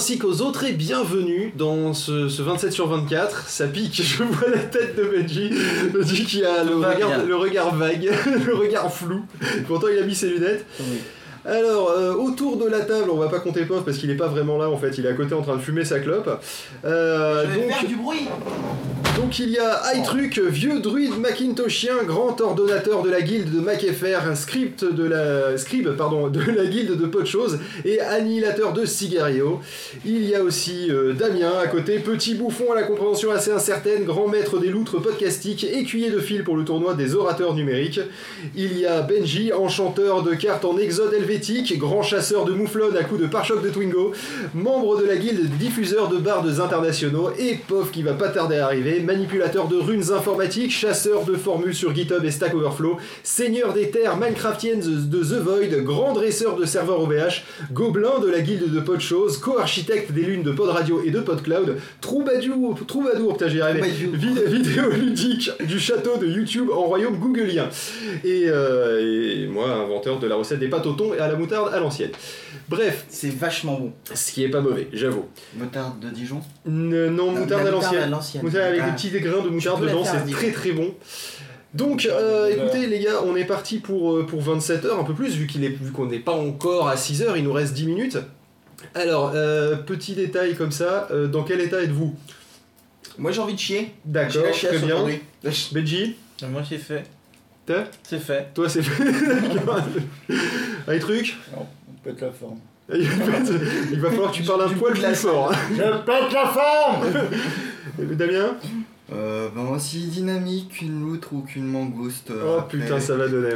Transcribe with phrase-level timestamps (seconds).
[0.00, 3.50] Ainsi qu'aux autres et bienvenue dans ce, ce 27 sur 24.
[3.50, 5.50] Ça pique, je vois la tête de Benji.
[5.92, 8.10] Benji qui a le regard, le regard vague,
[8.46, 9.20] le regard flou.
[9.68, 10.64] Pourtant il a mis ses lunettes.
[11.44, 14.28] Alors, euh, autour de la table, on va pas compter Pof parce qu'il est pas
[14.28, 16.42] vraiment là en fait, il est à côté en train de fumer sa clope.
[16.86, 18.26] Euh, Je vais donc, faire du bruit
[19.16, 24.36] donc il y a iTruc, vieux druide macintoshien, grand ordonnateur de la guilde de MacFR,
[24.36, 28.84] script de la scribe pardon de la guilde de peu de choses et annihilateur de
[28.84, 29.60] Sigario.
[30.04, 34.04] Il y a aussi euh, Damien à côté, petit bouffon à la compréhension assez incertaine,
[34.04, 38.00] grand maître des loutres podcastiques, écuyer de fil pour le tournoi des orateurs numériques.
[38.56, 43.04] Il y a Benji, enchanteur de cartes en exode helvétique, grand chasseur de mouflonnes à
[43.04, 44.12] coups de pare-choc de Twingo,
[44.54, 48.66] membre de la guilde diffuseur de bardes internationaux et POF qui va pas tarder à
[48.66, 53.90] arriver, manipulateur de runes informatiques, chasseur de formules sur GitHub et Stack Overflow, seigneur des
[53.90, 58.80] terres Minecraftiennes de The Void, grand dresseur de serveurs OVH, gobelin de la guilde de
[58.80, 63.80] Podchose, co-architecte des lunes de Pod Radio et de PodCloud, troubadour, troubadour, putain j'y arrivé,
[63.80, 64.14] Troubadour.
[64.20, 67.68] Vid- vidéoludique du château de YouTube en royaume googlien.
[68.24, 71.34] Et, euh, et moi, inventeur de la recette des pâtes au thon et à la
[71.36, 72.10] moutarde à l'ancienne.
[72.70, 73.92] Bref, C'est vachement bon.
[74.14, 75.26] ce qui est pas mauvais, j'avoue.
[75.56, 78.10] Moutarde de Dijon non, La- moutarde la à l'ancienne.
[78.10, 78.42] l'ancienne.
[78.44, 78.86] Moutarde avec Ah.
[78.90, 80.94] des petits grains de moutarde peux la dedans, faire c'est très très bon.
[81.74, 85.14] Donc, euh, écoutez les gars, on est parti pour, euh, pour 27 heures, un peu
[85.14, 87.74] plus, vu qu'il est vu qu'on n'est pas encore à 6 heures, il nous reste
[87.74, 88.18] 10 minutes.
[88.94, 92.14] Alors, euh, petit détail comme ça, euh, dans quel état êtes-vous?
[93.18, 93.92] Moi j'ai envie de chier.
[94.06, 94.94] J'ai D'accord, la chiasse très bien.
[94.94, 95.20] aujourd'hui.
[95.72, 96.16] Benji,
[96.48, 97.02] Moi c'est fait.
[97.66, 97.84] t'as?
[98.04, 98.48] C'est fait.
[98.54, 99.02] Toi c'est fait.
[100.88, 101.66] Allez, truc On
[102.02, 102.58] pète la forme.
[102.92, 105.52] il va falloir que tu parles un Du poil coup de la plus fort.
[105.52, 105.56] hein.
[105.70, 107.06] Je pète la forme
[108.16, 108.56] Damien
[109.12, 112.30] Euh, ben aussi dynamique qu'une loutre ou qu'une mangouste.
[112.30, 112.78] euh, Oh après.
[112.78, 113.54] putain, ça va donner.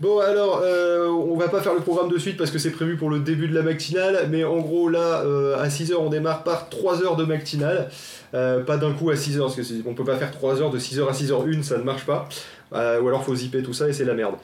[0.00, 2.96] Bon alors, euh, on va pas faire le programme de suite parce que c'est prévu
[2.96, 6.42] pour le début de la matinale, mais en gros là, euh, à 6h on démarre
[6.42, 7.88] par 3 heures de matinale,
[8.34, 10.70] Euh, pas d'un coup à 6h, parce que c'est- on peut pas faire 3 heures
[10.72, 12.28] de 6h à 6h1, ça ne marche pas,
[12.72, 14.34] Euh, ou alors faut zipper tout ça et c'est la merde.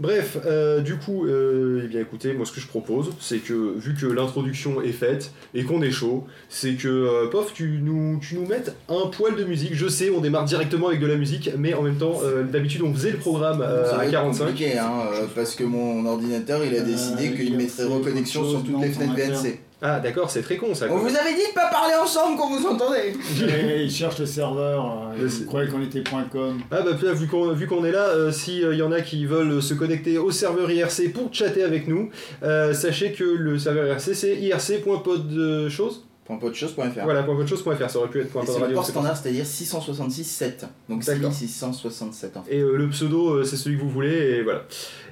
[0.00, 3.74] Bref, euh, du coup, euh, eh bien écoutez, moi ce que je propose, c'est que
[3.78, 8.18] vu que l'introduction est faite et qu'on est chaud, c'est que euh, pof, tu nous,
[8.20, 9.74] tu nous mettes un poil de musique.
[9.74, 12.82] Je sais, on démarre directement avec de la musique, mais en même temps, euh, d'habitude
[12.82, 14.46] on faisait le programme euh, Ça à être 45.
[14.46, 18.48] compliqué, hein, euh, parce que mon ordinateur il a décidé Euh, qu'il il mettrait reconnexion
[18.48, 19.58] sur toutes les fenêtres VNC.
[19.86, 20.86] Ah d'accord, c'est très con ça.
[20.90, 23.12] On vous avait dit de pas parler ensemble quand vous entendez
[23.84, 25.10] il cherche le serveur.
[25.20, 26.02] euh, Il croyait qu'on était
[26.32, 26.58] .com.
[26.70, 29.02] Ah bah là, vu qu'on vu qu'on est là, euh, si il y en a
[29.02, 32.08] qui veulent se connecter au serveur IRC pour chatter avec nous,
[32.42, 36.04] euh, sachez que le serveur IRC c'est irc.podchose.
[36.26, 40.64] .podchose.fr Voilà, .podchose.fr, ça aurait pu être c'est le port standard, c'est-à-dire 666.7.
[40.88, 41.32] Donc D'accord.
[41.32, 42.54] 6667 en fait.
[42.56, 44.62] Et euh, le pseudo, euh, c'est celui que vous voulez, et voilà.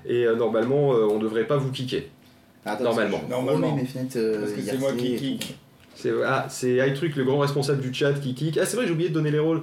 [0.06, 2.10] Et euh, normalement, euh, on devrait pas vous kicker.
[2.64, 3.18] Attends, Normalement.
[3.18, 3.70] parce que je Normalement.
[3.70, 5.56] remets mes fenêtres euh, Parce que c'est moi qui kick.
[5.94, 8.58] C'est ah, c'est iTruc, le grand responsable du chat, qui kick.
[8.60, 9.62] Ah, c'est vrai, j'ai oublié de donner les rôles.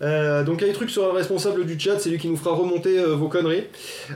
[0.00, 3.14] Euh, donc iTruc sera le responsable du chat, c'est lui qui nous fera remonter euh,
[3.14, 3.62] vos conneries.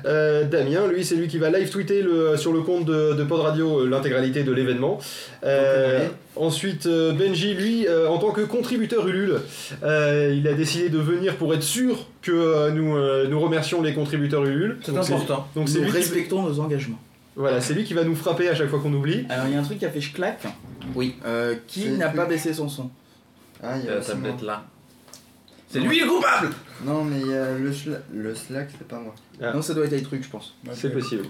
[0.04, 3.22] Euh, Damien, lui, c'est lui qui va live tweeter le, sur le compte de, de
[3.22, 4.98] Pod Radio l'intégralité de l'événement.
[5.44, 9.36] Euh, ensuite, euh, Benji, lui, euh, en tant que contributeur Ulule,
[9.84, 13.80] euh, il a décidé de venir pour être sûr que euh, nous, euh, nous remercions
[13.80, 14.78] les contributeurs Ulule.
[14.84, 15.46] C'est important.
[15.54, 16.98] Donc c'est Nous lui, respectons nos engagements.
[17.36, 19.26] Voilà, c'est lui qui va nous frapper à chaque fois qu'on oublie.
[19.28, 20.46] Alors il y a un truc qui a fait je claque.
[20.94, 21.16] Oui.
[21.26, 22.90] Euh, qui n'a pas baissé son son?
[23.62, 24.64] Ah, il y a La tablette là.
[25.68, 26.50] C'est lui le coupable
[26.84, 29.14] Non, mais il y a le, schla- le Slack, c'est pas moi.
[29.42, 29.52] Ah.
[29.52, 30.54] Non, ça doit être les trucs, je pense.
[30.64, 31.24] Ouais, C'est possible.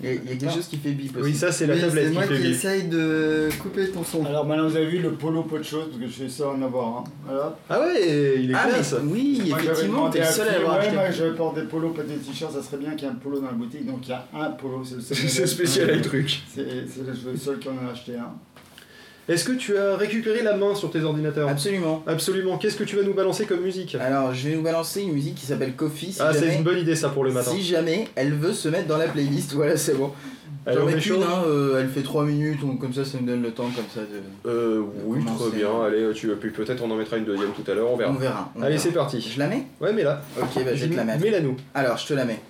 [0.00, 1.24] Il y a, il y a quelque chose qui fait bip aussi.
[1.24, 2.50] Oui, ça c'est la Oui, tablette c'est qui moi fait qui bip.
[2.52, 4.24] essaye de couper ton son.
[4.24, 6.48] Alors maintenant vous avez vu le polo peu de choses parce que je sais ça
[6.50, 7.04] en avoir un.
[7.26, 7.58] Voilà.
[7.68, 8.94] Ah ouais, il est Ah, classe.
[9.02, 10.94] mais oui, Moi, j'avais effectivement, demandé t'es le à seul à Phil, ouais, acheté.
[10.94, 13.16] moi, je porte des polos, pas des t-shirts, ça serait bien qu'il y ait un
[13.16, 13.86] polo dans la boutique.
[13.86, 15.16] Donc il y a un polo, c'est le seul.
[15.16, 16.42] C'est spécial avec truc.
[16.54, 18.32] C'est c'est le seul qui en a acheté un.
[19.28, 22.02] Est-ce que tu as récupéré la main sur tes ordinateurs Absolument.
[22.06, 22.58] Absolument.
[22.58, 25.34] Qu'est-ce que tu vas nous balancer comme musique Alors, je vais nous balancer une musique
[25.34, 26.12] qui s'appelle Coffee.
[26.12, 27.50] Si Ah, c'est une bonne idée ça pour le matin.
[27.50, 30.12] si jamais elle veut se mettre dans la playlist, voilà, c'est bon.
[30.68, 33.26] Ai est qu'une, chaud hein, euh, elle fait 3 minutes, donc comme ça, ça me
[33.26, 34.50] donne le temps comme ça de.
[34.50, 35.68] Euh, oui, très bien.
[35.86, 38.10] Allez, tu peut-être on en mettra une deuxième tout à l'heure, on verra.
[38.10, 38.52] On verra.
[38.56, 39.20] on Allez, c'est parti.
[39.20, 39.66] Je la mets?
[39.80, 40.22] Ouais, mais là.
[40.40, 41.22] Ok, bah je vais te la mettre.
[41.22, 41.56] Mets-la nous.
[41.72, 42.40] Alors, je te la mets.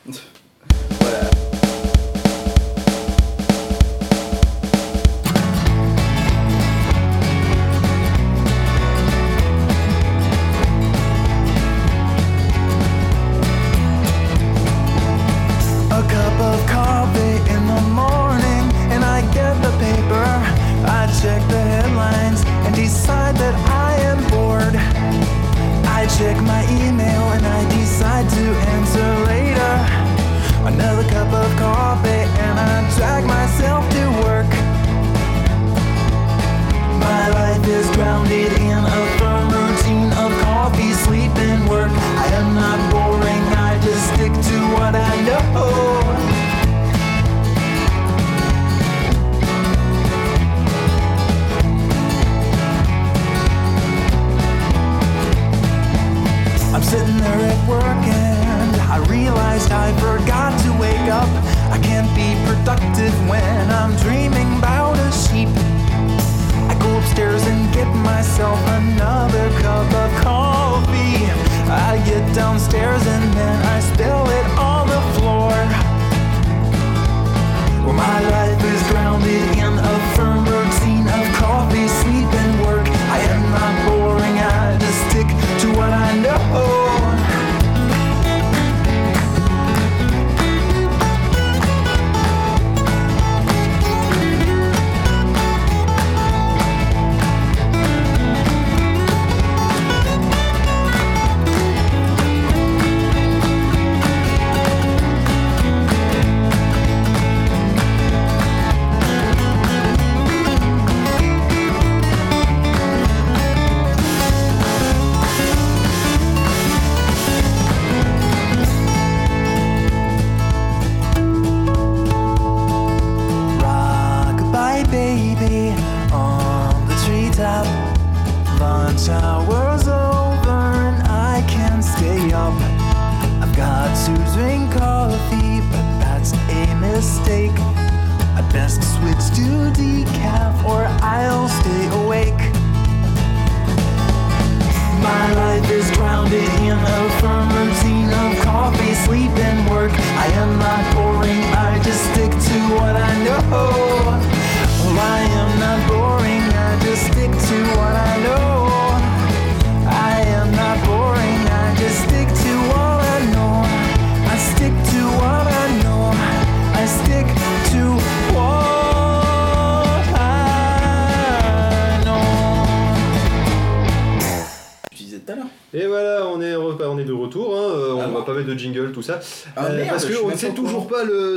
[68.36, 68.95] 小寒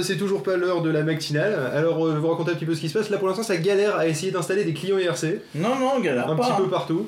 [0.04, 1.72] c'est toujours pas l'heure de la matinale.
[1.74, 3.10] Alors, euh, je vais vous raconter un petit peu ce qui se passe.
[3.10, 6.36] Là, pour l'instant, ça galère à essayer d'installer des clients IRC Non, non, galère un
[6.36, 6.44] pas.
[6.48, 7.08] petit peu partout.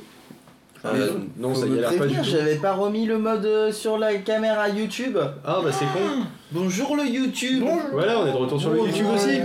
[0.85, 2.23] Euh, non, ça galère pas du tout.
[2.23, 5.17] J'avais pas remis le mode euh, sur la caméra YouTube.
[5.45, 6.25] Ah bah c'est con.
[6.53, 7.63] Bonjour le YouTube.
[7.93, 9.39] Voilà, on est de retour sur le YouTube aussi.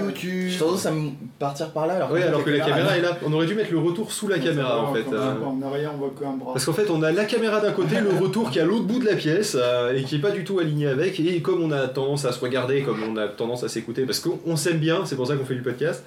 [0.51, 2.11] J'ai tendance à me partir par là alors.
[2.13, 3.17] Fait, alors que la caméra est là.
[3.25, 5.05] On aurait dû mettre le retour sous la caméra en fait.
[5.13, 5.35] euh.
[5.45, 6.53] En arrière, on voit qu'un bras.
[6.55, 8.87] Parce qu'en fait, on a la caméra d'un côté, le retour qui est à l'autre
[8.87, 11.21] bout de la pièce euh, et qui est pas du tout aligné avec.
[11.21, 14.19] Et comme on a tendance à se regarder, comme on a tendance à s'écouter, parce
[14.19, 16.05] qu'on on s'aime bien, c'est pour ça qu'on fait du podcast.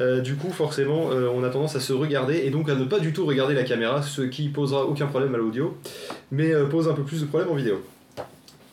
[0.00, 2.84] euh, du coup, forcément, euh, on a tendance à se regarder et donc à ne
[2.86, 5.76] pas du tout regarder la caméra, ce qui posera aucun problème à l'audio,
[6.32, 7.80] mais euh, pose un peu plus de problème en vidéo.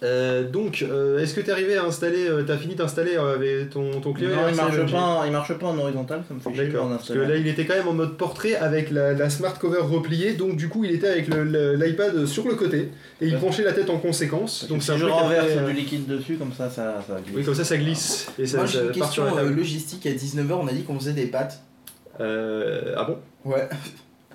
[0.03, 3.33] Euh, donc, euh, est-ce que tu es arrivé à installer, euh, t'as fini d'installer euh,
[3.33, 6.35] avec ton, ton client Non, il marche, pas, en- il marche pas en horizontal, ça
[6.35, 6.87] me fait chier D'accord.
[6.89, 7.27] Parce que installer.
[7.33, 10.55] là, il était quand même en mode portrait avec la, la smart cover repliée, donc
[10.55, 13.39] du coup, il était avec le- le- l'iPad sur le côté et il Ouais.
[13.39, 14.67] penchait la tête en conséquence.
[14.69, 17.15] Donc si c'est un je peu renverse euh, du liquide dessus, comme ça, ça, ça
[17.19, 17.35] glisse.
[17.35, 19.31] Oui, comme ça, ça glisse et ça, Moi j'ai ça une part sur question la
[19.41, 19.57] euh, table.
[19.57, 20.05] logistique.
[20.05, 21.59] À 19h, on a dit qu'on faisait des pâtes.
[22.19, 23.17] Euh, ah bon?
[23.51, 23.67] Ouais.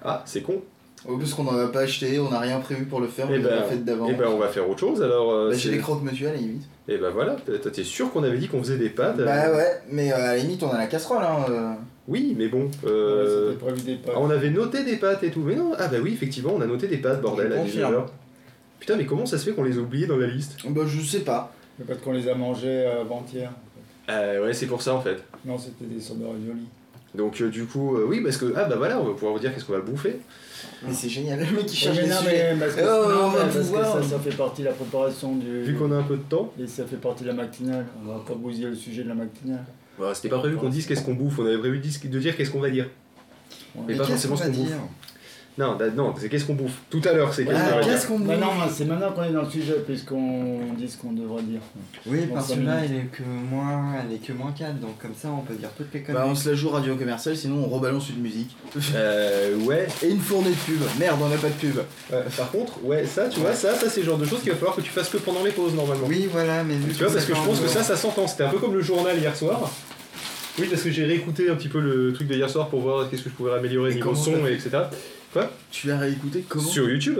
[0.04, 0.60] Ah, c'est con.
[1.08, 3.38] Oh, parce qu'on en a pas acheté, on n'a rien prévu pour le faire, Eh
[3.38, 4.06] on l'a ben, fait d'avant.
[4.08, 5.32] Et ben on va faire autre chose alors.
[5.32, 6.62] euh, Bah, j'ai les croque-monsieur à la limite.
[6.86, 9.50] Et ben voilà, toi t'es sûr qu'on avait dit qu'on faisait des pâtes euh, Bah
[9.52, 11.44] ouais, mais euh, à la limite, on a la casserole, hein.
[11.50, 11.72] euh.
[12.08, 12.64] Oui, mais bon.
[12.64, 14.14] Ouais, C'était prévu des pâtes.
[14.16, 15.72] ah, on avait noté des pâtes et tout, mais non.
[15.78, 17.94] Ah bah oui, effectivement, on a noté des pâtes, bordel, à confirme.
[17.94, 18.04] 19h.
[18.80, 20.56] Putain, mais comment ça se fait qu'on les a oubliés dans la liste?
[20.68, 21.52] Bah, je sais pas.
[21.86, 23.50] Pâtes qu'on les a mangées avant-hier.
[24.08, 25.16] euh, Ouais, c'est pour ça en fait.
[25.44, 26.66] Non, c'était des sorbets raviolis.
[27.14, 29.38] Donc euh, du coup, euh, oui, parce que ah bah voilà, on va pouvoir vous
[29.38, 30.18] dire qu'est-ce qu'on va bouffer.
[30.86, 32.54] Mais c'est génial, le mec qui cherche Ouais, mais des non, sujets.
[32.54, 33.92] mais parce que, Oh, non, on mais va parce que pouvoir.
[33.92, 35.62] ça, ça fait partie de la préparation du.
[35.62, 36.52] Vu qu'on a un peu de temps.
[36.62, 37.84] Et ça fait partie de la matinale.
[38.02, 39.64] On va pas bousiller le sujet de la matinale.
[39.98, 42.50] Voilà, C'était pas prévu qu'on dise qu'est-ce qu'on bouffe, on avait prévu de dire qu'est-ce
[42.50, 42.84] qu'on va dire.
[43.74, 43.82] Ouais.
[43.86, 44.76] Mais Mais pas qu'est-ce forcément qu'on ce qu'on dire?
[45.58, 46.78] Non, da- non, c'est qu'est-ce qu'on bouffe.
[46.88, 49.42] Tout à l'heure, c'est qu'est-ce Ah, qu'on Bah bouffe non, c'est maintenant qu'on est dans
[49.42, 51.60] le sujet, puisqu'on dit ce qu'on devrait dire.
[52.06, 55.12] Oui, parce que là, elle est que moins, elle est que moins 4, donc comme
[55.14, 56.30] ça, on peut dire toutes les Bah, conneries.
[56.30, 58.56] on se la joue radio commercial, sinon on rebalance une musique.
[58.94, 59.86] Euh, ouais.
[60.02, 60.80] Et une fournée de pub.
[60.98, 61.76] Merde, on a pas de pub.
[62.14, 64.52] Euh, par contre, ouais, ça, tu vois, ça, ça c'est le genre de choses qu'il
[64.52, 66.06] va falloir que tu fasses que pendant les pauses normalement.
[66.08, 68.26] Oui, voilà, mais Tu vois, parce que je pense que ça, ça s'entend.
[68.26, 69.70] C'était un peu comme le journal hier soir.
[70.58, 73.08] Oui, parce que j'ai réécouté un petit peu le truc de hier soir pour voir
[73.10, 74.70] qu'est-ce que je pouvais améliorer Et niveau son, et etc.
[75.70, 77.18] Tu l'as réécouté comment Sur YouTube.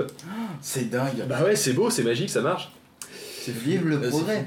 [0.61, 1.25] C'est dingue.
[1.29, 2.71] Bah ouais, c'est beau, c'est magique, ça marche.
[3.41, 4.47] C'est Vive le Euh, progrès.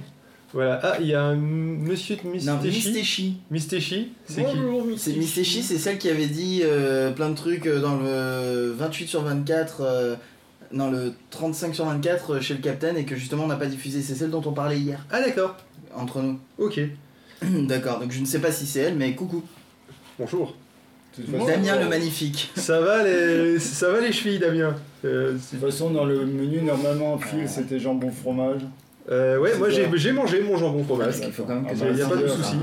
[0.53, 0.79] Voilà.
[0.83, 2.61] Ah, il y a un monsieur de Non, Mistéchi.
[2.63, 3.37] Mistéchi.
[3.51, 4.57] Mistéchi, c'est qui
[4.97, 9.07] C'est Mistéchi, c'est celle qui avait dit euh, plein de trucs euh, dans le 28
[9.07, 10.15] sur 24, euh,
[10.71, 13.65] non le 35 sur 24 euh, chez le Capitaine et que justement on n'a pas
[13.65, 14.01] diffusé.
[14.01, 15.57] C'est celle dont on parlait hier, Ah d'accord.
[15.93, 16.39] entre nous.
[16.57, 16.79] Ok.
[17.41, 19.43] D'accord, donc je ne sais pas si c'est elle, mais coucou.
[20.17, 20.55] Bonjour.
[21.23, 22.51] Façon, Damien euh, le magnifique.
[22.55, 24.75] Ça va les, ça va les chevilles, Damien.
[25.05, 28.61] Euh, De toute façon, dans le menu, normalement, fil, c'était jambon fromage.
[29.11, 31.15] euh, ouais, moi j'ai mangé mon jambon fromage.
[31.31, 32.55] Faut quand même que Ah ça bah, y a pas de souci.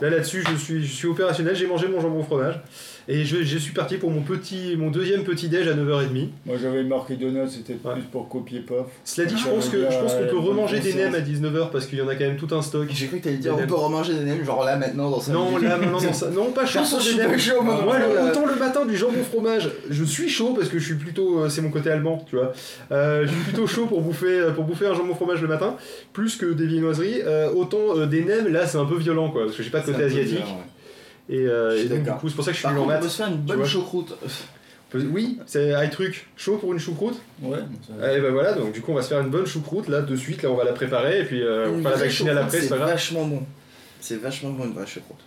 [0.00, 1.56] Là là-dessus, je suis, je suis opérationnel.
[1.56, 2.60] J'ai mangé mon jambon fromage
[3.08, 6.28] et je, je suis parti pour mon petit, mon deuxième petit déj à 9h30.
[6.46, 7.94] Moi, j'avais marqué donuts, c'était Ouais.
[7.94, 8.86] plus pour copier pof.
[9.04, 11.86] Cela dit, je pense que je pense qu'on peut remanger des nems à 19h parce
[11.86, 12.86] qu'il y en a quand même tout un stock.
[12.90, 15.32] J'ai cru que t'allais dire on peut remanger des nems, genre là maintenant dans 5
[15.32, 17.64] Non, là, non, non, non, ça- non, pas chaud je des nems.
[17.64, 17.96] moi.
[18.30, 21.48] Autant le matin du jambon fromage, je suis chaud parce que je suis plutôt, euh,
[21.48, 22.52] c'est mon côté allemand, tu vois.
[22.92, 25.76] Euh, je suis plutôt chaud pour bouffer, euh, pour bouffer un jambon fromage le matin,
[26.12, 27.22] plus que des viennoiseries.
[27.24, 29.80] Euh, autant euh, des nems, là, c'est un peu violent, quoi, parce que j'ai pas
[29.80, 30.34] de côté asiatique.
[30.34, 30.64] bizarre, ouais.
[31.28, 32.90] Et, euh, et donc, du coup, c'est pour ça que je suis nul en contre,
[32.90, 33.02] on maths.
[33.02, 34.14] peut se faire une bonne choucroute.
[34.94, 37.20] Oui, c'est un truc chaud pour une choucroute.
[37.42, 37.58] Ouais,
[38.00, 40.00] ça- Et ben voilà, donc du coup, on va se faire une bonne choucroute là
[40.00, 40.42] de suite.
[40.42, 42.60] Là, on va la préparer et puis euh, on fera la vraie vaccinale choucroute, après,
[42.62, 42.90] c'est pas C'est grave.
[42.92, 43.42] vachement bon.
[44.00, 45.18] C'est vachement bon une vraie choucroute.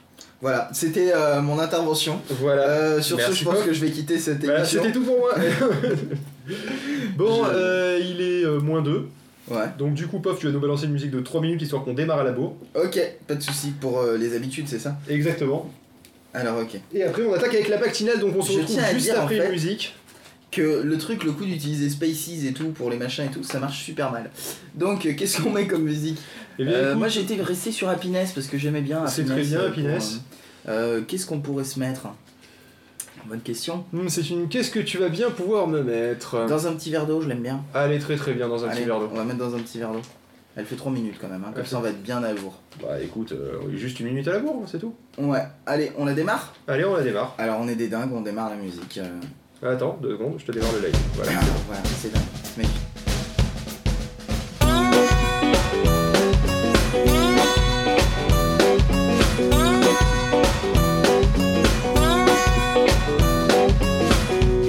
[0.41, 2.19] Voilà, c'était euh, mon intervention.
[2.39, 2.63] Voilà.
[2.63, 4.81] Euh, sur Merci, ce, je pense que je vais quitter cette Voilà, émission.
[4.81, 5.35] c'était tout pour moi.
[7.15, 9.07] bon, Je- il est moins 2.
[9.49, 9.57] Ouais.
[9.77, 11.93] Donc du coup, Pof, tu vas nous balancer une musique de 3 minutes histoire qu'on
[11.93, 12.55] démarre à la bourre.
[12.75, 14.97] Ok, pas de soucis pour les habitudes, c'est ça?
[15.09, 15.69] Exactement.
[16.33, 16.79] Alors ok.
[16.93, 19.05] Et après, on attaque avec la pactinale, donc on se Je retrouve tiens à juste
[19.05, 19.95] dire, en après fait, une musique.
[20.51, 23.57] Que le truc, le coup d'utiliser Spaces et tout pour les machins et tout, ça
[23.59, 24.29] marche super mal.
[24.75, 26.17] Donc euh, qu'est-ce qu'on met comme musique
[26.59, 29.47] Eh bien, Euh, écoute, Moi j'étais resté sur Happiness parce que j'aimais bien C'est Happiness.
[29.47, 30.19] très bien, euh, Happiness.
[30.67, 32.07] euh, euh, qu'est-ce qu'on pourrait se mettre
[33.27, 33.85] Bonne question.
[33.93, 34.49] hmm, c'est une.
[34.49, 36.47] Qu'est-ce que tu vas bien pouvoir me mettre?
[36.47, 37.63] Dans un petit verre d'eau, je l'aime bien.
[37.73, 39.09] Allez, très très bien dans un Allez, petit verre d'eau.
[39.13, 40.01] On va mettre dans un petit verre d'eau.
[40.55, 42.59] Elle fait 3 minutes quand même, hein, comme ça on va être bien à jour.
[42.81, 44.93] Bah écoute, euh, juste une minute à la bourre, c'est tout.
[45.17, 46.53] Ouais, allez, on la démarre?
[46.67, 47.35] Allez, on la démarre.
[47.37, 48.99] Alors on est des dingues, on démarre la musique.
[49.63, 50.95] euh, Attends, deux secondes, je te démarre le live.
[51.15, 51.31] Voilà.
[51.67, 52.21] voilà, c'est dingue.
[52.57, 52.67] Mec.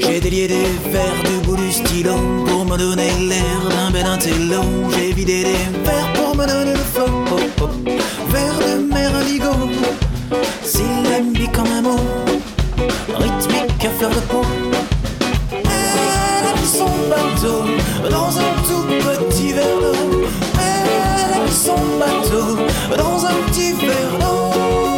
[0.01, 1.42] J'ai délié des verres bout
[2.47, 4.63] pour me donner l'air d'un bel intello.
[4.95, 7.07] J'ai vidé des verres pour me donner le flow.
[7.31, 7.69] Oh, oh.
[8.29, 9.53] Verre de mer indigo,
[10.63, 12.01] syllabique comme un mot,
[13.17, 14.43] rythmique à fleur de peau.
[15.53, 17.65] Elle a son bateau
[18.11, 20.27] dans un tout petit verre d'eau.
[20.59, 22.59] Elle a son bateau
[22.99, 24.92] dans un petit verre d'eau.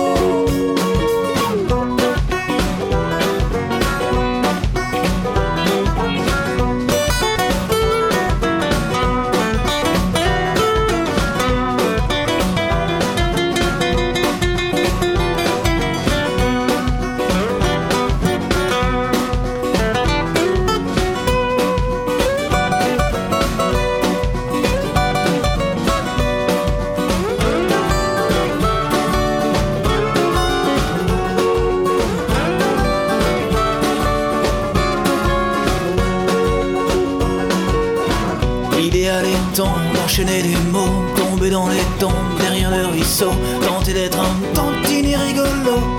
[40.15, 43.33] Enchaîner des mots, tomber dans les tombes, derrière le ruisseau,
[43.67, 45.49] tenter d'être un tantinet rigolo,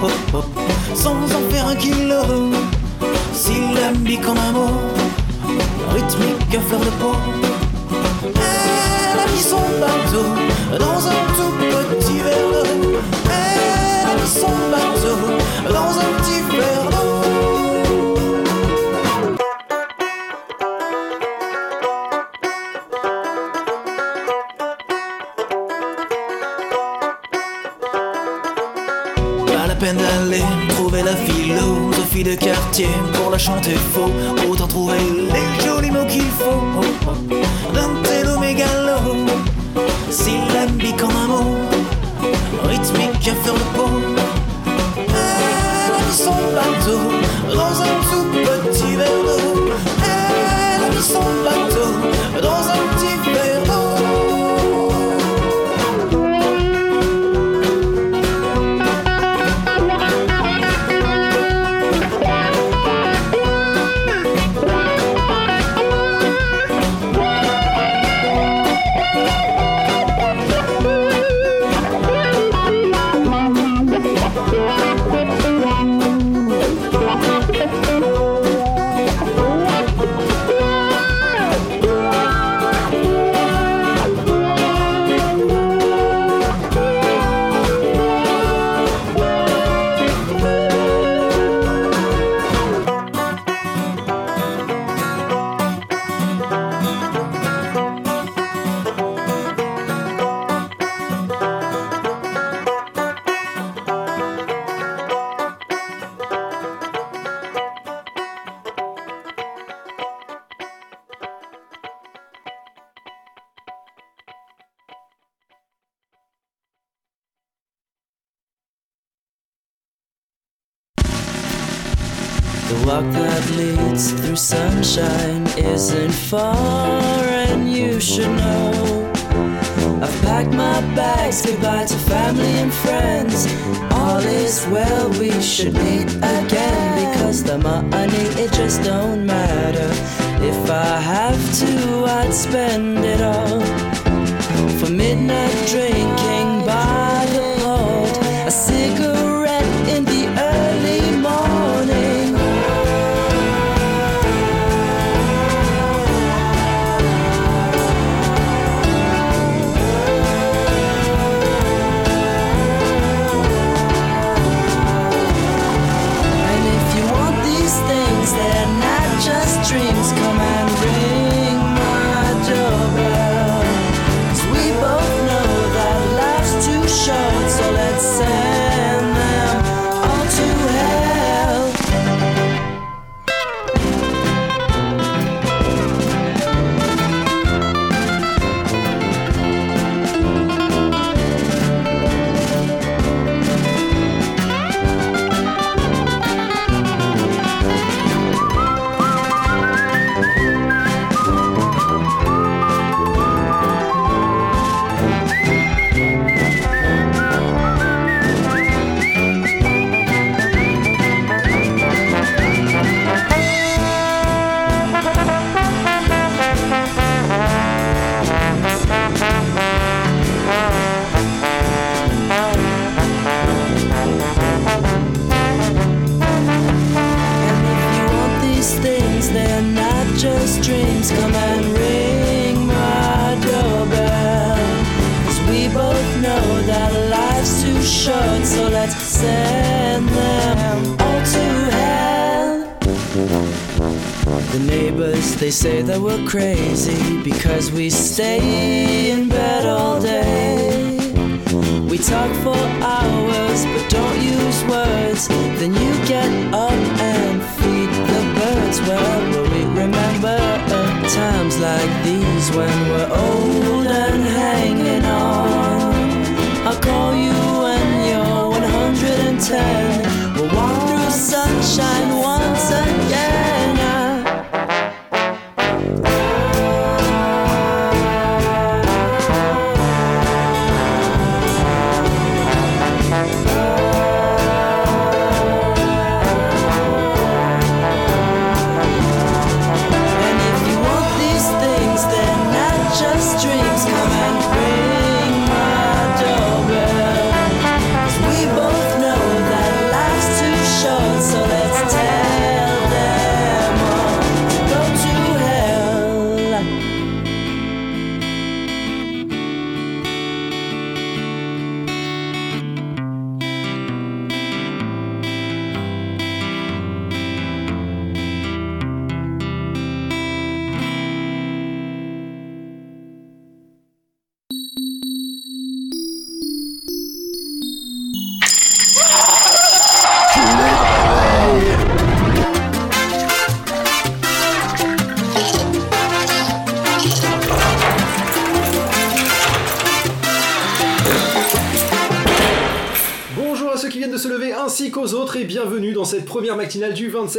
[0.01, 0.61] oh, oh, oh
[0.95, 2.49] sans en faire un kilo.
[3.33, 4.69] Syllabique comme un mot,
[5.93, 7.11] rythmique à fleur de peau.
[8.23, 10.27] Elle a mis son bateau
[10.79, 11.51] dans un tout
[11.99, 12.99] petit verre d'eau.
[13.25, 15.17] Elle a mis son bateau
[15.73, 17.24] dans un petit verre d'eau.
[33.45, 34.44] chanter faux.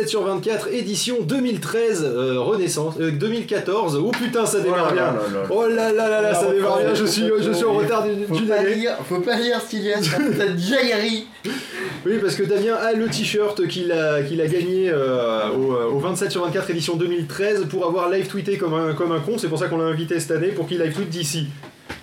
[0.04, 4.00] sur 24, édition 2013, euh, Renaissance, euh, 2014.
[4.02, 5.14] Oh putain, ça démarre bien.
[5.50, 6.94] Oh là là là là, ça démarre bien.
[6.94, 8.88] Je suis, je suis en retard d'une année.
[9.08, 10.00] Faut pas lire, Stylian,
[10.38, 11.26] t'as déjà guéri.
[12.04, 16.30] Oui, parce que Damien a le t-shirt qu'il a, qu'il a gagné euh, au, 27
[16.30, 19.38] sur 24 édition 2013 pour avoir live tweeté comme un, comme un con.
[19.38, 21.48] C'est pour ça qu'on l'a invité cette année pour qu'il live tweet d'ici.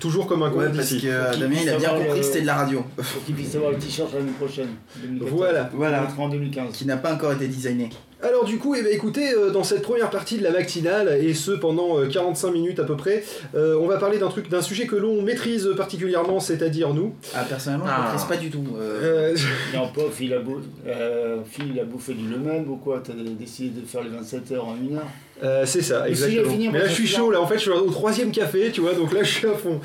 [0.04, 2.42] Toujours comme un con Ouais, parce que euh, Damien il a bien compris que c'était
[2.42, 4.68] de la radio, Pour qu'il puisse avoir le t-shirt l'année prochaine.
[5.02, 5.32] 2014.
[5.38, 5.70] Voilà.
[5.74, 6.08] Voilà.
[6.18, 6.74] En 2015.
[6.76, 7.90] qui n'a pas encore été designé.
[8.22, 11.34] Alors du coup, eh ben, écoutez, euh, dans cette première partie de la matinale, et
[11.34, 13.24] ce pendant euh, 45 minutes à peu près,
[13.56, 17.14] euh, on va parler d'un truc, d'un sujet que l'on maîtrise particulièrement, c'est-à-dire nous.
[17.36, 18.00] Ah, personnellement, je Ah.
[18.00, 18.64] ne maîtrise pas du tout.
[18.78, 19.38] euh, Euh,
[19.74, 23.02] Non, pas Phil a, bou- euh, Phil, il a bouffé du le même ou quoi
[23.06, 25.08] T'as décidé de faire les 27 heures en une heure?
[25.44, 26.72] Euh, c'est ça, si, exactement.
[26.72, 27.32] Mais là, je suis chaud.
[27.32, 27.42] là.
[27.42, 29.80] En fait, je suis au troisième café, tu vois, donc là, je suis à fond.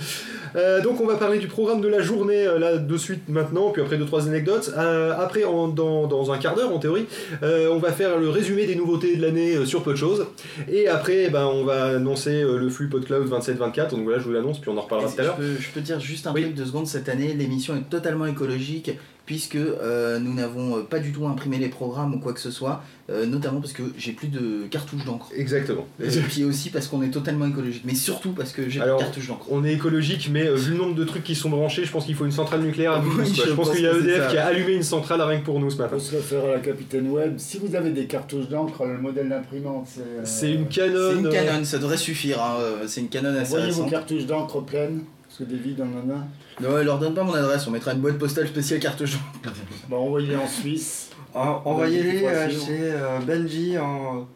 [0.56, 3.68] Euh, donc, on va parler du programme de la journée euh, là de suite maintenant,
[3.70, 4.72] puis après deux trois anecdotes.
[4.78, 7.04] Euh, après, en- dans, dans un quart d'heure, en théorie,
[7.42, 10.26] euh, on va faire le résumé des nouveautés de l'année euh, sur peu de choses.
[10.70, 13.90] Et après, eh ben, on va annoncer euh, le flux PodCloud 27-24.
[13.90, 15.36] Donc voilà, je vous l'annonce, puis on en reparlera tout à l'heure.
[15.38, 16.42] Je peux, je peux dire juste un Oui.
[16.42, 16.86] truc de secondes.
[16.86, 18.92] Cette année, l'émission est totalement écologique
[19.28, 22.50] puisque euh, nous n'avons euh, pas du tout imprimé les programmes ou quoi que ce
[22.50, 25.28] soit, euh, notamment parce que j'ai plus de cartouches d'encre.
[25.36, 25.86] Exactement.
[26.02, 28.96] Et puis aussi parce qu'on est totalement écologique, mais surtout parce que j'ai plus de
[28.98, 29.44] cartouches d'encre.
[29.50, 32.06] On est écologique, mais euh, vu le nombre de trucs qui sont branchés, je pense
[32.06, 33.24] qu'il faut une centrale nucléaire à Oui, quoi.
[33.24, 34.30] je Je pense pense qu'il y a EDF ça.
[34.30, 35.90] qui a allumé une centrale rien que pour nous ce matin.
[35.96, 37.34] Faut se le faire à la capitaine web.
[37.36, 40.00] Si vous avez des cartouches d'encre, le modèle d'imprimante, c'est.
[40.00, 41.10] euh, C'est une Canon.
[41.12, 42.40] C'est une Canon, ça devrait suffire.
[42.42, 43.90] hein, C'est une Canon assez Envoyez vos récente.
[43.90, 45.00] cartouches d'encre pleines,
[45.38, 46.26] parce que des vides, on en a.
[46.60, 49.56] Non, leur donne pas mon adresse, on mettra une boîte postale spéciale cartouche d'encre.
[49.88, 51.10] Bah, envoyez-les en Suisse.
[51.34, 54.26] En- Envoyez-les euh, chez euh, Benji en.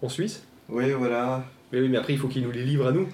[0.00, 0.42] En Suisse?
[0.68, 1.44] Oui, voilà.
[1.72, 3.06] Mais oui, mais après, il faut qu'ils nous les livrent à nous.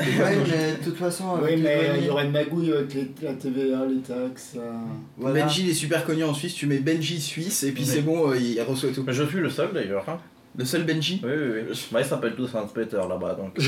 [0.00, 1.38] Oui, mais de toute façon.
[1.42, 4.54] Oui, mais il y aurait une magouille avec les- la TVA, les taxes.
[4.56, 4.72] euh.
[5.16, 5.42] voilà.
[5.44, 7.88] Benji il est super connu en Suisse, tu mets Benji Suisse et puis Oui.
[7.90, 9.04] c'est bon, euh, il reçoit tout.
[9.06, 10.04] Mais je suis le seul d'ailleurs.
[10.08, 10.18] Hein.
[10.58, 11.20] Le seul Benji?
[11.24, 11.86] Oui, oui, oui.
[11.92, 13.34] Bah, ils s'appellent tous Hans Peter là-bas.
[13.34, 13.56] Donc.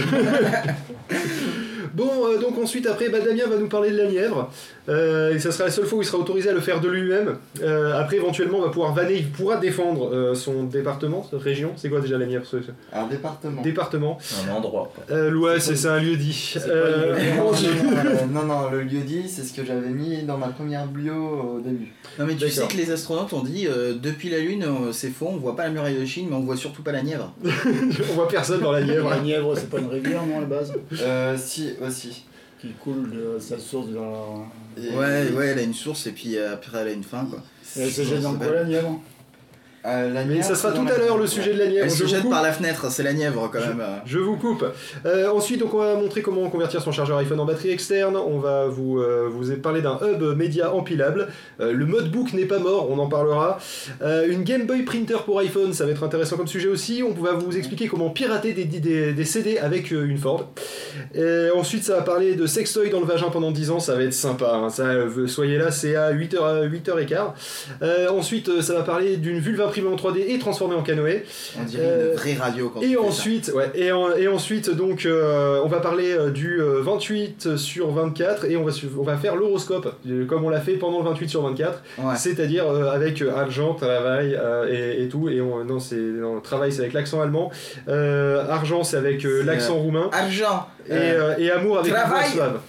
[1.94, 4.50] Bon, euh, donc ensuite, après, bah, Damien va nous parler de la Nièvre.
[4.88, 6.88] Euh, et ça sera la seule fois où il sera autorisé à le faire de
[6.88, 7.36] lui-même.
[7.62, 11.72] Euh, après, éventuellement, on va pouvoir vanner, il pourra défendre euh, son département, sa région.
[11.76, 12.56] C'est quoi déjà la Nièvre ce-
[12.92, 13.60] Un département.
[13.62, 14.18] Département.
[14.48, 14.90] Un endroit.
[15.10, 16.54] Euh, ouais, c'est c'est un lieu dit.
[16.66, 20.22] Euh, Non, non, non, euh, non, non, le lieu dit, c'est ce que j'avais mis
[20.22, 21.92] dans ma première bio au début.
[22.18, 25.28] Non mais tu sais que les astronautes ont dit euh, depuis la Lune c'est faux,
[25.30, 27.32] on voit pas la muraille de Chine mais on voit surtout pas la Nièvre.
[27.44, 29.08] on voit personne dans la Nièvre.
[29.10, 32.24] La Nièvre, c'est pas une rivière, non, à la base Euh, si, aussi.
[32.60, 34.46] Qui coule de sa source dans.
[34.76, 37.40] Et- Ouais ouais elle a une source et puis après elle a une fin quoi.
[37.76, 39.00] Elle se jette dans quoi, la Nièvre
[39.86, 41.84] Euh, la Mais Nièvre, ça sera tout à l'heure le sujet de la Nièvre.
[41.84, 42.30] Elle Je se vous jette coupe.
[42.30, 43.82] par la fenêtre, c'est la Nièvre quand même.
[44.04, 44.64] Je vous coupe.
[45.06, 48.16] Euh, ensuite, donc, on va montrer comment convertir son chargeur iPhone en batterie externe.
[48.16, 51.28] On va vous, euh, vous parler d'un hub média empilable.
[51.60, 53.58] Euh, le modebook n'est pas mort, on en parlera.
[54.02, 57.02] Euh, une Game Boy Printer pour iPhone, ça va être intéressant comme sujet aussi.
[57.02, 60.50] On va vous expliquer comment pirater des, des, des CD avec euh, une Ford.
[61.14, 64.02] Et ensuite, ça va parler de sextoy dans le vagin pendant 10 ans, ça va
[64.02, 64.52] être sympa.
[64.54, 64.70] hein.
[64.70, 64.84] Ça,
[65.26, 67.16] soyez là, c'est à 8h, à 8h15.
[67.82, 71.24] Euh, ensuite, ça va parler d'une vulve imprimée en 3D et transformée en canoë.
[71.60, 73.00] On dirait Euh, une vraie radio quand tu Et fais ça.
[73.02, 77.56] ensuite, ouais, et, en- et ensuite, donc, euh, on va parler euh, du euh, 28
[77.56, 80.98] sur 24 et on va, on va faire l'horoscope, euh, comme on l'a fait pendant
[80.98, 82.14] le 28 sur 24, Ouais.
[82.16, 84.66] c'est-à-dire euh, avec euh, argent, travail euh,
[84.98, 85.28] et, et tout.
[85.28, 85.96] Et on, non, c'est
[86.42, 87.50] travail, c'est avec l'accent allemand.
[87.88, 90.08] Euh, argent, c'est avec euh, l'accent roumain.
[90.12, 92.60] Argent Et, euh, et amour avec l'accent slave.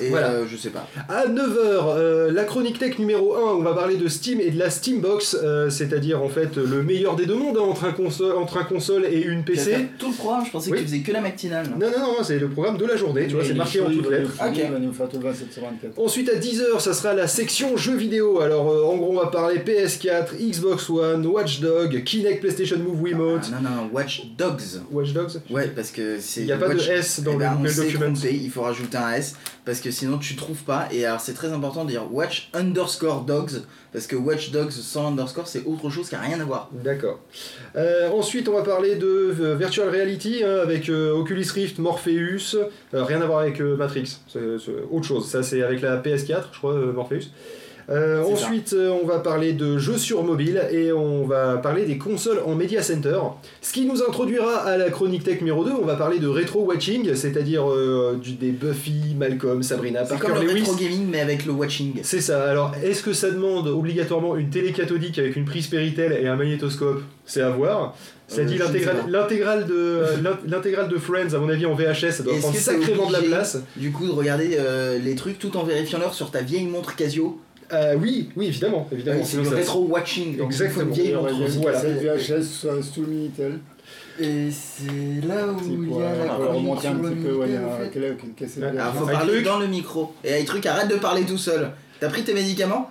[0.00, 0.30] Et voilà.
[0.30, 0.88] euh, je sais pas.
[1.08, 4.70] À 9h, la chronique tech numéro 1, on va parler de Steam et de la
[4.70, 8.56] Steambox, euh, c'est-à-dire en fait le meilleur des deux mondes hein, entre, un console, entre
[8.58, 9.88] un console et une PC.
[9.98, 10.78] tout le programme, je pensais Oui.
[10.78, 11.66] que tu faisais que la matinale.
[11.78, 14.10] Non, non, non, c'est le programme de la journée, tu vois, c'est marqué en toutes
[14.10, 14.30] lettres.
[14.40, 14.52] Ok.
[14.56, 15.98] Il va nous faire tout le 27 sur 24.
[15.98, 18.40] Ensuite à 10h, ça sera la section jeux vidéo.
[18.40, 23.02] Alors euh, en gros, on va parler PS4, Xbox One, Watch Dog, Kinect, PlayStation Move,
[23.02, 24.80] Wiimote, Ah, non, non, Watch Dogs.
[24.90, 25.40] Watch Dogs?
[25.50, 26.40] Ouais, parce que c'est.
[26.40, 28.12] Il n'y a pas Watch- de S dans Eh ben, le on Document.
[28.12, 29.34] trompé, il faut rajouter un S
[29.64, 30.88] parce que sinon tu trouves pas.
[30.92, 35.08] Et alors c'est très important de dire Watch underscore dogs parce que Watch Dogs sans
[35.08, 36.70] underscore c'est autre chose qui a rien à voir.
[36.72, 37.20] D'accord.
[37.76, 42.56] Euh, ensuite, on va parler de euh, Virtual Reality hein, avec euh, Oculus Rift, Morpheus.
[42.94, 44.40] Euh, rien à voir avec euh, Matrix, c'est
[44.90, 45.28] autre chose.
[45.28, 47.30] Ça, c'est avec la PS4, je crois, euh, Morpheus.
[47.90, 51.96] Euh, ensuite, euh, on va parler de jeux sur mobile et on va parler des
[51.96, 53.18] consoles en Media Center.
[53.62, 56.60] Ce qui nous introduira à la chronique tech numéro 2, on va parler de rétro
[56.64, 60.60] watching, c'est-à-dire euh, du- des Buffy, Malcolm, Sabrina, Parker comme le Lewis.
[60.60, 61.94] rétro gaming mais avec le watching.
[62.02, 62.42] C'est ça.
[62.50, 66.36] Alors, est-ce que ça demande obligatoirement une télé cathodique avec une prise Péritel et un
[66.36, 67.00] magnétoscope?
[67.24, 67.94] C'est à voir.
[68.26, 68.58] Ça dit
[69.08, 73.06] l'intégrale de l'in- l'intégrale de Friends à mon avis en VHS, ça doit prendre sacrément
[73.06, 73.58] de la place.
[73.76, 74.58] Du coup de regarder
[75.02, 77.40] les trucs tout en vérifiant l'heure sur ta vieille montre Casio?
[77.72, 79.22] Euh, oui, oui, évidemment, évidemment.
[79.24, 80.36] C'est le rétro-watching.
[80.38, 80.84] donc Exactement.
[80.86, 81.32] une vieille Il y a montre.
[81.32, 81.80] une Voilà.
[81.80, 83.58] cassette VHS sous le Minitel.
[84.20, 87.58] Et c'est là où il y a la remonter un petit peu, ouais, il y
[87.58, 87.90] Minitel, a en fait.
[87.92, 88.70] quelle- quelle cassette Ouais.
[88.72, 88.78] VHS.
[88.80, 89.44] Alors faut parler truc.
[89.44, 90.14] dans le micro.
[90.24, 91.70] Et truc arrête de parler tout seul.
[92.00, 92.90] T'as pris tes médicaments?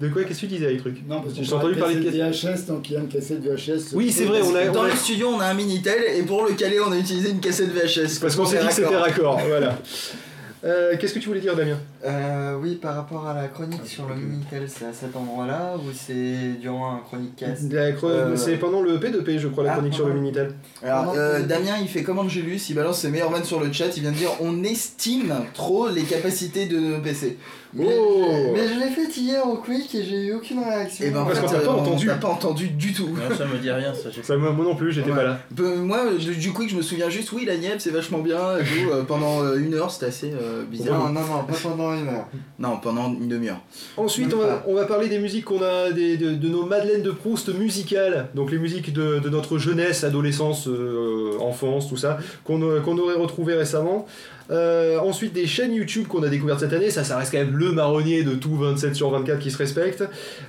[0.00, 1.02] De quoi Qu'est-ce que tu disais truc?
[1.08, 3.92] Non, parce que J'ai entendu parler de VHS, donc il y a une cassette VHS.
[3.94, 4.68] Oui, c'est vrai, on a.
[4.68, 7.40] Dans le studio, on a un Minitel et pour le caler, on a utilisé une
[7.40, 8.18] cassette VHS.
[8.20, 9.76] Parce qu'on s'est dit que c'était raccord, voilà.
[10.64, 11.78] Euh, Qu'est-ce que tu voulais dire, Damien?
[12.02, 15.90] Euh, oui, par rapport à la chronique sur le Minitel, c'est à cet endroit-là ou
[15.94, 19.94] c'est durant un chronique cast Euh, C'est pendant le P2P, je crois, la Ah, chronique
[19.94, 20.14] sur le.
[20.14, 20.54] Minitel.
[20.82, 23.70] Alors, euh, Comment- Damien, il fait comme Angelus, il balance ses meilleurs vannes sur le
[23.70, 23.94] chat.
[23.96, 27.36] Il vient de dire on estime trop les capacités de nos PC.
[27.72, 28.24] mais, Oh.
[28.52, 31.04] mais je l'ai fait hier au Quick et j'ai eu aucune réaction.
[31.04, 32.06] Et ben, en Parce qu'on t'a pas entendu.
[32.20, 33.06] Pas entendu du tout.
[33.08, 34.10] Non, ça me dit rien, ça.
[34.10, 35.16] j'ai- Ça, moi moi non plus, j'étais Ouais.
[35.16, 35.38] pas là.
[35.76, 38.56] Moi, du coup, je me souviens juste, oui, la nièvre, c'est vachement bien.
[38.58, 40.98] et tout, euh, pendant une heure, c'était assez euh, bizarre.
[40.98, 42.26] Non, non, non, pas pendant une heure.
[42.58, 43.60] Non, pendant une demi-heure.
[43.96, 47.02] Ensuite, on va, on va parler des musiques qu'on a, des- de, de nos Madeleines
[47.02, 52.18] de Proust musicales, donc les musiques de, de notre jeunesse, adolescence, euh, enfance, tout ça,
[52.44, 54.06] qu'on euh, aurait retrouvé récemment.
[54.50, 57.56] Euh, ensuite, des chaînes YouTube qu'on a découvertes cette année, ça, ça reste quand même
[57.56, 60.02] le marronnier de tout 27 sur 24 qui se respecte.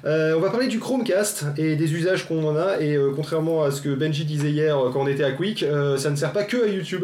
[0.06, 3.62] Euh, on va parler du Chromecast et des usages qu'on en a, et euh, contrairement
[3.64, 6.32] à ce que Benji disait hier quand on était à Quick, euh, ça ne sert
[6.34, 7.04] pas que à YouTube.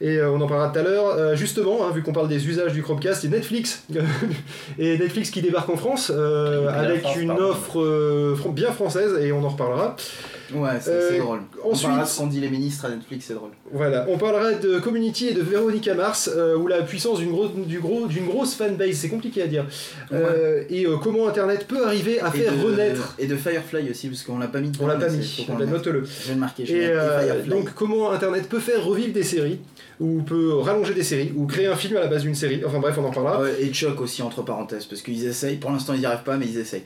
[0.00, 1.06] Et euh, on en parlera tout à l'heure.
[1.06, 3.84] Euh, justement, hein, vu qu'on parle des usages du Chromecast, a Netflix.
[4.78, 7.44] et Netflix qui débarque en France euh, avec France, une pardon.
[7.44, 9.96] offre bien française, et on en reparlera.
[10.54, 11.38] Ouais, c'est Euh, drôle.
[11.64, 13.50] ensuite- On parlera de les ministres à Netflix, c'est drôle.
[13.72, 17.50] Voilà, on parlera de Community et de Véronica Mars, euh, où la puissance d'une grosse,
[17.54, 19.66] du gros, d'une grosse fanbase, c'est compliqué à dire,
[20.12, 23.14] Euh, et euh, comment Internet peut arriver à Et faire de- renaître.
[23.18, 24.72] Et de Firefly aussi, parce qu'on l'a pas mis.
[24.80, 26.04] On l'a pas mis, note-le.
[26.04, 26.66] Je vais le marquer.
[26.66, 29.58] je Et donc comment Internet peut faire revivre des séries,
[30.00, 32.78] ou peut rallonger des séries, ou créer un film à la base d'une série, enfin
[32.78, 33.40] bref, on en reparlera.
[33.42, 35.56] Ouais, et Chuck aussi, entre parenthèses, parce qu'ils essayent.
[35.56, 36.84] Pour l'instant, ils n'y arrivent pas, mais ils essayent.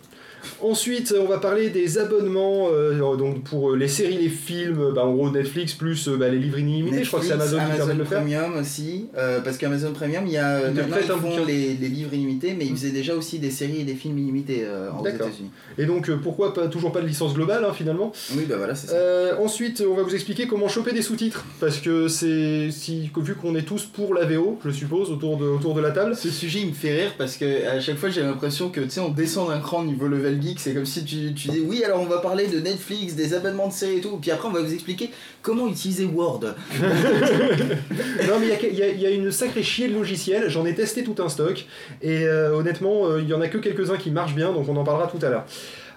[0.61, 5.05] Ensuite, on va parler des abonnements euh, donc pour euh, les séries, les films, bah,
[5.05, 7.05] en gros Netflix plus euh, bah, les livres illimités.
[7.05, 8.21] Je crois que c'est Amazon, qui permet de le faire.
[8.21, 11.75] Premium aussi, euh, parce qu'Amazon Premium, il y a Ils te maintenant, ils font les,
[11.75, 14.91] les livres illimités, mais ils faisaient déjà aussi des séries et des films illimités euh,
[14.93, 15.07] aux.
[15.07, 15.51] États-Unis.
[15.79, 18.13] Et donc pourquoi pas, toujours pas de licence globale hein, finalement.
[18.35, 19.41] Oui, bah voilà, c'est ça.
[19.41, 23.55] Ensuite, on va vous expliquer comment choper des sous-titres parce que c'est si vu qu'on
[23.55, 26.17] est tous pour la VO, je suppose autour de autour de la table.
[26.17, 28.91] Ce sujet il me fait rire parce que à chaque fois j'ai l'impression que tu
[28.91, 31.83] sais on descend d'un cran niveau level geek, c'est comme si tu, tu dis oui
[31.85, 34.53] alors on va parler de Netflix, des abonnements de séries et tout, puis après on
[34.53, 35.11] va vous expliquer
[35.43, 36.41] comment utiliser Word.
[36.81, 39.95] non mais il y a- il y, a- il y a une sacrée chier de
[39.95, 40.49] logiciels.
[40.49, 41.67] J'en ai testé tout un stock
[42.03, 44.77] et euh, honnêtement, euh, il y en a que quelques-uns qui marchent bien, donc on
[44.77, 45.45] en parlera tout à l'heure.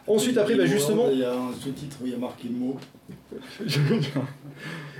[0.07, 2.55] Ensuite, après, bah, justement, Il y a un sous-titre où il y a marqué le
[2.57, 2.77] mot.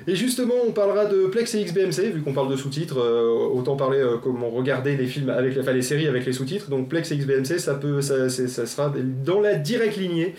[0.10, 3.76] Et justement, on parlera de Plex et XBMC, vu qu'on parle de sous-titres, euh, autant
[3.76, 6.68] parler euh, comment regarder les films avec enfin, les séries avec les sous-titres.
[6.68, 8.92] Donc Plex et XBMC, ça peut, ça, sera
[9.24, 10.34] dans la directe lignée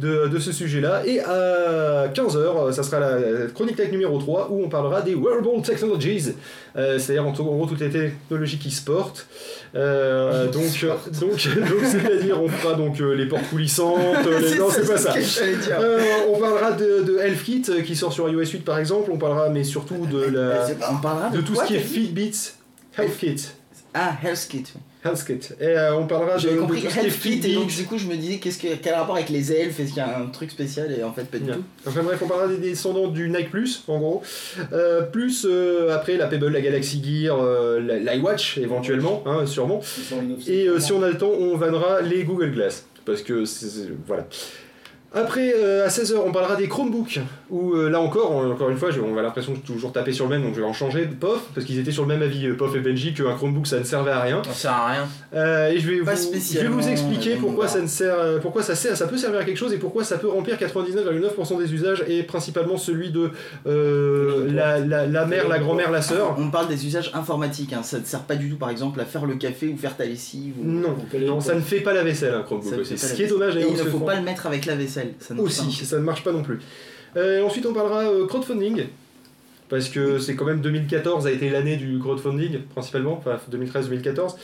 [0.00, 1.06] de, de ce sujet-là.
[1.06, 5.62] Et à 15h, ça sera la chronique tech numéro 3, où on parlera des wearable
[5.62, 6.32] technologies,
[6.76, 9.26] euh, c'est-à-dire en, en gros toutes les technologies qui se portent.
[9.74, 11.30] Euh, donc, euh, donc,
[11.70, 13.98] donc c'est-à-dire on fera donc euh, les portes coulissantes.
[14.24, 14.56] les...
[14.58, 15.14] Non, c'est pas ça.
[15.70, 16.00] Euh,
[16.32, 19.64] on parlera de, de HealthKit qui sort sur iOS 8 par exemple, on parlera mais
[19.64, 22.52] surtout de, la, On parlera de, de tout quoi, ce qui est Fitbits,
[22.98, 23.48] HealthKit,
[23.94, 24.64] Ah, Healthkit.
[25.04, 25.54] HealthKit.
[25.60, 28.14] Et euh, on parlera de, J'avais de compris Kit et donc du coup je me
[28.16, 29.80] disais qu'est-ce que, quel rapport avec les elfes?
[29.80, 31.54] Est-ce qu'il y a un truc spécial et en fait pas du Bien.
[31.54, 31.64] tout?
[31.86, 34.22] Enfin bref, on parlera des descendants du Nike Plus, en gros.
[34.72, 39.80] Euh, plus euh, après la Pebble, la Galaxy Gear, euh, l'iWatch éventuellement, hein, sûrement.
[40.46, 42.86] Et euh, si on a le temps, on vannera les Google Glass.
[43.04, 43.66] Parce que c'est.
[43.66, 44.26] c'est- Voilà.
[45.14, 47.20] Après, euh, à 16h, on parlera des Chromebooks.
[47.50, 50.24] Où euh, là encore, on- encore une fois, on a l'impression de toujours taper sur
[50.26, 52.22] le même, donc je vais en changer de POF, parce qu'ils étaient sur le même
[52.22, 54.42] avis, euh, POF et Benji, qu'un Chromebook ça ne servait à rien.
[54.46, 55.08] Ça sert à rien.
[55.34, 58.16] Euh, et je vais, Pas vous, je vais spécialement, vous expliquer pourquoi ça ne sert,
[58.40, 61.58] pourquoi ça sert, ça peut servir à quelque chose et pourquoi ça peut remplir 99,9%
[61.58, 63.30] des usages et principalement celui de
[63.66, 66.36] euh, la, la, la mère, la grand-mère, la sœur.
[66.38, 67.82] On parle des usages informatiques, hein.
[67.82, 70.04] ça ne sert pas du tout par exemple à faire le café ou faire ta
[70.04, 70.54] lessive.
[70.60, 70.96] ou- Non,
[71.26, 72.96] non, ça ne fait pas la vaisselle un Chromebook ne aussi.
[72.98, 73.70] Ce qui est dommage Et d'ailleurs.
[73.78, 75.01] il ne faut pas le mettre avec la vaisselle.
[75.18, 75.86] Ça ne marche Aussi, pas.
[75.86, 76.60] ça ne marche pas non plus.
[77.16, 78.84] Euh, ensuite, on parlera euh, crowdfunding.
[79.68, 84.34] Parce que c'est quand même 2014 a été l'année du crowdfunding, principalement, enfin 2013-2014.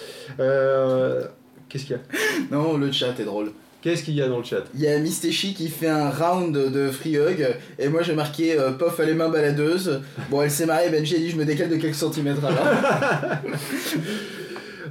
[0.41, 1.25] Euh,
[1.69, 2.03] Qu'est-ce qu'il y a?
[2.51, 3.53] Non, le chat est drôle.
[3.83, 4.65] Qu'est-ce qu'il y a dans le chat?
[4.75, 7.47] Il y a Mistéchi qui fait un round de free hug
[7.79, 10.01] et moi j'ai marqué euh, Pof a les mains baladeuses.
[10.31, 12.59] Bon, elle s'est mariée, Benji a dit je me décale de quelques centimètres alors.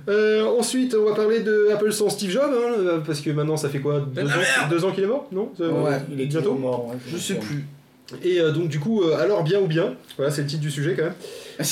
[0.07, 3.57] Euh, ensuite, on va parler de Apple sans Steve Jobs, hein, euh, parce que maintenant
[3.57, 4.29] ça fait quoi Deux ans,
[4.69, 6.87] deux ans qu'il est mort Non Ouais, Il est bientôt bientôt mort.
[6.87, 7.65] ouais, Je sais plus.
[8.23, 10.71] Et euh, donc du coup, euh, alors bien ou bien, voilà c'est le titre du
[10.71, 11.13] sujet quand même.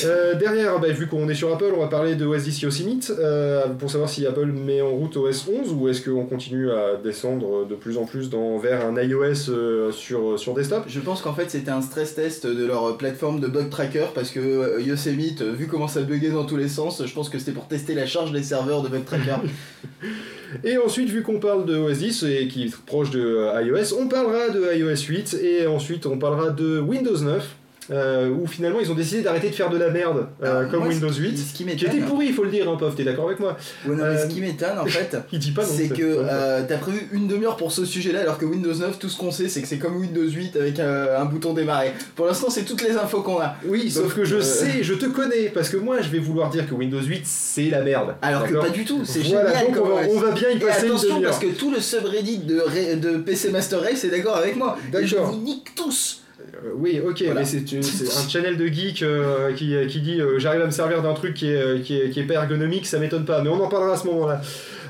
[0.04, 3.68] Euh, derrière, bah, vu qu'on est sur Apple, on va parler de 10 Yosemite euh,
[3.68, 7.68] pour savoir si Apple met en route OS 11 ou est-ce qu'on continue à descendre
[7.68, 10.86] de plus en plus dans, vers un iOS euh, sur, sur desktop.
[10.88, 14.32] Je pense qu'en fait c'était un stress test de leur plateforme de bug tracker parce
[14.32, 17.68] que Yosemite, vu comment ça buguait dans tous les sens, je pense que c'était pour
[17.68, 19.38] tester la charge des serveurs de bug tracker.
[20.64, 24.08] Et ensuite, vu qu'on parle de OS 10 et qui est proche de iOS, on
[24.08, 27.56] parlera de iOS 8 et ensuite on parlera de Windows 9.
[27.92, 30.80] Euh, où finalement ils ont décidé d'arrêter de faire de la merde euh, Alors, comme
[30.82, 32.78] moi, Windows ce qui- 8 Ce qui qui était pourri il faut le dire hein,
[32.80, 35.16] Pov t'es d'accord avec moi Ouais, non, mais Euh, ce qui m'étonne en fait,
[35.64, 39.10] c'est que euh, t'as prévu une demi-heure pour ce sujet-là, alors que Windows 9, tout
[39.10, 41.92] ce qu'on sait, c'est que c'est comme Windows 8 avec euh, un bouton démarrer.
[42.16, 43.56] Pour l'instant, c'est toutes les infos qu'on a.
[43.66, 46.50] Oui, sauf que je euh, sais, je te connais, parce que moi je vais vouloir
[46.50, 48.16] dire que Windows 8 c'est la merde.
[48.22, 50.08] Alors que pas du tout, c'est Voilà, génial donc on va, OS.
[50.12, 53.52] on va bien y Et passer une attention parce que tout le subreddit de, PC
[53.52, 54.78] Master Race est d'accord avec moi.
[55.00, 56.22] Et je vous nique tous.
[56.42, 57.42] Euh, oui, ok, Voilà.
[57.42, 61.02] mais c'est un channel de geek euh, qui, qui dit euh, j'arrive à me servir
[61.02, 63.50] d'un truc qui est, euh, qui, est, qui est pas ergonomique, ça m'étonne pas, mais
[63.50, 64.42] on en parlera à ce moment-là.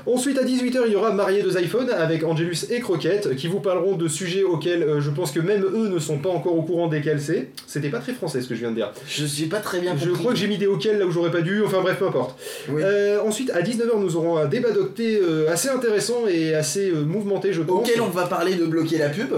[0.08, 3.58] Ensuite, à 18h, il y aura Marié deux iPhones avec Angelus et Croquette qui vous
[3.58, 6.62] parleront de sujets auxquels euh, je pense que même eux ne sont pas encore au
[6.62, 7.48] courant desquels c'est.
[7.66, 8.92] C'était pas très français ce que je viens de dire.
[9.08, 10.18] Je suis pas très bien Je compris.
[10.20, 12.38] crois que j'ai mis des auxquels là où j'aurais pas dû, enfin bref, peu importe.
[12.68, 12.82] Oui.
[12.84, 17.02] Euh, ensuite, à 19h, nous aurons un débat d'octet euh, assez intéressant et assez euh,
[17.04, 17.80] mouvementé, je pense.
[17.80, 19.32] Auquel on va parler de bloquer la pub.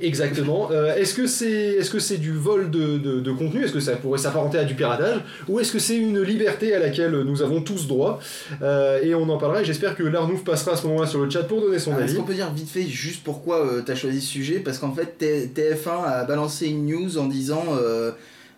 [0.00, 0.68] Exactement.
[0.72, 3.64] Euh, est-ce que c'est est-ce que c'est du vol de, de- de contenu?
[3.64, 5.20] Est-ce que ça pourrait s'apparenter à du piratage?
[5.48, 8.18] Ou est-ce que c'est une liberté à laquelle nous avons tous droit?
[8.62, 9.62] Euh, Et on en parlera.
[9.62, 12.00] Et j'espère que l'Arnouf passera à ce moment-là sur le chat pour donner son Ah,
[12.00, 12.16] Est-ce avis.
[12.16, 14.58] qu'on peut dire vite fait juste pourquoi euh, t'as choisi ce sujet?
[14.58, 17.64] Parce qu'en fait, T- TF1 a balancé une news en disant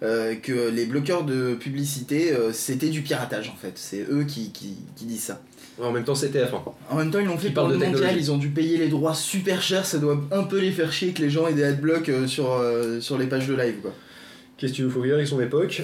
[0.02, 3.72] euh, que les bloqueurs de publicité, euh, c'était du piratage en fait.
[3.76, 5.40] C'est eux qui, qui, qui disent ça.
[5.80, 6.60] En même temps, c'est TF1.
[6.90, 8.18] En même temps, ils l'ont fait pour le de mondial, technologie.
[8.18, 11.12] ils ont dû payer les droits super chers, ça doit un peu les faire chier
[11.12, 13.92] que les gens aient des adblocks euh, sur, euh, sur les pages de live quoi.
[14.56, 15.82] Qu'est-ce qu'il nous faut dire avec son époque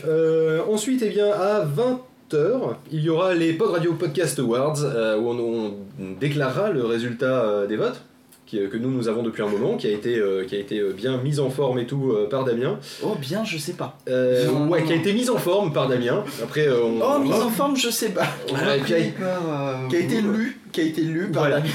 [0.69, 5.29] Ensuite, eh bien, à 20h, il y aura les Pod Radio Podcast Awards euh, où
[5.29, 8.03] on, on déclarera le résultat euh, des votes.
[8.47, 10.79] Qui- que nous nous avons depuis un moment, qui a été, euh, qui a été
[10.79, 12.79] euh, bien mise en forme et tout euh, par Damien.
[13.03, 13.99] Oh bien, je sais pas.
[14.09, 15.01] Euh, Non, ouais, non, qui a non.
[15.03, 16.25] été mise en forme par Damien.
[16.43, 18.27] Après, euh, on, Oh, mise en forme, je sais pas.
[18.49, 21.57] Et puis, euh, Qui a été lu, qui a été lu par Voilà.
[21.61, 21.73] Damien.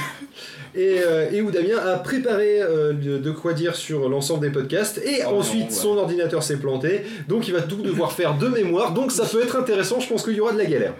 [0.76, 4.50] et, euh, et où Damien a préparé euh, de, de quoi dire sur l'ensemble des
[4.52, 4.98] podcasts.
[4.98, 5.70] Et Oh non, ensuite, ouais.
[5.70, 7.02] son ordinateur s'est planté.
[7.28, 8.92] Donc, il va tout devoir faire de mémoire.
[8.92, 9.98] Donc, ça peut être intéressant.
[10.00, 10.94] Je pense qu'il y aura de la galère.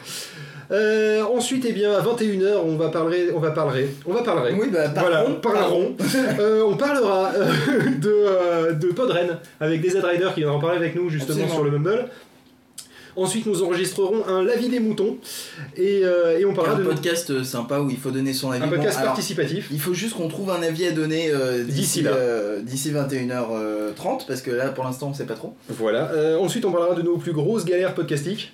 [0.73, 4.55] Euh, ensuite, eh bien, à 21h, on va parler, on va parler, on va parler.
[4.59, 5.97] Oui, bah, par voilà, parlerons.
[6.39, 7.47] Euh, on parlera euh,
[7.99, 11.55] de, de Podren avec des Z-Riders qui viendront en parler avec nous justement Absolument.
[11.55, 12.05] sur le Mumble.
[13.17, 15.17] Ensuite, nous enregistrerons un Lavis des moutons
[15.77, 18.53] et, euh, et on parlera un de podcast euh, sympa où il faut donner son
[18.53, 18.63] avis.
[18.63, 19.67] un Bon, podcast alors, participatif.
[19.73, 22.13] Il faut juste qu'on trouve un avis à donner euh, D'ici d'ici là.
[22.13, 25.55] euh, d'ici 21h30 parce que là pour l'instant on sait pas trop.
[25.69, 26.13] Voilà.
[26.41, 28.53] Ensuite, on parlera de nos plus grosses galères podcastiques.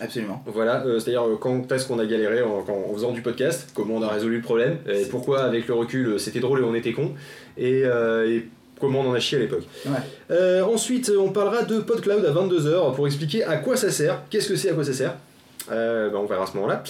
[0.00, 0.42] Absolument.
[0.46, 3.94] Voilà, euh, c'est-à-dire euh, quand est-ce qu'on a galéré en, en faisant du podcast, comment
[3.94, 6.74] on a résolu le problème, et pourquoi avec le recul euh, c'était drôle et on
[6.74, 7.12] était con,
[7.56, 8.46] et, euh, et
[8.78, 9.64] comment on en a chié à l'époque.
[9.86, 9.92] Ouais.
[10.30, 14.48] Euh, ensuite, on parlera de PodCloud à 22h pour expliquer à quoi ça sert, qu'est-ce
[14.48, 15.14] que c'est, à quoi ça sert.
[15.72, 16.84] Euh, bah, on verra à ce moment-là.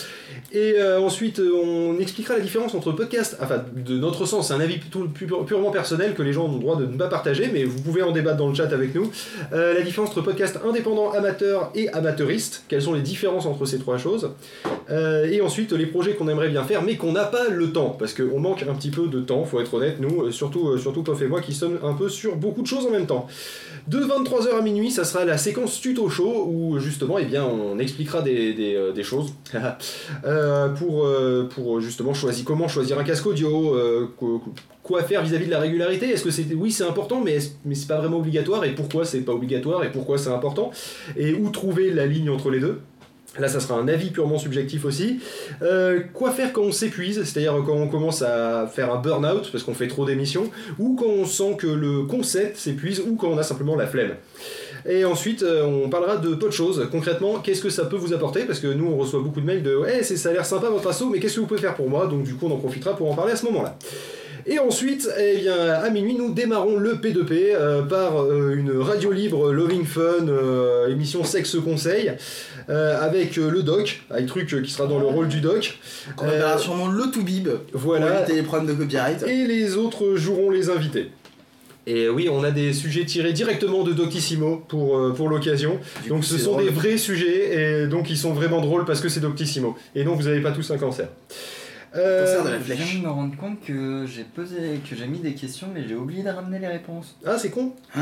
[0.53, 4.55] Et euh, ensuite, euh, on expliquera la différence entre podcast, enfin, de notre sens, c'est
[4.55, 7.09] un avis tout- pu- purement personnel que les gens ont le droit de ne pas
[7.09, 9.11] partager, mais vous pouvez en débattre dans le chat avec nous.
[9.53, 13.97] La différence entre podcast indépendant, amateur et amateuriste, quelles sont les différences entre ces trois
[13.99, 14.31] choses?
[14.91, 18.13] Et ensuite, les projets qu'on aimerait bien faire, mais qu'on n'a pas le temps, parce
[18.13, 21.27] qu'on manque un petit peu de temps, faut être honnête, nous, surtout, surtout Pof et
[21.27, 23.27] moi qui sommes un peu sur beaucoup de choses en même temps.
[23.87, 27.79] De 23h à minuit, ça sera la séquence tuto show où justement, eh bien, on
[27.79, 29.33] expliquera des, euh, choses
[30.25, 33.77] Euh, pour, euh, pour justement choisir comment choisir un casque audio,
[34.83, 36.07] quoi, faire vis-à-vis de la régularité.
[36.11, 38.65] Est-ce que c'est oui, c'est important, mais est-ce- mais c'est pas vraiment obligatoire?
[38.65, 39.85] Et pourquoi c'est pas obligatoire?
[39.85, 40.71] Et pourquoi c'est important?
[41.17, 42.81] Et où trouver la ligne entre les deux?
[43.39, 45.21] Là, ça sera un avis purement subjectif aussi.
[45.63, 49.65] Euh, quoi faire quand on s'épuise, c'est-à-dire quand on commence à faire un burn-out parce
[49.65, 53.39] qu'on fait trop d'émissions, ou quand on sent que le concept s'épuise, ou quand on
[53.39, 54.15] a simplement la flemme.
[54.89, 56.89] Et ensuite, euh, on parlera de peu de choses.
[56.91, 58.45] Concrètement, qu'est-ce que ça peut vous apporter?
[58.45, 60.69] Parce que nous, on reçoit beaucoup de mails de Eh, c'est ça a l'air sympa
[60.69, 62.07] votre asso, mais qu'est-ce que vous pouvez faire pour moi?
[62.07, 63.77] Donc, du coup, on en profitera pour en parler à ce moment-là.
[64.49, 69.53] Et ensuite, eh bien, à minuit, nous démarrons le P2P euh, par une radio libre
[69.53, 70.29] Loving Fun,
[70.89, 72.13] émission Sexe Conseil,
[72.69, 75.79] euh, avec euh, le doc, un truc euh, qui sera dans le rôle du doc.
[76.19, 79.23] On Euh, verra sûrement le to bib pour Voilà, éviter les problèmes de copyright.
[79.23, 81.11] et les autres joueront les invités.
[81.89, 85.79] Et oui, on a des sujets tirés directement de Doctissimo pour, euh, pour l'occasion.
[86.09, 86.65] Donc coup, ce sont drôle.
[86.65, 89.77] des vrais sujets et donc ils sont vraiment drôles parce que c'est Doctissimo.
[89.95, 91.07] Et donc vous n'avez pas tous un cancer.
[91.97, 95.07] Euh, Cancer de la Je viens de me rendre compte que j'ai posé, que j'ai
[95.07, 97.17] mis des questions, mais j'ai oublié de ramener les réponses.
[97.25, 97.73] Ah, c'est con.
[97.95, 98.01] Ah.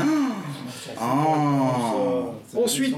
[2.55, 2.95] Ensuite-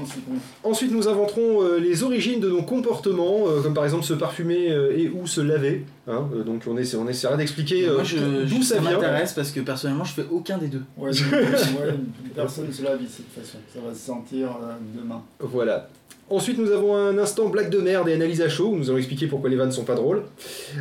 [0.64, 4.66] Ensuite, nous inventerons euh, les origines de nos comportements, euh, comme par exemple se parfumer
[4.96, 5.84] et ou se laver.
[6.06, 6.28] hein.
[6.46, 8.92] Donc on, essaie- on essaiera d'expliquer Moi, je, d'où je- ça ça vient.
[8.92, 10.82] m'intéresse parce que personnellement, je fais aucun des deux.
[10.96, 11.94] Ouais, donc, ouais,
[12.34, 13.58] personne se lave ici de toute façon.
[13.74, 14.48] Ça va se sentir
[14.96, 15.22] demain.
[15.40, 15.88] Voilà.
[16.30, 18.98] Ensuite, nous avons un instant blague de merde et analyse à chaud, où nous allons
[18.98, 20.22] expliquer pourquoi les vannes sont pas drôles.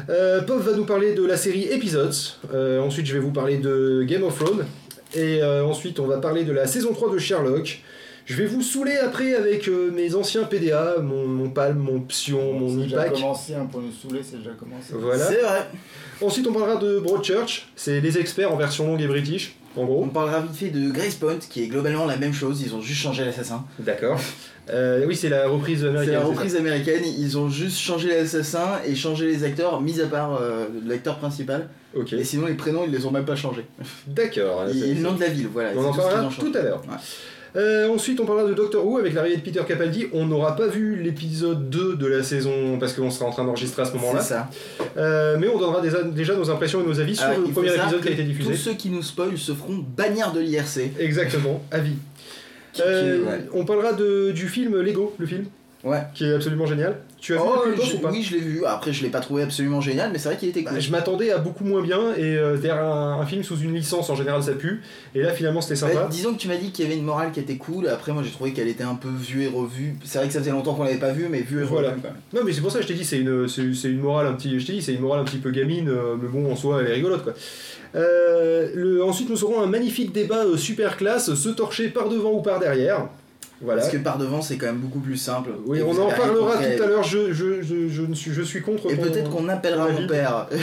[0.09, 2.13] Euh, Pop va nous parler de la série Episodes.
[2.53, 4.65] Euh, ensuite, je vais vous parler de Game of Thrones.
[5.15, 7.81] Et euh, ensuite, on va parler de la saison 3 de Sherlock.
[8.25, 12.51] Je vais vous saouler après avec euh, mes anciens PDA, mon, mon Palm, mon Psion,
[12.51, 13.13] mon C'est déjà IPAC.
[13.13, 14.87] commencé, hein, pour nous saouler, c'est déjà commencé.
[14.91, 15.23] Voilà.
[15.25, 15.65] C'est vrai.
[16.21, 17.69] Ensuite, on parlera de Broadchurch.
[17.77, 20.05] C'est les experts en version longue et british, en On gros.
[20.07, 22.99] parlera vite fait de Grace Point, qui est globalement la même chose, ils ont juste
[22.99, 23.63] changé l'assassin.
[23.79, 24.19] D'accord.
[24.69, 26.13] Euh, oui, c'est la reprise C'est américaine.
[26.13, 30.01] la c'est ça reprise américaine, ils ont juste changé l'assassin et changé les acteurs, mis
[30.01, 31.69] à part euh, l'acteur principal.
[31.95, 32.13] Ok.
[32.13, 33.65] Et sinon, les prénoms, ils les ont même pas changés.
[34.07, 34.65] D'accord.
[34.69, 35.69] Et le nom de la ville, voilà.
[35.75, 36.81] On en parlera tout à l'heure.
[36.87, 36.97] Ouais.
[37.55, 40.07] Euh, ensuite, on parlera de Doctor Who avec l'arrivée de Peter Capaldi.
[40.13, 43.81] On n'aura pas vu l'épisode 2 de la saison parce qu'on sera en train d'enregistrer
[43.81, 44.21] à ce moment-là.
[44.21, 44.49] C'est ça.
[44.97, 47.73] Euh, mais on donnera déjà, déjà nos impressions et nos avis sur Alors, le premier
[47.73, 48.51] épisode qui a été diffusé.
[48.51, 50.91] Tous ceux qui nous spoilent se feront bannir de l'IRC.
[50.99, 51.95] Exactement, avis.
[52.77, 53.49] Qui- Euh, qui- ouais.
[53.53, 55.45] On parlera de, du film Lego, le film,
[55.83, 56.01] Ouais.
[56.13, 56.97] qui est absolument génial.
[57.19, 58.63] Tu as vu Oh, le film, je- ou pas oui, je l'ai vu.
[58.65, 60.79] Après, je l'ai pas trouvé absolument génial, mais c'est vrai qu'il était Bah, cool.
[60.81, 64.09] Je m'attendais à beaucoup moins bien et euh, derrière un, un film sous une licence
[64.11, 64.81] en général ça pue.
[65.15, 66.07] Et là finalement c'était sympa.
[66.11, 67.87] disons que tu m'as dit qu'il y avait une morale qui était cool.
[67.87, 69.95] Après, moi, j'ai trouvé qu'elle était un peu vue et revue.
[70.03, 71.89] C'est vrai que ça faisait longtemps qu'on l'avait pas vue, mais vue et Voilà.
[71.89, 72.01] revue.
[72.33, 74.27] Non mais c'est pour ça que je t'ai dit c'est une, c'est, c'est une morale
[74.27, 76.51] un petit, je t'ai dit c'est une morale un petit peu gamine, euh, mais bon
[76.51, 77.33] en soi elle est rigolote quoi.
[77.95, 82.41] Euh, ensuite nous aurons un magnifique débat euh, super classe, se torcher par devant ou
[82.41, 83.07] par derrière.
[83.61, 83.81] Voilà.
[83.81, 85.49] Parce que par devant, c'est quand même beaucoup plus simple.
[85.65, 87.03] Oui, on en parlera tout à l'heure.
[87.03, 88.91] Je, je, je, je, ne suis, je suis contre.
[88.91, 90.47] Et ton- peut-être qu'on appellera mon père.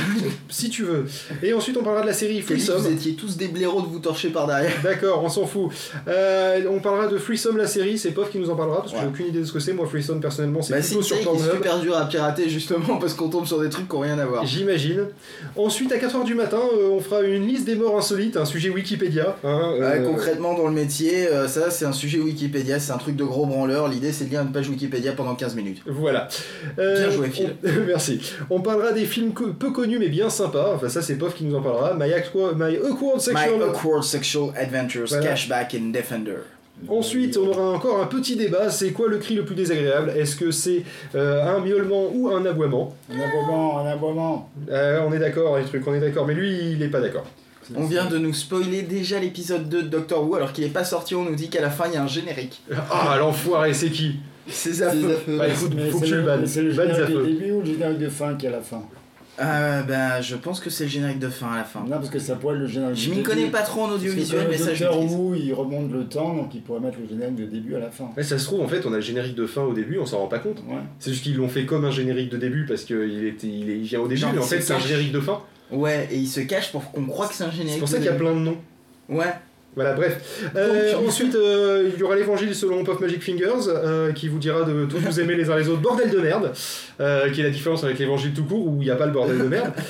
[0.48, 1.04] Si tu veux.
[1.42, 2.80] Et ensuite on parlera de la série Freesome.
[2.82, 4.70] vous étiez tous des blaireaux de vous torcher par derrière.
[4.82, 5.70] D'accord, on s'en fout.
[6.06, 8.96] Euh, on parlera de Freesome la série, c'est Pof qui nous en parlera parce que
[8.96, 9.02] Ouais.
[9.02, 9.72] j'ai aucune idée de ce que c'est.
[9.72, 11.54] Moi Freesome personnellement c'est Bah, c'est plutôt sur série qui est Pornhub.
[11.56, 14.26] super dur à pirater justement parce qu'on tombe sur des trucs qui n'ont rien à
[14.26, 14.46] voir.
[14.46, 15.06] J'imagine.
[15.56, 18.70] Ensuite, à 4h du matin, euh, on fera une liste des morts insolites, un sujet
[18.70, 19.36] Wikipédia.
[19.44, 23.24] hein, euh, concrètement, dans le métier, ça c'est un sujet Wikipédia, c'est un truc de
[23.24, 23.88] gros branleur.
[23.88, 25.82] L'idée c'est de lire une page Wikipédia pendant 15 minutes.
[25.86, 26.28] Voilà.
[26.78, 27.54] Euh, Bien joué, Phil.
[27.64, 28.20] on- Merci.
[28.50, 30.72] On parlera des films co- peu connus mais bien sympas.
[30.74, 31.94] Enfin, ça, c'est Pof qui nous en parlera.
[31.94, 33.62] My, My Awkward My Sexual.
[33.62, 35.26] Awkward Sexual Adventures, Voilà.
[35.26, 36.36] Cashback in Defender.
[36.88, 38.68] Ensuite, on aura encore un petit débat.
[38.68, 40.12] C'est quoi le cri le plus désagréable?
[40.16, 40.82] Est-ce que c'est
[41.14, 42.94] euh, un miaulement ou un aboiement?
[43.10, 44.50] Un aboiement, un aboiement.
[44.70, 46.26] Euh, On est d'accord, les trucs, on est d'accord.
[46.26, 47.26] Mais lui, il est pas d'accord.
[47.76, 50.84] On vient de nous spoiler déjà l'épisode 2 de Doctor Who alors qu'il est pas
[50.84, 52.62] sorti, on nous dit qu'à la fin il y a un générique.
[52.90, 54.16] Ah, l'enfoiré, c'est qui
[54.48, 55.18] C'est affreux.
[55.38, 56.46] Bah écoute, Mais faut que c'est tu le bannes.
[56.46, 57.24] C'est le générique Zafeu.
[57.26, 58.82] du début ou le générique de fin qui est à la fin
[59.40, 61.80] Euh, ben, je pense que c'est le générique de fin à la fin.
[61.80, 64.46] Non, parce que ça pourrait être le générique Je m'y connais pas trop en audiovisuel,
[64.48, 64.84] mais ça je.
[64.84, 67.90] Who, il remonte le temps, donc il pourrait mettre le générique de début à la
[67.90, 68.10] fin.
[68.16, 70.06] Ouais, ça se trouve, en fait, on a le générique de fin au début, on
[70.06, 70.58] s'en rend pas compte.
[70.68, 70.76] Ouais.
[71.00, 73.78] C'est juste qu'ils l'ont fait comme un générique de début parce qu'il était, il, est-
[73.78, 75.40] il vient au début, mais en fait c'est un générique de fin.
[75.70, 77.74] Ouais, et il se cache pour qu'on croit que c'est un générique.
[77.74, 78.58] C'est pour ça qu'il y a plein de noms.
[79.08, 79.32] Ouais.
[79.74, 80.50] Voilà, bref.
[80.54, 84.62] Euh, ensuite, euh, il y aura l'évangile selon Puff Magic Fingers, euh, qui vous dira
[84.62, 86.52] de tous vous aimer les uns les autres, bordel de merde,
[87.32, 89.38] qui est la différence avec l'évangile tout court, où il n'y a pas le bordel
[89.38, 89.72] de merde.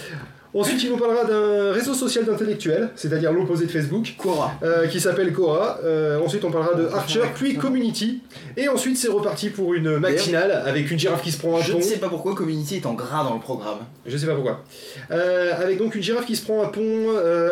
[0.54, 4.52] Ensuite, il nous parlera d'un réseau social d'intellectuels, c'est-à-dire l'opposé de Facebook, Quora.
[4.62, 5.80] euh, qui s'appelle Cora.
[5.84, 8.20] Euh, ensuite, on parlera de Archer, puis Community.
[8.56, 11.72] Et ensuite, c'est reparti pour une matinale avec une girafe qui se prend un Je
[11.72, 11.78] pont.
[11.78, 13.78] ne sais pas pourquoi Community est en gras dans le programme.
[14.06, 14.62] Je sais pas pourquoi.
[15.10, 16.82] Euh, avec donc une girafe qui se prend un pont,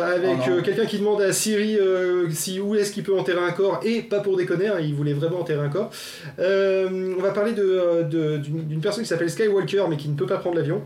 [0.04, 0.56] avec Oh non.
[0.58, 3.80] euh, quelqu'un qui demande à Siri euh, si où est-ce qu'il peut enterrer un corps,
[3.82, 5.90] et pas pour déconner, hein, il voulait vraiment enterrer un corps.
[6.38, 10.08] Euh, on va parler de, euh, de- d'une d'une personne qui s'appelle Skywalker, mais qui
[10.08, 10.82] ne peut pas prendre l'avion.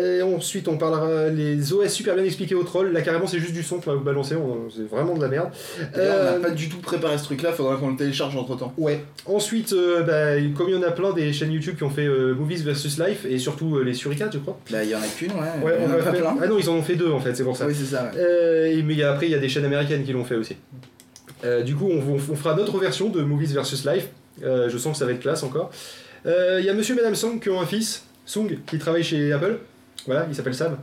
[0.00, 2.92] Et ensuite, on parlera les OS super bien expliqués aux trolls.
[2.92, 5.28] Là, carrément, c'est juste du son qu'on va vous balancer, on- c'est vraiment de la
[5.28, 5.50] merde.
[5.96, 8.72] Euh, on n'a pas du tout préparé ce truc-là, faudra qu'on le télécharge entre temps.
[8.78, 9.04] Ouais.
[9.26, 12.06] Ensuite, euh, bah, comme il y en a plein des chaînes YouTube qui ont fait
[12.06, 14.58] euh, Movies versus Life, et surtout euh, les Suricates, je crois?
[14.70, 15.64] Bah, il y en a qu'une, ouais.
[15.64, 16.36] Ouais, on en a faire- plein.
[16.42, 17.66] Ah non, ils en ont fait deux en fait, c'est pour ça.
[17.66, 18.18] Oui, c'est ça, ouais.
[18.18, 20.56] Euh, mais après, il y a des chaînes américaines qui l'ont fait aussi.
[21.44, 24.08] Euh, du coup, on, fera notre version de Movies versus Life.
[24.42, 25.70] Euh, je sens que ça va être classe encore.
[26.24, 29.02] Euh, Il y a monsieur et madame Song qui ont un fils, Sung, qui travaille
[29.02, 29.58] chez Apple.
[30.06, 30.78] Voilà, il s'appelle Sam.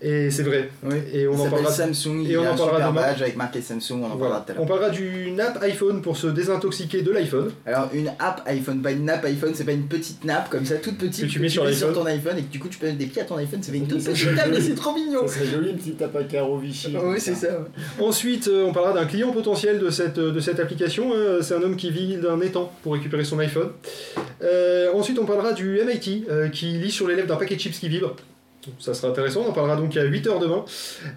[0.00, 0.70] Et c'est vrai.
[0.84, 0.94] Oui.
[1.12, 1.72] Et on il en parlera.
[1.72, 4.16] Samsung, et on en parlera badge avec marqué Samsung, on en Voilà.
[4.18, 4.62] parlera tout à l'heure.
[4.62, 7.50] On parlera d'une app iPhone pour se désintoxiquer de l'iPhone.
[7.66, 10.76] Alors, une app iPhone, pas une nappe iPhone, c'est pas une petite nappe comme ça,
[10.76, 11.92] toute petite, Que tu mets sur l'iPhone.
[11.94, 13.72] ton iPhone et que du coup tu peux mettre des pieds à ton iPhone, ça
[13.72, 15.26] fait une toute petite c'est- table et c'est trop mignon.
[15.26, 16.94] Serait joli, une petite tape à carreau Vichy.
[17.02, 17.48] Oui, c'est ça.
[17.48, 18.04] ouais.
[18.04, 21.12] Ensuite, euh, on parlera d'un client potentiel de cette, de cette application.
[21.12, 21.38] hein.
[21.42, 23.70] C'est un homme qui vit d'un étang pour récupérer son iPhone.
[24.42, 27.60] Euh, ensuite, on parlera du MIT euh, qui lit sur les lèvres d'un paquet de
[27.60, 28.14] chips qui vibre.
[28.78, 30.64] Ça sera intéressant, on en parlera donc à 8h demain.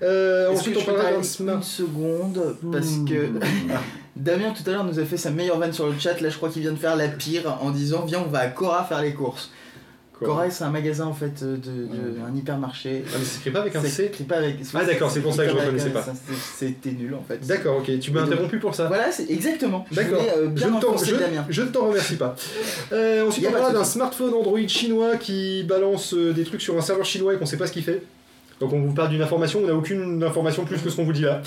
[0.01, 1.63] Euh, ensuite, que on parlera parler d'un smart.
[1.63, 3.29] seconde parce que
[4.15, 6.19] Damien tout à l'heure nous a fait sa meilleure vanne sur le chat.
[6.21, 8.47] Là, je crois qu'il vient de faire la pire en disant Viens, on va à
[8.47, 9.51] Cora faire les courses.
[10.25, 13.03] Cora, c'est un magasin en fait de, de- un hypermarché.
[13.07, 14.57] Ah, mais c'est écrit pas avec un C écrit pas avec.
[14.73, 16.05] Ah, d'accord, c'est pour ça que je écrit reconnaissais pas.
[16.57, 17.45] C'était nul en fait.
[17.47, 18.87] D'accord, ok, tu m'as interrompu pour ça.
[18.87, 19.85] Voilà, c'est exactement.
[19.91, 20.97] D'accord, euh, je, ne t'en-
[21.49, 22.35] je- ne t'en remercie pas.
[22.93, 26.81] Euh, ensuite, on parlera d'un smartphone Android chinois qui balance euh, des trucs sur un
[26.81, 28.03] serveur chinois et qu'on sait pas ce qu'il fait.
[28.61, 31.13] Donc on vous parle d'une information, on n'a aucune information plus que ce qu'on vous
[31.13, 31.41] dit là.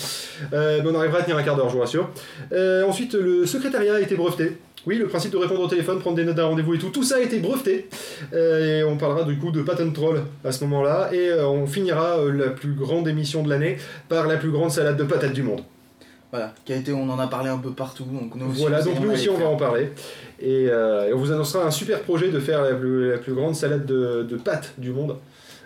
[0.51, 2.09] Euh, mais on arrivera à tenir un quart d'heure, je vous rassure.
[2.51, 4.57] Euh, ensuite, le secrétariat a été breveté.
[4.85, 7.03] Oui, le principe de répondre au téléphone, prendre des notes d'un rendez-vous et tout, tout
[7.03, 7.87] ça a été breveté.
[8.33, 11.09] Euh, et on parlera du coup de patent troll à ce moment-là.
[11.13, 13.77] Et on finira la plus grande émission de l'année
[14.09, 15.61] par la plus grande salade de patates du monde.
[16.31, 18.03] Voilà, qui a été, on en a parlé un peu partout.
[18.03, 19.91] Donc nous aussi, Voilà, on donc nous aussi on va en parler.
[20.41, 23.55] Et, et on vous annoncera un super projet de faire la plus, la plus grande
[23.55, 25.15] salade de, de pâtes du monde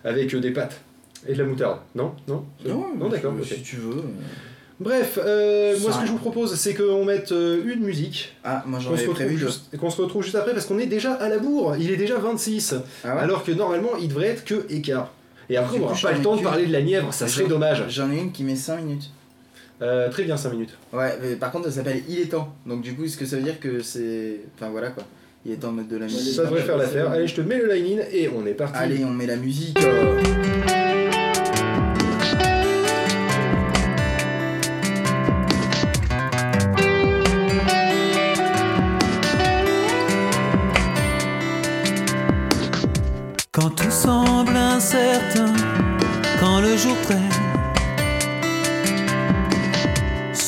[0.03, 0.79] avec des pâtes
[1.27, 1.79] et de la moutarde.
[1.95, 3.33] Non Non Non, d'accord.
[3.43, 4.03] si- tu veux.
[4.79, 8.63] Bref, euh, moi ce que je vous propose c'est qu'on mette euh, une musique, Ah,
[8.65, 11.15] moi j'en avais prévu juste, et qu'on se retrouve juste après parce qu'on est déjà
[11.15, 14.45] à la bourre, il est déjà 26, Ah ouais alors que normalement il devrait être
[14.45, 15.11] que écart.
[15.49, 17.47] Et après Du on n'aura pas le temps de parler de la Nièvre, ça serait
[17.49, 17.83] dommage.
[17.89, 19.11] J'en ai une qui met 5 minutes.
[19.81, 20.77] Euh, très bien 5 minutes.
[20.93, 22.53] Ouais, mais par contre, ça s'appelle Il est temps.
[22.65, 24.41] Donc, du coup, est-ce que ça veut dire que c'est.
[24.55, 25.03] Enfin, voilà quoi.
[25.45, 26.35] Il est temps de mettre de la musique.
[26.35, 27.09] Ça devrait faire l'affaire.
[27.11, 28.77] Allez, je te mets le line-in et on est parti.
[28.77, 29.77] Allez, on met la musique.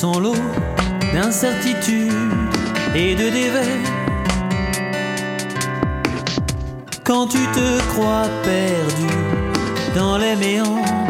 [0.02, 0.36] Son lot
[1.14, 2.12] d'incertitudes
[2.96, 3.88] et de dévers.
[7.04, 9.14] Quand tu te crois perdu
[9.96, 11.06] dans les méandres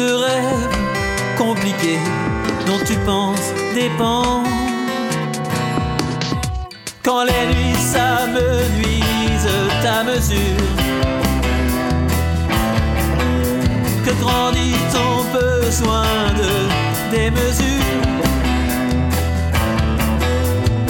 [0.00, 0.68] de rêves
[1.38, 2.02] compliqués
[2.66, 4.48] dont tu penses dépendre.
[7.04, 10.72] Quand les nuits s'amenuisent ta mesure
[14.04, 14.83] Que grandit
[15.34, 16.06] besoin
[16.40, 16.52] de
[17.16, 17.84] démesure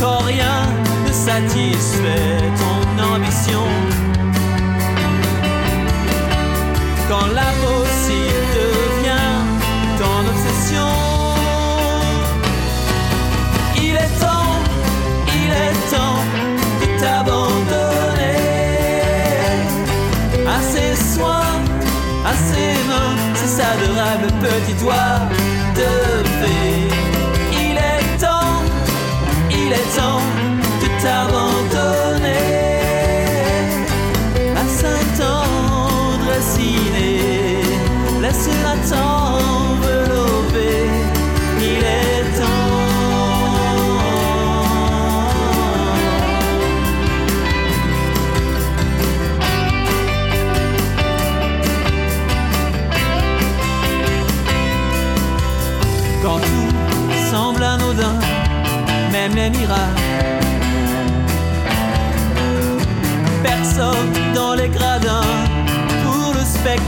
[0.00, 0.58] Quand rien
[1.06, 3.66] ne satisfait ton ambition.
[7.08, 8.43] Quand l'impossible
[24.44, 25.20] petit doigt
[25.74, 25.90] de
[26.38, 26.88] fée.
[27.52, 28.62] Il est temps,
[29.50, 30.20] il est temps
[30.82, 31.33] de t'abandonner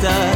[0.03, 0.36] le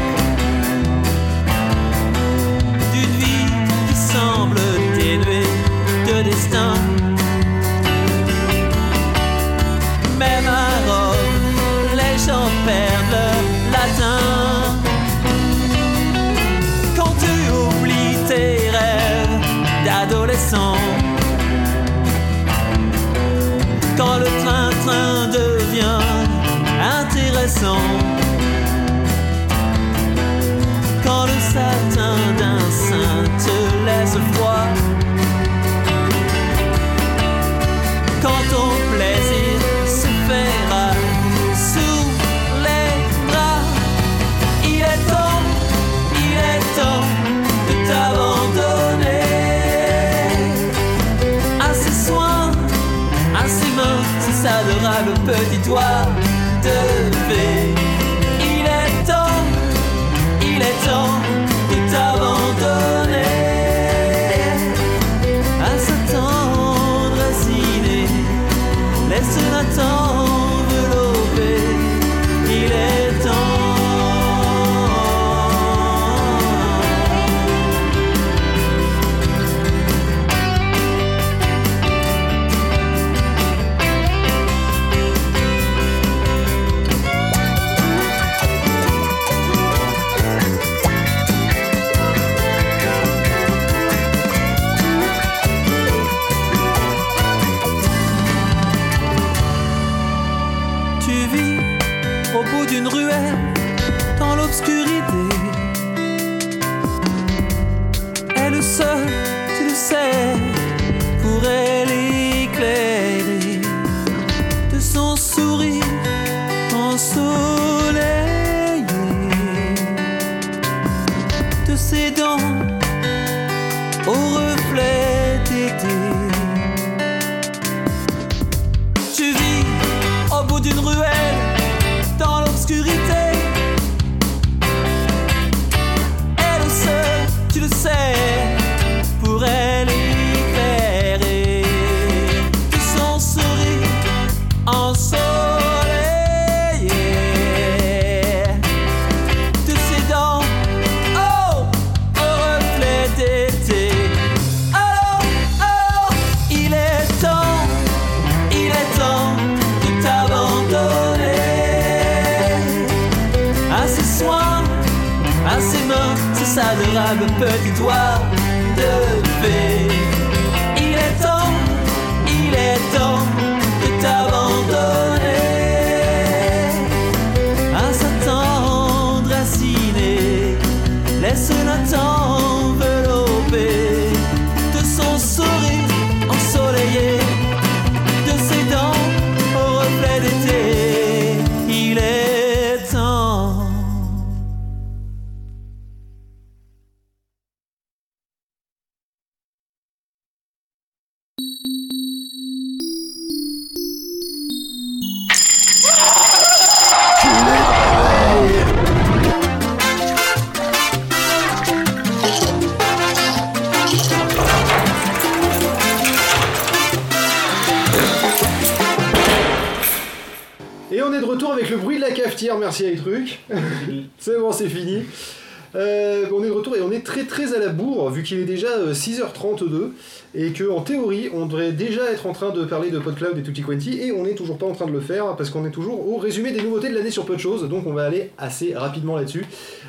[230.68, 234.00] en théorie on devrait déjà être en train de parler de PodCloud et Tutti Quanti
[234.00, 236.18] et on n'est toujours pas en train de le faire parce qu'on est toujours au
[236.18, 239.16] résumé des nouveautés de l'année sur peu de choses donc on va aller assez rapidement
[239.16, 239.44] là-dessus.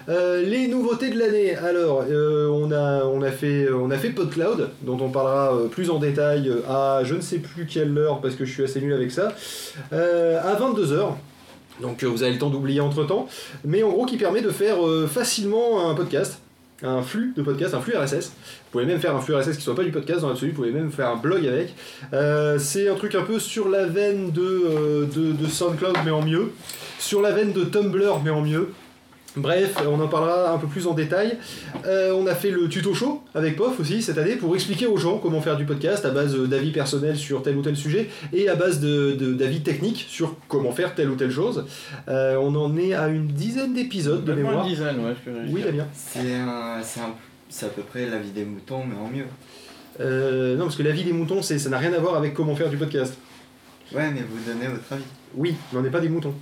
[0.09, 4.09] Euh, les nouveautés de l'année, alors euh, on, a, on, a fait, on a fait
[4.09, 7.95] PodCloud dont on parlera euh, plus en détail euh, à je ne sais plus quelle
[7.97, 9.33] heure parce que je suis assez nul avec ça,
[9.93, 11.13] euh, à 22h.
[11.81, 13.27] Donc euh, vous avez le temps d'oublier entre temps,
[13.65, 16.40] mais en gros qui permet de faire euh, facilement un podcast,
[16.83, 18.29] un flux de podcast, un flux RSS.
[18.29, 20.57] Vous pouvez même faire un flux RSS qui soit pas du podcast dans l'absolu, vous
[20.57, 21.73] pouvez même faire un blog avec.
[22.13, 26.23] Euh, c'est un truc un peu sur la veine euh, de, de SoundCloud mais en
[26.23, 26.51] mieux,
[26.99, 28.69] sur la veine de Tumblr mais en mieux.
[29.37, 31.37] Bref, on en parlera un peu plus en détail.
[31.85, 34.97] Euh, on a fait le tuto show avec POF aussi cette année pour expliquer aux
[34.97, 38.09] gens comment faire du podcast à base euh, d'avis personnels sur tel ou tel sujet
[38.33, 41.63] et à base de- de- d'avis techniques sur comment faire telle ou telle chose.
[42.09, 44.65] Euh, on en est à une dizaine d'épisodes de mémoire.
[44.65, 45.87] une dizaine, ouais, je peux Oui, Damien.
[45.93, 47.13] C'est un, c'est un-
[47.47, 49.25] c'est à peu près la vie des moutons, mais en mieux.
[50.01, 52.55] Euh, non, parce que l'avis des moutons, c'est- ça n'a rien à voir avec comment
[52.55, 53.13] faire du podcast.
[53.95, 55.03] Ouais, mais vous donnez votre avis.
[55.35, 56.33] Oui, mais on n'est pas des moutons.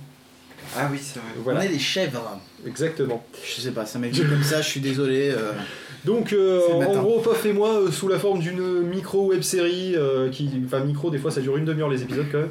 [0.78, 1.28] Ah oui, c'est vrai.
[1.42, 2.38] Voilà, On est des chèvres.
[2.66, 3.22] exactement.
[3.44, 5.30] Je sais pas, ça m'est venu comme ça, je suis désolé.
[5.30, 5.52] euh.
[6.04, 9.94] Donc, euh, en gros, Pof et moi, euh, sous la forme d'une micro web série,
[10.32, 12.48] qui, enfin micro, des fois ça dure une demi-heure les épisodes quand même.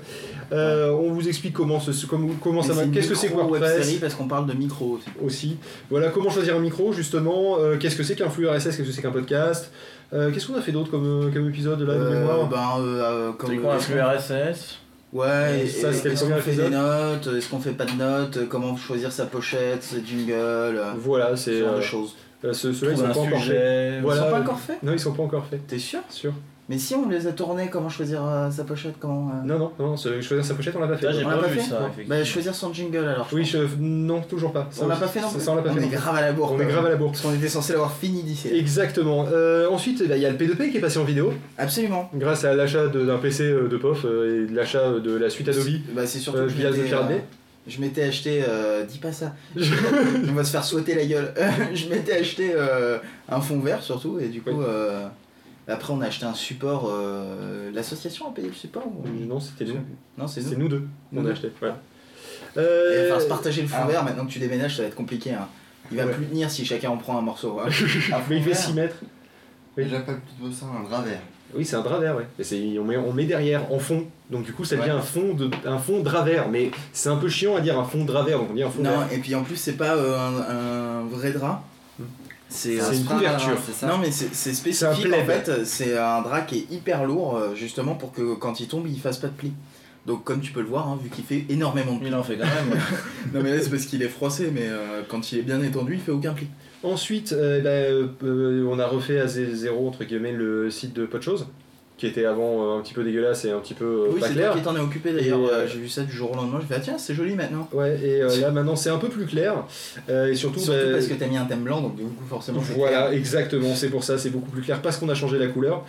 [0.52, 3.50] Euh, on vous explique comment, ce, comment, comment ça une qu'est-ce que c'est que micro
[3.52, 5.06] web WordPress série parce qu'on parle de micro aussi.
[5.24, 5.58] aussi.
[5.90, 7.58] Voilà, comment choisir un micro justement.
[7.60, 9.72] euh, qu'est-ce que c'est qu'un flux RSS, qu'est-ce que c'est qu'un podcast?
[10.14, 12.48] Euh, qu'est-ce qu'on a fait d'autre comme, comme épisode là de mémoire?
[12.48, 14.80] ben, euh, euh, comme C'est quoi un flux RSS
[15.12, 17.86] Ouais, Ça, et- c'était le est-ce premier qu'on fait des notes, est-ce qu'on fait pas
[17.86, 21.78] de notes, euh, comment choisir sa pochette, ses jingles, euh, Voilà, ce c'est genre euh,
[21.78, 22.16] de choses.
[22.46, 23.40] euh, ceux- ceux-là ils sont pas encore faits.
[23.42, 24.00] sujet.
[24.02, 24.22] Voilà.
[24.22, 25.66] Ils sont pas encore faits Non, ils sont pas encore faits.
[25.68, 26.00] T'es sûr?
[26.10, 26.34] Sûr.
[26.70, 29.72] Mais si on les a tournés, comment choisir euh, sa pochette comment, euh, Non, non,
[29.80, 31.12] non, ce- choisir sa pochette, on l'a pas fait.
[31.12, 31.90] J'ai On l'a pas pas vu fait ça.
[32.08, 33.28] Bah choisir son jingle alors.
[33.32, 33.58] je Oui, je...
[33.80, 34.68] non, toujours pas.
[34.70, 35.80] Ça, On l'a pas fait non ça, plus ça, on l'a pas On fait.
[35.80, 36.52] est non grave à la bourre.
[36.54, 37.12] On est grave à la bourre.
[37.12, 38.50] Parce qu'on était censé l'avoir fini d'ici.
[38.54, 39.26] Exactement.
[39.34, 42.08] Euh, ensuite, bah, il y a le P2P qui est passé en vidéo, Absolument.
[42.14, 45.64] grâce à l'achat de- d'un PC de POF et de l'achat de la suite Adobe
[45.96, 47.24] Bah c'est surtout euh, que je via The m'étais, Pirate Bay.
[47.68, 51.34] Je m'étais acheté, euh, dis pas ça, on va se faire souhaiter la gueule.
[51.74, 52.98] je m'étais acheté euh,
[53.28, 54.66] un fond vert surtout, et du coup, Oui.
[54.68, 55.08] euh,
[55.72, 56.90] après on a acheté un support.
[56.92, 59.80] euh, L'association a payé le support ou- Non, c'était nous.
[60.18, 60.50] Non, c'est nous.
[60.50, 61.52] C'est nous deux qu'on a acheté.
[61.60, 61.78] Voilà.
[62.56, 63.88] Il va Euh, falloir se partager le fond ah.
[63.88, 65.32] vert, maintenant que tu déménages, ça va être compliqué.
[65.34, 65.48] hein.
[65.92, 66.14] Il va Ouais.
[66.14, 67.60] plus tenir si chacun en prend un morceau.
[67.60, 67.70] hein.
[68.30, 68.96] mais il fait 6 mètres.
[69.78, 69.86] Oui.
[69.90, 71.20] J'appelle plutôt ça un drap vert.
[71.56, 72.28] Oui, c'est un drap vert, ouais.
[72.52, 74.06] Et on, met, on met derrière en fond.
[74.30, 74.98] Donc du coup, ça devient Ouais.
[74.98, 76.48] un fond de un fond drap vert.
[76.50, 78.38] Mais c'est un peu chiant à dire un fond drap vert.
[78.40, 79.08] Donc on dit un fond non, vert.
[79.14, 81.64] et puis en plus, c'est pas euh, un, un vrai drap.
[82.50, 83.58] C'est C'est un une couverture.
[83.88, 87.94] Non mais c'est spécifique en fait, c'est un drap qui est hyper lourd euh, justement
[87.96, 89.54] pour que quand il tombe il fasse pas de plis.
[90.08, 92.08] Donc comme tu peux le voir, hein, vu qu'il fait énormément de plis.
[92.08, 92.80] Il en fait quand même.
[93.34, 95.94] Non mais là c'est parce qu'il est froissé, mais euh, quand il est bien étendu,
[95.94, 96.48] il fait aucun pli.
[96.82, 98.26] Ensuite, euh, bah,
[98.72, 101.46] on a refait à zé- zéro entre guillemets le site de Podchose,
[102.00, 104.28] qui était avant euh, un petit peu dégueulasse et un petit peu euh, oui, pas
[104.28, 104.52] c'est clair.
[104.52, 105.42] toi qui t'en es occupé d'ailleurs.
[105.52, 106.60] Euh, J'ai vu ça du jour au lendemain.
[106.62, 107.68] Je fait ah tiens c'est joli maintenant.
[107.74, 109.66] Ouais, et euh, là maintenant c'est un peu plus clair.
[110.10, 112.24] Euh, et surtout, Surtout bah, parce que t'as mis un thème blanc, donc du coup
[112.30, 112.62] forcément.
[112.66, 113.12] c'est Voilà, clair.
[113.20, 115.84] exactement, c'est pour ça, c'est beaucoup plus clair parce qu'on a changé la couleur.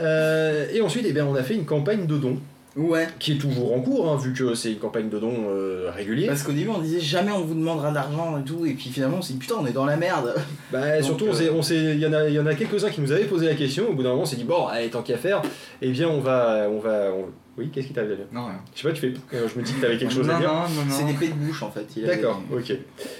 [0.72, 2.38] Et ensuite, eh bien, on a fait une campagne de dons
[2.76, 3.08] Ouais.
[3.18, 6.26] qui est toujours en cours, hein, vu que c'est une campagne de dons euh, régulier.
[6.26, 8.90] Parce qu'au début on disait jamais on vous demandera de l'argent et tout, et puis
[8.90, 10.34] finalement on s'est dit putain on est dans la merde.
[10.72, 13.00] Bah, Donc, surtout, on euh, on il y en a, y en a quelques-uns qui
[13.00, 13.88] nous avaient posé la question.
[13.90, 15.42] Au bout d'un moment, on s'est dit bon, allez, tant qu'à faire,
[15.82, 17.28] eh bien, on va, on va, on-
[17.60, 18.60] oui, qu'est-ce qui t'arrive, Damien Non, rien.
[18.74, 20.38] Je sais pas, tu fais, euh, je me dis que t'avais quelque chose non, à
[20.40, 20.48] dire.
[20.52, 20.94] non, non, non.
[20.96, 21.86] C'est des plaies de bouche en fait.
[21.96, 22.78] Il D'accord, des, ok.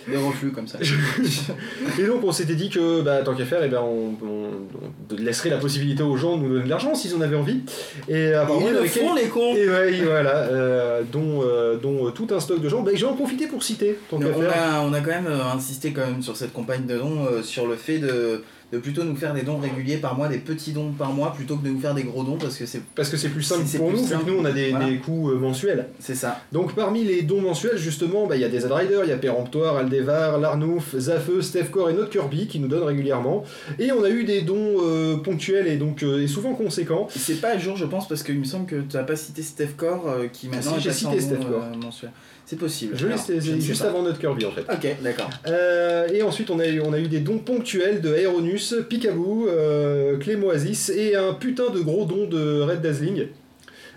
[0.09, 0.79] des reflux comme ça.
[1.99, 4.51] Et donc on s'était dit que bah, tant qu'à faire, eh ben, on, on-
[5.13, 7.61] on laisserait la possibilité aux gens de nous donner de l'argent s'ils en avaient envie.
[8.09, 9.55] Et apparemment, Ils il y en le avait font les cons.
[9.55, 12.83] Et ouais, voilà, euh, dont, euh, dont euh, tout un stock de gens.
[12.83, 14.53] Bah, je vais en profiter pour citer, tant qu'à on, faire.
[14.75, 17.43] a, on a quand même euh, insisté quand même sur cette campagne de dons, euh,
[17.43, 18.43] sur le fait de,
[18.73, 21.57] de plutôt nous faire des dons réguliers par mois, des petits dons par mois, plutôt
[21.57, 23.65] que de nous faire des gros dons, parce que c'est Parce que c'est plus simple
[23.77, 24.25] pour plus nous, vu simple.
[24.25, 24.87] que nous on a des, Voilà.
[24.87, 25.89] des coûts euh, mensuels.
[25.99, 26.41] c'est ça.
[26.53, 29.19] Donc parmi les dons mensuels, justement, bah, il y a des Riders, il y a
[29.19, 33.45] Péremptoire, Aldevar, Larnouf, Zafeu, Stefcore et notre Kirby qui nous donnent régulièrement.
[33.79, 37.09] Et on a eu des dons euh, ponctuels et donc euh, et souvent conséquents.
[37.11, 39.43] C'est pas à jour, je pense, parce qu'il me semble que tu n'as pas cité
[39.83, 42.11] euh, qui maintenant si, est j'ai cité euh, mensuel.
[42.51, 42.97] C'est possible.
[42.99, 44.63] Je l'ai juste avant notre Kirby en fait.
[44.63, 45.31] Ok, d'accord.
[45.47, 49.47] Euh, et ensuite, on a, eu, on a eu des dons ponctuels de Aeronus, Picaboo,
[49.47, 53.29] euh, Clémoasis et un putain de gros don de Red Dazzling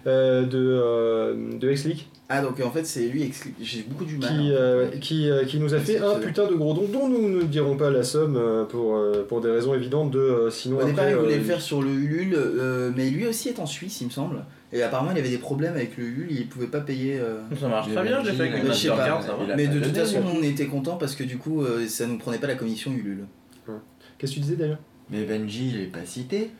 [0.06, 4.30] euh, de, de X-League Ah, donc en fait, c'est lui, j'ai beaucoup du mal.
[4.30, 4.52] qui, hein.
[4.52, 7.44] euh, qui, euh, qui nous a fait un putain de gros don dont nous ne
[7.44, 10.86] dirons pas la somme euh, pour, euh, pour des raisons évidentes de euh, sinon Au
[10.86, 13.60] départ, après, il voulait euh, le faire sur le Ulule, euh, mais lui aussi est
[13.60, 14.38] en Suisse, il me semble.
[14.72, 17.20] Et apparemment, il avait des problèmes avec le Ulule, il pouvait pas payer.
[17.20, 19.96] euh, Ça marche très bien, j'ai fait avec une pas, Mastercard, ça Mais de toute
[19.96, 22.56] façon, le on était content parce que du coup, euh, ça nous prenait pas la
[22.56, 23.26] commission Ulule.
[24.18, 24.80] Qu'est-ce que tu disais d'ailleurs?
[25.12, 26.52] Mais Benji, il est pas cité.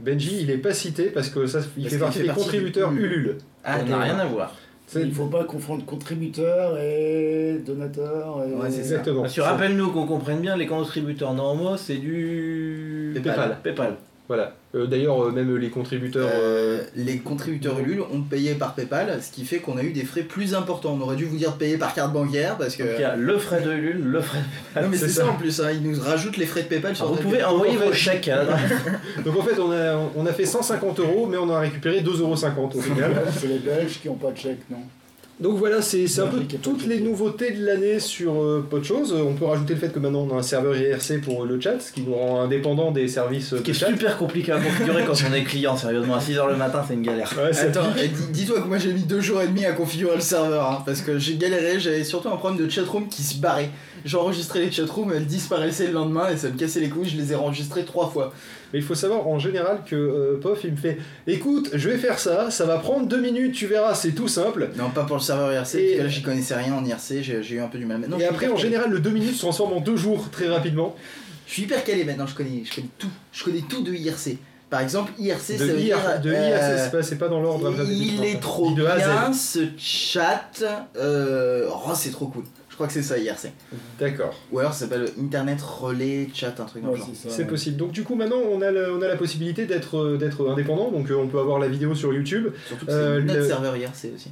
[0.00, 2.90] Benji, il est pas cité parce que ça, il Parce fait partie fait des contributeurs
[2.92, 3.04] Ulule.
[3.12, 3.38] Ulule.
[3.62, 4.56] Ah, n'a rien à voir.
[4.96, 8.44] Il faut pas confondre contributeur et donateur.
[8.46, 8.52] Et...
[8.52, 8.96] Ouais, c'est ça.
[8.96, 9.22] Exactement.
[9.22, 13.12] Parce que rappelle-nous qu'on comprenne bien, les contributeurs normaux, c'est du.
[13.14, 13.58] Paypal.
[13.62, 13.96] Paypal.
[14.26, 14.54] Voilà.
[14.74, 16.28] Euh, D'ailleurs, euh, même les contributeurs.
[16.32, 19.92] euh, Euh, les contributeurs Ulule ont payé par PayPal, ce qui fait qu'on a eu
[19.92, 20.96] des frais plus importants.
[20.98, 22.82] On aurait dû vous dire de payer par carte bancaire parce que.
[22.84, 24.38] Donc il y a le frais de Ulule, le frais
[24.76, 25.24] de Non mais c'est ça.
[25.24, 25.28] ça.
[25.30, 27.76] en plus, hein, ils nous rajoutent les frais de PayPal sur Alors, vous pouvez envoyer
[27.76, 28.28] vos chèques.
[28.28, 28.46] hein.
[29.26, 32.10] Donc en fait, on a, on a fait 150 euros, mais on a récupéré 2,50
[32.20, 33.12] euros au final.
[33.38, 34.78] C'est les Belges qui n'ont pas de chèque, non?
[35.40, 38.84] Donc voilà, c'est c'est un peu toutes les nouveautés de l'année sur euh, pas de
[38.84, 39.12] choses.
[39.12, 41.80] On peut rajouter le fait que maintenant on a un serveur IRC pour le chat,
[41.80, 43.88] ce qui nous rend indépendant des services Ce de qui est chat.
[43.88, 46.14] super compliqué à configurer quand on est client, sérieusement.
[46.14, 47.32] À 6h le matin, c'est une galère.
[47.36, 47.88] Ouais, Attends,
[48.30, 51.00] dis-toi que moi j'ai mis deux jours et demi à configurer le serveur hein, parce
[51.00, 53.70] que j'ai galéré, j'avais surtout un problème de chatroom qui se barrait.
[54.04, 57.32] J'enregistrais les chatrooms, elles disparaissaient le lendemain et ça me cassait les couilles, je les
[57.32, 58.32] ai enregistrées trois fois.
[58.74, 60.98] Mais il faut savoir en général que euh, Pof il me fait
[61.28, 64.68] écoute, je vais faire ça, ça va prendre deux minutes, tu verras, c'est tout simple.
[64.76, 67.22] Non, pas pour le serveur IRC, Et- parce que là j'y connaissais rien en IRC,
[67.22, 67.98] j'ai eu un peu du mal.
[67.98, 70.96] Maintenant, Et après en général le deux minutes se transforme en deux jours très rapidement.
[71.46, 73.10] Je suis hyper calé maintenant, je connais, je connais tout.
[73.32, 74.38] Je connais tout de IRC.
[74.70, 76.20] Par exemple, IRC, De, ça veut IR, dire.
[76.20, 80.64] de euh, IRC, c'est pas- c'est pas dans l'ordre Il est trop bien ce chat.
[80.96, 81.68] Euh...
[81.70, 82.42] Oh, c'est trop cool.
[82.74, 83.52] Je crois que c'est ça IRC.
[84.00, 84.34] D'accord.
[84.50, 87.08] Ou alors ça s'appelle Internet Relais Chat, un truc Ouais, genre.
[87.14, 87.32] c'est ça.
[87.36, 87.76] C'est possible.
[87.76, 90.90] Donc du coup maintenant on a, le- on a la possibilité d'être euh, d'être indépendant,
[90.90, 93.76] donc euh, on peut avoir la vidéo sur YouTube, Surtout que Euh, notre le- serveur
[93.76, 94.30] IRC aussi.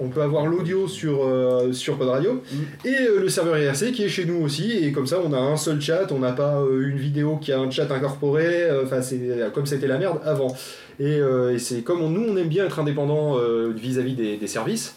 [0.00, 2.86] on peut avoir l'audio sur, euh, sur Pod Radio, Mm.
[2.88, 5.38] et euh, le serveur IRC qui est chez nous aussi, et comme ça on a
[5.38, 8.84] un seul chat, on n'a pas euh, une vidéo qui a un chat incorporé, euh,
[8.84, 9.20] enfin c'est
[9.52, 10.56] comme c'était la merde avant.
[11.00, 14.38] Et, euh, et c'est comme on- nous on aime bien être indépendant euh, vis-à-vis des,
[14.38, 14.94] des services.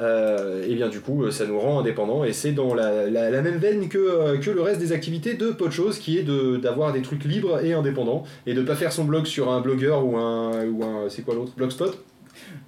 [0.00, 3.30] Euh, et bien du coup euh, ça nous rend indépendants et c'est dans la, la-
[3.30, 6.56] la même veine que, euh, que le reste des activités de Podchose qui est de-
[6.56, 10.04] d'avoir des trucs libres et indépendants et de pas faire son blog sur un blogueur
[10.04, 11.52] ou un, ou un c'est quoi l'autre?
[11.56, 11.96] Blogspot?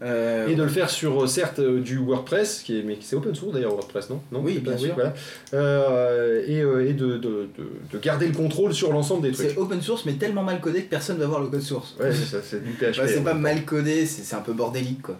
[0.02, 3.52] Euh, et de le faire sur certes du WordPress qui est mais c'est open source
[3.52, 4.20] d'ailleurs WordPress non?
[4.32, 4.94] Non Oui, bien sûr.
[4.94, 5.12] voilà.
[5.54, 9.50] Euh, et, euh, et de, de, de, de garder le contrôle sur l'ensemble des trucs
[9.50, 11.96] C'est open source mais tellement mal codé que personne va voir le code source.
[12.00, 13.22] ouais c'est ça c'est du PHP Bah, c'est hein.
[13.24, 15.16] pas mal codé, c'est c'est un peu bordélique quoi.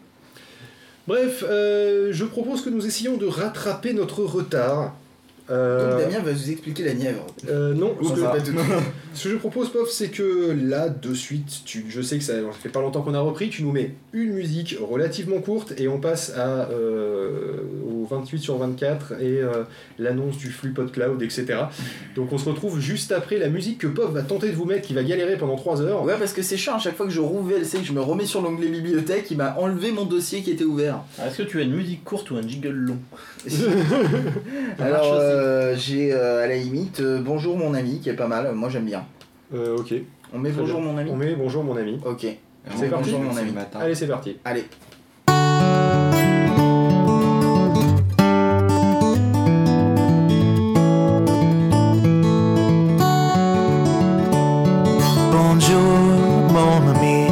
[1.09, 4.95] Bref euh, je propose que nous essayions de rattraper notre retard
[5.51, 7.25] Euh, Donc Damien va vous expliquer la Nièvre.
[7.49, 8.53] euh, non, que, pas tout.
[9.15, 12.35] ce que je propose, Pof, c'est que là, de suite, tu, je sais que ça,
[12.35, 15.89] ça fait pas longtemps qu'on a repris, tu nous mets une musique relativement courte et
[15.89, 19.65] on passe à, euh, au 28 sur 24 et euh,
[19.99, 21.47] l'annonce du flux PodCloud, etc.
[22.15, 24.87] Donc on se retrouve juste après la musique que Pof va tenter de vous mettre,
[24.87, 26.05] qui va galérer pendant 3 heures.
[26.05, 28.01] Ouais, parce que c'est chiant, à chaque fois que je rouvre VLC, que je me
[28.01, 31.01] remets sur l'onglet bibliothèque, il m'a enlevé mon dossier qui était ouvert.
[31.25, 32.99] Est-ce que tu as une musique courte ou un jingle long?
[34.79, 35.38] Alors, euh,
[35.77, 38.85] j'ai euh, à la limite euh, Bonjour mon ami, qui est pas mal, moi j'aime
[38.85, 39.05] bien.
[39.55, 39.95] Euh, ok.
[40.33, 40.93] On met Très Bonjour bien.
[40.93, 41.99] mon ami On met bonjour mon ami.
[42.05, 42.27] Ok.
[42.71, 43.53] On C'est met parti Bonjour mon ami.
[43.81, 44.37] Allez, c'est parti.
[44.45, 44.65] Allez.
[55.33, 55.81] Bonjour,
[56.53, 57.29] mon ami.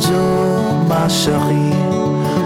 [0.00, 1.74] Bonjour, ma chérie.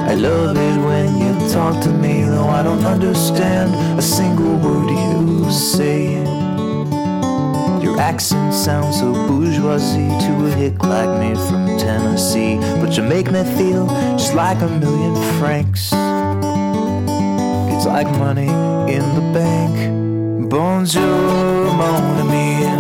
[0.09, 4.89] I love it when you talk to me, though I don't understand a single word
[4.89, 6.15] you say.
[7.83, 12.57] Your accent sounds so bourgeoisie to a hick like me from Tennessee.
[12.81, 13.87] But you make me feel
[14.17, 15.93] just like a million francs.
[17.75, 18.49] It's like money
[18.91, 20.49] in the bank.
[20.49, 22.72] Bonjour, mon ami.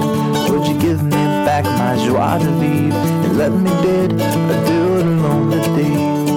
[1.53, 4.11] Back my joie de vivre and let me bid
[4.55, 6.30] adieu to lonely days?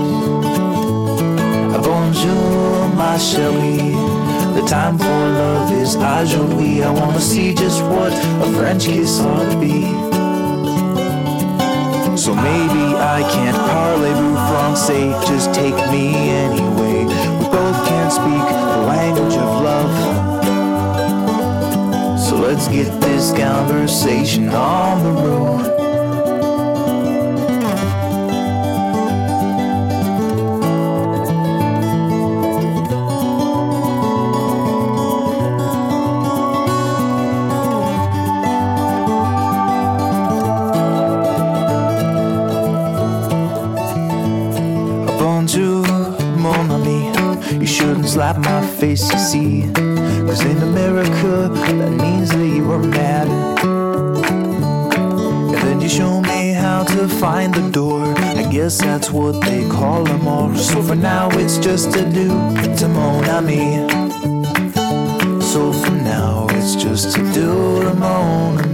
[1.88, 3.96] Bonjour, ma chérie.
[4.56, 6.84] The time for love is aujourd'hui.
[6.84, 8.12] I wanna see just what
[8.46, 9.80] a French kiss ought to be.
[12.18, 12.86] So maybe
[13.16, 16.06] I can't parlez-vous français, just take me
[16.46, 17.06] anyway.
[17.40, 20.15] We both can't speak the language of love.
[22.48, 25.66] Let's get this conversation on the road.
[45.18, 45.84] Bonjour,
[46.38, 47.10] mon ami.
[47.60, 49.95] You shouldn't slap my face, you see.
[50.26, 53.28] Cause in America, that means that you are mad.
[55.54, 58.04] And then you show me how to find the door.
[58.18, 60.54] I guess that's what they call them all.
[60.56, 62.30] So for now, it's just a do
[62.78, 63.88] to mon ami.
[65.42, 68.65] So for now, it's just a do to mon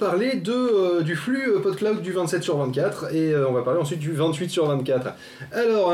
[0.00, 3.62] parler de, euh, du flux euh, PodCloud du 27 sur 24 et euh, on va
[3.62, 5.14] parler ensuite du 28 sur 24.
[5.52, 5.92] Alors,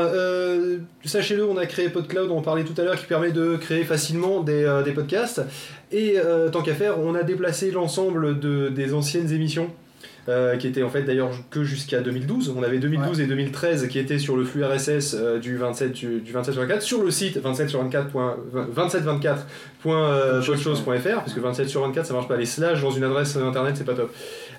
[1.05, 4.41] sachez-le, on a créé PodCloud, on parlait tout à l'heure, qui permet de créer facilement
[4.41, 5.41] des, des podcasts
[5.91, 6.17] et
[6.51, 9.69] tant qu'à faire, on a déplacé l'ensemble de, des anciennes émissions.
[10.29, 12.53] Euh, qui étaient en fait d'ailleurs que jusqu'à 2012.
[12.57, 16.19] On avait 2012 et 2013 qui étaient sur le flux RSS euh, du 27 du,
[16.19, 18.09] du 27 sur 24 sur le site 27 sur 24.
[18.75, 23.75] 2724.chose.fr parce que 27 sur 24 ça marche pas les slash dans une adresse internet
[23.77, 24.13] c'est pas top.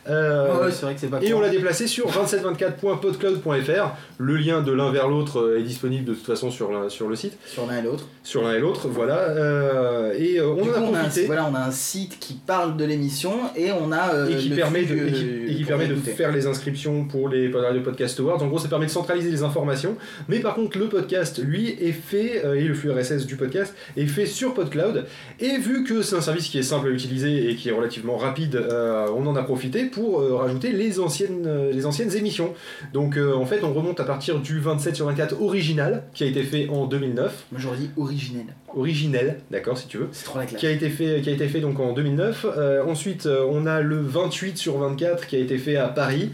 [0.09, 3.95] Euh, ouais, c'est vrai que c'est pas et on l'a déplacé sur 2724.podcloud.fr.
[4.19, 7.17] Le lien de l'un vers l'autre est disponible de toute façon sur, la- sur le
[7.17, 8.05] site, Sur l'un et l'autre.
[8.23, 9.19] sur l'un et l'autre, voilà.
[9.19, 11.27] Euh, et euh, on Du en coup, a on a, un, profité.
[11.27, 14.49] voilà, on a un site qui parle de l'émission et on a euh, et qui
[14.49, 17.51] le permet, de, et qui, et qui pour permet de faire les inscriptions pour les
[17.53, 18.43] Radio Podcast Awards.
[18.43, 19.97] En gros, ça permet de centraliser les informations.
[20.29, 23.75] Mais par contre, le podcast, lui, est fait, euh, et le flux RSS du podcast,
[23.97, 25.05] est fait sur PodCloud.
[25.41, 28.17] Et vu que c'est un service qui est simple à utiliser et qui est relativement
[28.17, 32.55] rapide, euh, on en a profité pour euh, rajouter les anciennes, euh, les anciennes émissions.
[32.92, 36.26] Donc, euh, en fait, on remonte à partir du 27 sur 24 original, qui a
[36.26, 37.46] été fait en 2009.
[37.53, 38.46] Moi j'aurais dit originel.
[38.76, 40.61] Originel, d'accord, si tu veux C'est trop la classe.
[40.61, 42.46] qui a été fait, qui a été fait donc en 2009.
[42.57, 46.30] Euh, ensuite, on a le 28 sur 24 qui a été fait à Paris,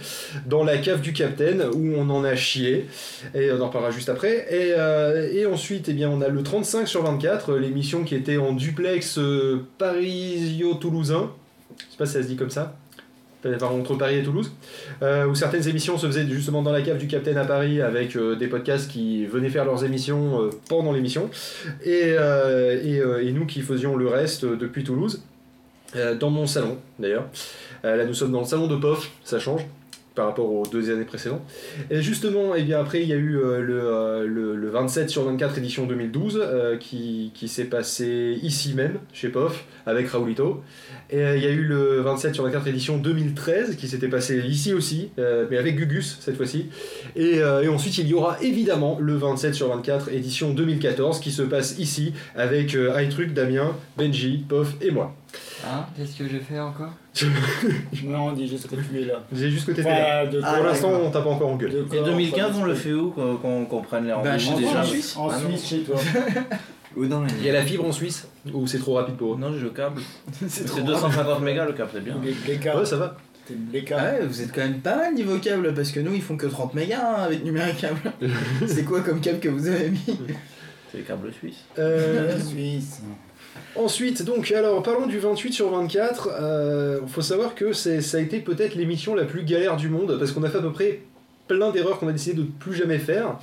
[0.47, 2.87] dans la cave du Capitaine, où on en a chié.
[3.35, 4.47] Et on en reparlera juste après.
[4.51, 8.15] Et, euh, et ensuite, eh bien, on a le 35 sur 24, euh, l'émission qui
[8.15, 11.31] était en duplex euh, parisio-toulousain.
[11.79, 12.77] Je sais pas si ça se dit comme ça.
[13.47, 14.53] Enfin, entre Paris et Toulouse,
[15.03, 18.17] euh, où certaines émissions se faisaient justement dans la cave du Capitaine à Paris avec
[18.17, 21.31] euh, des podcasts qui venaient faire leurs émissions euh, pendant l'émission
[21.85, 25.23] et, et, nous qui faisions le reste depuis Toulouse,
[26.21, 27.27] dans mon salon d'ailleurs.
[27.83, 29.67] Là nous sommes dans le salon de POF, ça change.
[30.15, 31.43] par rapport aux deux années précédentes.
[31.91, 35.59] Et justement, et bien après, il y a eu le, le, le 27 sur 24
[35.59, 40.63] édition 2012 euh, qui, qui s'est passé ici même, chez POF, avec Raoulito.
[41.15, 44.43] Et euh, il y a eu le 27 sur 24 édition 2013 qui s'était passé
[44.49, 46.67] ici aussi, euh, mais avec Gugus cette fois-ci.
[47.15, 51.31] Et, euh, et ensuite, il y aura évidemment le 27 sur 24 édition 2014 qui
[51.31, 55.15] se passe ici avec euh, iTruc, Damien, Benji, POF et moi.
[55.65, 56.91] Hein Qu'est-ce que j'ai fait encore?
[58.05, 59.23] Non, on dit juste que tu es là.
[59.33, 60.25] J'ai juste que là.
[60.25, 61.77] Enfin, de Ah, Pour l'instant, on t'a pas encore engueulé.
[61.93, 64.83] Et corps, 2015, enfin, on le fait où qu'on qu'on prenne les Ben, rendez-vous En?
[64.85, 65.39] Suisse, en Ah.
[65.39, 65.95] Suisse chez toi.
[66.97, 67.33] Ou dans les...
[67.41, 69.61] Il y a la fibre en Suisse ou c'est trop rapide pour eux Non, j'ai
[69.61, 70.01] le câble.
[70.49, 72.17] C'est C'est 250 mégas le câble, c'est bien.
[72.23, 72.81] Les, les câbles.
[72.81, 73.17] Ouais, ça va.
[73.47, 74.03] C'est les câbles.
[74.05, 76.37] Ah ouais, vous êtes quand même pas mal niveau câble parce que nous ils font
[76.37, 78.01] que 30 mégas hein, avec numéricable.
[78.67, 80.05] c'est quoi comme câble que vous avez mis
[80.91, 81.65] C'est les câbles suisses.
[81.79, 83.01] Euh, Suisse.
[83.75, 87.01] ensuite, donc, alors parlons du 28 sur 24.
[87.03, 90.31] Il faut savoir que ça a été peut-être l'émission la plus galère du monde parce
[90.31, 91.01] qu'on a fait à peu près
[91.49, 93.39] plein d'erreurs qu'on a décidé de ne plus jamais faire.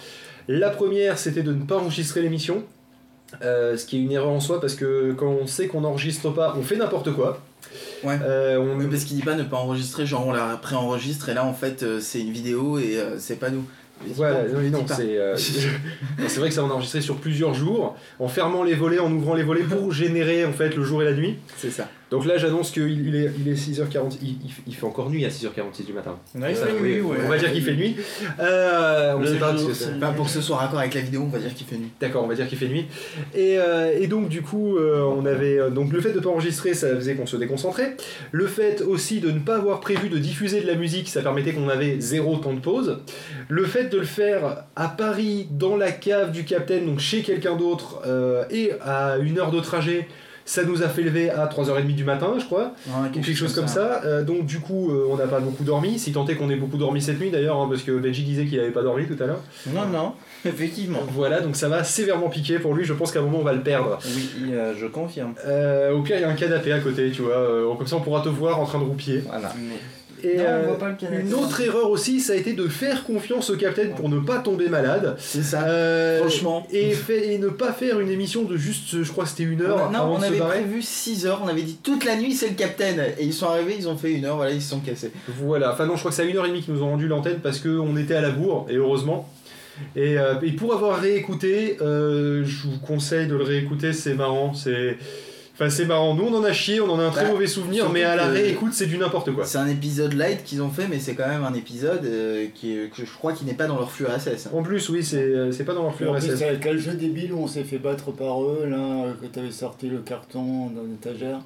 [0.48, 2.64] La première, c'était de ne pas enregistrer l'émission.
[3.42, 6.30] Euh, ce qui est une erreur en soi parce que quand on sait qu'on n'enregistre
[6.32, 7.42] pas, on fait n'importe quoi.
[8.04, 8.18] Ouais.
[8.24, 11.34] Euh, on, Oui, parce qu'il dit pas ne pas enregistrer, genre on la pré-enregistre et
[11.34, 13.66] là en fait euh, c'est une vidéo et c'est pas nous.
[14.16, 17.96] Voilà, non, non, c'est euh, c'est vrai que ça on a enregistré sur plusieurs jours,
[18.20, 21.06] en fermant les volets, en ouvrant les volets pour générer en fait le jour et
[21.06, 21.38] la nuit.
[21.58, 21.88] C'est ça.
[22.12, 24.18] Donc là j'annonce qu'il il est, il est 6h40,
[24.68, 26.18] il, fait encore nuit à 6h46 du matin.
[26.36, 27.18] Ouais, Ça, c'est oui, nuit, ouais.
[27.26, 27.96] On va dire qu'il fait nuit.
[28.40, 30.94] Euh, on sait pas jour, parce que c'est- Enfin, pour que ce soit raccord avec
[30.94, 31.90] la vidéo, on va dire qu'il fait nuit.
[32.02, 32.86] D'accord, on va dire qu'il fait nuit.
[33.34, 36.24] Et, euh, et donc du coup, euh, on avait euh, donc le fait de ne
[36.24, 37.96] pas enregistrer, ça faisait qu'on se déconcentrait.
[38.32, 41.54] Le fait aussi de ne pas avoir prévu de diffuser de la musique, ça permettait
[41.54, 43.00] qu'on avait zéro temps de pause.
[43.48, 47.56] Le fait de le faire à Paris, dans la cave du Capitaine, donc chez quelqu'un
[47.56, 50.10] d'autre, euh, et à une heure de trajet.
[50.46, 53.54] Ça nous a fait lever à 3h30 du matin, je crois, Ouais, ou quelque chose
[53.54, 54.02] comme ça.
[54.06, 56.00] Euh, donc du coup, euh, on n'a pas beaucoup dormi.
[56.00, 58.46] Si tant est qu'on ait beaucoup dormi cette nuit d'ailleurs, hein, parce que Benji disait
[58.46, 59.42] qu'il n'avait pas dormi tout à l'heure.
[59.68, 60.14] Non, non,
[60.46, 61.00] effectivement.
[61.14, 62.84] Voilà, donc ça va sévèrement piquer pour lui.
[62.86, 64.00] Je pense qu'à un moment on va le perdre.
[64.06, 65.34] Oui, euh, je confirme.
[65.46, 67.36] Euh, au pire, il y a un canapé à côté, tu vois.
[67.36, 69.24] euh, comme ça, on pourra te voir en train de roupier.
[69.30, 69.54] Voilà.
[70.24, 71.22] Et non, euh, on voit pas le canapé.
[71.26, 74.40] une autre erreur aussi, ça a été de faire confiance au capitaine pour ne pas
[74.40, 75.16] tomber malade.
[75.20, 75.64] C'est ça.
[75.64, 76.68] Euh, Franchement.
[76.72, 79.62] Et, fait- et ne pas faire une émission de juste, je crois que c'était une
[79.62, 80.60] heure non, avant on de se avait barrer.
[80.62, 83.02] prévu 6 heures, on avait dit toute la nuit c'est le capitaine.
[83.20, 85.12] Et ils sont arrivés, ils ont fait une heure, voilà, ils se sont cassés.
[85.40, 86.90] Voilà, enfin non, je crois que c'est à une heure et demie qu'ils nous ont
[86.92, 89.28] rendu l'antenne parce qu'on était à la bourre, et heureusement.
[89.96, 94.54] Et, euh, et pour avoir réécouté, euh, je vous conseille de le réécouter, c'est marrant,
[94.54, 94.98] c'est...
[95.62, 96.16] Enfin, c'est marrant.
[96.16, 98.04] Nous, on en a chié, on en a un très Bah, mauvais souvenir, surtout mais
[98.04, 99.46] à la que- réécoute, c'est du n'importe quoi.
[99.46, 102.74] C'est un épisode light qu'ils ont fait, mais c'est quand même un épisode euh, qui
[102.74, 104.50] est- que je crois qu'il n'est pas dans leur flux RSS.
[104.54, 106.36] En plus, oui, c'est euh, c'est pas dans leur flux RSS.
[106.36, 109.52] c'est quel jeu débile où on s'est fait battre par eux, là, euh, que t'avais
[109.52, 111.40] sorti le carton dans l'étagère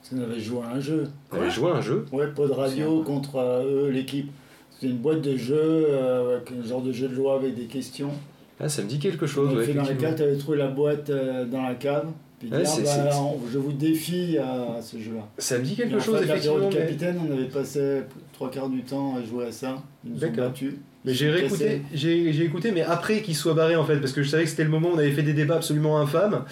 [0.00, 1.04] Parce qu'on avait joué à un jeu.
[1.30, 2.06] On avait joué à un jeu.
[2.10, 4.30] Ouais, Pod Radio contre euh, eux, l'équipe.
[4.70, 7.66] C'était une boîte de jeux, euh, avec un genre de jeu de loi avec des
[7.66, 8.10] questions.
[8.58, 9.50] Ah, ça me dit quelque chose.
[9.52, 10.10] On ouais, fait dans la effectivement.
[10.16, 12.06] cave, t'avais trouvé la boîte euh, dans la cave.
[12.42, 15.22] Puis Ouais, dire, c'est- bah, c'est- je vous défie à, ce jeu-là.
[15.38, 16.58] Ça me dit quelque chose, fait, effectivement.
[16.68, 18.00] du Mais, capitaine, on avait passé
[18.32, 19.80] trois quarts du temps à jouer à ça.
[20.04, 20.46] Ils nous ont D'accord.
[20.48, 20.74] battus.
[21.04, 24.22] mais j'ai réécouté, j'ai j'ai écouté, mais après qu'il soit barré en fait, parce que
[24.24, 26.44] je savais que c'était le moment où on avait fait des débats absolument infâmes,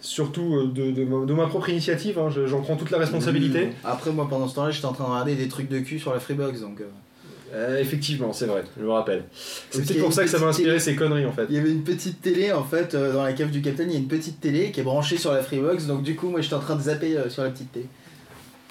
[0.00, 2.98] surtout euh, de, de, ma- de ma propre initiative, hein, je- j'en prends toute la
[2.98, 3.68] responsabilité.
[3.84, 6.12] Après, moi pendant ce temps-là, j'étais en train de regarder des trucs de cul sur
[6.12, 6.80] la Freebox donc.
[6.80, 6.84] euh,
[7.54, 9.22] Euh, effectivement, c'est vrai, je me rappelle.
[9.70, 11.46] C'est pour ça que ça m'a inspiré télé- ces conneries en fait.
[11.48, 13.94] Il y avait une petite télé en fait euh, dans la cave du capitaine, il
[13.94, 16.40] y a une petite télé qui est branchée sur la Freebox donc du coup, moi
[16.40, 17.86] j'étais en train de zapper euh, sur la petite télé.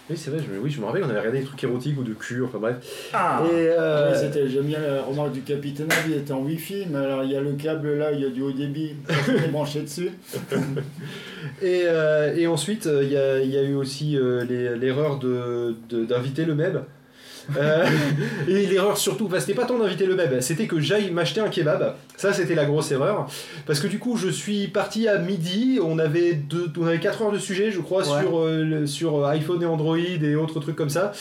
[0.07, 1.97] Oui, c'est vrai, je, me- oui, je me rappelle, on avait regardé des trucs érotiques
[1.99, 2.75] ou de cul, enfin bref.
[3.11, 7.23] Ah euh, c'était- J'aime bien la remarque du capitaine, il était en wifi, mais alors
[7.23, 8.93] il y a le câble là, il y a du haut débit,
[9.29, 10.11] on est branché dessus.
[11.61, 14.43] Et, euh, et ensuite, il y, a, il y a eu aussi euh,
[14.75, 16.79] l'erreur de- de- d'inviter le MEB.
[17.57, 17.85] Euh,
[18.47, 21.49] et l'erreur surtout, enfin, c'était pas tant d'inviter le MEB, c'était que j'aille m'acheter un
[21.49, 21.95] kebab.
[22.17, 23.27] Ça, c'était la grosse erreur.
[23.65, 27.21] Parce que du coup, je suis parti à midi, on avait, deux, on avait 4
[27.23, 28.21] heures de sujet, je crois, Ouais.
[28.21, 31.11] sur, euh, sur euh, iPhone et Android et autres trucs comme ça.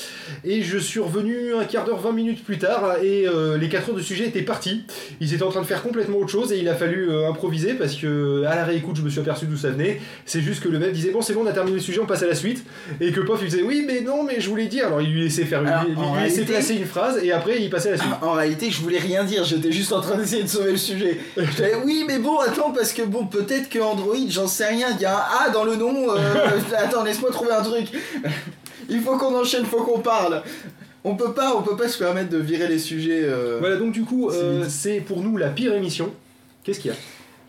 [0.44, 3.90] Et je suis revenu un quart d'heure, 20 minutes plus tard, et euh, les 4
[3.90, 4.84] heures de sujet étaient partis.
[5.20, 7.74] Ils étaient en train de faire complètement autre chose, et il a fallu euh, improviser
[7.74, 10.00] parce que à la réécoute, je me suis aperçu d'où ça venait.
[10.24, 12.06] C'est juste que le mec disait bon c'est bon on a terminé le sujet on
[12.06, 12.64] passe à la suite
[13.00, 15.22] et que Pof il disait oui mais non mais je voulais dire alors il lui
[15.22, 17.98] laissait faire Alors, il lui laissait placer une phrase et après il passait à la
[17.98, 18.12] suite.
[18.22, 21.18] En réalité, je voulais rien dire, j'étais juste en train d'essayer de sauver le sujet.
[21.36, 25.00] J'avais, oui, mais bon, attends, parce que bon, peut-être que Android, j'en sais rien, il
[25.00, 26.10] y a un A dans le nom.
[26.10, 26.18] euh,
[26.78, 27.86] attends, laisse-moi trouver un truc.
[28.88, 30.42] Il faut qu'on enchaîne, faut qu'on parle.
[31.04, 33.20] On peut pas, on peut pas se permettre de virer les sujets.
[33.24, 36.12] euh, Voilà donc du coup C'est euh, c'est pour nous la pire émission.
[36.62, 36.96] Qu'est-ce qu'il y a?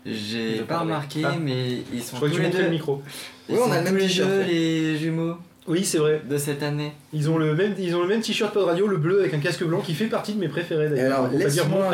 [0.04, 0.90] J'ai pas parler.
[0.92, 1.34] remarqué, Ah.
[1.40, 2.72] mais ils Je sont crois que tous tu les montrais le deux.
[2.74, 3.02] micro.
[3.48, 4.46] Ils Ouais, on sont a le même tous les t-shirt, deux, ouais.
[4.46, 5.34] les jumeaux.
[5.68, 6.22] Oui, c'est vrai.
[6.28, 6.92] de cette année.
[7.12, 9.38] Ils ont le même, ils ont le même t-shirt pod radio, le bleu avec un
[9.38, 11.20] casque blanc, qui fait partie de mes préférés d'ailleurs.
[11.20, 11.90] alors, laisse-moi.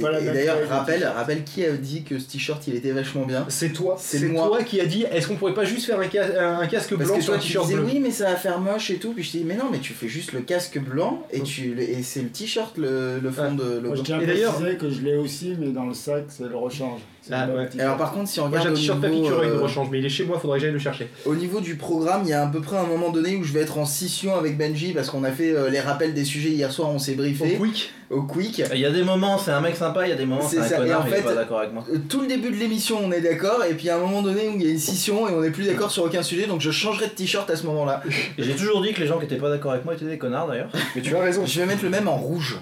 [0.00, 3.44] d'ailleurs, rappelle, le rappelle qui a dit que ce t-shirt il était vachement bien.
[3.48, 4.46] C'est toi, C'est c'est moi.
[4.48, 7.08] toi qui a dit est-ce qu'on pourrait pas juste faire un, ca- un- casque Parce
[7.08, 7.86] blanc que sur toi un t-shirt disais bleu?
[7.86, 9.92] oui mais ça va faire moche et tout puis je dis mais non mais tu
[9.92, 13.50] fais juste le casque blanc et tu et c'est le t-shirt le, le fond Ouais.
[13.50, 13.96] de Moi, logo.
[13.96, 17.00] je tiens à préciser que je l'ai aussi, mais dans le sac, c'est le rechange.
[17.30, 17.80] Ouais.
[17.80, 20.06] Alors par contre si on Moi j'ai regarde un au t-shirt euh, rechange, mais il
[20.06, 21.08] est chez moi, faudrait que j'aille le chercher.
[21.24, 23.52] au niveau du programme il y a à peu près un moment donné où je
[23.52, 26.50] vais être en scission avec Benji parce qu'on a fait euh, les rappels des sujets
[26.50, 27.92] hier soir on s'est Au briefé quick.
[28.10, 28.62] au quick.
[28.72, 30.58] Il y a des moments, c'est un mec sympa, il y a des moments, C'est
[30.58, 31.84] un ça, et connard, en il est pas d'accord avec moi.
[31.92, 34.48] Euh, Tout le début de l'émission on est d'accord et puis à un moment donné
[34.48, 36.60] où il y a une scission et on n'est plus d'accord sur aucun sujet donc
[36.60, 38.02] je changerai de t-shirt à ce moment là.
[38.38, 40.18] Et J'ai toujours dit que les gens qui étaient pas d'accord avec moi étaient des
[40.18, 40.70] connards d'ailleurs.
[40.94, 41.44] Mais tu as raison.
[41.44, 42.58] Je vais mettre le même en rouge.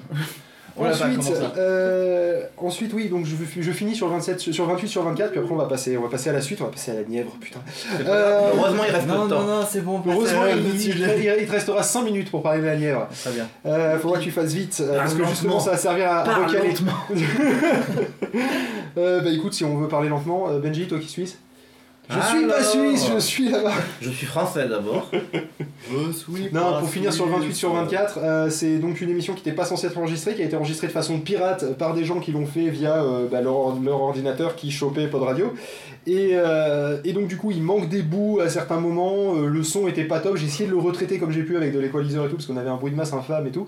[0.77, 5.39] Ensuite, euh, ensuite, oui, donc je, je finis sur 27, sur 28, sur 24, puis
[5.41, 7.03] après on va passer, on va passer à la suite, on va passer à la
[7.05, 7.61] Nièvre, putain.
[8.07, 9.47] Euh, Heureusement, il reste peu Non, de non, temps.
[9.47, 10.03] non, c'est bon.
[10.07, 13.07] Heureusement, il, il- il- il te restera 5 minutes pour parler de la Nièvre.
[13.23, 13.47] Très bien.
[13.67, 16.75] Euh, faudra que tu fasses vite, euh, parce que justement ça va servir à, recaler.
[18.97, 21.39] Euh, bah écoute, si on veut parler lentement, Benji, toi qui es suisse
[22.09, 23.73] Je suis pas suisse, je suis là-bas.
[24.01, 25.11] Je suis français d'abord.
[25.91, 27.57] Je suis Non, pas pour finir sur le 28 suisse.
[27.57, 30.45] sur 24, euh, c'est donc une émission qui n'était pas censée être enregistrée, qui a
[30.45, 33.79] été enregistrée de façon pirate par des gens qui l'ont fait via euh, bah, leur,
[33.81, 35.55] leur ordinateur qui chopait Pod Radio.
[36.07, 39.63] Et, euh, et donc du coup, il manque des bouts à certains moments, euh, le
[39.63, 42.27] son était pas top, j'ai essayé de le retraiter comme j'ai pu avec de l'équaliseur
[42.27, 43.67] et tout, parce qu'on avait un bruit de masse infâme et tout.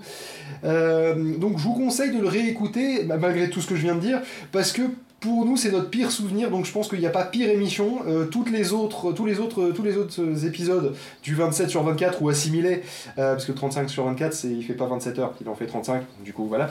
[0.63, 3.95] Euh, donc je vous conseille de le réécouter, bah, malgré tout ce que je viens
[3.95, 4.21] de dire,
[4.51, 4.83] parce que
[5.19, 8.01] pour nous c'est notre pire souvenir, donc je pense qu'il n'y a pas pire émission.
[8.07, 12.83] Euh, toutes les autres, tous les autres, euh, épisodes du 27 sur 24 ou assimilés,
[13.17, 15.65] euh, parce que 35 sur 24, c'est, il fait pas 27 heures, il en fait
[15.65, 16.69] 35, du coup voilà.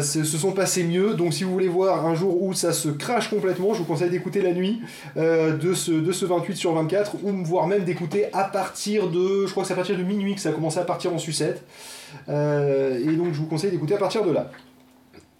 [0.00, 3.30] Se sont passés mieux, donc si vous voulez voir un jour où ça se crache
[3.30, 4.80] complètement, je vous conseille d'écouter la nuit
[5.16, 9.50] de, ce, de ce 28 sur 24, ou voire même d'écouter à partir de, je
[9.50, 11.64] crois que c'est à partir de minuit que ça a commencé à partir en sucette.
[12.28, 14.50] Et donc je vous conseille d'écouter à partir de là.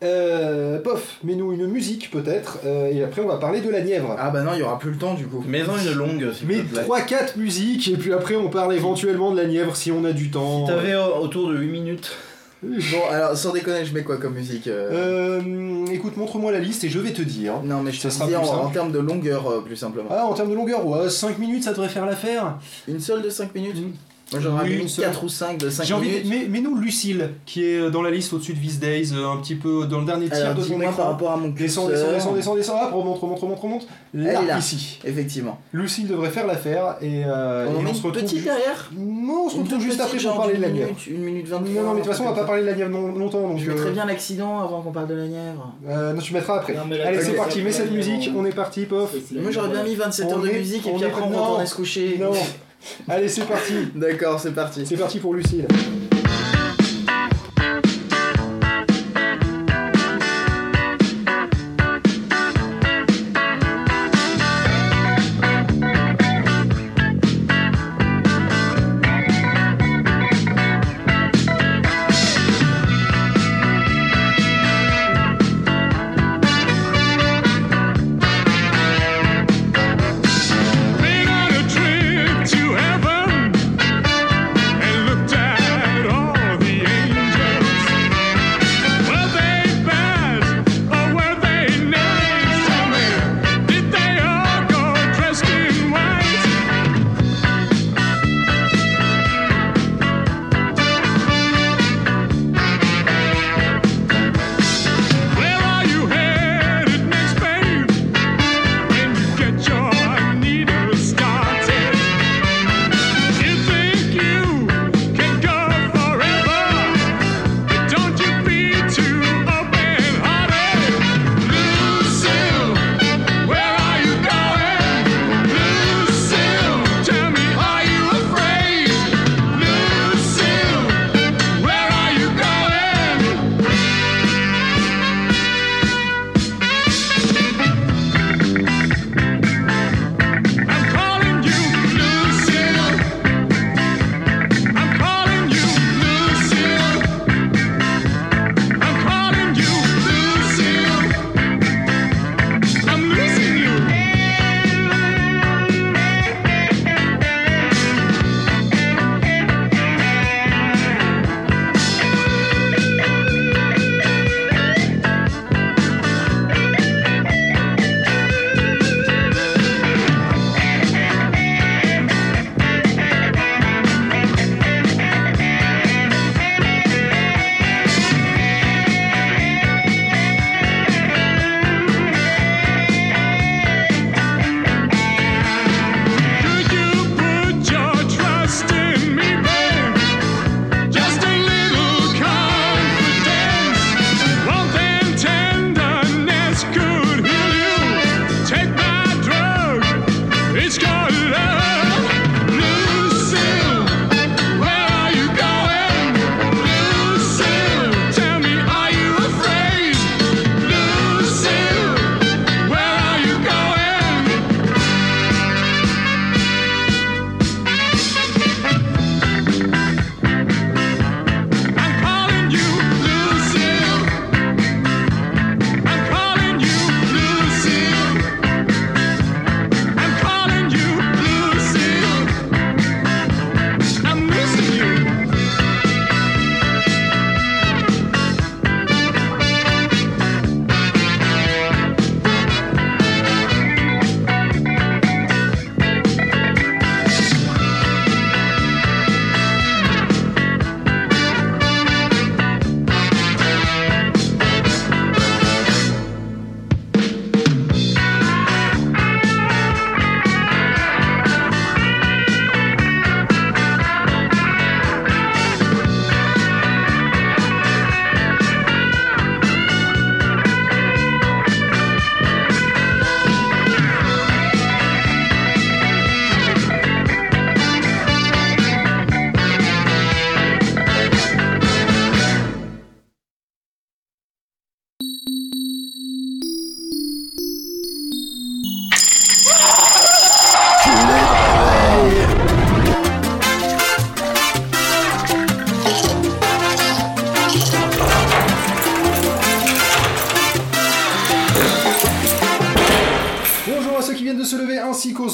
[0.02, 4.14] Euh, pof, mets-nous une musique peut-être, euh, et après on va parler de la Nièvre.
[4.18, 5.42] Ah bah non il y aura plus le temps du coup.
[5.48, 6.82] Mets-en une longue, s'il Mais te plaît.
[6.82, 10.30] 3-4 musiques, et puis après on parle éventuellement de la Nièvre si on a du
[10.30, 10.66] temps.
[10.66, 12.10] Si t'avais euh, autour de 8 minutes.
[12.62, 15.40] Bon alors sans déconner je mets quoi comme musique euh?
[15.40, 17.62] Euh, écoute, montre-moi la liste et je vais te dire.
[17.62, 18.58] Non mais je te ça sera disais en, simple.
[18.66, 20.08] en termes de longueur euh, plus simplement.
[20.10, 22.58] Ah, en termes de longueur, ouais, 5 minutes ça devrait faire l'affaire.
[22.88, 23.76] Une seule de 5 minutes?
[24.32, 25.04] Moi Oui, mis une seule.
[25.04, 26.24] 4 ou 5 de 5 J'ai envie minutes.
[26.24, 26.28] de...
[26.30, 29.36] mais, mais nous, Lucille, qui est dans la liste au-dessus de Vice Days, euh, un
[29.36, 30.92] petit peu dans le dernier tiers de ton écran.
[30.94, 33.86] par rapport à mon Descends, descends, descends, descends, hop, remonte, remonte, remonte, remonte.
[34.14, 34.58] Là, Elle est là.
[34.58, 34.98] ici.
[35.04, 35.60] Effectivement.
[35.72, 38.22] Lucille devrait faire l'affaire et, euh, on et en met on se une retrouve.
[38.24, 40.86] petite derrière Non, on se retrouve juste après pour parler de la Nièvre.
[40.88, 41.72] minute, Une minute 23.
[41.74, 43.42] Non, non, mais de toute façon, on va pas parler de la Nièvre non- longtemps.
[43.48, 45.72] Donc, Je mettrais euh, bien l'accident avant qu'on parle de la Nièvre.
[45.88, 46.74] euh, non, tu mettras après.
[46.74, 49.14] Non, Allez, c'est parti, mets cette musique, on- est parti, pof.
[49.40, 51.42] Moi j'aurais bien mis 27 heures de musique et puis après on non.
[51.44, 52.16] retournait se coucher.
[52.20, 52.32] Non.
[53.08, 53.74] Allez, c'est parti.
[53.94, 54.86] D'accord, c'est parti.
[54.86, 55.66] C'est parti pour Lucille.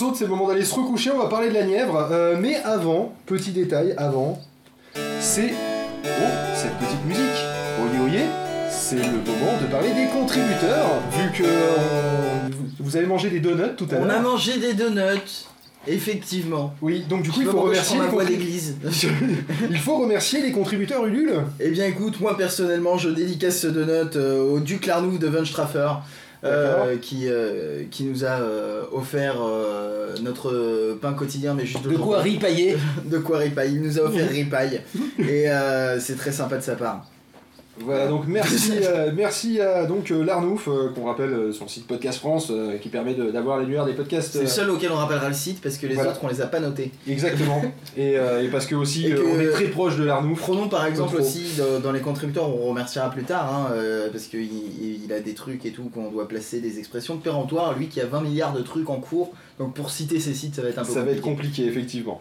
[0.03, 2.09] Autres, c'est le moment d'aller se recoucher, on va parler de la Nièvre.
[2.11, 4.41] Euh, mais avant, petit détail, avant,
[5.21, 5.53] c'est...
[6.05, 6.09] Oh,
[6.57, 7.23] cette petite musique.
[7.81, 8.25] Oyez, oyez,
[8.71, 12.49] c'est le moment de parler des contributeurs, vu que euh,
[12.81, 14.23] vous- avez mangé des donuts tout à On a l'heure.
[14.23, 15.47] mangé des donuts,
[15.87, 16.75] effectivement.
[16.83, 18.77] Oui, donc du coup, il faut, remercier les contrib- d'église.
[19.71, 21.35] il faut remercier les contributeurs Ulule.
[21.61, 25.45] Eh bien écoute, moi personnellement, je dédicace ce donut euh, au Duc Larnouf de Von
[25.45, 25.89] Straffer.
[26.45, 29.37] Euh, qui, euh, qui nous a euh, offert
[30.23, 33.75] notre pain quotidien, mais juste De quoi ripailler De quoi ripaille.
[33.75, 34.81] Il nous a offert ripaille.
[35.19, 35.47] Et
[36.01, 37.07] c'est très sympa de sa part.
[37.85, 42.19] Voilà, donc merci, euh, merci à donc euh, Larnouf, euh, qu'on rappelle son site Podcast
[42.19, 44.33] France, qui permet de- d'avoir les lumières des podcasts.
[44.33, 46.11] C'est le seul auquel on rappellera le site parce que les Voilà.
[46.11, 46.91] autres on les a pas notés.
[47.09, 47.63] Exactement.
[47.97, 50.41] et, et parce que aussi, que- on est très proche de Larnouf.
[50.41, 53.75] Prenons par exemple aussi dans, dans les contributeurs, on remerciera plus tard, hein,
[54.13, 54.43] parce qu'il
[55.05, 58.01] il a des trucs et tout qu'on doit placer, des expressions de péremptoire, lui qui
[58.01, 60.79] a 20 milliards de trucs en cours, donc pour citer ces sites ça va être
[60.79, 62.21] un peu Ça va être compliqué, effectivement.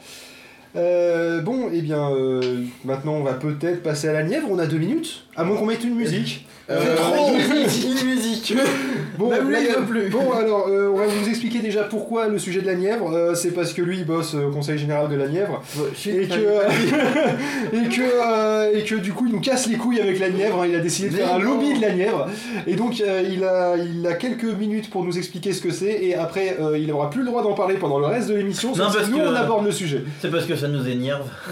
[0.74, 4.48] Bon, et bien, euh, maintenant on va peut-être passer à la Nièvre.
[4.50, 6.46] On a deux minutes, à moins qu'on mette une musique.
[6.70, 8.54] Euh, trop une musique
[9.18, 10.10] Bon, Même lui, il veut plus.
[10.10, 13.12] bon alors, euh, on va vous expliquer déjà pourquoi le sujet de la Nièvre.
[13.14, 15.62] Euh, c'est parce que lui, il bosse au Conseil Général de la Nièvre.
[16.08, 16.34] Et que,
[17.74, 20.62] et, que, euh, et que du coup, il nous casse les couilles avec la Nièvre.
[20.62, 20.68] hein.
[20.70, 22.28] Il a décidé de Mais faire un lobby de la Nièvre.
[22.66, 25.92] Et donc, euh, il, a, il a quelques minutes pour nous expliquer ce que c'est.
[26.04, 28.70] Et après, euh, il n'aura plus le droit d'en parler pendant le reste de l'émission.
[28.70, 30.04] Non, sauf si parce nous, que- on aborde le sujet.
[30.22, 31.28] C'est parce que ça nous énerve.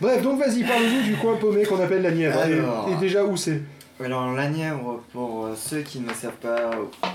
[0.00, 2.38] Bref, donc vas-y, parle-nous du coin paumé qu'on appelle la Nièvre.
[2.46, 2.88] Et- Alors.
[2.90, 3.60] Et, déjà, où c'est
[4.04, 6.70] Alors la Nièvre, pour euh, ceux qui ne savent pas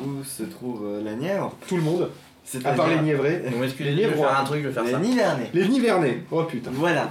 [0.06, 2.10] où se trouve euh, la Nièvre, Tout le monde,
[2.44, 3.44] c'est à part les Nièvrais.
[3.56, 4.28] Bon, excusez-moi, Les je vais rois.
[4.30, 5.00] faire un truc, je vais faire les ça.
[5.00, 5.50] Nivernais.
[5.54, 6.24] Les Nivernais.
[6.32, 6.72] Oh putain.
[6.74, 7.10] Voilà.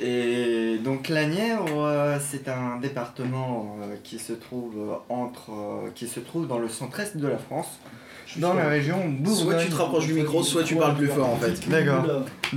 [0.00, 4.74] Et donc la Nièvre, euh, c'est un département qui se trouve
[5.08, 5.50] entre,
[5.96, 7.80] qui se trouve dans le centre-est de la France,
[8.36, 9.54] dans la région Bourgogne.
[9.56, 11.68] Soit tu te rapproches du micro, soit tu parles plus fort en fait.
[11.68, 12.04] D'accord.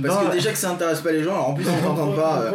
[0.00, 2.42] Parce que déjà que ça intéresse pas les gens, alors en plus on t'entend pas.
[2.42, 2.52] euh,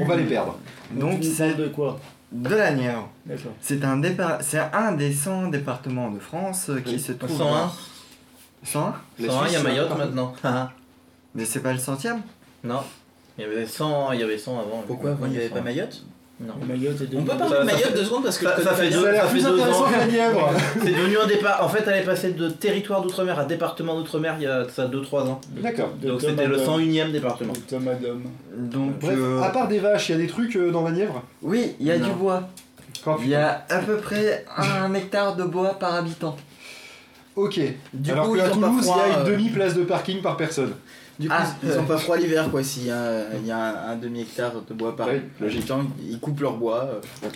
[0.00, 0.58] On va les perdre.
[1.00, 1.98] Donc c'est de quoi
[2.32, 3.08] de la Nièvre.
[3.26, 3.52] D'accord.
[3.60, 7.00] C'est un départ, c'est un des 100 départements de France euh, qui Oui.
[7.00, 7.50] se trouve 101.
[7.66, 7.72] dans-
[8.64, 10.32] 101 La 101, il y a Mayotte maintenant.
[10.42, 10.72] Haha.
[11.34, 12.22] Mais c'est pas le centième?
[12.64, 12.80] Non.
[13.38, 14.82] Il y avait 100, il y avait 100 avant.
[14.86, 15.64] Pourquoi avant il n'y avait pas 100.
[15.64, 16.04] Mayotte?
[16.40, 16.54] Non.
[16.66, 19.08] Mayotte On peut parler de Mayotte deux secondes parce que ça- ça fait deux- Ça
[19.08, 19.88] a l'air ça fait plus deux intéressant ans.
[20.82, 21.62] C'est devenu un départ.
[21.64, 24.86] En fait, elle est passée de territoire d'outre-mer à département d'outre-mer il y a ça
[24.88, 25.40] 2-3 ans.
[25.50, 25.90] D'accord.
[26.02, 26.78] Donc c'était le Adam.
[26.78, 27.52] 101ème département.
[27.52, 28.16] De Tom Adam.
[28.56, 30.90] Donc Bref, euh, à part des vaches, il y a des trucs euh, dans la
[30.90, 32.08] Nièvre oui, il y a Non.
[32.08, 32.48] du bois.
[33.22, 36.36] Il y a à peu près un hectare de bois par habitant.
[37.36, 37.60] Ok.
[37.92, 40.72] Du Alors coup, pas Toulouse, il y a une euh, demi-place de parking par personne.
[41.18, 41.46] Du coup, Ah.
[41.62, 42.62] ils ont pas froid l'hiver quoi.
[42.64, 46.18] S'il y a, il y a un, un demi-hectare de bois par Oui, habitant, ils
[46.18, 46.82] coupent leur bois.
[47.24, 47.28] euh,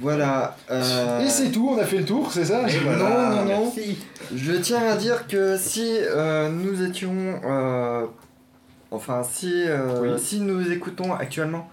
[0.00, 0.56] Voilà.
[0.70, 3.44] euh, Et c'est tout, on a fait le tour, c'est ça Non, non, non.
[3.74, 3.98] Merci.
[4.34, 7.12] Je tiens à dire que si euh, nous étions.
[7.44, 8.06] euh,
[8.90, 10.18] enfin, si, euh, Oui.
[10.18, 11.68] si nous écoutons actuellement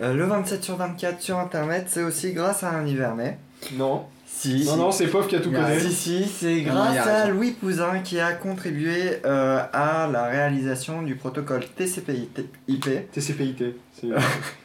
[0.00, 3.38] euh, le 27 sur 24 sur internet, c'est aussi grâce à un Hivernais.
[3.74, 4.04] Non.
[4.42, 4.64] Si.
[4.64, 5.78] Non, non, c'est Pof qui a tout connu.
[5.80, 7.28] Si, si, c'est grâce à.
[7.28, 13.12] Louis Pouzin qui a contribué euh, à la réalisation du protocole TCP/IP.
[13.12, 14.18] TCPIT, c'est euh,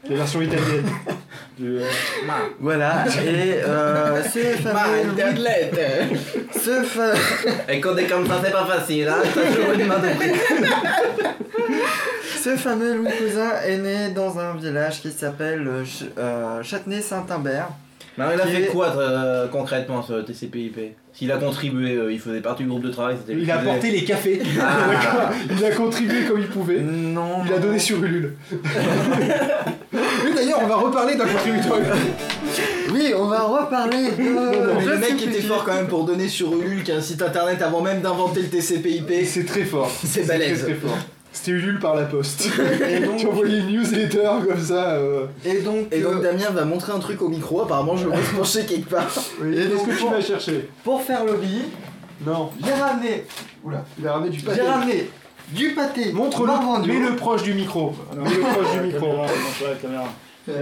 [0.09, 0.83] la version italienne.
[1.59, 1.83] Du, euh,
[2.59, 5.73] Voilà, et euh, ce Ma fameux internet
[6.53, 7.13] ce fa-
[7.71, 9.17] Et quand comme ça, c'est pas facile, hein.
[9.31, 10.31] T'as toujours une main de prix.
[12.43, 16.09] ce fameux Louis Pouzin est né dans un village qui s'appelle Ch-
[16.63, 17.69] Châtenay-Saint-Imbert.
[18.17, 20.79] Non, il a fait est- quoi euh, concrètement ce TCP/IP
[21.13, 23.15] S'il a contribué, euh, il faisait partie du groupe de travail.
[23.19, 24.41] c'était lui il qui a faisait- porté les cafés.
[24.59, 25.29] Ah.
[25.59, 26.79] Il a contribué comme il pouvait.
[26.81, 27.43] Non.
[27.45, 28.33] Il a donné sur Ulule.
[29.93, 31.77] Oui, d'ailleurs, on va reparler d'un contributeur.
[32.91, 34.77] Oui, on va reparler de.
[34.79, 37.21] Mais le mec était fort quand même pour donner sur Ulule qui est un site
[37.21, 39.25] internet avant même d'inventer le TCP/IP.
[39.25, 39.89] C'est très fort.
[40.03, 40.63] C'est très, balèze.
[40.63, 40.97] très fort.
[41.33, 42.47] C'était Ulule par la poste.
[42.89, 44.91] Et donc, tu envoyais une newsletter comme ça.
[44.95, 48.05] euh, et donc, Et donc euh, Damien va montrer un truc au micro, apparemment je
[48.05, 49.07] le vois se pencher quelque part.
[49.41, 49.53] oui.
[49.53, 51.61] Et Qu'est-ce donc, que tu vas chercher pour faire lobby,
[52.25, 52.49] Non.
[52.65, 53.25] j'ai ramené,
[53.99, 54.61] Il a ramené du pâté.
[54.63, 55.09] j'ai ramené
[55.49, 56.11] du pâté.
[56.11, 57.93] Montre-le, mets-le proche du micro.
[58.15, 59.07] Mets-le proche du micro.
[59.07, 60.05] la caméra.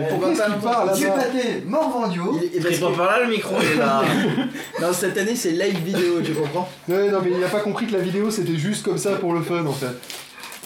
[0.09, 2.39] Pourquoi Qu'est-ce pas qu'il parle Du pâté Morvandio.
[2.41, 4.01] Il Il est pas que- par là le micro, il est là.
[4.81, 7.85] Non, cette année c'est live vidéo, tu comprends Ouais, non, mais il a pas compris
[7.87, 9.87] que la vidéo c'était juste comme ça pour le fun en fait.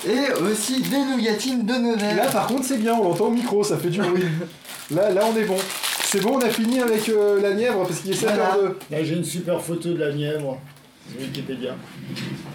[0.07, 2.31] Et aussi des nougatines de Là, Nevers.
[2.31, 4.23] par contre, c'est bien, on l'entend au micro, ça fait du bruit.
[4.91, 5.57] Là, là, on est bon.
[6.03, 8.55] C'est bon, on a fini avec euh, la Nièvre parce qu'il est 7 Voilà.
[8.55, 10.57] h Là, j'ai une super photo de la Nièvre.
[11.19, 11.75] Wikipédia.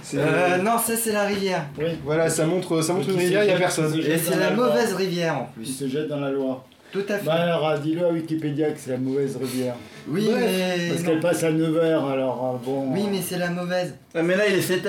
[0.03, 1.67] C'est Euh, non, ça c'est la rivière.
[1.79, 1.87] Oui.
[2.05, 3.95] Voilà, ça montre, ça montre une rivière, il y a personne.
[4.01, 5.73] Et c'est la mauvaise rivière en Il plus.
[5.73, 6.65] se jette dans la Loire.
[6.93, 7.25] Tout à fait.
[7.25, 9.75] Bah alors, euh, dis-le à Wikipédia que c'est la mauvaise rivière.
[10.09, 10.89] oui, mais.
[10.91, 12.93] Parce qu'elle passe à 9h, alors euh, bon.
[12.93, 13.95] Oui, mais c'est la mauvaise.
[14.15, 14.89] Ah, mais là, il est 7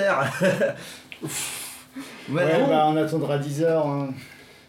[2.32, 3.64] Ouais, bah on attendra 10h.
[3.66, 4.08] Hein.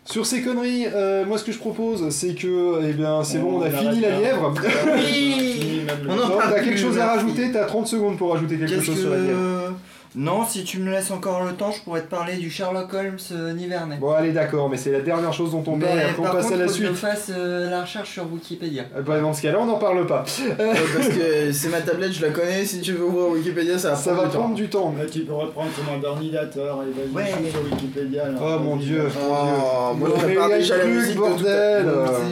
[0.06, 3.60] Sur ces conneries, euh, moi ce que je propose, c'est que, eh bien, c'est bon,
[3.60, 4.54] on a fini la lièvre.
[4.96, 8.58] Oui On en Non, parle t'as quelque chose à rajouter, t'as 30 secondes pour rajouter
[8.58, 9.02] quelque chose que.
[9.02, 9.74] sur la lièvre.
[10.16, 13.18] Non, si tu me laisses encore le temps, je pourrais te parler du Sherlock Holmes
[13.34, 13.98] euh, Nivernais.
[13.98, 16.32] Bon, allez, d'accord, mais c'est la dernière chose dont on parle et après on par
[16.34, 16.96] passe contre, à la faut que je suite.
[16.98, 18.84] fasse euh, la recherche sur Wikipédia.
[18.96, 20.24] Euh, Bah, dans ce cas-là, on n'en parle pas.
[20.58, 22.66] Parce que c'est ma tablette, je la connais.
[22.66, 24.40] Si tu veux ouvrir Wikipédia, ça va Ça prendre va du temps.
[24.40, 24.96] prendre du temps.
[24.98, 25.70] Là, tu peux reprendre
[26.02, 27.52] ton ordinateur et vas-y Ouais.
[27.52, 28.26] sur Wikipédia.
[28.26, 28.42] alors.
[28.58, 29.04] Oh mon dieu.
[29.16, 31.86] Oh, moi Bon, je prépare mais il y a déjà la musique bordel.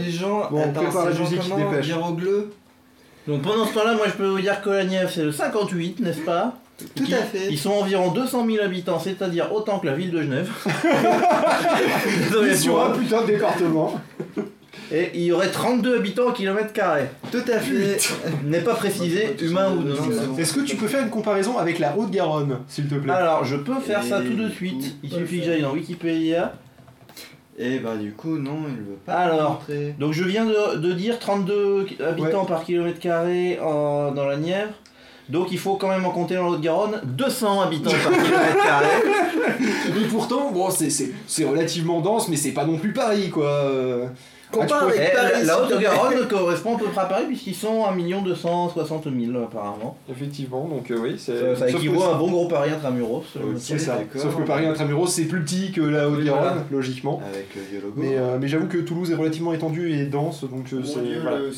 [0.06, 0.48] Ces gens.
[0.50, 1.90] bon, attends, prépare la musique, dépêche.
[3.28, 6.00] Donc pendant ce temps-là, moi je peux vous dire que la Nièvre c'est le 58,
[6.00, 6.54] n'est-ce pas?
[6.96, 7.48] Tout à fait.
[7.50, 10.50] Ils sont environ 200 000 habitants, c'est-à-dire autant que la ville de Genève.
[12.52, 14.00] Et sur un putain de département.
[14.92, 17.06] Et il y aurait 32 habitants au kilomètre carré.
[17.32, 17.98] Tout à fait.
[18.44, 19.96] N'est pas précisé, humain ou non.
[20.38, 23.12] Est-ce que tu peux faire une comparaison avec la Haute-Garonne, s'il te plaît?
[23.14, 24.98] Alors je peux faire ça tout de suite.
[25.04, 26.54] Il suffit que j'aille dans Wikipédia.
[27.58, 29.14] Et bah, du coup, non, il veut pas.
[29.14, 29.64] Alors.
[29.98, 34.74] Donc je viens de, de dire 32 habitants par kilomètre carré en- dans la Nièvre.
[35.30, 38.88] Donc il faut quand même en compter dans l'Haute-Garonne 200 habitants par kilomètre carré.
[40.04, 40.54] Et pourtant,
[41.28, 43.72] c'est relativement dense, mais c'est pas non plus Paris, quoi.
[44.56, 45.46] Euh, Compare Ah, avec Paris.
[45.46, 45.62] la.
[45.62, 49.98] Haute-Garonne correspond à peu près à Paris puisqu'ils sont à 1 260 000 apparemment.
[50.10, 51.56] Effectivement, donc euh, oui, c'est.
[51.56, 53.24] Ça, équivaut à un bon gros Paris intramuros.
[53.36, 53.98] Euh, euh, C'est ça.
[54.16, 56.66] Sauf que Paris intramuros c'est plus petit que la Haute-Garonne, voilà.
[56.72, 57.22] logiquement.
[57.28, 57.94] Avec le vieux logo.
[57.98, 61.20] Mais, euh, mais j'avoue que Toulouse est relativement étendue et dense, donc euh, c'est.
[61.22, 61.40] Voilà.
[61.40, 61.52] le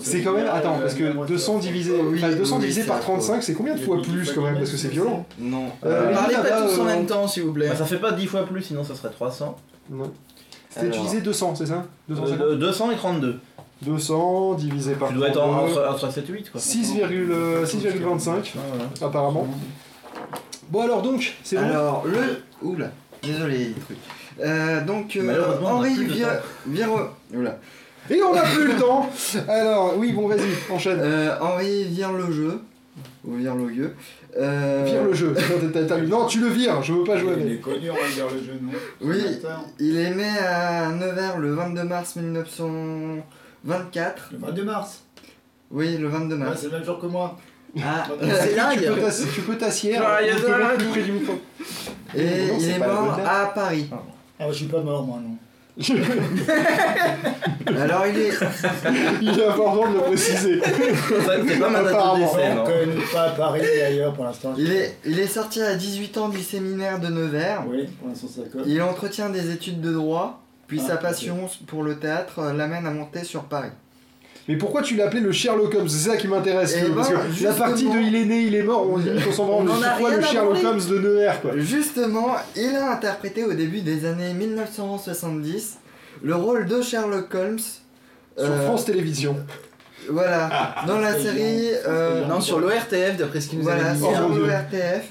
[0.00, 0.46] C'est quand même.
[0.52, 1.72] Attends, euh, parce que même 200 retraite.
[1.72, 4.42] divisé, Oui, enfin, 200 oui, divisé par à 35, c'est combien de fois plus quand
[4.42, 5.24] même Parce que c'est violent.
[5.38, 5.66] Non.
[5.84, 7.68] Euh, Parlez pas tous en euh, même temps, s'il vous plaît.
[7.68, 9.56] bah, ça fait pas 10 fois plus, sinon ça serait 300.
[9.90, 10.10] Non.
[10.80, 10.92] Alors.
[10.92, 13.38] divisé 200, c'est ça 250 Euh, 200 et 32.
[13.82, 16.60] 200 divisé par Tu dois être en- 32, entre, entre 7 et 8 quoi.
[16.60, 18.84] 6,25 Ah, voilà.
[19.02, 19.46] apparemment.
[20.70, 22.42] Bon alors donc, c'est bon Alors, le.
[22.62, 22.90] Oula,
[23.22, 23.98] désolé, les trucs.
[24.42, 25.94] Euh, donc, euh, Henri.
[26.66, 26.98] Viro...
[27.34, 27.58] Oula.
[28.10, 29.08] Et on n'a plus le temps
[29.48, 30.40] Alors, oui, bon, vas-y,
[30.72, 30.98] enchaîne.
[31.00, 32.60] Euh, Henri vire le jeu.
[33.26, 33.94] Ou vire le gueux.
[34.38, 35.32] Euh, Vire le jeu.
[35.34, 37.52] T'as- t'as- t'as- Non, tu le vires, je veux pas jouer Il avec.
[37.54, 39.22] est connu, on va dire le jeu, non Oui,
[39.78, 44.28] il est né à Nevers le 22 mars 1924.
[44.32, 45.04] Le 22 mars.
[45.70, 46.58] Oui, le 22 Ouais, mars.
[46.60, 47.38] c'est le même jour que moi.
[47.82, 48.90] Ah, C'est Tu dingue.
[49.34, 51.12] Tu peux t'assier, Ah, il y a on de peut la- mettre plus près du
[51.12, 51.34] micro.
[52.14, 53.88] et Non, il est mort à Paris.
[54.38, 55.36] Ah, je suis pas mort, moi, non.
[57.66, 58.30] Alors, il est.
[59.20, 60.60] Il est important de le préciser.
[60.64, 62.26] C'est pas ma date de Apparemment.
[62.34, 62.64] décès, On non.
[62.64, 64.54] connaît pas à Paris et ailleurs pour l'instant.
[64.56, 67.64] Il est, il est sorti à 18 ans du séminaire de Nevers.
[67.68, 68.62] Oui, pour l'instant, ça colle.
[68.66, 72.90] Il entretient des études de droit, puis Ah, sa passion pour le théâtre l'amène à
[72.90, 73.70] monter sur Paris.
[74.48, 76.76] Mais pourquoi tu l'appelais le Sherlock Holmes C'est ça qui m'intéresse.
[76.78, 79.32] Eh parce ben, que la partie de il est né, il est mort, on, on
[79.32, 79.68] s'en branle.
[79.68, 80.64] On en C'est a quoi rien le Sherlock.
[80.64, 85.78] Holmes de Nevers, quoi Justement, il a interprété au début des années 1970
[86.22, 87.58] le rôle de Sherlock Holmes.
[87.58, 89.36] Sur euh, France Télévisions.
[90.10, 91.70] Voilà, dans la série.
[91.86, 94.04] euh, Non, sur l'ORTF, d'après ce qu'il nous Voilà, avait dit.
[94.06, 94.46] Oh, sur Dieu.
[94.46, 95.04] l'ORTF.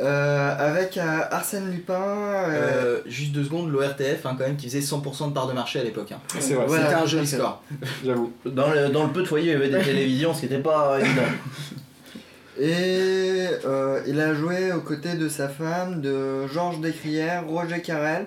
[0.00, 1.94] Euh, avec euh, Arsène Lupin.
[1.94, 5.52] euh, Euh, juste deux secondes, l'ORTF, hein, quand même, qui faisait 100% de part de
[5.52, 6.12] marché à l'époque.
[6.12, 6.18] hein.
[6.38, 6.84] C'est vrai, Voilà.
[6.86, 7.62] C'était un joli score.
[8.04, 8.32] j'avoue.
[8.46, 10.62] Dans le, dans le peu de foyers, il y avait des télévisions, ce qui n'était
[10.62, 11.22] pas évident.
[12.60, 18.26] Et euh, il a joué aux côtés de sa femme, de Georges Descrières, Roger Carrel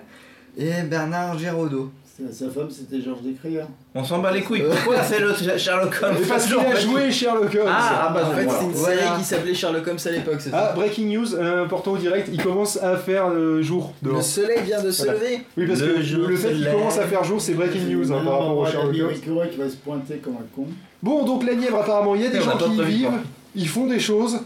[0.58, 1.92] et Bernard Giraudot.
[2.18, 3.68] C'est- Sa femme, c'était Georges Descrières.
[3.94, 4.64] On s'en bat les couilles.
[4.64, 7.68] Pourquoi c'est le Sherlock Holmes Mais parce qu'il a joué Sherlock Holmes.
[7.68, 9.02] Ah, ah bah En fait, c'était une Voilà.
[9.02, 11.98] série qui s'appelait Sherlock Holmes à l'époque, c'est Ah, ça breaking news, euh, important au
[11.98, 14.24] direct, il commence à faire euh, jour Le dehors.
[14.24, 15.20] soleil vient de se Voilà.
[15.20, 15.40] lever.
[15.58, 18.10] Oui, parce Le que jour le fait qu'il commence à faire jour, c'est breaking news
[18.14, 19.50] hein, par rapport au Sherlock Holmes.
[19.52, 20.68] Qui va se pointer comme un con.
[21.04, 23.12] Bon, donc la Nièvre, apparemment, il y a des gens qui y vivent,
[23.56, 24.40] ils font des choses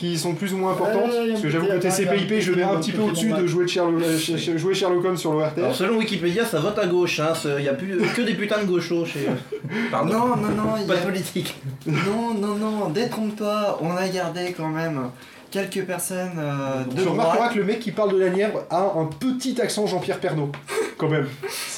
[0.00, 1.10] qui sont plus ou moins importantes.
[1.28, 4.02] Parce que j'avoue que TCPIP, je mets un petit peu au-dessus de jouer, de Sherlock,
[4.02, 5.76] euh, jouer Sherlock Holmes sur Alors l'ORTF.
[5.76, 7.34] selon Wikipédia, ça vote à gauche, hein.
[7.58, 9.26] Il n'y a plus que des putains de gauchos chez
[9.90, 10.10] Pardon.
[10.12, 11.54] Non, non, non, Pas de a- politique.
[11.86, 15.10] non, non, non, détrompe-toi, on a gardé quand même
[15.50, 17.52] quelques personnes euh, de Tu remarqueras droite.
[17.54, 20.50] que le mec qui parle de la Nièvre a un petit accent Jean-Pierre Pernaut,
[20.96, 21.26] quand même.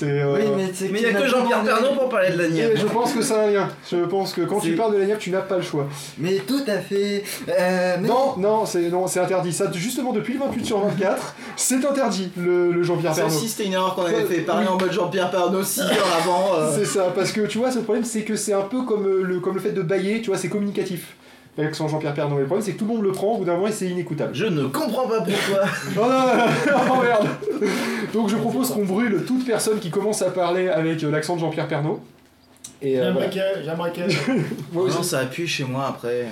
[0.03, 2.73] Euh, Oui, mais il n'y a que Jean-Pierre Pernaut pour parler de la Nièvre.
[2.77, 3.69] je pense que ça a un lien.
[3.91, 5.89] Je pense que quand tu parles de la Nièvre, tu n'as pas le choix.
[6.19, 7.25] Mais tout à fait.
[7.49, 9.53] euh, mais- Non, non, c'est non, c'est interdit.
[9.53, 13.37] Ça, justement, depuis le 28 sur 24, c'est interdit le, le Jean-Pierre Ça Pernaut.
[13.37, 14.41] aussi, c'était une erreur qu'on avait fait.
[14.41, 14.73] Parler oui.
[14.75, 15.31] en mode Jean-Pierre
[15.65, 16.55] 6 heures avant.
[16.57, 19.07] euh, C'est ça, parce que tu vois, ce problème, c'est que c'est un peu comme
[19.07, 21.17] le, comme le fait de bailler, tu vois, c'est communicatif.
[21.59, 22.37] L'accent Jean-Pierre Pernaut.
[22.37, 23.73] Et le problème, c'est que tout le monde le prend, au bout d'un moment, et
[23.73, 24.35] c'est inécoutable.
[24.35, 25.65] Je ne comprends pas pourquoi.
[25.97, 27.29] Oh non, non, non, merde
[28.13, 31.41] Donc je propose qu'on brûle toute personne qui commence à parler avec euh, l'accent de
[31.41, 32.01] Jean-Pierre Pernaut.
[32.83, 33.55] Et, euh, J'aimerais voilà.
[33.55, 33.65] que.
[33.65, 34.33] J'aimerais que.
[34.73, 34.97] Moi aussi.
[34.97, 36.27] Non, ça appuie chez moi après.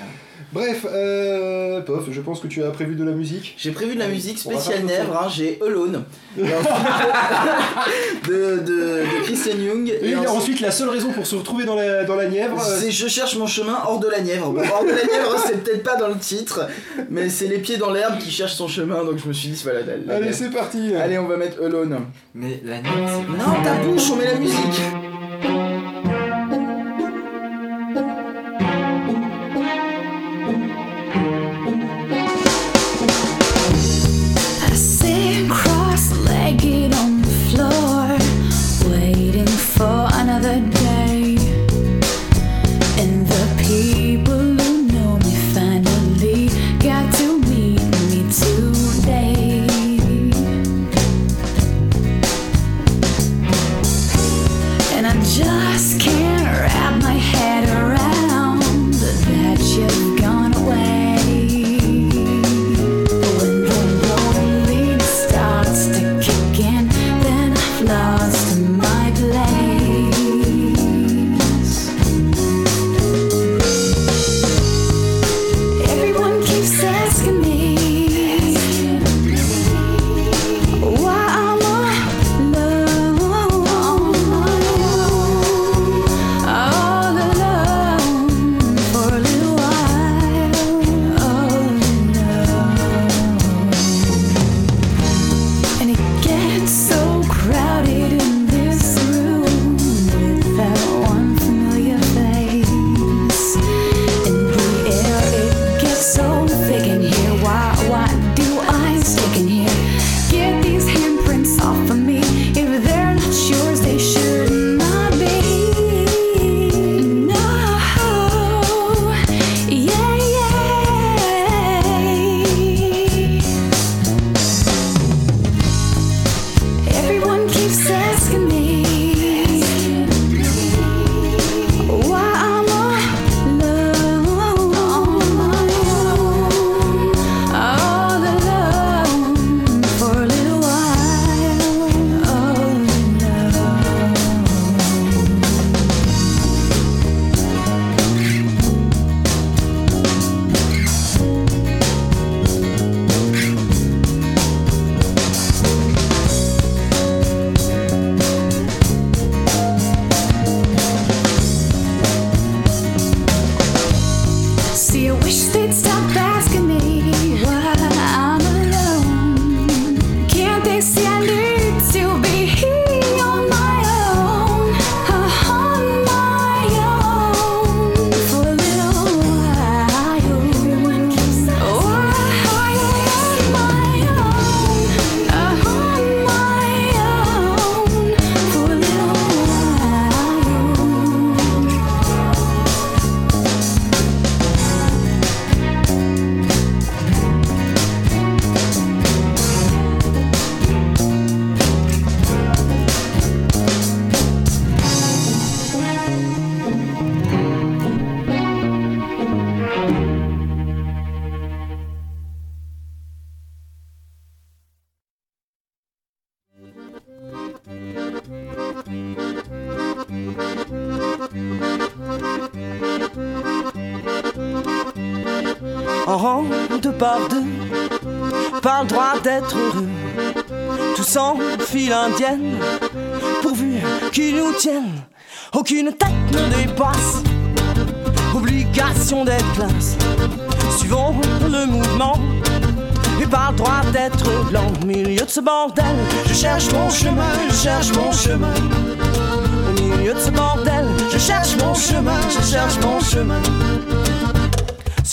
[0.53, 3.55] Bref, euh, Pof, je pense que tu as prévu de la musique.
[3.57, 6.03] J'ai prévu de la musique spéciale faire Nèvre, hein, j'ai Alone.
[6.37, 6.67] Et ensuite,
[8.29, 9.89] de, de, de Christian Young.
[10.03, 12.59] Et, Et ensuite, ensuite, la seule raison pour se retrouver dans la, dans la Nièvre,
[12.59, 14.51] euh, c'est Je cherche mon chemin hors de la Nièvre.
[14.51, 16.67] Bon, hors de la Nièvre, c'est peut-être pas dans le titre,
[17.11, 19.61] mais c'est les pieds dans l'herbe qui cherchent son chemin, donc je me suis dit,
[19.63, 20.37] voilà, la, la Allez, Nièvre.
[20.37, 22.07] c'est parti Allez, on va mettre Alone.
[22.35, 24.81] Mais la nuit, c'est Non, ta bouche, on met la musique.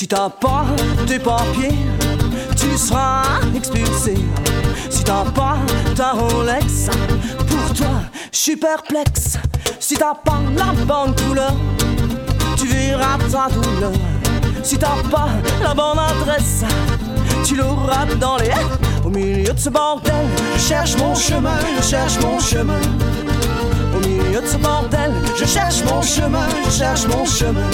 [0.07, 0.65] Si t'as pas
[1.05, 1.75] tes papiers,
[2.55, 3.23] tu seras
[3.53, 4.17] expulsé.
[4.89, 5.57] Si t'as pas
[5.97, 6.89] ta Rolex,
[7.45, 9.37] pour toi, je suis perplexe.
[9.81, 11.51] Si t'as pas la bonne couleur,
[12.55, 13.91] tu verras ta douleur.
[14.63, 15.27] Si t'as pas
[15.61, 16.63] la bonne adresse,
[17.43, 18.51] tu l'auras dans les
[19.03, 20.25] Au milieu de ce bordel,
[20.55, 22.79] je cherche mon chemin, je cherche mon chemin.
[23.93, 27.69] Au milieu de ce bordel, je cherche mon chemin, je cherche mon chemin.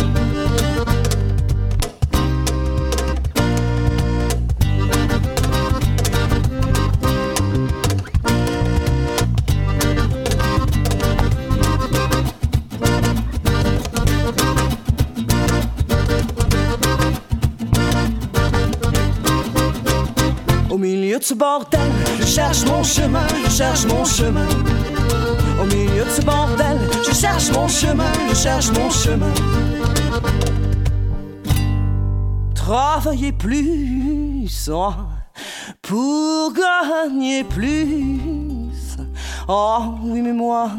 [22.20, 24.48] Je cherche mon chemin, je cherche mon chemin.
[25.60, 29.34] Au milieu de ce bordel, je cherche mon chemin, je cherche mon chemin.
[32.56, 34.94] Travailler plus oh,
[35.82, 38.22] pour gagner plus.
[39.50, 40.72] Oh oui, mais moi,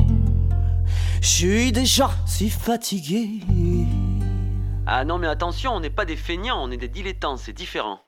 [1.21, 3.41] je suis déjà si fatigué.
[4.87, 8.04] Ah non mais attention, on n'est pas des feignants, on est des dilettants, c'est différent.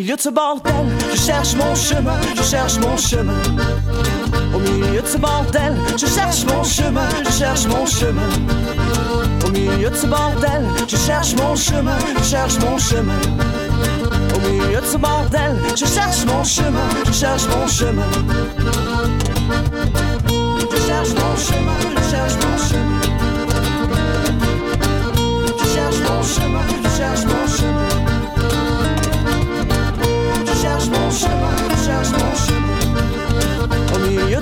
[0.00, 3.34] Milieu de ce bordel, je cherche mon chemin, je cherche mon chemin.
[4.54, 8.30] Au milieu de ce bordel, je cherche mon chemin, je cherche mon chemin.
[9.44, 13.20] Au milieu de ce bordel, je cherche mon chemin, je cherche mon chemin.
[14.34, 18.10] Au milieu de ce bordel, je cherche mon chemin, je cherche mon chemin.
[20.70, 23.00] Je cherche mon chemin, je cherche mon chemin.
[25.58, 27.39] Je cherche mon chemin, je cherche mon chemin.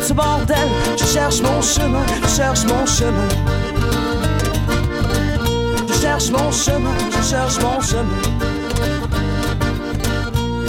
[0.09, 0.69] Ce bordel,
[0.99, 3.29] je cherche mon chemin, je cherche mon chemin.
[5.87, 8.23] Je cherche mon chemin, je cherche mon chemin.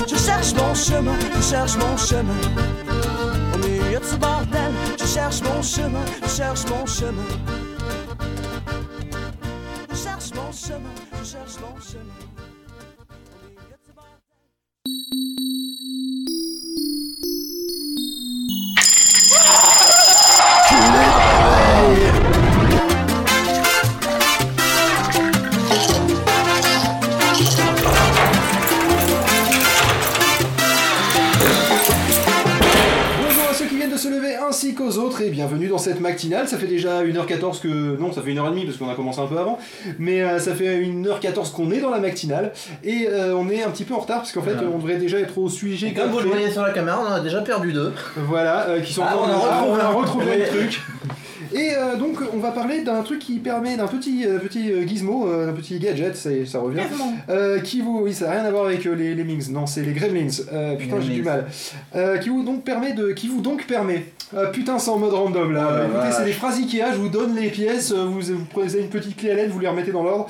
[0.09, 2.39] Je cherche mon chemin, je cherche mon chemin.
[3.53, 7.48] Au milieu de ce bordel, je cherche mon chemin, je cherche mon chemin.
[36.19, 36.47] Matinale.
[36.47, 37.97] Ça fait déjà 1h14 que.
[37.99, 39.57] Non, ça fait 1h30 parce qu'on a commencé un peu avant.
[39.97, 42.51] Mais euh, ça fait 1h14 qu'on est dans la matinale
[42.83, 44.69] et euh, on est un petit peu en retard parce qu'en fait Voilà.
[44.73, 45.93] on devrait déjà être au sujet.
[45.93, 47.93] Comme vous le voyez sur la caméra, on en a déjà perdu deux.
[48.17, 49.87] Voilà, euh, qui sont Ah, encore- on a retrouvé on a un.
[49.89, 50.37] retrouvé Oui.
[50.39, 50.81] le truc.
[51.51, 54.85] Et euh, donc on va parler d'un truc qui permet d'un petit euh, petit euh,
[54.85, 56.81] gizmo, euh, d'un petit gadget, ça, ça revient,
[57.29, 59.65] euh, qui vous, oui ça n'a rien à voir avec euh, les, les Mings, non
[59.65, 60.27] c'est les Gremlins.
[60.53, 61.47] Euh, putain j'ai du mal.
[61.95, 64.05] Euh, qui vous donc permet de, qui vous donc permet.
[64.35, 65.69] Ah, putain c'est en mode random là.
[65.71, 68.45] Oh la Écoutez c'est des phrases Ikea, je vous donne les pièces, euh, vous, vous
[68.51, 70.27] prenez une petite clé à LED, vous les remettez dans l'ordre.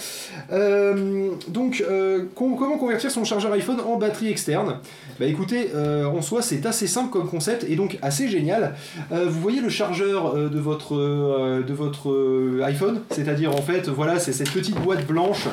[0.53, 4.79] Euh, donc euh, con- comment convertir son chargeur iPhone en batterie externe?
[5.19, 8.75] Bah écoutez, euh, en soi c'est assez simple comme concept et donc assez génial.
[9.11, 13.61] Euh, vous voyez le chargeur euh, de votre, euh, de votre euh, iPhone, c'est-à-dire en
[13.61, 15.47] fait, voilà, c'est cette petite boîte blanche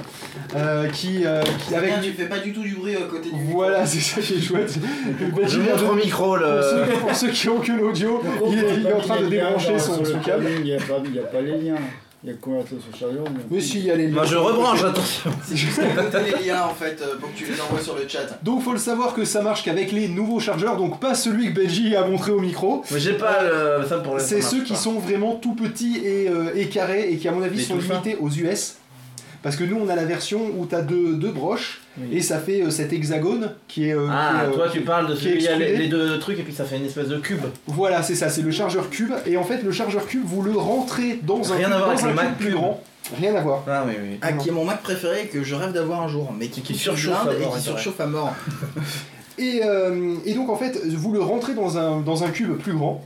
[0.54, 1.90] euh, qui, euh, qui avec.
[1.90, 4.34] Bien, tu fais pas du tout du bruit à côté du Voilà, c'est ça qui
[4.34, 4.78] est chouette.
[5.48, 6.60] Je montre au micro Pour le.
[6.62, 9.78] ceux, pour ceux qui ont que l'audio, il, est- il est en train de débrancher
[9.80, 10.44] son, son câble.
[10.58, 11.74] Il n'y a, pas- il y a pas les liens.
[12.28, 13.22] Il y a convertir sur chargeur.
[13.32, 14.14] mais- Mais si, il y a les liens.
[14.14, 15.30] Moi je rebranche, attention.
[15.44, 17.94] C'est juste à côté les liens en fait euh, pour que tu les envoies sur
[17.94, 18.42] le chat.
[18.42, 21.60] Donc faut le savoir que ça marche qu'avec les nouveaux chargeurs, donc pas celui que
[21.60, 22.82] Benji a montré au micro.
[22.90, 23.86] Mais j'ai pas le...
[23.88, 24.78] ça pour l'instant, C'est ceux qui pas.
[24.78, 27.76] sont vraiment tout petits et, euh, et carrés et qui à mon avis Les sont
[27.76, 28.74] limités aux US.
[29.46, 32.16] Parce que nous on a la version où t'as deux, deux broches Oui.
[32.16, 33.94] et ça fait euh, cet hexagone qui est...
[33.94, 35.86] euh, Ah, qui est, euh, toi tu parles de celui où il y a les,
[35.86, 37.42] deux trucs et puis ça fait une espèce de cube.
[37.68, 39.12] Voilà, c'est ça, c'est le chargeur cube.
[39.24, 41.92] Et en fait, le chargeur cube, vous le rentrez dans un Rien à voir dans
[41.92, 42.82] avec un le cube Mac plus grand.
[43.20, 43.62] Rien à voir.
[43.68, 44.18] Ah oui, oui.
[44.20, 46.62] Ah, qui est mon Mac préféré et que je rêve d'avoir un jour, mais qui,
[46.62, 48.34] Qui surchauffe et qui surchauffe à mort.
[49.38, 52.72] Et, euh, et donc en fait, vous le rentrez dans un, dans un cube plus
[52.72, 53.04] grand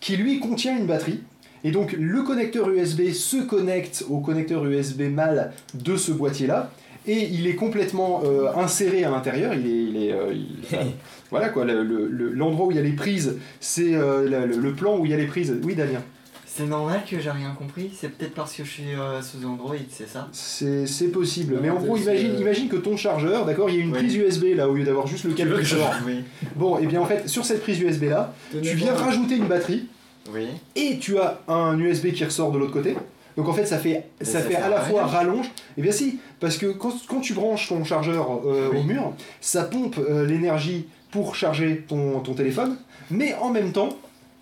[0.00, 1.20] qui lui contient une batterie.
[1.64, 6.70] Et donc le connecteur USB se connecte au connecteur USB mâle de ce boîtier-là.
[7.06, 9.54] Et il est complètement euh, inséré à l'intérieur.
[9.54, 10.76] Il est, il est, euh, il-
[11.30, 11.64] voilà quoi.
[11.64, 15.06] le- le- le- L'endroit où il y a les prises, c'est euh, le, plan où
[15.06, 15.54] il y a les prises.
[15.64, 16.02] Oui, Damien.
[16.46, 19.76] C'est normal que j'ai rien compris, c'est peut-être parce que je suis euh, sous Android,
[19.88, 20.28] c'est ça?
[20.32, 21.54] C'est c'est possible.
[21.54, 23.98] Non, Mais en gros, imagine, que ton chargeur, d'accord, il y a une Oui.
[23.98, 25.94] prise USB là au lieu d'avoir juste le câble qui sort.
[26.06, 26.16] Oui.
[26.56, 29.86] Bon, et bien en fait, sur cette prise USB là, tu viens rajouter une batterie.
[30.32, 30.46] Oui.
[30.76, 32.96] et tu as un USB qui ressort de l'autre côté.
[33.36, 35.50] Donc en fait, ça fait, Mais ça ça fait à la fois rallonge.
[35.78, 38.78] Et bien si, parce que quand, quand tu branches ton chargeur euh, Oui.
[38.80, 42.76] au mur, ça pompe euh, l'énergie pour charger ton, ton téléphone,
[43.10, 43.88] mais en même temps,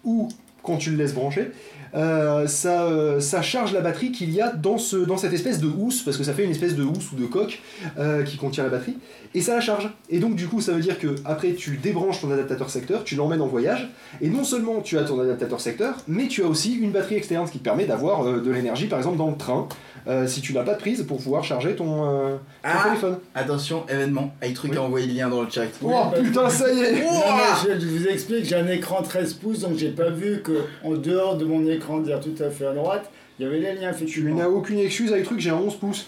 [0.04, 0.28] ou
[0.62, 1.50] quand tu le laisses brancher,
[1.94, 5.60] euh, ça, euh, ça charge la batterie qu'il y a dans, ce, dans cette espèce
[5.60, 7.60] de housse, parce que ça fait une espèce de housse ou de coque
[7.98, 8.96] euh, qui contient la batterie,
[9.34, 9.90] et ça la charge.
[10.10, 13.14] Et donc du coup, ça veut dire que après tu débranches ton adaptateur secteur, tu
[13.16, 13.90] l'emmènes en voyage,
[14.20, 17.46] et non seulement tu as ton adaptateur secteur, mais tu as aussi une batterie externe,
[17.46, 19.68] ce qui te permet d'avoir de l'énergie, par exemple dans le train,
[20.06, 22.84] euh, si tu n'as pas de prise pour pouvoir charger ton, euh, ton Ah.
[22.84, 23.18] téléphone.
[23.34, 24.76] Attention, événement, iTruc Oui.
[24.78, 25.62] a envoyé le lien dans le chat.
[25.82, 29.02] Oh bah, putain, ça y est Non, mais je, je vous explique, j'ai un écran
[29.02, 32.50] 13 pouces, donc j'ai pas vu que en dehors de mon écran, dire tout à
[32.50, 33.10] fait à droite,
[33.40, 35.76] Il y avait les liens, Tu n'as aucune excuse avec le truc, j'ai un 11
[35.76, 36.06] pouces.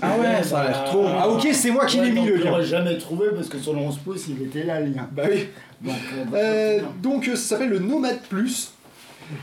[0.00, 1.04] Ah ouais, ça a l'air trop.
[1.06, 2.50] Ah ok, c'est moi qui Ouais, l'ai mis le lien.
[2.50, 5.06] l'aurais jamais trouvé parce que sur le 11 pouces, il était là, le lien.
[5.12, 5.48] Bah oui.
[5.82, 8.72] Donc, euh, bah, Euh, donc euh, ça s'appelle le Nomad Plus.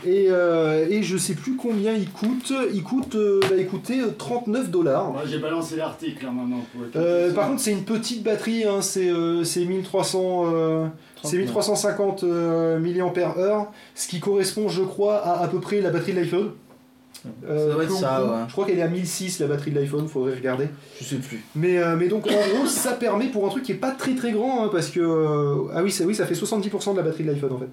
[0.05, 2.53] Et, euh, et je sais plus combien il coûte.
[2.73, 5.11] Il coûte, euh, bah écoutez, euh, 39 dollars.
[5.11, 6.61] Moi, j'ai balancé l'article là maintenant.
[6.73, 10.87] Pour être Euh, par contre, c'est une petite batterie, hein, c'est euh, c'est 1300, euh,
[11.23, 16.13] c'est 1350 euh, mAh, ce qui correspond, je crois, à à peu près la batterie
[16.13, 16.51] de l'iPhone.
[17.47, 18.29] Euh, Ça doit être peu ou ça, prou.
[18.31, 18.37] ouais.
[18.47, 20.67] Je crois qu'elle est à 1006 la batterie de l'iPhone, faudrait regarder.
[20.99, 21.43] Je sais plus.
[21.55, 24.15] Mais, euh, mais donc en gros, ça permet pour un truc qui est pas très
[24.15, 27.03] très grand, hein, parce que euh, ah oui, ça, oui, ça fait 70% de la
[27.03, 27.69] batterie de l'iPhone en fait.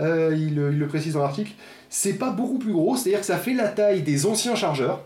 [0.00, 1.52] Euh, il, le- il le précise dans l'article.
[1.90, 5.00] C'est pas beaucoup plus gros, c'est-à-dire que ça fait la taille des anciens chargeurs.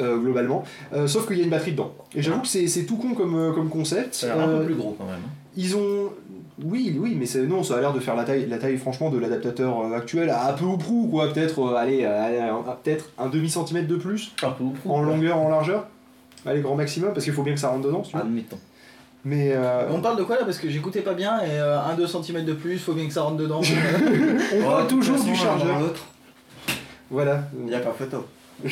[0.00, 1.94] euh, globalement, Euh, sauf qu'il y a une batterie dedans.
[2.14, 4.14] Et j'avoue que c'est c'est tout con comme, comme concept.
[4.14, 5.20] Ça a l'air un peu plus gros quand même.
[5.56, 6.10] ils ont.
[6.64, 9.10] Oui, oui, mais c'est- non, ça a l'air de faire la taille, la taille franchement
[9.10, 11.30] de l'adaptateur euh, actuel à peu ou prou, quoi.
[11.32, 12.50] Peut-être, euh, allez, euh,
[12.82, 14.90] peut-être un demi centimètre de plus Un peu ou prou.
[14.90, 15.86] en longueur, en largeur.
[16.46, 18.16] Allez, grand maximum, parce qu'il faut bien que ça rentre dedans, si tu.
[18.16, 18.58] Admettons.
[19.24, 20.44] Mais euh, On parle de quoi là?
[20.44, 23.36] Parce que j'écoutais pas bien et 1-2 cm de plus, faut bien que ça rentre
[23.38, 23.60] dedans.
[24.54, 25.76] on Oh, parle toute toujours du chargeur.
[27.10, 27.42] Voilà.
[27.58, 28.24] Il n'y a pas photo.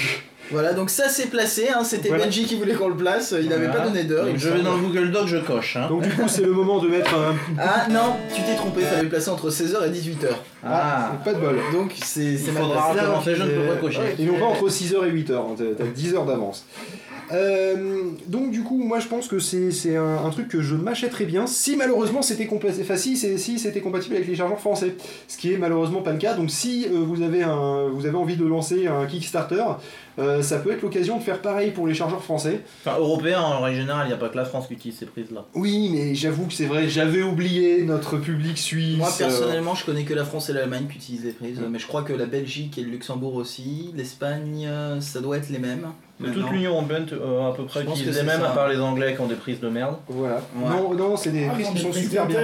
[0.50, 2.24] voilà, donc ça c'est placé, hein, c'était Voilà.
[2.24, 3.80] Benji qui voulait qu'on le place, il n'avait Voilà.
[3.80, 4.26] pas donné d'heure.
[4.36, 5.76] Je vais dans Google Doc, je coche.
[5.76, 5.88] Hein.
[5.88, 7.34] Donc du coup, c'est le moment de mettre un...
[7.58, 10.28] Ah non, tu t'es trompé, fallait le placer entre 16h et 18h.
[10.64, 11.56] Ah, Pas de bol.
[11.72, 14.00] Donc c'est c'est il mal faudra recommencer, je ne peux pas cocher.
[14.18, 16.64] Et non pas entre 6h et 8h, hein, t'as t'as 10 heures d'avance.
[17.32, 20.74] Euh, donc du coup, moi je pense que c'est c'est un, un truc que je
[20.74, 24.94] m'achèterais bien si malheureusement c'était enfin, si, si c'était compatible avec les chargeurs français,
[25.26, 26.34] ce qui est malheureusement pas le cas.
[26.34, 29.64] Donc si euh, vous, avez un, vous avez envie de lancer un Kickstarter,
[30.18, 32.60] euh, ça peut être l'occasion de faire pareil pour les chargeurs français.
[32.84, 35.06] Enfin, européen en règle générale, il n'y a pas que la France qui utilise ces
[35.06, 35.46] prises-là.
[35.54, 38.96] Oui, mais j'avoue que c'est vrai, j'avais oublié notre public suisse.
[38.96, 41.78] Moi euh, personnellement, je connais que la France et l'Allemagne qui utilisent les prises, mais
[41.78, 45.58] je crois que la Belgique et le Luxembourg aussi, l'Espagne, euh, ça doit être les
[45.58, 45.88] mêmes.
[46.20, 46.42] Maintenant.
[46.44, 49.20] toute l'Union européenne, euh, à peu près, que les mêmes, à part les Anglais qui
[49.20, 49.96] ont des prises de merde.
[50.08, 50.36] Voilà.
[50.56, 50.68] Ouais.
[50.70, 52.40] Non, non, c'est des Ah, prises qui sont super de bien.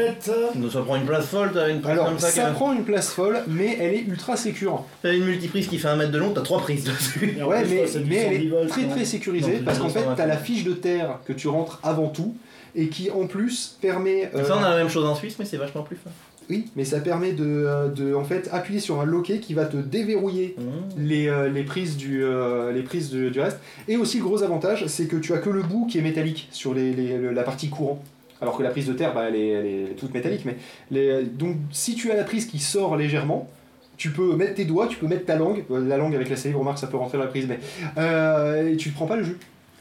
[0.56, 2.72] Donc ça prend une place folle, t'as une prise Alors, comme ça, qui ça prend
[2.72, 4.84] une place folle, mais elle est ultra sécure.
[5.02, 7.36] T'as une multiprise qui fait un mètre de long, t'as trois prises dessus.
[7.47, 10.14] Ouais, mais, mais elle 110 est très très sécurisée Non, parce qu'en fait, 220.
[10.16, 12.34] t'as la fiche de terre que tu rentres avant tout
[12.74, 14.30] et qui en plus permet.
[14.34, 16.10] euh, Ça, on a la même chose en Suisse, mais c'est vachement plus fin.
[16.51, 19.64] Oui, mais ça permet de, euh, de en fait appuyer sur un loquet qui va
[19.66, 20.62] te déverrouiller Mmh.
[20.98, 23.59] les, euh, les prises, du, euh, les prises du, du reste.
[23.89, 26.48] Et aussi, le gros avantage, c'est que tu as que le bout qui est métallique
[26.51, 28.02] sur les, les- le- la partie courant.
[28.43, 30.44] Alors que la prise de terre, bah, elle, est, elle est toute métallique.
[30.44, 30.56] Mais
[30.90, 33.48] les, donc, si tu as la prise qui sort légèrement,
[33.97, 35.62] tu peux mettre tes doigts, tu peux mettre ta langue.
[35.70, 37.59] La langue avec la salive, remarque, ça peut rentrer dans la prise, mais.
[37.98, 39.36] euh, et tu ne prends pas le jus.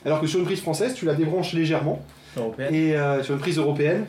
[0.06, 2.04] Alors que sur une prise française, tu la débranches légèrement.
[2.38, 2.74] Européenne.
[2.76, 4.06] Et euh, sur une prise européenne,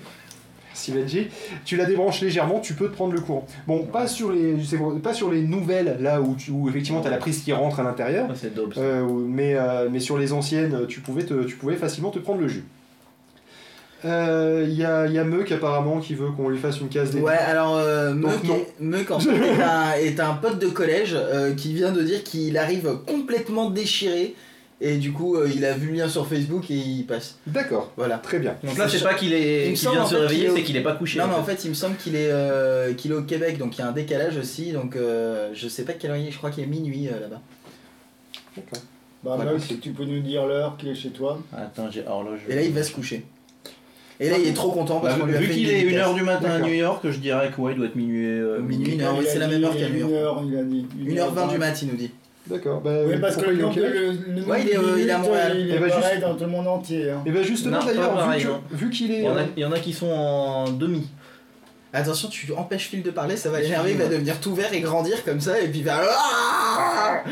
[0.70, 1.28] merci Benji,
[1.64, 3.47] tu la débranches légèrement, tu peux te prendre le courant.
[3.66, 4.55] Bon, pas sur les,
[5.02, 7.80] pas sur les nouvelles, là où, tu, où effectivement tu as la prise qui rentre
[7.80, 8.74] à l'intérieur, Ça, c'est dope.
[8.74, 8.80] ça.
[8.80, 12.40] euh, mais, euh, mais sur les anciennes, tu pouvais, te- tu pouvais facilement te prendre
[12.40, 12.64] le jus.
[14.06, 16.88] Euh, Il y, a, il y a Meuk apparemment qui veut qu'on lui fasse une
[16.88, 17.20] case des.
[17.20, 18.55] Ouais, alors euh, Meuk, non.
[18.56, 22.01] est- Meuk, en fait, est, un, est un pote de collège euh, qui vient de
[22.02, 24.34] dire qu'il arrive complètement déchiré
[24.82, 27.39] et du coup euh, il a vu le lien sur Facebook et il passe.
[27.47, 28.19] D'accord, Voilà.
[28.19, 28.57] très bien.
[28.65, 30.20] Donc là, c'est pas qu'il est, Il me qu'il semble, vient en de se fait,
[30.27, 31.19] réveiller, au- c'est qu'il est pas couché.
[31.19, 31.57] Non mais en fait.
[31.57, 33.89] fait il me semble qu'il est, euh, qu'il est au Québec donc il y a
[33.89, 36.65] un décalage aussi donc euh, je sais pas quelle heure il est, je crois qu'il
[36.65, 37.40] est minuit euh, là-bas.
[38.57, 38.82] D'accord.
[39.23, 39.52] Bah, Voilà.
[39.52, 42.40] Max, tu peux nous dire l'heure qu'il est chez toi Attends, j'ai horloge.
[42.48, 43.24] Et là il va se coucher.
[44.19, 45.70] Et là il est trop content parce Bah, qu'on lui a vu fait qu'il une
[45.77, 46.09] est dédicace.
[46.09, 46.59] 1h du matin à.
[46.61, 48.27] New York, je dirais que ouais, il doit être minuit.
[48.27, 50.12] euh, Minuit, a c'est la même heure qu'à New Une York.
[50.12, 50.86] heure, il a dit.
[51.07, 52.11] 1h20 du mat il nous dit.
[52.47, 52.81] D'accord.
[52.81, 53.62] Bah, Oui, parce que il le,
[54.41, 55.53] le Ouais, il est, de euh, il est à Montréal.
[55.59, 57.11] il est Eh ben, pareil juste- dans tout le monde entier.
[57.11, 57.23] hein.
[57.27, 59.23] Et ben justement Non, pas d'ailleurs, vu vu qu'il Il est.
[59.23, 61.07] y, en a, euh, il y en a qui sont en demi.
[61.93, 64.81] Attention, tu empêches Phil de parler, ça va l'énerver, il va devenir tout vert et
[64.81, 66.01] grandir comme ça, et puis il va.
[66.09, 67.23] Ah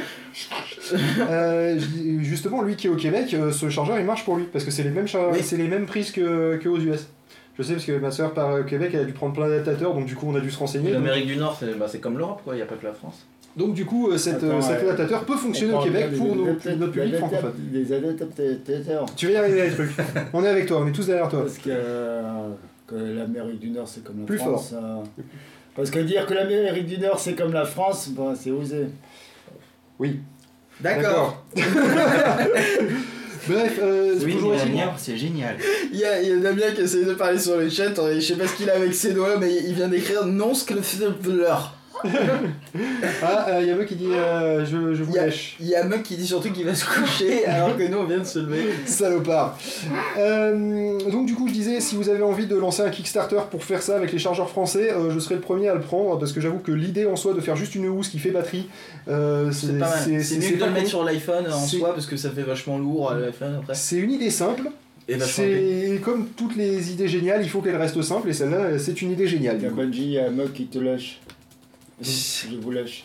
[1.31, 1.79] Euh,
[2.21, 4.71] justement, lui qui est au Québec, euh, ce chargeur il marche pour lui parce que
[4.71, 5.41] c'est les mêmes char- Oui.
[5.43, 7.09] c'est les mêmes prises que, que aux US.
[7.59, 9.95] Je sais parce que ma soeur part au Québec, elle a dû prendre plein d'adaptateurs,
[9.95, 10.93] donc du coup on a dû se renseigner.
[10.93, 12.55] Donc, L'Amérique du Nord, c'est bah, c'est comme l'Europe, quoi.
[12.55, 13.27] Il n'y a pas que la France.
[13.59, 14.89] Donc, du coup, euh, cet, Attends, euh, cet ouais.
[14.91, 17.53] adaptateur peut fonctionner On au Québec pour nos- notre public francophone.
[17.73, 19.07] Des adaptateurs.
[19.17, 19.91] Tu vas y arriver les trucs.
[20.33, 21.41] on est avec toi, on est tous derrière toi.
[21.43, 22.49] Parce que, euh,
[22.87, 24.73] que l'Amérique du Nord c'est comme la Plus France.
[24.75, 25.03] euh,
[25.77, 28.87] parce que dire que l'Amérique du Nord c'est comme la France, bah, c'est osé.
[29.99, 30.21] Oui.
[30.81, 31.45] D'accord.
[33.49, 35.57] Bref, euh, c'est toujours est-il- c'est génial.
[35.93, 38.21] Il y, a, il y a Damien qui essaye de parler sur le chat, je
[38.21, 40.75] sais pas ce qu'il a avec ses doigts, mais il vient d'écrire non ce que
[40.75, 40.83] le
[41.39, 41.78] leur.
[43.23, 45.57] Ah, il y a qui dit euh, je, je vous y a- lèche.
[45.61, 48.05] Il y a mec qui dit surtout qu'il va se coucher alors que nous on
[48.05, 48.69] vient de se lever.
[48.87, 49.59] Salopard.
[50.19, 53.65] Euh, donc du coup je disais si vous avez envie de lancer un Kickstarter pour
[53.65, 56.33] faire ça avec les chargeurs français, euh, je serai le premier à le prendre parce
[56.33, 58.69] que j'avoue que l'idée en soi de faire juste une housse qui fait batterie,
[59.09, 59.99] euh, C'est pas mal.
[60.23, 62.79] C'est mieux que de le mettre sur l'iPhone en soi parce que ça fait vachement
[62.79, 63.75] lourd à l'iPhone après.
[63.75, 64.62] C'est une idée simple.
[65.11, 65.85] Et vachement épais.
[65.95, 69.11] C'est comme toutes les idées géniales, il faut qu'elles restent simples et celle-là c'est une
[69.12, 69.57] idée géniale.
[69.59, 69.70] Il y a.
[69.70, 71.20] Bungie, il y a Mog qui te lâche.
[72.01, 73.05] Je vous lâche.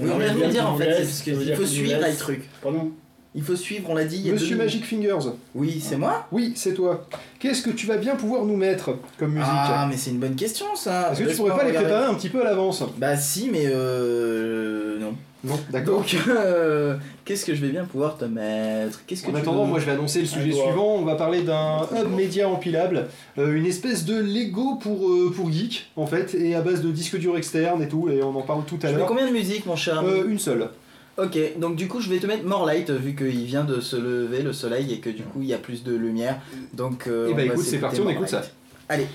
[0.00, 2.18] Oui, on vient de le dire en fait, parce qu'il faut suivre là, laisse.
[2.18, 2.48] le truc.
[2.62, 2.92] Pardon
[3.34, 4.16] Il faut suivre, on l'a dit.
[4.16, 5.30] il y a Monsieur deux Magic Fingers.
[5.54, 7.06] Oui, c'est moi Oui, c'est toi.
[7.38, 10.36] Qu'est-ce que tu vas bien pouvoir nous mettre comme musique Ah, mais c'est une bonne
[10.36, 11.12] question ça.
[11.12, 12.82] Est-ce que tu pourrais pas les préparer un petit peu à l'avance?
[12.96, 14.98] Bah si, mais euh.
[14.98, 15.14] Non.
[15.44, 15.98] Non, d'accord.
[15.98, 19.00] Donc, euh, qu'est-ce que je vais bien pouvoir te mettre?
[19.06, 20.64] Qu'est-ce que En attendant, veux moi je vais annoncer le sujet À toi.
[20.66, 20.94] suivant.
[20.94, 23.08] On va parler d'un hub média empilable,
[23.38, 26.90] euh, une espèce de Lego pour, euh, pour geek en fait, et à base de
[26.90, 29.06] disques durs externes et tout, et on en parle tout à l'heure.
[29.06, 30.68] combien de musique, mon cher une seule.
[31.18, 33.96] Ok, donc du coup je vais te mettre More Light vu qu'il vient de se
[33.96, 36.40] lever le soleil et que du coup il y a plus de lumière.
[36.72, 38.40] Donc euh, Eh bah va écoute, c'est parti, on écoute ça.
[38.88, 39.06] Allez.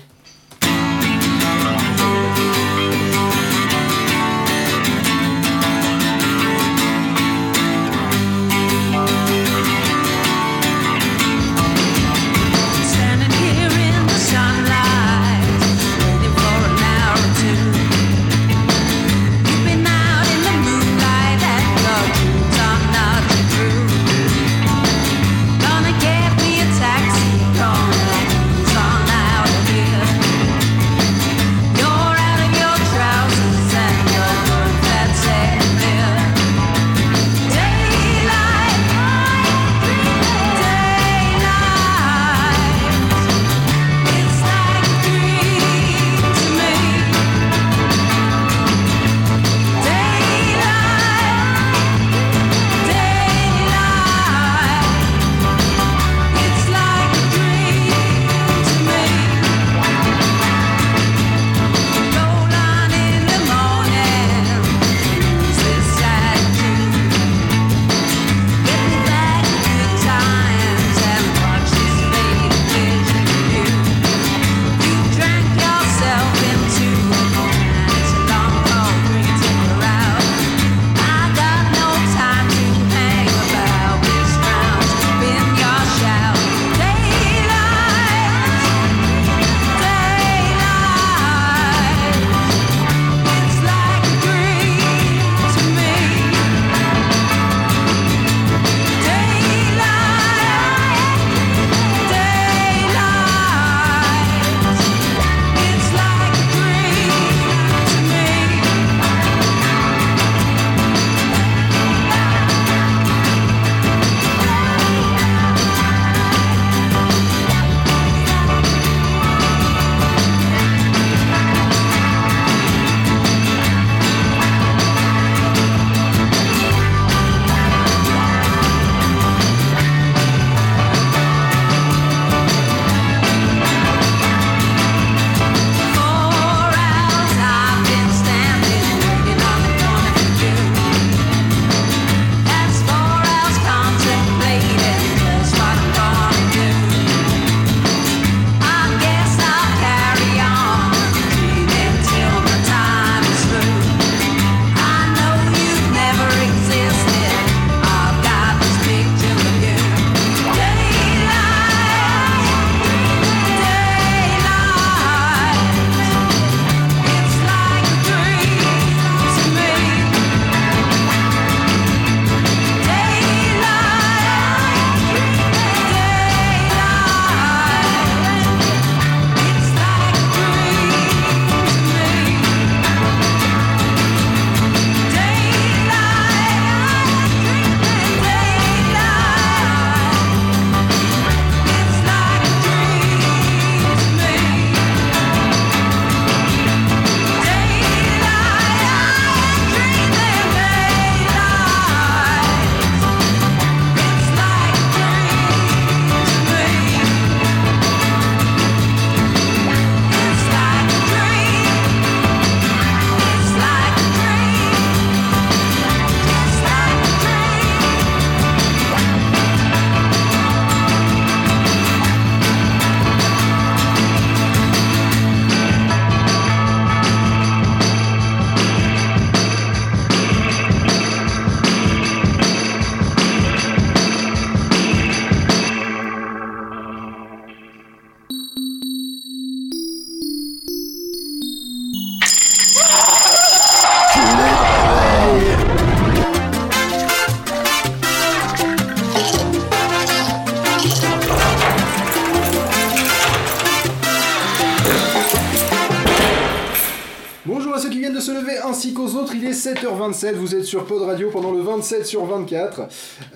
[259.74, 260.32] 7h27.
[260.34, 262.82] Vous êtes sur Pod Radio pendant le 27 sur 24.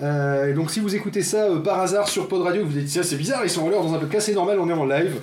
[0.01, 2.89] Euh, et donc, si vous écoutez ça euh, par hasard sur Pod Radio, vous dites
[2.89, 4.25] ça, c'est bizarre, ils sont en l'heure dans un podcast.
[4.25, 5.15] C'est normal, on est en live.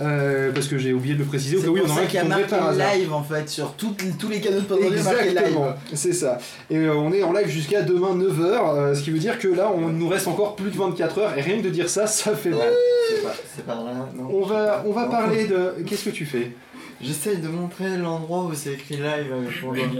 [0.00, 1.56] Euh, parce que j'ai oublié de le préciser.
[1.56, 2.40] Au C'est cas où il y en a un ça qui qu'il y a tomberait
[2.40, 2.94] marqué par hasard.
[2.94, 6.38] live en fait sur tous les canaux de Pod Radio, Exactement, c'est ça.
[6.70, 9.88] Et on est en live jusqu'à demain 9h, ce qui veut dire que là, on
[9.88, 11.32] nous reste encore plus de 24 heures.
[11.36, 12.72] Et rien que de dire ça, ça fait mal.
[13.08, 13.22] C'est
[13.66, 15.74] pas- par là, non On va, on va parler de.
[15.86, 16.52] Qu'est-ce que tu fais?
[17.00, 19.32] J'essaye de montrer l'endroit où c'est écrit live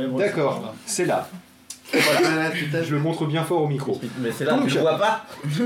[0.08, 0.18] doigt.
[0.18, 1.28] D'accord, c'est là.
[1.92, 2.84] Voilà, fait.
[2.84, 4.00] Je le montre bien fort au micro.
[4.18, 5.26] Mais c'est là, Donc, tu le vois pas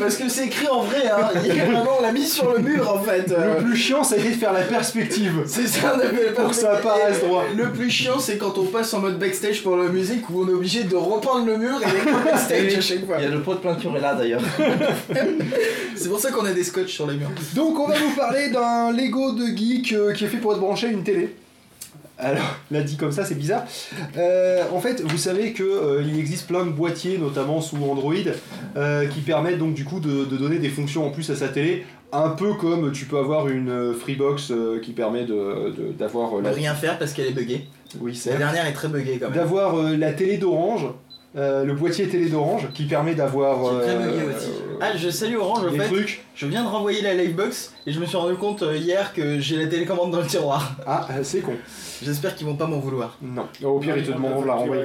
[0.00, 1.30] Parce que c'est écrit en vrai, hein.
[1.44, 3.28] Il y a vraiment, on l'a mis sur le mur en fait.
[3.28, 5.42] Le plus chiant, ça a été de faire la perspective.
[5.46, 7.44] C'est ça, on appelle Pour que ça apparaisse droit.
[7.56, 10.48] Le plus chiant, c'est quand on passe en mode backstage pour la musique où on
[10.48, 13.16] est obligé de repeindre le mur et d'être backstage à chaque fois.
[13.18, 14.42] Il y a le pot de peinture est là d'ailleurs.
[15.96, 17.30] C'est pour ça qu'on a des scotch sur les murs.
[17.54, 20.60] Donc, on va vous parler d'un Lego de geek euh, qui est fait pour être
[20.60, 21.34] branché à une télé.
[22.18, 23.64] Alors, là dit comme ça, c'est bizarre.
[24.16, 28.14] Euh, en fait, vous savez que euh, il existe plein de boîtiers, notamment sous Android,
[28.76, 31.48] euh, qui permettent donc du coup de, de donner des fonctions en plus à sa
[31.48, 36.50] télé, un peu comme tu peux avoir une Freebox qui permet de- de- d'avoir la,
[36.50, 37.68] peut rien faire parce qu'elle est buggée.
[38.00, 38.38] oui, La certes.
[38.38, 39.34] dernière est très buggée quand même.
[39.38, 40.86] d'avoir la télé d'Orange,
[41.36, 44.46] euh, le boîtier télé d'Orange, qui permet d'avoir Qui est très euh, aussi.
[44.48, 45.86] euh, Ah, je salue Orange en les fait.
[45.86, 46.24] trucs.
[46.34, 49.38] Je viens de renvoyer la Livebox et je me suis rendu compte euh, hier que
[49.38, 50.76] j'ai la télécommande dans le tiroir.
[50.86, 51.52] Ah, euh, c'est con.
[52.02, 53.18] J'espère qu'ils vont pas m'en vouloir.
[53.20, 53.46] Non.
[53.64, 54.84] Au pire, ils te demanderont de la renvoyer.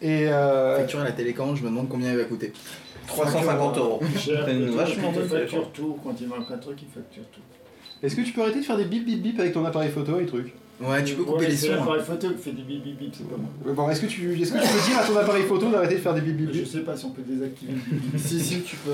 [0.00, 2.52] Et euh, Facturer la télécommande, je me demande combien elle va coûter.
[3.08, 4.00] 350 euros.
[4.18, 5.98] Cher, C'est une vachement il bonne facture tout.
[6.02, 7.40] Quand il manque un truc, il facture tout.
[8.02, 10.18] est-ce que tu peux arrêter de faire des bip bip bip avec ton appareil photo
[10.20, 10.54] et trucs?
[10.84, 11.72] Ouais, tu peux couper Ouais, les c'est sons.
[11.74, 11.76] hein.
[11.76, 13.74] l'appareil photo qui fait des bip bip bip, c'est pas moi.
[13.74, 16.00] Bon, est-ce que tu, est-ce que tu peux dire à ton appareil photo d'arrêter de
[16.00, 18.18] faire des bip bip Je bip sais pas si on peut désactiver le bip bip.
[18.20, 18.92] Si, si, tu peux.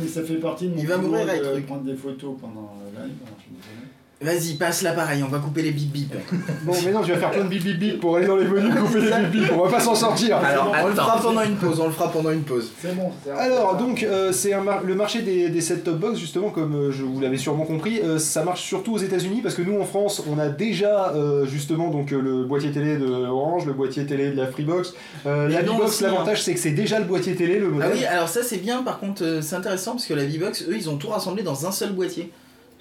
[0.00, 1.66] Mais ça fait partie de mon Il va mourir, de avec truc.
[1.66, 3.12] prendre des photos pendant le live.
[3.26, 3.88] alors je suis désolé.
[4.22, 6.14] Vas-y, passe l'appareil, on va couper les bip bip.
[6.62, 8.46] Bon, mais non, tu vas faire plein de bip bip bip pour aller dans les
[8.46, 9.52] menus couper les bip bip.
[9.52, 10.38] On va pas s'en sortir.
[10.38, 12.72] Alors, On le fera pendant une pause, on le fera pendant une pause.
[12.80, 13.10] C'est bon.
[13.22, 16.90] c'est Alors, donc, euh, c'est mar- le marché des, des set-top box, justement, comme euh,
[16.90, 19.84] je vous l'avez sûrement compris, euh, ça marche surtout aux États-Unis parce que nous, en
[19.84, 24.06] France, on a déjà euh, justement donc euh, le boîtier télé de Orange, le boîtier
[24.06, 24.94] télé de la Freebox.
[25.26, 27.90] Euh, la aussi, l'avantage, c'est que c'est déjà le boîtier télé, le Ah modèle.
[27.94, 30.76] oui, alors ça c'est bien, par contre euh, c'est intéressant parce que la V-Box, eux
[30.76, 32.30] ils ont tout rassemblé dans un seul boîtier.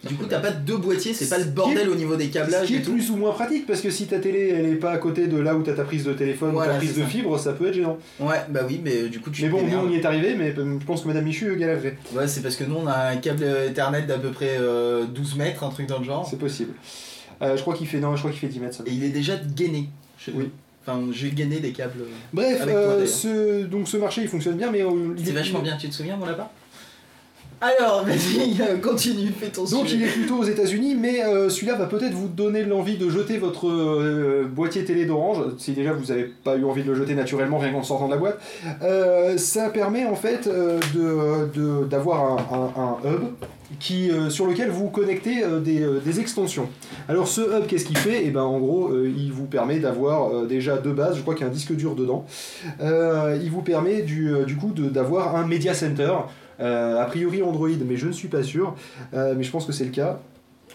[0.07, 2.29] Du coup t'as pas deux boîtiers, c'est pas le Ce bordel au niveau des Ce
[2.31, 2.91] câblages qui est et tout.
[2.91, 5.37] plus ou moins pratique parce que si ta télé elle est pas à côté de
[5.37, 7.07] là où t'as ta prise de téléphone ou ta prise de ça.
[7.07, 7.97] fibre, ça peut être gênant.
[8.19, 10.35] Ouais, bah oui, mais euh, du coup tu Mais bon, nous on y est arrivé,
[10.37, 11.97] mais euh, je pense que Madame Michu galérerait.
[12.13, 15.37] Ouais, c'est parce que nous on a un câble Ethernet d'à peu près euh, 12
[15.37, 16.27] mètres, un truc dans le genre.
[16.29, 16.73] C'est possible.
[17.41, 18.75] Euh, je crois qu'il fait non, je crois qu'il fait 10 mètres.
[18.75, 18.83] Ça.
[18.85, 19.89] Et il est déjà gainé.
[20.27, 20.33] nous.
[20.41, 20.49] Oui.
[20.85, 22.03] Enfin, j'ai gainé des câbles.
[22.33, 25.59] Bref, Avec euh, ce, donc ce marché il fonctionne bien, mais euh, C'est est- vachement
[25.59, 26.49] bien, tu te souviens mon lapin
[27.65, 29.95] Alors, vas-y, euh, continue, fais ton Donc sujet.
[29.95, 33.37] il est plutôt aux États-Unis, mais euh, celui-là va peut-être vous donner l'envie de jeter
[33.37, 37.15] votre euh, boîtier télé d'Orange, si déjà vous n'avez pas eu envie de le jeter
[37.15, 38.37] naturellement rien qu'en sortant de la boîte.
[38.81, 42.23] Euh, ça permet en fait euh, de- de- d'avoir
[42.53, 43.21] un, un- un hub
[43.79, 46.67] qui, sur lequel vous connectez des, des extensions.
[47.09, 48.23] Alors ce hub, qu'est-ce qu'il fait?
[48.25, 51.47] Et ben en gros, il vous permet d'avoir déjà deux bases, je crois qu'il y
[51.47, 52.23] a un disque dur dedans.
[52.81, 56.11] Il vous permet du, du coup d'avoir un media center.
[56.59, 58.75] Euh, a priori Android, mais je ne suis pas sûr.
[59.13, 60.19] Euh, mais je pense que c'est le cas.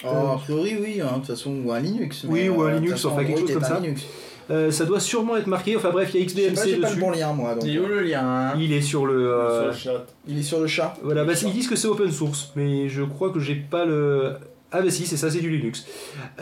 [0.05, 2.25] Oh, a priori, oui, hein, de toute façon, ou un Linux.
[2.29, 3.81] Oui, ou un euh, Linux, enfin, quelque chose est comme ça.
[3.81, 4.03] Linux.
[4.51, 5.77] Euh, ça doit sûrement être marqué.
[5.77, 7.01] Enfin bref, il y a sais pas, XBMC j'ai pas le dessus.
[7.01, 7.55] bon lien, moi.
[7.55, 7.65] Donc.
[7.65, 9.31] Il est où le lien Il est sur le.
[9.31, 10.07] euh, Sur le chat.
[10.27, 10.95] Il est sur le chat.
[11.03, 14.35] Voilà, bah, ils disent que c'est open source, mais je crois que j'ai pas le.
[14.71, 15.87] Ah bah si, c'est ça, c'est du Linux.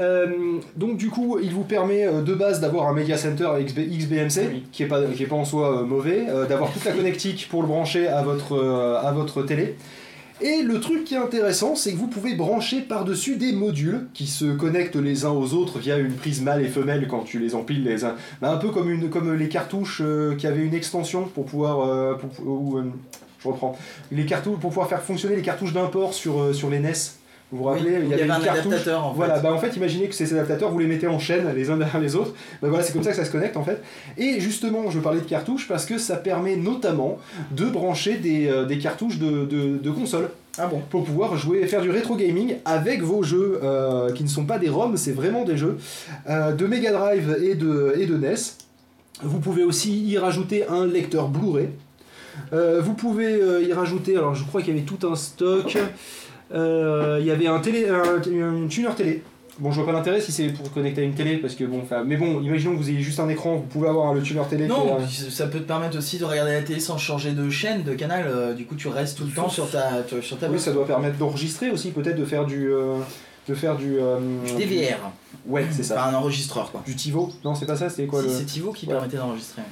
[0.00, 3.88] Euh, donc du coup, il vous permet euh, de base d'avoir un Media Center XB-
[3.98, 7.46] XBMC, qui est pas, qui est pas en soi euh, mauvais, d'avoir toute la connectique
[7.48, 8.58] pour le brancher à votre,
[9.02, 9.76] à votre télé.
[10.42, 14.26] Et le truc qui est intéressant, c'est que vous pouvez brancher par-dessus des modules qui
[14.26, 17.54] se connectent les uns aux autres via une prise mâle et femelle quand tu les
[17.54, 18.16] empiles les uns.
[18.42, 20.02] Bah, un peu comme, une, comme les cartouches
[20.36, 22.18] qui avaient une extension pour pouvoir...
[22.18, 22.80] pour- ou,
[23.40, 23.78] je reprends.
[24.12, 26.92] Les cartouches, pour pouvoir faire fonctionner les cartouches d'import sur, sur les NES.
[27.52, 29.16] Vous vous rappelez Oui, il y avait un une cartouche- adaptateur, en fait.
[29.16, 31.76] Voilà, bah en fait, imaginez que ces adaptateurs, vous les mettez en chaîne les uns
[31.76, 32.32] derrière les autres.
[32.60, 33.80] Bah voilà, c'est comme ça que ça se connecte en fait.
[34.18, 37.18] Et justement, je parlais de cartouches parce que ça permet notamment
[37.52, 41.64] de brancher des, euh, des cartouches de, de, de console Ah bon pour pouvoir jouer
[41.68, 45.12] faire du rétro gaming avec vos jeux euh, qui ne sont pas des ROM, c'est
[45.12, 45.78] vraiment des jeux
[46.28, 48.34] euh, de Mega Drive et de, et de NES.
[49.22, 51.68] Vous pouvez aussi y rajouter un lecteur Blu-ray.
[52.52, 55.78] Euh, vous pouvez y rajouter, alors je crois qu'il y avait tout un stock.
[56.52, 59.22] Euh, il y avait un télé, un, une tuner télé.
[59.58, 61.82] Bon, je vois pas l'intérêt si c'est pour connecter à une télé, parce que bon,
[62.04, 64.66] mais bon, imaginons que vous ayez juste un écran, vous pouvez avoir le tuner télé.
[64.66, 64.98] Non,
[65.30, 68.26] ça peut te permettre aussi de regarder la télé sans changer de chaîne, de canal.
[68.28, 70.86] euh, du coup, tu restes tout le temps sur ta, sur ta Oui, ça doit
[70.86, 72.98] permettre d'enregistrer aussi, peut-être de faire du, euh,
[73.48, 73.96] de faire du.
[73.98, 74.98] euh, Du DVR.
[75.46, 76.04] Ouais, c'est ça.
[76.04, 76.82] Un enregistreur quoi.
[76.84, 78.34] Du TiVo Non, c'est pas ça, c'est quoi Si, le.
[78.34, 78.92] c'est Tivo qui Ouais.
[78.92, 79.62] permettait d'enregistrer.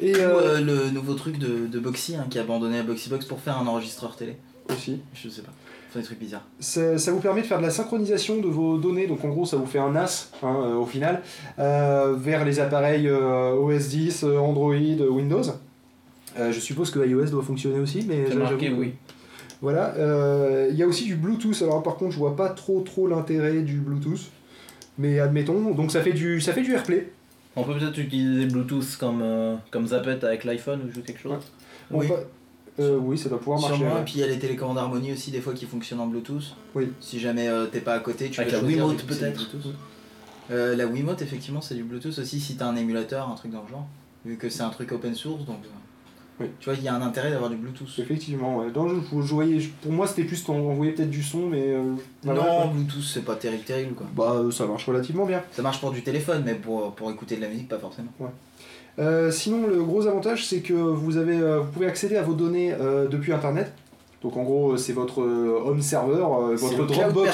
[0.00, 3.24] Et Ou euh, le nouveau truc de, de Boxy hein, qui a abandonné à Boxybox
[3.24, 4.36] pour faire un enregistreur télé.
[4.70, 5.00] aussi.
[5.14, 5.52] Je sais pas.
[5.88, 6.44] Enfin, des trucs bizarres.
[6.60, 9.46] Ça, ça vous permet de faire de la synchronisation de vos données, donc en gros
[9.46, 11.22] ça vous fait un NAS hein, euh, au final,
[11.58, 15.42] euh, vers les appareils euh, OS 10, euh, Android, Windows.
[16.38, 18.92] Euh, je suppose que iOS doit fonctionner aussi, mais j'avoue marqué oui.
[19.62, 19.94] Voilà.
[19.96, 23.06] euh, Il y a aussi du Bluetooth, alors par contre je vois pas trop trop
[23.08, 24.30] l'intérêt du Bluetooth,
[24.98, 27.08] mais admettons, donc ça fait du, ça fait du AirPlay.
[27.56, 31.32] On peut peut-être utiliser Bluetooth comme, euh, comme Zapet avec l'iPhone ou quelque chose.
[31.90, 32.06] Oui.
[32.80, 33.76] Euh, oui, ça doit pouvoir marcher.
[33.76, 34.00] Sûrement, ouais.
[34.00, 36.54] et puis il y a les télécommandes Harmony aussi, des fois qui fonctionnent en Bluetooth.
[36.74, 36.88] Oui.
[37.00, 39.46] Si jamais euh, t'es pas à côté, tu Avec peux la choisir, Wiimote, peut-être.
[40.50, 43.62] Euh, la Wiimote, effectivement, c'est du Bluetooth aussi si t'as un émulateur, un truc dans
[43.62, 43.86] le genre.
[44.24, 45.58] Vu que c'est un truc open source, donc.
[45.64, 45.68] euh,
[46.40, 46.46] Oui.
[46.60, 47.88] Tu vois, il y a un intérêt d'avoir du Bluetooth.
[47.98, 48.70] Effectivement, ouais.
[48.70, 51.22] Dans le jeu, je- je voyais- je- pour moi c'était plus qu'on envoyait peut-être du
[51.22, 52.66] son, mais euh, voilà, non, quoi.
[52.74, 54.06] Bluetooth, c'est pas terrible, terrible quoi.
[54.14, 55.42] Bah euh, ça marche relativement bien.
[55.50, 58.12] Ça marche pour du téléphone, mais pour, pour écouter de la musique, pas forcément.
[58.98, 62.34] Euh, sinon, le gros avantage, c'est que vous, avez, euh, vous pouvez accéder à vos
[62.34, 63.72] données euh, depuis Internet.
[64.22, 66.76] Donc en gros, c'est votre euh, home server, euh, votre
[67.12, 67.28] Dropbox.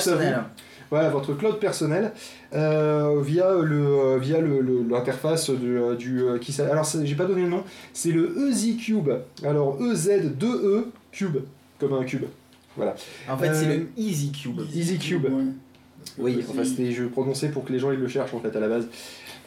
[0.90, 2.12] Voilà, votre cloud personnel
[2.54, 7.24] euh, via le euh, via le- le- l'interface du, du qui alors c'est- j'ai pas
[7.24, 7.64] donné le nom,
[7.94, 9.10] c'est le EZ Cube.
[9.42, 11.38] Alors E Z 2 E Cube
[11.80, 12.24] comme un cube.
[12.76, 12.94] Voilà.
[13.28, 14.60] En fait, c'est le Easy Cube.
[14.74, 15.24] Easy Cube.
[15.24, 15.44] Ouais.
[16.18, 18.60] Oui, enfin c'était je prononçais pour que les gens ils le cherchent en fait à
[18.60, 18.86] la base.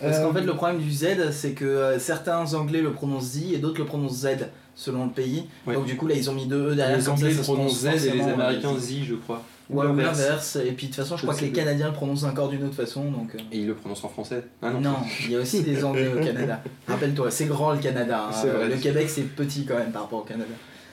[0.02, 3.32] Parce qu'en Euh, fait, le problème du Z, c'est que euh, certains anglais le prononcent
[3.34, 4.28] Z et d'autres le prononcent Z
[4.76, 5.46] selon le pays.
[5.66, 5.74] Ouais.
[5.74, 6.98] Donc, du coup, là, ils ont mis deux E derrière.
[6.98, 9.42] Les ça, Anglais ça prononcent prononce Z et les forcément, Américains euh, Z, je crois.
[9.72, 10.20] Ou l'inverse.
[10.20, 10.56] l'inverse.
[10.58, 11.52] Et puis, de toute façon, je Je crois que les.
[11.52, 13.06] Canadiens le prononcent encore d'une autre façon.
[13.10, 14.44] Donc, euh, Et ils le prononcent en français.
[14.62, 14.80] Ah non.
[14.82, 14.96] non.
[15.26, 16.62] il y a aussi des Anglais au Canada.
[16.88, 18.30] Rappelle-toi, c'est grand le Canada.
[18.32, 18.46] hein.
[18.48, 18.70] Vrai.
[18.70, 20.52] Le Québec, c'est petit quand même par rapport au Canada.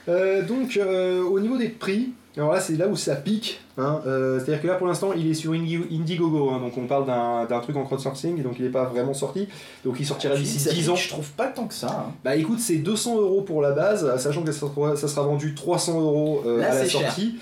[0.09, 3.61] Euh, donc, euh, au niveau des prix, alors là, c'est là où ça pique.
[3.77, 6.49] hein, euh, C'est-à-dire que là, pour l'instant, il est sur Indi- Indiegogo.
[6.49, 8.41] hein, donc, on parle d'un truc en crowdsourcing.
[8.43, 9.47] Donc, il n'est pas vraiment sorti.
[9.83, 10.95] Donc, il sortira d'ici Ça 10 pique, ans.
[10.95, 11.87] Je trouve pas tant que ça.
[12.07, 12.11] hein.
[12.23, 15.53] Bah, écoute, c'est 200 euros pour la base, sachant que ça sera, ça sera vendu
[15.55, 17.01] 300 euros euh, à la cher.
[17.01, 17.35] sortie.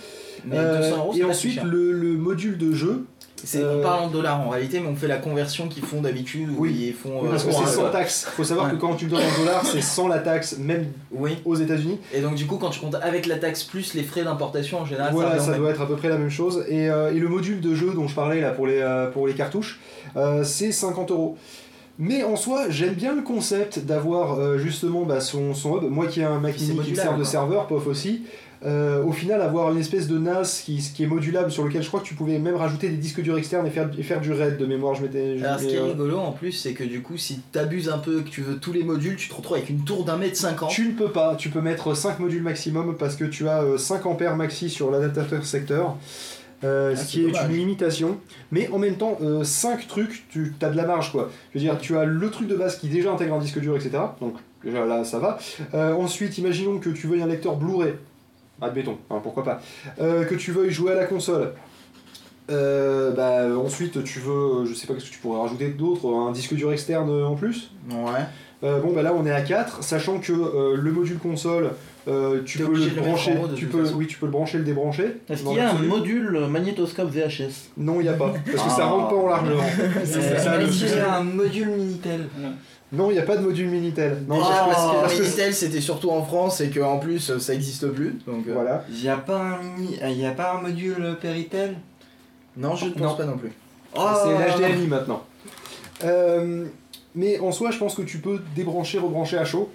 [0.45, 1.65] Mais Euh, 200 euros, c'est et ensuite, cher.
[1.65, 3.05] le, le module de jeu.
[3.43, 6.01] C'est- euh, On parle en dollars en réalité, mais on fait la conversion qu'ils font
[6.01, 6.49] d'habitude.
[6.57, 6.73] Oui.
[6.87, 7.19] Ils font.
[7.21, 8.25] Oui, euh, parce que c'est sans taxe.
[8.35, 11.37] faut savoir que quand tu le donnes en dollars, c'est sans la taxe, même Oui.
[11.45, 11.99] aux États-Unis.
[12.13, 14.85] Et donc du coup, quand tu comptes avec la taxe plus les frais d'importation en
[14.85, 16.63] général, Voilà, ça doit être à peu près la même chose.
[16.69, 19.27] Et, euh, et le module de jeu dont je parlais là pour les, euh, pour
[19.27, 19.79] les cartouches,
[20.15, 21.37] euh, c'est 50 euros.
[21.99, 25.83] Mais en soi, j'aime bien le concept d'avoir euh, justement bah, son, son hub.
[25.91, 28.23] Moi qui ai un Mac mini qui me sert de serveur, POF aussi.
[28.65, 31.87] Euh, au final, avoir une espèce de NAS qui, qui est modulable sur lequel je
[31.89, 34.31] crois que tu pouvais même rajouter des disques durs externes et faire, et faire du
[34.31, 34.95] RAID de mémoire.
[34.95, 35.37] Je m'étais.
[35.37, 37.89] je- Alors ce qui est euh, rigolo en plus, c'est que du coup, si t'abuses
[37.89, 40.17] un peu, que tu veux tous les modules, tu te retrouves avec une tour d'un
[40.17, 40.69] mètre cinquante.
[40.71, 43.77] Tu ne peux pas, tu peux mettre 5 modules maximum parce que tu as euh,
[43.77, 45.97] 5 ampères maxi sur l'adaptateur secteur,
[46.63, 47.49] euh, Ah, ce qui est dommage.
[47.49, 48.17] une limitation.
[48.51, 51.29] Mais en même temps, 5 trucs, tu as de la marge quoi.
[51.53, 53.75] Je veux dire, tu as le truc de base qui déjà intègre un disque dur,
[53.75, 53.91] etc.
[54.21, 55.37] Donc déjà là, ça va.
[55.73, 57.95] Euh, ensuite, imaginons que tu veuilles un lecteur Blu-ray.
[58.63, 59.61] Admettons, hein, pourquoi pas.
[60.01, 61.53] Euh, que tu veuilles jouer à la console.
[62.51, 66.31] Euh, bah, ensuite, tu veux, je sais pas ce que tu pourrais rajouter d'autre, un
[66.31, 67.71] disque dur externe euh, en plus?
[67.89, 68.21] Ouais.
[68.63, 71.71] Euh, bon bah là on est à 4, sachant que euh, le module console,
[72.07, 73.95] euh, tu peux le le brancher, de tu peux, façon.
[73.97, 75.17] oui tu peux le brancher, le débrancher.
[75.29, 78.69] Est-ce qu'il y a un module magnétoscope VHS Non il n'y a pas, parce que
[78.69, 78.85] ça Ah.
[78.85, 79.59] rentre pas en largeur.
[80.05, 82.21] C'est ça, ça, le- un module Minitel.
[82.93, 84.19] Non il n'y a pas de module Minitel.
[84.27, 87.37] Non, Déjà parce- parce que parce que- Minitel c'était surtout en France et qu'en plus
[87.39, 88.15] ça existe plus.
[88.27, 88.85] Donc euh, Voilà.
[88.89, 91.75] Il n'y a, pas un mini- euh, y a pas un module Péritel
[92.55, 93.15] Non, je ne pense Non.
[93.15, 93.51] pas non plus.
[93.95, 95.23] C'est l'HDMI maintenant.
[96.03, 96.65] Euh,
[97.15, 99.71] mais en soi je pense que tu peux débrancher, rebrancher à chaud.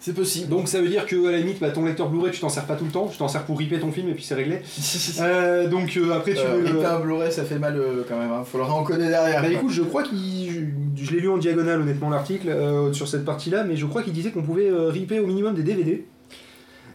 [0.00, 0.48] C'est possible.
[0.48, 2.64] Donc ça veut dire que à la limite bah, ton lecteur Blu-ray tu t'en sers
[2.66, 4.60] pas tout le temps, tu t'en sers pour ripper ton film et puis c'est réglé.
[5.20, 8.30] Euh, donc euh, après tu Euh, ripper un Blu-ray ça fait mal euh, quand même,
[8.30, 8.44] hein.
[8.44, 9.42] faut le rencoder derrière.
[9.42, 10.50] Bah écoute, je crois qu'il.
[10.96, 14.02] Je, je l'ai lu en diagonale honnêtement l'article euh, sur cette partie-là, mais je crois
[14.02, 16.04] qu'il disait qu'on pouvait euh, ripper au minimum des DVD.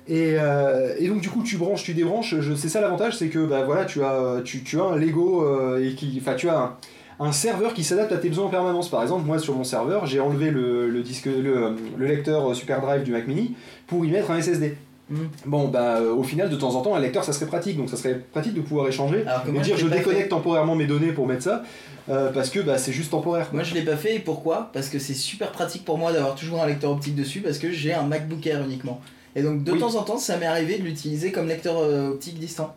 [0.07, 3.45] Et, euh, et donc du coup tu branches, tu débranches, c'est ça l'avantage, c'est que
[3.45, 6.17] bah voilà, tu as, tu, tu as un Lego euh, et qui.
[6.21, 6.75] Enfin tu as un,
[7.23, 8.89] un serveur qui s'adapte à tes besoins en permanence.
[8.89, 12.81] Par exemple, moi sur mon serveur, j'ai enlevé le, le disque le, le lecteur Super
[12.81, 13.55] Drive du Mac Mini
[13.87, 14.75] pour y mettre un SSD.
[15.09, 15.29] Mhm.
[15.45, 17.89] Bon bah euh, au final de temps en temps un lecteur ça serait pratique, donc
[17.89, 21.27] ça serait pratique de pouvoir échanger Alors et dire je déconnecte temporairement mes données pour
[21.27, 21.63] mettre ça,
[22.09, 23.49] euh, parce que bah, c'est juste temporaire.
[23.49, 23.57] quoi.
[23.57, 24.69] Moi je l'ai pas fait et pourquoi?
[24.71, 27.69] Parce que c'est super pratique pour moi d'avoir toujours un lecteur optique dessus parce que
[27.69, 29.01] j'ai un MacBook Air uniquement.
[29.35, 29.79] Et donc de Oui.
[29.79, 32.73] temps en temps ça m'est arrivé de l'utiliser comme lecteur euh, optique distant.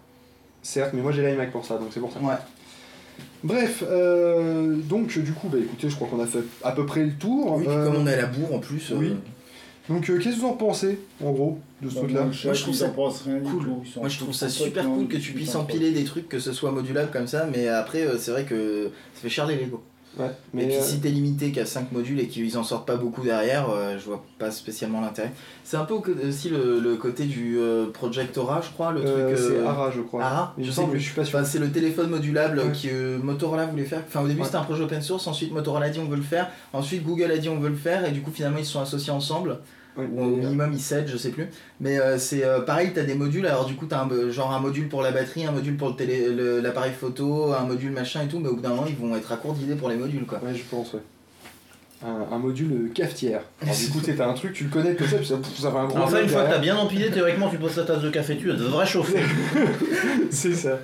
[0.62, 2.18] Certes, mais moi j'ai l'iMac pour ça, donc c'est pour ça.
[2.18, 2.35] Ouais.
[3.44, 7.04] Bref, euh, donc du coup, bah écoutez, je crois qu'on a fait à peu près
[7.04, 7.56] le tour.
[7.56, 8.90] Oui, puis Euh, comme on est à la bourre en plus.
[8.92, 9.12] euh, oui.
[9.88, 12.62] Donc euh, qu'est-ce que vous en pensez, en gros, de ce Bah, truc-là moi, je
[12.62, 13.66] trouve ça cool.
[13.96, 16.72] Moi je trouve ça super cool que tu puisses empiler des trucs, que ce soit
[16.72, 19.80] modulable comme ça, mais après euh, c'est vrai que ça fait cher les Lego.
[20.18, 22.86] Ouais, Mais mais puis euh, si t'es limité qu'à 5 modules et qu'ils en sortent
[22.86, 25.32] pas beaucoup derrière, euh, je vois pas spécialement l'intérêt.
[25.64, 29.02] C'est un peu au- aussi le, le côté du euh, Project Aura, je crois, le
[29.05, 29.38] euh, truc.
[29.38, 30.24] c'est euh, Ara, je crois.
[30.24, 30.98] Ara, je sais plus.
[31.01, 31.38] je suis pas sûr.
[31.38, 32.72] Enfin, c'est le téléphone modulable Ouais.
[32.72, 34.02] que euh, Motorola voulait faire.
[34.06, 34.47] Enfin, au début, Ouais.
[34.47, 35.26] c'était un projet open source.
[35.26, 36.48] Ensuite, Motorola a dit on veut le faire.
[36.72, 38.06] Ensuite, Google a dit on veut le faire.
[38.06, 39.59] Et du coup, finalement, ils se sont associés ensemble.
[39.97, 41.47] Ouais, Ou au minimum, ils s'aident, je sais plus.
[41.81, 43.47] Mais euh, c'est euh, pareil, t'as des modules.
[43.47, 45.89] Alors, du coup, t'as un, euh, genre un module pour la batterie, un module pour
[45.89, 48.39] le télé- le- l'appareil photo, un module machin et tout.
[48.39, 50.39] Mais au bout d'un moment, ils vont être à court d'idées pour les modules, quoi.
[50.44, 51.01] Ouais, je pense, ouais.
[52.05, 53.40] Un, un module euh, cafetière.
[53.62, 55.77] Alors, du coup, t'as un truc, tu le connais comme ça, puis ça, ça fait
[55.78, 55.97] un gros.
[55.97, 58.35] Alors ça, une fois que t'as bien empilé, théoriquement, tu poses ta tasse de café
[58.35, 59.20] dessus, elle devrait chauffer.
[60.31, 60.78] C'est ça.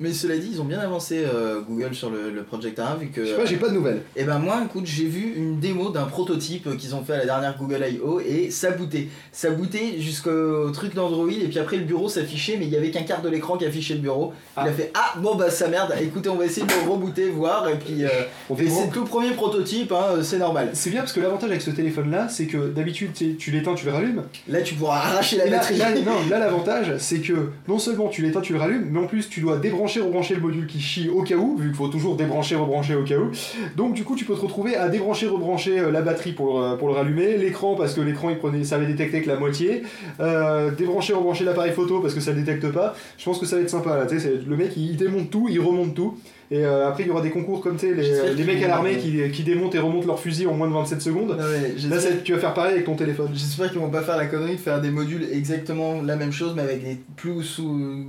[0.00, 3.08] Mais cela dit, ils ont bien avancé euh, Google sur le, le Project Ara vu
[3.08, 3.24] que.
[3.24, 4.02] Je sais pas, j'ai pas de nouvelles.
[4.16, 7.24] Et ben moi, écoute, j'ai vu une démo d'un prototype qu'ils ont fait à la
[7.26, 8.18] dernière Google I.O.
[8.20, 9.06] et ça bootait.
[9.30, 12.90] Ça bootait jusqu'au truc d'Android et puis après le bureau s'affichait mais il y avait
[12.90, 14.32] qu'un quart de l'écran qui affichait le bureau.
[14.56, 14.64] Il Ah.
[14.64, 17.68] a fait ah bon bah ça merde, écoutez on va essayer de le rebooter, voir
[17.68, 18.04] et puis...
[18.04, 18.08] euh,
[18.56, 20.70] c'est le tout premier prototype, hein, c'est normal.
[20.72, 23.86] C'est bien parce que l'avantage avec ce téléphone là, c'est que d'habitude tu l'éteins, tu
[23.86, 24.24] le rallumes.
[24.48, 25.76] Là tu pourras arracher la là, batterie.
[25.76, 29.06] là, non, là l'avantage c'est que non seulement tu l'éteins, tu le rallumes, mais en
[29.06, 31.88] plus tu dois débrancher, rebrancher le module qui chie au cas où, vu qu'il faut
[31.88, 33.30] toujours débrancher, rebrancher au cas où.
[33.76, 36.76] Donc du coup tu peux te retrouver à débrancher, rebrancher euh, la batterie pour, le-
[36.76, 39.82] pour le rallumer, l'écran parce que l'écran il prenait, ça avait détecté que la moitié,
[40.20, 42.94] euh, débrancher, rebrancher l'appareil photo parce que ça détecte pas.
[43.18, 45.48] Je pense que ça va être sympa là, tu sais, le mec il démonte tout,
[45.50, 46.16] il remonte tout.
[46.54, 48.68] Et euh, après il y aura des concours comme tu sais, les, les mecs à
[48.68, 51.36] l'armée qui, qui démontent et remontent leur fusil en moins de 27 secondes.
[51.36, 53.30] Là tu vas faire pareil avec ton téléphone.
[53.34, 56.52] J'espère qu'ils vont pas faire la connerie de faire des modules exactement la même chose
[56.54, 58.06] mais avec des plus ou, sous,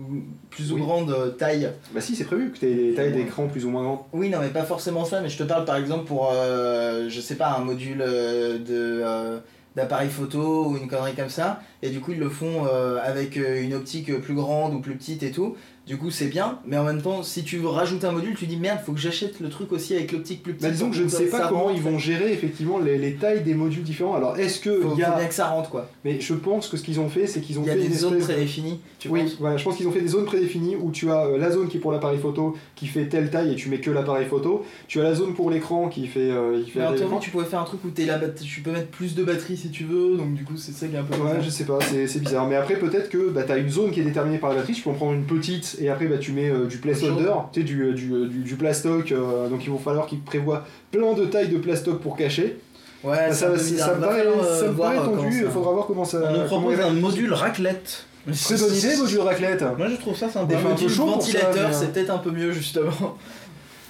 [0.52, 0.82] plus ou Oui.
[0.82, 1.72] grandes euh, tailles.
[1.94, 4.00] Bah si c'est prévu que tu aies des tailles d'écran plus ou moins grandes.
[4.14, 7.22] Oui, non, mais pas forcément ça, mais je te parle par exemple pour, euh, je
[7.22, 9.40] sais pas, un module de euh,
[9.76, 13.36] d'appareil photo ou une connerie comme ça, et du coup ils le font euh, avec
[13.36, 15.56] une optique plus grande ou plus petite et tout.
[15.88, 18.48] Du coup, c'est bien, mais en même temps, si tu veux rajouter un module, tu
[18.48, 20.64] dis merde, faut que j'achète le truc aussi avec l'optique plus petite.
[20.68, 21.76] Bah disons que je ne sais pas comment rentre.
[21.76, 24.16] ils vont gérer effectivement les, les tailles des modules différents.
[24.16, 25.90] Alors est-ce que Faut, il y faut a bien que ça rentre quoi.
[26.04, 27.82] mais je pense que ce qu'ils ont fait c'est qu'ils ont Il y a fait
[27.82, 30.26] des une zones prédéfinies, tu oui, penses voilà, je pense qu'ils ont fait des zones
[30.26, 33.30] prédéfinies où tu as euh, la zone qui est pour l'appareil photo qui fait telle
[33.30, 34.66] taille et tu mets que l'appareil photo.
[34.88, 37.08] Tu as la zone pour l'écran qui fait, euh, qui fait Mais en l'écran.
[37.10, 39.70] théorie, tu pourrais faire un truc où la tu peux mettre plus de batterie si
[39.70, 41.14] tu veux, donc du coup, c'est ça qui est un peu.
[41.16, 41.42] Ouais, bizarre.
[41.44, 42.48] je sais pas, c'est c'est bizarre.
[42.48, 44.74] Mais après, peut-être que bah, tu as une zone qui est déterminée par la batterie.
[44.74, 47.62] Tu peux en prendre une petite et après, bah, tu mets euh, du placeholder, tu
[47.62, 49.12] sais, du, euh, du, euh, du, du plastoc.
[49.12, 52.58] euh, donc, il va falloir qu'ils prévoient plein de tailles de plastoc pour cacher.
[53.04, 54.98] Ouais, Bah, c'est ça, un peu ça- ça me Va paraît, euh, ça me paraît
[54.98, 55.32] tendu.
[55.32, 56.22] ça- Il faudra voir comment ça.
[56.30, 58.06] On nous propose un module raclette.
[58.26, 59.62] Très bonne idée, module raclette.
[59.78, 60.46] Moi, je trouve ça sympa.
[60.48, 62.90] Des Un module ventilateur, mais, c'est peut-être un peu mieux justement.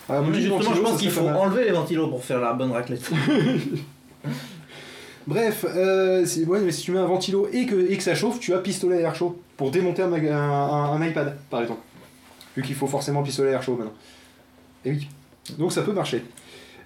[0.09, 2.71] Ah, Mais justement, je pense ça qu'il faut enlever les ventilos pour faire la bonne
[2.71, 3.09] raclette.
[5.27, 8.13] Bref, euh, c'est- ouais, mais si tu mets un ventilo et que, et que ça
[8.15, 11.61] chauffe, tu as pistolet à air chaud pour démonter un, un- un- un iPad, par
[11.61, 11.81] exemple.
[12.55, 13.93] Vu qu'il faut forcément pistolet à air chaud maintenant.
[14.85, 15.07] Et oui.
[15.57, 16.23] Donc ça peut marcher.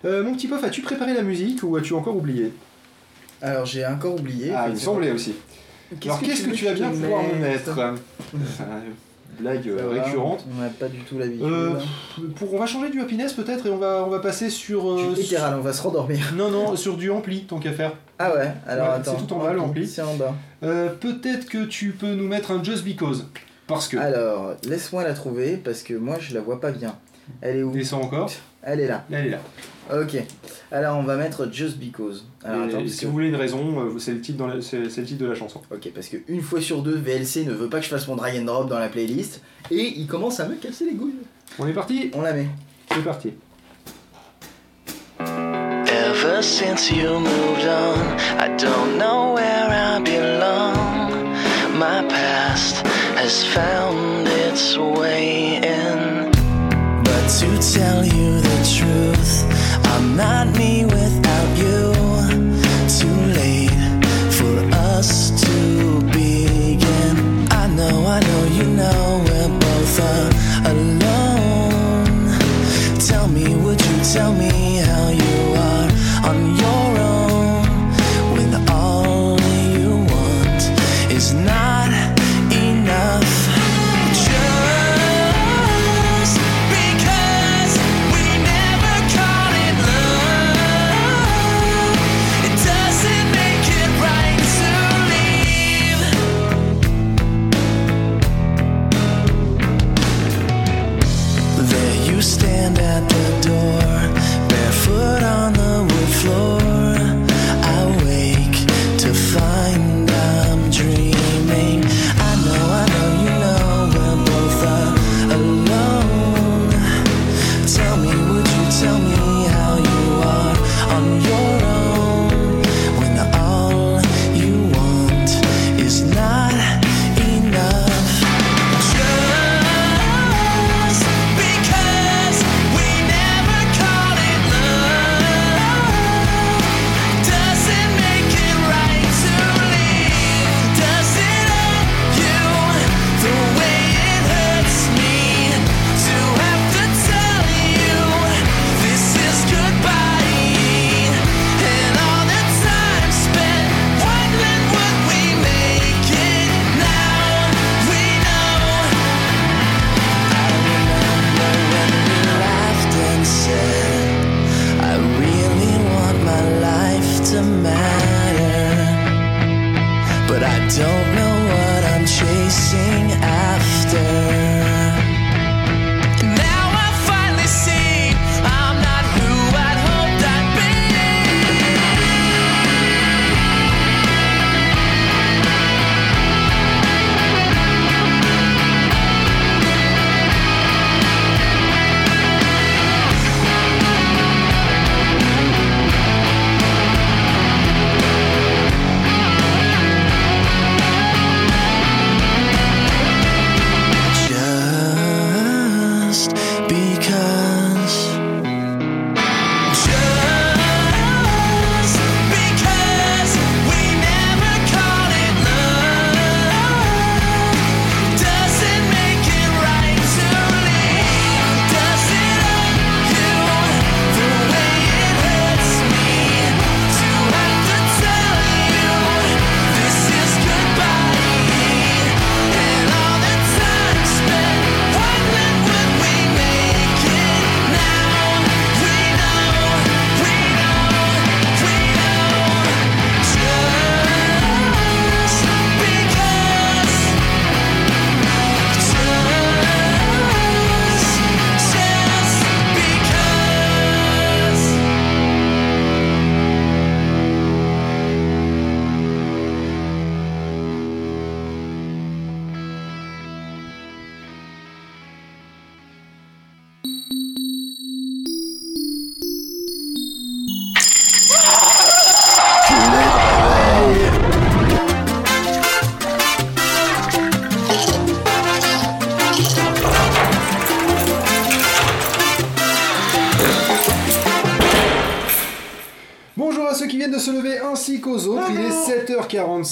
[0.05, 2.53] Euh, mon petit pof, as-tu préparé la musique ou as-tu encore oublié?
[3.41, 4.51] Alors j'ai encore oublié.
[4.55, 5.33] Ah, il me semblait aussi.
[6.05, 7.77] Alors qu'est-ce que tu vas bien pouvoir me mettre?
[7.77, 7.95] Euh,
[9.39, 10.45] Blague euh, récurrente.
[10.57, 11.43] On n'a pas du tout l'habitude.
[11.45, 12.21] Euh, hein.
[12.35, 14.91] pour, on va changer du happiness peut-être et on va, on va passer sur...
[14.91, 16.33] euh, Du littéral, on va se rendormir.
[16.35, 17.93] Non, non, sur du ampli, tant qu'à faire.
[18.21, 19.15] Ah ouais, alors Ouais, attends.
[19.17, 19.87] c'est tout en bas, l'ampli.
[19.87, 20.35] C'est en bas.
[20.63, 23.25] Euh, peut-être que tu peux nous mettre un Just Because.
[23.65, 23.97] Parce que...
[23.97, 26.95] Alors, laisse-moi la trouver parce que moi je la vois pas bien.
[27.41, 27.71] Elle est où?
[27.71, 28.29] Descends encore.
[28.61, 29.05] Elle est là.
[29.11, 29.39] Elle est là.
[29.93, 30.17] Ok.
[30.71, 32.25] Alors on va mettre Just Because.
[32.43, 34.89] Alors attends, si que- vous voulez une raison, euh, c'est le, titre dans la- c'est
[34.89, 35.61] c'est le titre de la chanson.
[35.71, 38.15] Ok, parce que une fois sur deux, VLC ne veut pas que je fasse mon
[38.17, 39.41] drag and drop dans la playlist
[39.71, 41.13] et il commence à me casser les couilles.
[41.57, 42.11] On est parti?
[42.13, 42.47] On la met.
[42.93, 43.33] C'est parti.
[46.41, 47.99] Since you moved on,
[48.39, 51.33] I don't know where I belong.
[51.77, 52.77] My past
[53.17, 56.31] has found its way in.
[57.03, 59.33] But to tell you the truth,
[59.91, 61.93] I'm not me without you.
[62.87, 63.75] Too late
[64.31, 64.57] for
[64.93, 67.47] us to begin.
[67.51, 69.99] I know, I know, you know, we're both
[70.71, 72.29] alone.
[72.97, 74.58] Tell me, would you tell me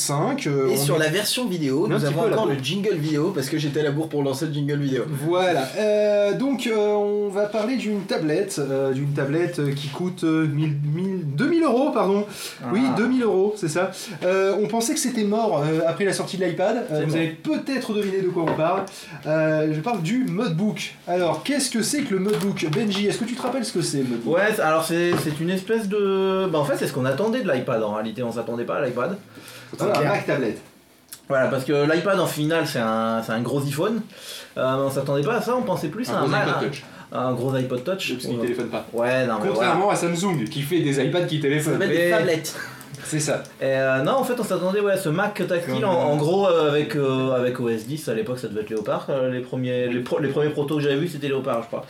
[0.08, 0.48] 7h45.
[0.48, 3.58] euh, Et sur est- la version vidéo, nous avons encore le jingle vidéo parce que
[3.58, 5.04] j'étais à la bourre pour lancer le jingle vidéo.
[5.08, 8.62] Voilà, euh, donc euh, on va parler d'une tablette,
[8.94, 11.07] d'une tablette qui coûte euh, 1000, 1000
[11.38, 12.26] 2000 euros, pardon.
[12.72, 12.96] Oui, Ah.
[12.98, 13.92] 2000 euros, c'est ça.
[14.24, 16.86] Euh, on pensait que c'était mort euh, après la sortie de l'iPad.
[16.92, 18.82] Euh, vous avez peut-être deviné de quoi on parle.
[19.26, 20.96] Euh, je parle du Modbook.
[21.08, 22.66] Alors, qu'est-ce que c'est que le Modbook?
[22.72, 25.40] Benji, est-ce que tu te rappelles ce que c'est le Ouais, c'est- alors c'est c'est
[25.40, 26.48] une espèce de.
[26.52, 28.82] Bah en fait, c'est ce qu'on attendait de l'iPad en réalité, on s'attendait pas à
[28.86, 29.16] l'iPad.
[29.78, 30.62] Voilà, un Mac tablette.
[31.30, 34.02] Voilà, parce que l'iPad en finale c'est un, c'est un gros iPhone.
[34.58, 36.84] Euh, on s'attendait pas à ça, on pensait plus à un, Mac- Touch.
[37.12, 38.14] Un gros iPod Touch.
[38.14, 38.86] Parce qu'il téléphone pas.
[38.94, 41.78] Ouais, non, mais Contrairement à Samsung qui fait des iPads qui téléphonent.
[41.78, 42.56] Mais- Des tablettes.
[43.04, 43.44] C'est ça.
[43.62, 45.86] Et euh, non, en fait, on s'attendait ouais, à ce Mac tactile.
[45.86, 48.70] En, en euh, gros, euh, avec, euh, avec OS 10, à l'époque, ça devait être
[48.70, 49.08] Léopard.
[49.32, 51.86] les, premiers, les, pro- les premiers protos que j'avais vus, c'était Léopard, je crois.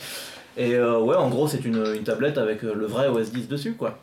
[0.56, 3.98] Et ouais, en gros, c'est une, une tablette avec le vrai OS 10 dessus, quoi.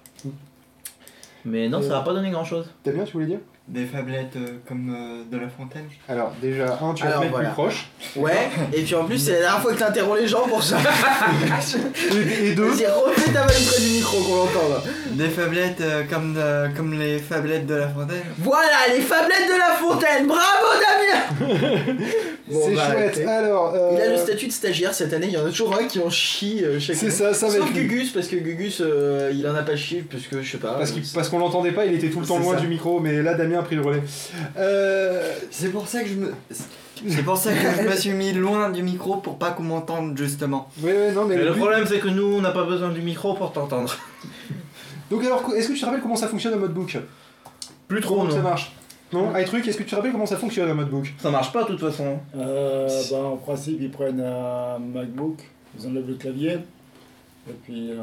[1.45, 2.65] Mais non, ça va pas donné grand chose.
[2.83, 3.39] T'as bien, tu voulais dire?
[3.67, 5.85] Des phablettes euh, comme euh, de la fontaine.
[6.07, 7.49] Alors, déjà, un, tu vas Alors, te mettre voilà.
[7.49, 7.87] plus proche.
[8.15, 10.77] Ouais, et puis en plus, c'est la dernière fois que t'interromps les gens pour ça.
[12.13, 14.83] Et, et deux, Vas-y, refais ta vanne près du micro qu'on l'entend là.
[15.13, 18.21] Des phablettes euh, comme, de- comme les phablettes de la fontaine.
[18.37, 20.27] Voilà, les phablettes de la fontaine.
[20.27, 20.67] Bravo
[21.39, 21.47] Damien
[22.47, 23.27] Bon, c'est bah, chouette.
[23.27, 25.75] Alors, euh, Il a le statut de stagiaire cette année, il y en a toujours
[25.75, 27.15] un qui en chie euh, chaque C'est année.
[27.15, 27.87] ça, ça va Sauf être lui.
[27.87, 30.73] Gugus, parce que Gugus, euh, il en a pas chié, parce que je sais pas.
[30.77, 32.61] Parce, euh, qu'il- parce qu'on l'entendait pas, il était tout le temps C'est loin ça.
[32.61, 34.03] du micro, mais là Damien a pris le relais.
[34.57, 36.33] Euh, C'est pour ça que je me.
[37.07, 40.17] C'est pour ça que je me suis mis loin du micro pour pas qu'on m'entende
[40.17, 40.69] justement.
[40.81, 42.89] ouais, ouais, non, mais Mais le but- problème, c'est que nous, on n'a pas besoin
[42.89, 43.93] du micro pour t'entendre.
[45.11, 46.97] Donc alors, est-ce que tu te rappelles comment ça fonctionne un modebook
[47.87, 48.71] Plus trop, Comment ça marche
[49.13, 51.63] Non, iTruc, est-ce que tu te rappelles comment ça fonctionne un modebook Ça marche pas,
[51.63, 52.17] de toute façon.
[52.37, 55.37] Euh, bah, en principe, ils prennent un MacBook,
[55.77, 56.57] ils enlèvent le clavier,
[57.47, 57.95] et puis euh,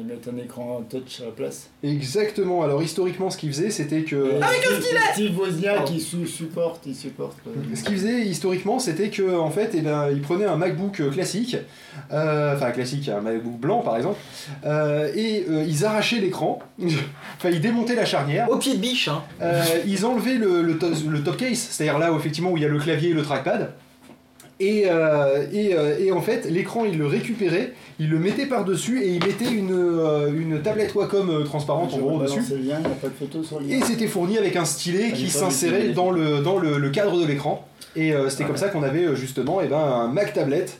[0.00, 1.68] ils mettent un écran touch à la place.
[1.82, 2.62] Exactement.
[2.62, 6.82] Alors historiquement, ce qu'il faisait, c'était que Avec un stylet Steve Wozniak, il su- supporte,
[6.86, 7.36] il supporte.
[7.46, 11.00] euh, Ce qu'il faisait historiquement, c'était que en fait, eh ben, il prenait un MacBook
[11.00, 11.56] euh, classique,
[12.12, 14.18] euh, enfin classique, un MacBook blanc par exemple,
[14.64, 16.58] euh, et euh, ils arrachaient l'écran,
[17.36, 19.22] enfin ils démontaient la charnière, Au pied de biche, hein.
[19.42, 22.62] euh, ils enlevaient le, le, to- le top case, c'est-à-dire là où effectivement où il
[22.62, 23.72] y a le clavier et le trackpad.
[24.60, 29.02] Et, euh, et, euh, et en fait, l'écran, il le récupérait, il le mettait par-dessus
[29.02, 32.40] et il mettait une, euh, une tablette Wacom transparente en gros dessus.
[32.50, 33.76] le lien, il n'y a pas de photo sur le lien.
[33.76, 37.18] Et c'était fourni avec un stylet Ah, qui s'insérait dans, le, dans le, le cadre
[37.18, 37.66] de l'écran.
[37.96, 38.48] Et c'était Ouais.
[38.48, 40.78] comme ça qu'on avait justement eh ben, un Mac tablette.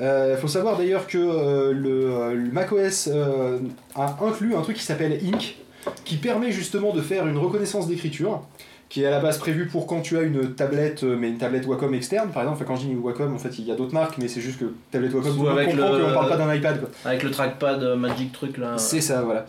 [0.00, 3.58] Il faut savoir d'ailleurs que le, le macOS euh,
[3.94, 5.56] a inclus un truc qui s'appelle Ink,
[6.04, 8.42] qui permet justement de faire une reconnaissance d'écriture,
[8.88, 11.38] qui est à la base prévu pour quand tu as une tablette, euh, mais une
[11.38, 12.62] tablette Wacom externe par exemple.
[12.62, 14.60] Enfin, quand je dis Wacom, en fait, il y a d'autres marques, mais c'est juste
[14.60, 16.80] que tablette Wacom, monde avec comprend le- qu'on parle pas d'un iPad.
[16.80, 16.88] quoi.
[17.04, 18.78] Avec le trackpad euh, Magic truc là.
[18.78, 19.44] C'est ça, voilà.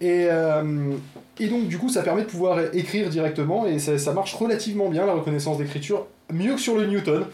[0.00, 0.92] Et, euh,
[1.38, 4.88] et donc du coup ça permet de pouvoir écrire directement et ça, ça marche relativement
[4.88, 7.24] bien la reconnaissance d'écriture, mieux que sur le Newton.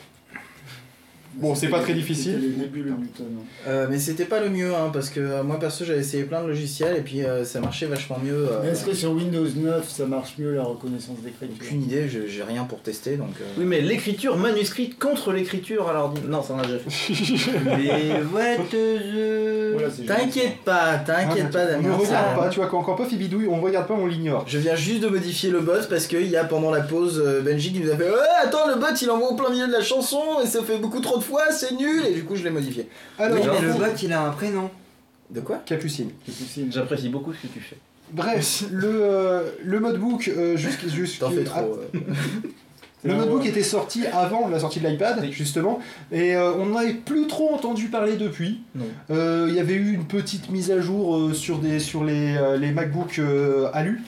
[1.40, 2.54] Bon, c'est pas très difficile.
[2.90, 3.24] Hein.
[3.66, 6.42] Euh, mais c'était pas le mieux, hein, parce que euh, moi perso j'avais essayé plein
[6.42, 8.48] de logiciels et puis euh, ça marchait vachement mieux.
[8.50, 12.42] euh, est-ce que sur Windows 9, ça marche mieux la reconnaissance d'écriture Aucune idée, j'ai
[12.42, 13.30] rien pour tester donc.
[13.40, 16.30] euh, Oui, mais l'écriture manuscrite contre l'écriture à l'ordinateur.
[16.30, 17.50] Non, ça on a déjà fait.
[17.64, 19.72] Mais what the...
[19.74, 21.98] Voilà, c'est T'inquiète pas, t'inquiète pas On Damien.
[21.98, 24.06] ne ça- regarde pas, tu vois, quand, quand Puff il bidouille, on regarde pas, on
[24.06, 24.44] l'ignore.
[24.46, 27.72] Je viens juste de modifier le bot parce qu'il y a pendant la pause Benji
[27.72, 29.82] qui nous a fait Ouais, attends, le bot il envoie au plein milieu de la
[29.82, 32.50] chanson et ça fait beaucoup trop de fois, c'est nul Et du coup, je l'ai
[32.50, 32.88] modifié.
[33.18, 34.70] Alors, Oui, mais le bot il a un prénom.
[35.30, 35.58] De quoi?
[35.66, 36.10] Capucine.
[36.26, 36.72] Capucine.
[36.72, 37.76] J'apprécie beaucoup ce que tu fais.
[38.12, 41.78] Bref, le, euh, le modebook, euh, jusqu'- jusqu'- T'en fais ah, trop.
[41.94, 41.98] euh.
[43.04, 45.78] Le notebook était sorti avant la sortie de l'iPad, justement,
[46.10, 48.62] et euh, on n'avait plus trop entendu parler depuis.
[49.12, 52.34] Euh, Il y avait eu une petite mise à jour euh, sur, des, sur les,
[52.36, 54.02] euh, les MacBook euh, Alu,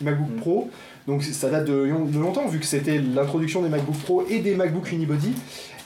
[0.00, 0.40] les MacBook Mm.
[0.40, 0.70] Pro,
[1.06, 4.54] donc ça date de, de longtemps, vu que c'était l'introduction des MacBook Pro et des
[4.54, 5.32] MacBook Unibody.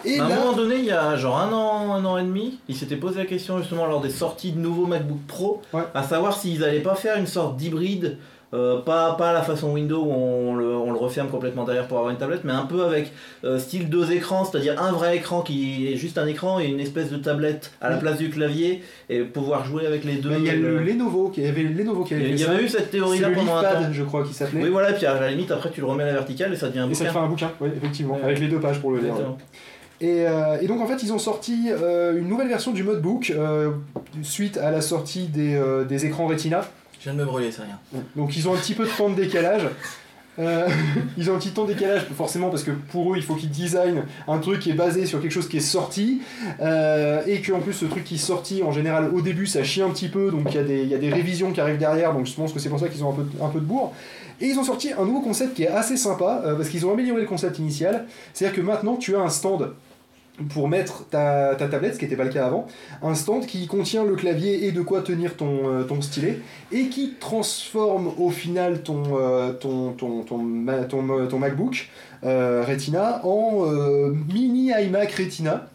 [0.04, 2.22] Et à un là, moment donné, il y a genre un an, un an et
[2.22, 5.82] demi, ils s'étaient posé la question justement lors des sorties de nouveaux MacBook Pro, Ouais.
[5.94, 8.16] à savoir s'ils allaient pas faire une sorte d'hybride,
[8.52, 11.86] euh, pas, pas à la façon Windows où on le, on le referme complètement derrière
[11.86, 13.12] pour avoir une tablette, mais un peu avec
[13.44, 16.80] euh, style deux écrans, c'est-à-dire un vrai écran qui est juste un écran et une
[16.80, 20.32] espèce de tablette à la place du clavier et pouvoir jouer avec les deux.
[20.36, 22.68] il y a le Lenovo, qui avait le Lenovo qui avait il y avait eu
[22.68, 23.68] cette C'est théorie-là le pendant un temps.
[23.92, 24.64] Je crois, qui s'appelait.
[24.64, 26.66] Oui, voilà, puis à la limite, après tu le remets à la verticale et ça
[26.70, 28.24] devient un Et ça te fait un bouquin, oui, effectivement, Ouais.
[28.24, 29.14] avec les deux pages pour le lire.
[30.00, 33.30] Et, euh, et donc en fait ils ont sorti euh, une nouvelle version du modebook
[33.36, 33.70] euh,
[34.22, 36.62] suite à la sortie des, des écrans Retina.
[36.98, 37.78] Je viens de me brûler, c'est rien.
[38.16, 39.62] Donc ils ont un petit peu de temps de décalage.
[41.18, 43.50] Ils ont un petit temps de décalage forcément parce que pour eux il faut qu'ils
[43.50, 46.22] designent un truc qui est basé sur quelque chose qui est sorti
[46.60, 49.82] et que en plus ce truc qui est sorti en général au début ça chie
[49.82, 51.76] un petit peu donc il y, a des- il y a des révisions qui arrivent
[51.78, 53.60] derrière donc je pense que c'est pour ça qu'ils ont un peu, de- un peu
[53.60, 53.92] de bourre
[54.40, 56.92] et ils ont sorti un nouveau concept qui est assez sympa euh, parce qu'ils ont
[56.92, 59.72] amélioré le concept initial c'est à dire que maintenant tu as un stand
[60.48, 62.66] pour mettre ta, ta tablette, ce qui n'était pas le cas avant,
[63.02, 66.38] un stand qui contient le clavier et de quoi tenir ton, euh, stylet,
[66.72, 71.88] et qui transforme au final ton, euh, euh, MacBook
[72.22, 73.66] Retina en
[74.32, 75.69] mini iMac Retina,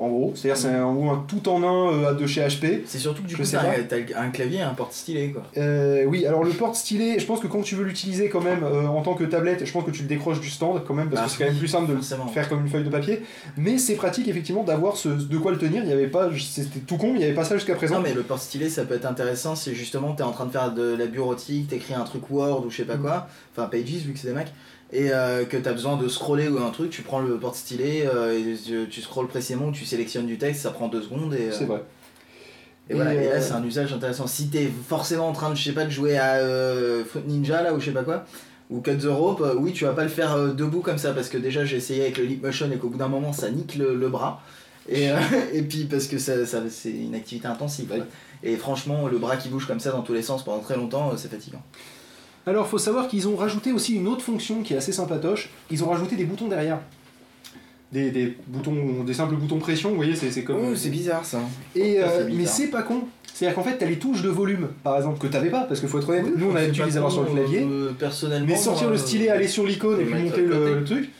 [0.00, 2.80] en gros, c'est-à-dire c'est gros un tout en un euh, de chez HP.
[2.86, 5.28] C'est surtout que du Je coup, t'as un, t'as un clavier et un porte stylet
[5.30, 5.42] quoi.
[5.56, 8.62] Euh, oui, alors le porte stylet, je pense que quand tu veux l'utiliser quand même
[8.64, 11.10] euh, en tant que tablette, je pense que tu le décroches du stand quand même,
[11.10, 12.00] parce Bah, que c'est quand même plus simple de le
[12.32, 13.22] faire comme une feuille de papier.
[13.56, 15.82] Mais c'est pratique effectivement d'avoir ce, de quoi le tenir.
[15.82, 17.96] Il n'y avait pas, c'était tout con, il n'y avait pas ça jusqu'à présent.
[17.96, 20.50] Non mais le porte stylet ça peut être intéressant si justement t'es en train de
[20.52, 23.84] faire de la bureautique, t'écris un truc Word ou je sais pas quoi, enfin Pages
[23.84, 24.52] vu que c'est des Mac,
[24.92, 28.06] et euh, que t'as besoin de scroller ou un truc, tu prends le porte stylet
[28.12, 31.48] euh, et tu, tu scrolles précisément, tu sélectionnes du texte, ça prend deux secondes et,
[31.48, 31.82] euh, C'est vrai.
[32.88, 34.26] et voilà, Et, euh, là c'est un usage intéressant.
[34.26, 37.62] Si t'es forcément en train de je sais pas de jouer à euh, Fruit Ninja
[37.62, 38.24] là ou je sais pas quoi,
[38.68, 41.12] ou Cut the Rope, euh, oui tu vas pas le faire euh, debout comme ça
[41.12, 43.50] parce que déjà j'ai essayé avec le Leap Motion et qu'au bout d'un moment ça
[43.50, 44.42] nique le, le bras.
[44.88, 45.16] Et, euh,
[45.52, 47.86] et puis parce que ça, ça- c'est une activité intensive.
[47.86, 47.98] quoi.
[48.42, 51.10] Et franchement, le bras qui bouge comme ça dans tous les sens pendant très longtemps,
[51.12, 51.62] euh, c'est fatigant.
[52.46, 55.50] Alors, faut savoir qu'ils ont rajouté aussi une autre fonction qui est assez sympatoche.
[55.70, 56.78] Ils ont rajouté des boutons derrière.
[57.92, 60.56] Des, des boutons, des simples boutons pression, vous voyez, c'est comme.
[60.56, 61.40] Oh, c'est bizarre ça.
[61.74, 63.02] Et, Ça, euh, mais c'est pas con.
[63.34, 65.88] C'est-à-dire qu'en fait, t'as les touches de volume, par exemple, que t'avais pas, parce qu'il
[65.88, 67.62] faut être honnête, nous on a l'habitude de les avoir sur le clavier.
[67.62, 68.46] Euh, personnellement.
[68.46, 71.10] Mais sortir le stylet, euh, aller sur l'icône et puis monter le truc,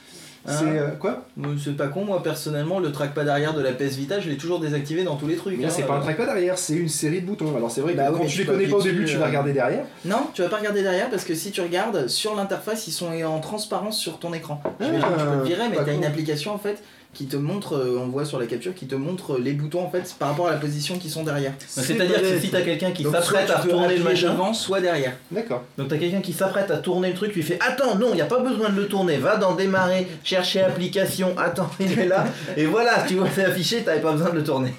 [0.47, 1.27] Hein c'est euh, quoi?
[1.63, 4.59] C'est pas con, moi personnellement, le trackpad arrière de la PS Vita, je l'ai toujours
[4.59, 5.57] désactivé dans tous les trucs.
[5.57, 6.03] Mais là, hein, c'est pas un euh.
[6.03, 7.55] trackpad derrière, c'est une série de boutons.
[7.57, 9.25] Alors c'est vrai que Bah quand mais tu les connais pas au début, tu vas
[9.25, 9.29] euh.
[9.29, 9.85] regarder derrière.
[10.05, 13.11] Non, tu vas pas regarder derrière parce que si tu regardes sur l'interface, ils sont
[13.23, 14.63] en transparence sur ton écran.
[14.81, 17.37] J'imagine que tu peux le virer, mais pas t'as une application en fait qui te
[17.37, 20.29] montre, euh, on voit sur la capture, qui te montre les boutons en fait par
[20.29, 21.53] rapport à la position qui sont derrière.
[21.67, 25.15] C'est-à-dire que si t'as quelqu'un qui s'apprête à peux retourner le machin, devant, soit derrière.
[25.31, 25.65] D'accord.
[25.77, 28.17] donc t'as quelqu'un qui s'apprête à tourner le truc, tu lui fais Attends, non, il
[28.17, 32.07] n'y a pas besoin de le tourner, va dans démarrer, chercher application, attends, il est
[32.07, 32.25] là,
[32.57, 34.73] et voilà, tu vois, c'est affiché, t'avais pas besoin de le tourner.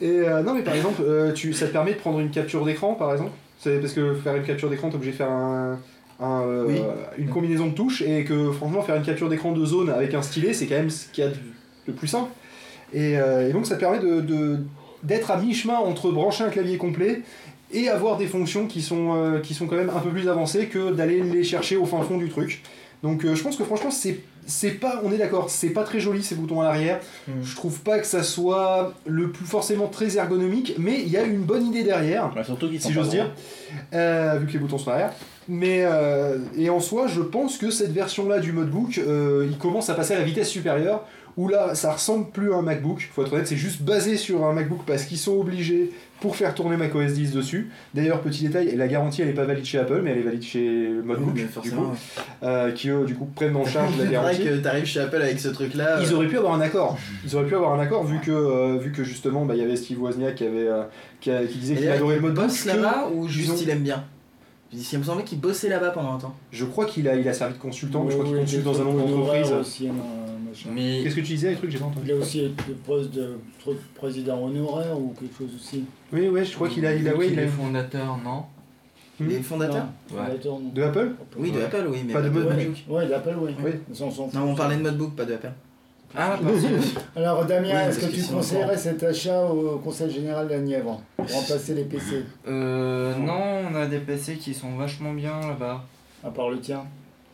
[0.00, 2.64] Et euh, non, mais par exemple, euh, tu, ça te permet de prendre une capture
[2.64, 3.32] d'écran, par exemple?
[3.58, 5.78] C'est parce que faire une capture d'écran, t'es obligé de faire un,
[6.20, 6.80] un, euh, Oui.
[7.18, 10.22] une combinaison de touches et que franchement, faire une capture d'écran de zone avec un
[10.22, 11.36] stylet, c'est quand même ce qu'il y a de-
[11.86, 12.30] le plus simple.
[12.92, 14.58] Et, euh, et donc, ça permet de, de-
[15.02, 17.22] d'être à mi-chemin entre brancher un clavier complet
[17.72, 20.66] et avoir des fonctions qui sont, euh, qui sont quand même un peu plus avancées
[20.66, 22.62] que d'aller les chercher au fin fond du truc.
[23.02, 24.18] Donc, euh, je pense que franchement, c'est.
[24.50, 27.00] C'est pas, on est d'accord, c'est pas très joli ces boutons à l'arrière.
[27.42, 31.22] Je trouve pas que ça soit le plus forcément très ergonomique, mais il y a
[31.22, 33.30] une bonne idée derrière, surtout si j'ose dire,
[33.94, 35.12] euh, vu que les boutons sont derrière.
[35.48, 39.88] Mais euh, et en soi, je pense que cette version-là du modebook, euh, il commence
[39.88, 41.04] à passer à la vitesse supérieure.
[41.38, 43.08] Où là, ça ressemble plus à un MacBook.
[43.14, 46.52] Faut être honnête, c'est juste basé sur un MacBook parce qu'ils sont obligés pour faire
[46.52, 47.70] tourner macOS 10 dessus.
[47.94, 50.42] D'ailleurs, petit détail, la garantie elle est pas valide chez Apple, mais elle est valide
[50.42, 51.86] chez Oui, mais du coup,
[52.42, 54.42] euh, qui eux, du coup prennent en charge la C'est vrai garantie.
[54.44, 56.00] que t'arrives chez Apple avec ce truc-là.
[56.02, 56.98] Ils euh, auraient pu avoir un accord.
[57.24, 59.64] Ils auraient pu avoir un accord vu que, euh, vu que justement bah, il y
[59.64, 60.82] avait Steve Wozniak qui, avait, euh,
[61.20, 63.70] qui, a- qui disait qu'il adorait le mode bosse là-bas ou ils juste ont- il
[63.70, 64.02] aime bien
[64.72, 66.34] Il me semblait qu'il bossait là-bas pendant un temps.
[66.52, 68.64] Je crois qu'il a, il a servi de consultant, mais je crois qu'il Oui, consulte
[68.64, 69.52] dans un nombre d'entreprises.
[70.74, 73.10] Mais Qu'est-ce que tu disais, les trucs j'ai pas entendu Il a aussi le poste
[73.12, 73.38] de
[73.94, 75.84] président honoraire ou quelque chose aussi.
[76.12, 78.44] Oui, ouais, je crois qu'il a, il a, ouais, il a les fondateurs, non
[79.20, 79.28] Hmm.
[79.42, 80.68] Fondateurs Non, fondateur, non.
[80.72, 81.10] de Apple.
[81.36, 81.64] Oui, de Ouais.
[81.64, 82.28] Apple, oui, mais Pas de.
[82.28, 82.84] Modebook.
[82.88, 83.50] Ouais, d'Apple, oui.
[83.64, 83.70] Oui.
[84.32, 85.50] Non, on parlait de Modebook, pas de Apple.
[86.16, 86.38] Ah.
[87.16, 90.60] Alors Damien, Oui, est-ce que que tu conseillerais cet achat au Conseil Général de la
[90.60, 95.38] Nièvre pour remplacer les PC, Euh, non, on a des PC qui sont vachement bien
[95.40, 95.84] là-bas.
[96.24, 96.84] à part le tien?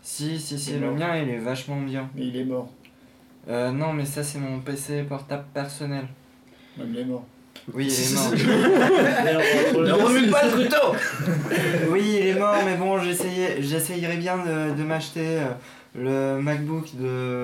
[0.03, 0.97] Si, si, si, le mort.
[0.97, 2.11] mien il est vachement bien.
[2.15, 2.69] Mais il est mort.
[3.49, 6.07] Euh, non, mais ça c'est mon PC portable personnel.
[6.77, 7.25] Même il est mort.
[7.73, 8.15] Oui, il est
[9.75, 9.83] mort.
[9.83, 10.97] Ne remue pas le couteau
[11.91, 15.47] oui, il est mort, mais bon, j'essayais, j'essayerais bien de, de m'acheter euh,
[15.97, 17.43] le MacBook de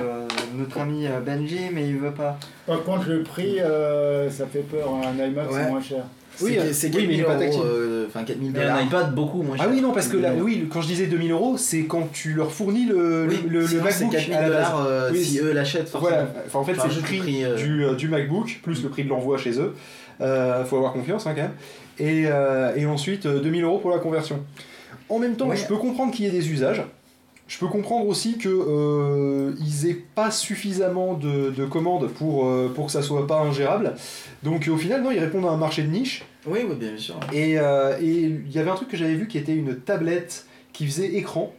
[0.56, 2.38] notre ami euh, Benji, mais il veut pas.
[2.66, 4.90] Par contre, le prix, euh, ça fait peur.
[4.94, 5.58] Un iMac, Ouais.
[5.62, 6.04] c'est moins cher.
[6.42, 7.60] Oui, C'est- euh, oui, 4000 mais il est pas euros, tactile.
[7.64, 8.82] euh, Enfin, 4000 Il y a un dollars.
[8.86, 9.66] iPad beaucoup moins cher.
[9.68, 12.32] Ah oui, non, parce que là, oui, quand je disais 2000 euros, c'est quand tu
[12.32, 14.56] leur fournis le, Oui, le, le sinon, c'est MacBook 4000 à la base.
[14.70, 16.10] dollars euh, Oui, si eux l'achètent, forcément.
[16.16, 19.04] Voilà, enfin, en fait, Enfin, c'est le prix, euh, du, du MacBook, plus le prix
[19.04, 19.74] de l'envoi chez eux.
[20.20, 21.52] Euh, faut avoir confiance hein, quand même.
[21.98, 24.40] Et, euh, et ensuite, euh, 2000 euros pour la conversion.
[25.08, 25.56] En même temps, Ouais.
[25.56, 26.82] je peux comprendre qu'il y ait des usages.
[27.50, 32.70] Je peux comprendre aussi que euh, ils aient pas suffisamment de, de commandes pour, euh,
[32.72, 33.94] pour que ça soit pas ingérable.
[34.44, 36.24] Donc au final, non, ils répondent à un marché de niche.
[36.46, 37.18] Oui, oui, bien sûr.
[37.32, 40.46] Et euh, et il y avait un truc que j'avais vu qui était une tablette
[40.72, 41.52] qui faisait écran.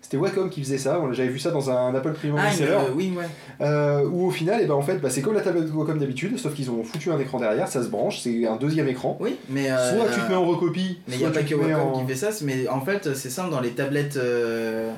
[0.00, 1.00] C'était Wacom qui faisait ça.
[1.10, 2.76] J'avais vu ça dans un Apple Premium Ah, Reseller.
[2.90, 3.24] une- oui, ouais.
[3.60, 6.38] Euh, où au final, et ben en fait, bah, c'est comme la tablette Wacom d'habitude,
[6.38, 9.16] sauf qu'ils ont foutu un écran derrière, ça se branche, c'est un deuxième écran.
[9.20, 9.70] Oui, mais.
[9.72, 12.00] euh, Soit tu te mets en recopie, Mais il n'y a pas que Wacom en...
[12.00, 14.92] qui fait ça, mais en fait c'est simple dans les tablettes, euh,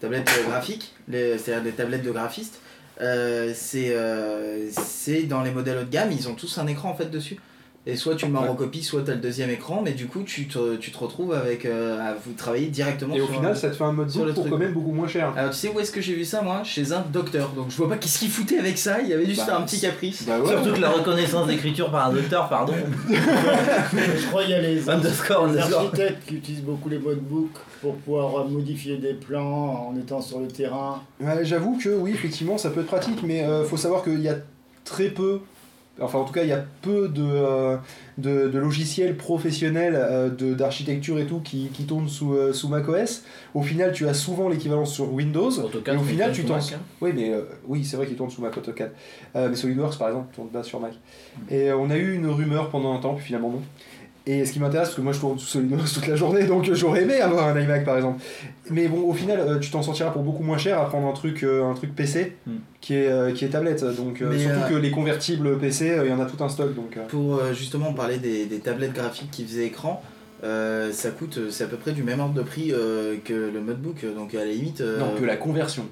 [0.00, 2.60] tablettes euh, graphiques, c'est-à-dire des tablettes de graphistes,
[3.00, 6.90] euh, c'est euh, c'est dans les modèles haut de gamme, ils ont tous un écran
[6.90, 7.38] en fait dessus.
[7.86, 10.06] Et soit tu le mets en recopie, soit tu as le deuxième écran, mais du
[10.06, 13.34] coup tu te, tu te retrouves avec euh, à vous travailler directement Et au sur
[13.34, 14.52] final, un- ça te fait un mode sur le pour truc.
[14.52, 15.32] quand même beaucoup moins cher.
[15.34, 16.62] Alors tu sais où est-ce que j'ai vu ça moi?
[16.62, 19.46] Chez un docteur, donc je vois pas qu'est-ce qu'il foutait avec ça, il avait juste
[19.46, 20.24] Bah, un petit caprice.
[20.26, 20.48] Bah ouais.
[20.48, 22.74] Surtout que la reconnaissance d'écriture par un docteur, pardon.
[23.08, 25.80] Je crois qu'il y a les, Underscore, les underscore.
[25.80, 27.48] architectes qui utilisent beaucoup les notebooks
[27.80, 31.02] pour pouvoir modifier des plans en étant sur le terrain.
[31.20, 34.28] Ouais, J'avoue que oui, effectivement, ça peut être pratique, mais euh, faut savoir qu'il y
[34.28, 34.36] a
[34.84, 35.40] très peu,
[36.00, 37.76] enfin en tout cas, il y a peu de, euh,
[38.18, 43.24] de, de logiciels professionnels euh, d'architecture et tout qui, qui tournent sous, euh, sous macOS.
[43.54, 45.50] Au final, tu as souvent l'équivalence sur Windows.
[45.50, 46.54] AutoCAD, et au final, tu t'en.
[46.56, 46.60] hein.
[47.00, 47.32] Oui, mais
[47.66, 48.92] oui, c'est vrai qu'il tourne sous Mac AutoCAD.
[49.34, 50.92] Mais SolidWorks, par exemple, tourne pas sur Mac.
[51.50, 53.62] Et euh, on a eu une rumeur pendant un temps, puis finalement non.
[54.32, 56.68] Et ce qui m'intéresse, parce que moi je tourne sous SolidWorks toute la journée, donc
[56.68, 58.20] euh, j'aurais aimé avoir un iMac par exemple.
[58.70, 61.12] Mais bon, au final, euh, tu t'en sortiras pour beaucoup moins cher à prendre un
[61.12, 62.56] truc, euh, un truc PC Hmm.
[62.80, 63.82] qui, est, euh, qui est tablette.
[63.96, 66.74] Donc, Mais, surtout euh, que les convertibles PC, il y en a tout un stock.
[66.74, 70.02] Donc, Pour justement parler des, des tablettes graphiques qui faisaient écran,
[70.44, 73.60] euh, ça coûte, c'est à peu près du même ordre de prix euh, que le
[73.60, 74.80] notebook, donc à la limite.
[74.80, 75.84] euh, Non, que la conversion.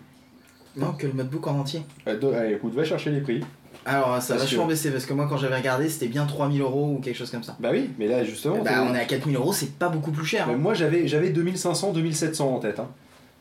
[0.77, 1.83] Non, que le notebook en entier.
[2.07, 3.41] Euh, allez, écoute, va chercher les prix.
[3.89, 6.61] Alors ça a vachement que- baissé parce que moi quand j'avais regardé c'était bien 3000
[6.61, 7.57] euros ou quelque chose comme ça.
[7.59, 8.59] Bah oui, mais là justement.
[8.63, 10.49] bah on est à 4000 euros, c'est pas beaucoup plus cher.
[10.51, 10.57] Hein.
[10.59, 12.79] moi j'avais j'avais 2500, 2700 en tête.
[12.79, 12.89] hein.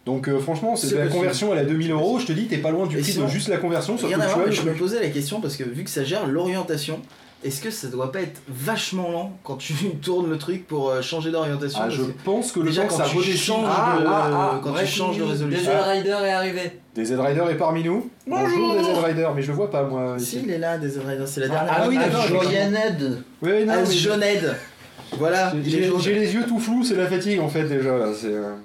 [0.05, 2.17] Donc euh, franchement, c'est la conversion elle est à 2000 euros.
[2.17, 3.97] Je te dis, t'es pas loin du prix de juste la conversion.
[3.97, 7.01] Rien à voir, je me posais la question parce que vu que ça gère l'orientation,
[7.43, 11.01] est-ce que ça doit pas être vachement lent quand tu tournes le truc pour euh,
[11.01, 13.65] changer d'orientation Ah, je que pense que le Déjà temps quand ça tu redescende.
[13.65, 15.59] changes Ah, de, ah, ah, quand tu changes de résolution.
[15.71, 16.71] Desert Rider est arrivé.
[16.95, 18.09] Des Z-Rider est parmi nous.
[18.25, 20.15] Bonjour des Z-Rider, mais je le vois pas moi.
[20.17, 21.73] Si il est là, des Riders, c'est la Ah, dernière.
[21.77, 23.23] ah oui, d'accord, Ah, Joyaned.
[23.43, 24.55] Oui, oui, non, mais- Joned.
[25.17, 27.97] Voilà, j'ai les yeux tout flous, c'est la fatigue en fait déjà.
[27.97, 28.55] Là, c'est, euh,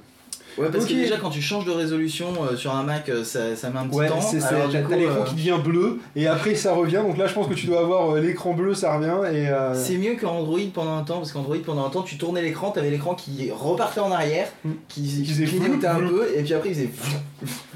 [0.58, 0.90] Ouais, parce Ok.
[0.90, 3.78] que déjà quand tu changes de résolution euh, sur un Mac, euh, ça, ça met
[3.78, 4.20] un petit Ouais, temps.
[4.20, 6.74] c'est c'est- Alors, du t'as coup, t'as l'écran euh, qui devient bleu et après ça
[6.74, 7.00] revient.
[7.06, 9.48] Donc là, je pense que tu dois avoir euh, l'écran bleu, ça revient et.
[9.48, 12.70] euh, C'est mieux qu'Android pendant un temps, parce qu'Android pendant un temps, tu tournais l'écran,
[12.70, 14.72] t'avais l'écran qui repartait en arrière, Hmm.
[14.88, 16.90] qui, Qui qui faisait clignotait un peu, et puis après il faisait.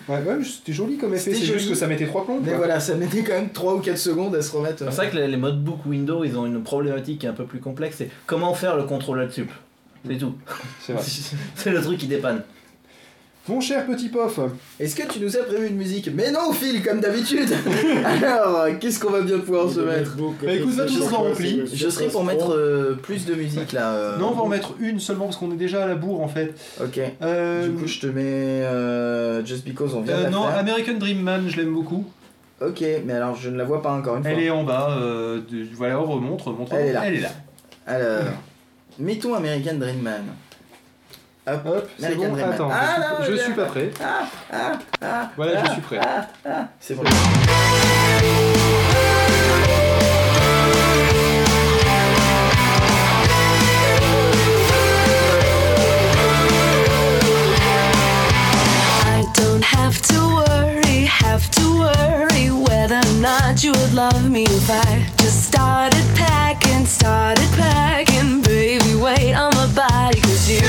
[0.09, 1.33] Ouais, ouais, c'était joli comme effet.
[1.33, 2.39] C'était C'est juste que ça mettait trois plombs.
[2.41, 2.59] Mais quoi.
[2.59, 4.85] voilà, ça mettait quand même 3 ou 4 secondes à se remettre.
[4.85, 4.87] euh.
[4.91, 7.45] C'est vrai que les, les modebooks Windows, ils ont une problématique qui est un peu
[7.45, 9.49] plus complexe, c'est comment faire le contrôle là-dessus.
[10.09, 10.35] C'est tout.
[10.81, 11.03] C'est vrai.
[11.57, 12.43] c'est le truc qui dépanne.
[13.49, 14.41] Mon cher petit pof,
[14.81, 16.11] Est-ce que tu nous as prévu une musique?
[16.13, 17.49] Mais non, Phil, comme d'habitude
[18.05, 20.17] Alors, qu'est-ce qu'on va bien pouvoir se mettre?
[20.17, 21.63] Bah, écoute, tout sera rempli.
[21.73, 23.93] Je serai pour mettre euh, plus de musique là.
[23.95, 24.19] euh.
[24.19, 26.29] non, on va en mettre une seulement parce qu'on est déjà à la bourre en
[26.29, 26.55] fait.
[26.83, 27.01] Ok.
[27.23, 28.23] Euh, Du coup, je te mets
[28.65, 30.59] euh, Just Because on vient de euh, la non, faire.
[30.59, 32.05] American Dream Man, je l'aime beaucoup.
[32.61, 34.33] Ok, mais alors je ne la vois pas encore une fois.
[34.33, 36.69] Elle est en bas, euh, de- voilà, remonte, remonte.
[36.73, 37.03] Elle est là.
[37.07, 37.31] Elle est là.
[37.87, 38.25] Alors,
[38.99, 40.23] mettons American Dream Man.
[41.49, 43.91] Hop, Hop, c'est bon, attends, Ah, je, non, suis, je suis pas prêt.
[44.03, 46.01] Ah, ah, ah, Voilà, je ah, suis prêt.
[46.03, 46.69] ah, ah.
[46.81, 47.05] C'est bon.
[57.89, 64.45] I don't have to worry, have to worry whether or not you would love me
[64.45, 68.43] if I just started packing, started packing.
[68.43, 70.61] Baby, wait on my body, cause you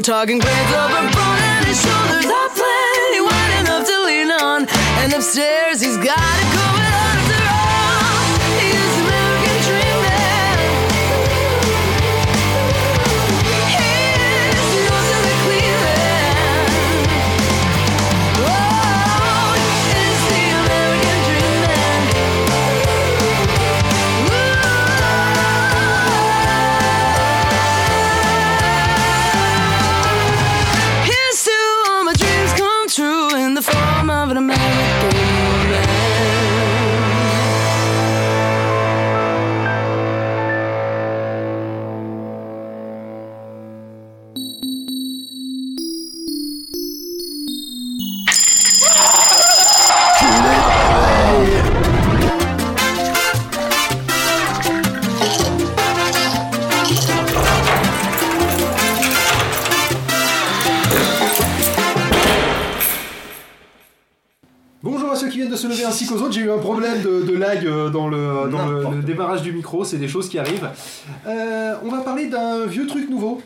[0.00, 0.89] We're talking grades over
[66.10, 66.32] qu'aux autres.
[66.32, 69.42] J'ai eu un problème de, de lag euh, dans, le, dans le, N'importe le démarrage
[69.42, 70.68] du micro, c'est des choses qui arrivent.
[71.26, 73.40] Euh, on va parler d'un vieux truc nouveau.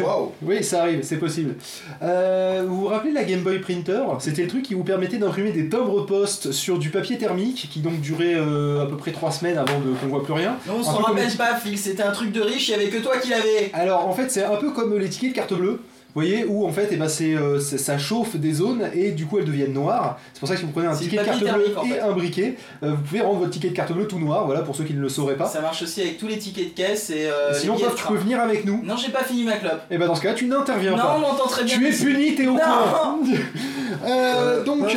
[0.00, 0.32] Wow.
[0.42, 1.54] Oui, ça arrive, c'est possible.
[2.02, 4.00] Euh, vous vous rappelez la Game Boy Printer?
[4.20, 7.80] C'était le truc qui vous permettait d'imprimer des timbres poste sur du papier thermique qui
[7.80, 10.56] donc durait euh, à peu près 3 semaines avant de- qu'on voit plus rien.
[10.66, 12.88] Non, on s'en comme rappelle pas, Phil, c'était un truc de riche, il y avait
[12.88, 13.70] que toi qui l'avais.
[13.74, 15.78] Alors en fait c'est un peu comme les tickets de carte bleue.
[16.14, 19.12] Vous voyez, où en fait eh ben, c'est, euh, c'est- ça chauffe des zones et
[19.12, 20.18] du coup elles deviennent noires.
[20.34, 21.84] C'est pour ça que si vous prenez un C'est ticket de carte bleue thermique, en
[21.84, 22.00] et fait.
[22.00, 24.76] un briquet, euh, vous pouvez rendre votre ticket de carte bleue tout noir, voilà pour
[24.76, 25.46] ceux qui ne le sauraient pas.
[25.46, 27.26] Ça marche aussi avec tous les tickets de caisse et.
[27.26, 28.12] euh, Sinon les billets tu train.
[28.12, 28.82] peux venir avec nous.
[28.84, 29.80] Non, j'ai pas fini ma clope.
[29.90, 31.14] Et ben dans ce cas tu n'interviens Non, pas.
[31.16, 31.78] on m'entend très bien.
[31.78, 32.58] Tu es puni, t'es au Non.
[32.58, 33.18] courant.
[34.04, 34.96] Euh, Euh, donc.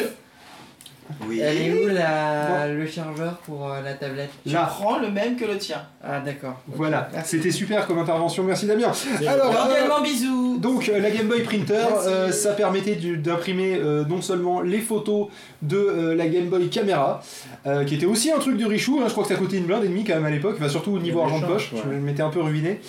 [1.27, 1.40] Oui.
[1.40, 2.67] Elle est où la...
[2.67, 4.32] le chargeur pour euh, la tablette?
[4.45, 5.77] Je prends le même que le tien.
[6.03, 6.61] Ah d'accord.
[6.67, 8.92] Voilà, c'était super comme intervention, merci Damien.
[9.27, 10.58] Alors, euh, Cordialement bisous.
[10.59, 15.27] donc euh, la Game Boy Printer, euh, ça permettait d'imprimer euh, non seulement les photos
[15.61, 17.22] de euh, la Game Boy Camera,
[17.66, 19.66] euh, qui était aussi un truc de richou, hein, je crois que ça coûtait une
[19.66, 21.80] blinde et demie quand même à l'époque, enfin, surtout au niveau argent de poche, ouais.
[21.92, 22.80] je m'étais un peu ruiné.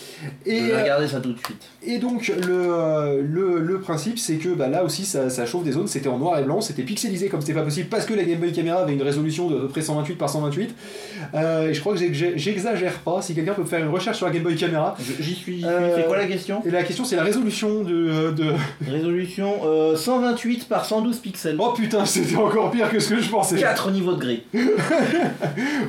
[0.44, 1.62] Et, Je vais regarder ça tout de suite.
[1.82, 5.72] Et donc le, le, le principe c'est que bah, là aussi ça, ça chauffe des
[5.72, 8.24] zones, c'était en noir et blanc, c'était pixelisé comme c'était pas possible parce que la
[8.24, 10.74] Game Boy Camera avait une résolution de à peu près 128 par 128.
[11.34, 12.00] Euh, et je crois que
[12.36, 14.96] j'exagère pas, si quelqu'un peut faire une recherche sur la Game Boy Camera.
[14.98, 15.24] J'y suis.
[15.24, 15.64] j'y suis.
[15.64, 16.62] Euh, C'est quoi la question?
[16.64, 18.52] Et la question c'est la résolution de, de...
[18.90, 21.56] Résolution euh, 128 par 112 pixels.
[21.58, 23.56] Oh putain c'était encore pire que ce que je pensais.
[23.56, 24.42] 4 niveaux de gris.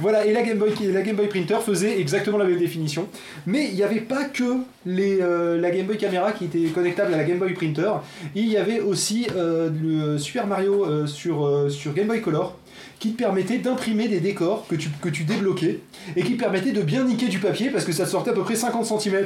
[0.01, 3.07] Voilà, et la Game, Boy, la Game Boy Printer faisait exactement la même définition.
[3.45, 4.43] Mais il n'y avait pas que
[4.87, 7.91] les, euh, la Game Boy Camera qui était connectable à la Game Boy Printer.
[8.35, 12.57] Il y avait aussi euh, le Super Mario euh, sur, sur Game Boy Color
[12.99, 15.81] qui te permettait d'imprimer des décors que tu, que tu débloquais
[16.15, 18.41] et qui te permettait de bien niquer du papier parce que ça sortait à peu
[18.41, 19.25] près 50 cm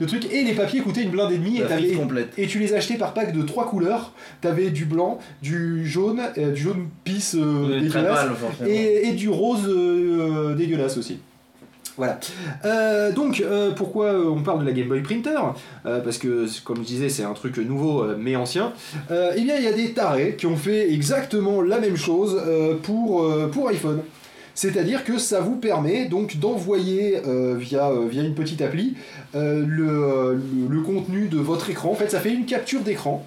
[0.00, 2.28] de trucs et les papiers coûtaient une blinde et demie et, La t'avais- frise complète.
[2.38, 4.12] et tu les achetais par pack de trois couleurs.
[4.40, 8.26] T'avais du blanc, du jaune, euh, du jaune pisse euh, dégueulasse
[8.66, 11.18] et, et du rose euh, dégueulasse aussi.
[12.00, 12.18] Voilà.
[12.64, 15.36] Euh, donc, euh, pourquoi euh, on parle de la Game Boy Printer
[15.84, 18.72] Parce que, comme je disais, c'est un truc nouveau mais ancien.
[19.10, 22.40] Eh bien, il y a des tarés qui ont fait exactement la même chose
[22.82, 24.00] pour, pour iPhone.
[24.54, 27.20] C'est-à-dire que ça vous permet donc d'envoyer
[27.58, 28.94] via, via une petite appli
[29.34, 31.90] le- le contenu de votre écran.
[31.90, 33.26] En fait, ça fait une capture d'écran.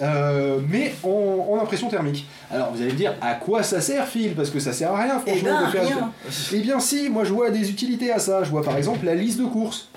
[0.00, 2.26] Euh, mais en, en impression thermique.
[2.50, 4.34] Alors vous allez me dire à quoi ça sert Phil?
[4.34, 6.12] Parce que ça sert à rien Eh franchement ben, de faire rien.
[6.52, 8.42] Eh bien si, moi je vois des utilités à ça.
[8.42, 9.88] Je vois par exemple la liste de courses.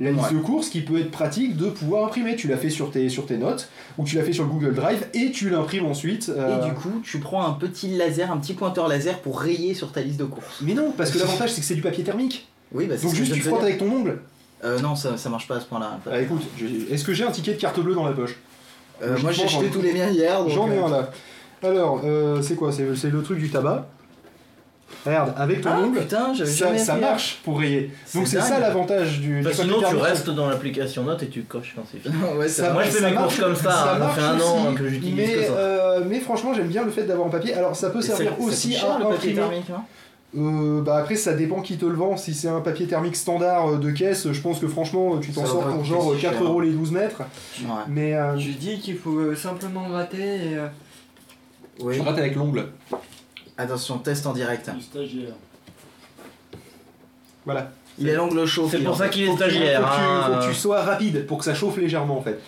[0.00, 0.34] La liste Ouais.
[0.38, 2.34] de courses qui peut être pratique de pouvoir imprimer.
[2.34, 4.74] Tu l'as fait sur tes, sur tes notes ou tu l'as fait sur le Google
[4.74, 6.28] Drive et tu l'imprimes ensuite.
[6.30, 9.74] euh, Et du coup, tu prends un petit laser, un petit pointeur laser pour rayer
[9.74, 10.60] sur ta liste de courses.
[10.62, 12.48] Mais non, parce que l'avantage c'est que c'est du papier thermique.
[12.72, 14.18] Oui, bah Donc juste tu frottes te avec ton ongle.
[14.64, 15.98] Euh, non, ça, ça marche pas à ce point-là.
[16.10, 16.42] Ah, écoute,
[16.90, 18.38] est-ce que j'ai un ticket de carte bleue dans la poche?
[19.02, 20.48] Euh, moi j'ai jeté tous les miens hier.
[20.48, 21.10] J'en ai euh, un là.
[21.64, 22.72] Alors, euh, c'est quoi?
[22.72, 23.86] C'est c'est le truc du tabac?
[25.06, 27.90] Regarde, avec ton Ah ongle, putain, j'avais ça, ça marche pour rayer.
[28.14, 31.42] Donc c'est ça l'avantage du, Bah, papier sinon, tu restes dans l'application note et tu
[31.42, 32.14] coches quand c'est fini.
[32.38, 34.14] ouais, Ça- Moi, je fais ça mes marche- courses comme ça, ça hein, ça marche
[34.16, 35.52] fait un an aussi, que j'utilise mais, que ça.
[35.54, 37.54] euh, mais franchement, j'aime bien le fait d'avoir un papier.
[37.54, 39.62] Alors, ça peut servir ça aussi à le papier imprimer.
[40.34, 42.16] Hein Euh, bah après, ça dépend qui te le vend.
[42.16, 45.44] Si c'est un papier thermique standard euh, de caisse, je pense que franchement, tu t'en
[45.46, 46.42] sors pour genre si 4 cher.
[46.44, 47.22] euros les 12 mètres.
[47.62, 47.66] Ouais.
[47.88, 50.56] Mais euh, Je dis qu'il faut euh, simplement gratter et.
[50.56, 50.68] euh,
[51.80, 51.96] Oui.
[51.96, 52.68] je rate avec l'ongle.
[53.58, 54.70] Attention, test en direct.
[54.74, 55.34] Du stagiaire.
[57.44, 57.70] Voilà.
[57.98, 58.68] Il a l'angle chaud.
[58.70, 59.80] C'est pour ça qu'il est stagiaire.
[59.80, 60.22] faut hein.
[60.40, 62.40] faut que tu sois rapide pour que ça chauffe légèrement en fait.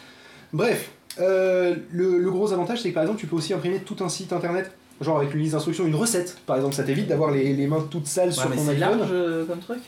[0.52, 0.90] Bref,
[1.20, 4.08] euh, le, le gros avantage c'est que par exemple tu peux aussi imprimer tout un
[4.08, 7.52] site internet, genre avec une liste d'instructions, une recette par exemple, ça t'évite d'avoir les,
[7.54, 8.98] les mains toutes sales Ouais, sur mais ton c'est iPhone.
[8.98, 9.78] large euh, comme truc?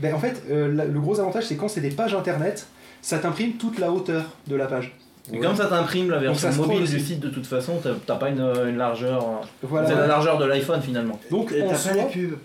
[0.00, 2.66] Ben, en fait, euh, la- le gros avantage c'est quand c'est des pages internet,
[3.02, 4.96] ça t'imprime toute la hauteur de la page.
[5.32, 8.28] Et comme ça t'imprime la version mobile du site de toute façon, t'as t'as pas
[8.28, 9.22] une, une largeur.
[9.22, 9.88] euh, Voilà.
[9.88, 11.18] C'est la largeur de l'iPhone finalement.
[11.30, 12.38] Donc Et t'as pas les pubs.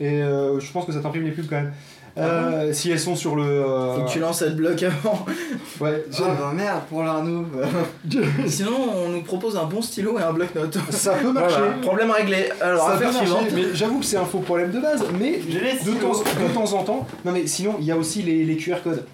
[0.00, 1.72] et euh, je pense que ça t'imprime les pubs quand même.
[2.18, 3.42] Euh, si elles sont sur le.
[3.44, 5.24] euh, Faut que tu lances AdBlock avant.
[5.80, 7.46] Ouais, Ah bah merde pour l'Arnaud.
[8.46, 10.76] Sinon, on nous propose un bon stylo et un bloc-notes.
[10.90, 11.56] ça peut marcher.
[11.58, 12.48] Voilà, problème réglé.
[12.60, 13.46] Alors, ça peut affaire marcher, suivante.
[13.54, 15.40] mais j'avoue que c'est un faux problème de base, mais
[16.00, 17.06] temps, de temps en temps.
[17.24, 19.04] Non mais sinon, il y a aussi les, les QR codes.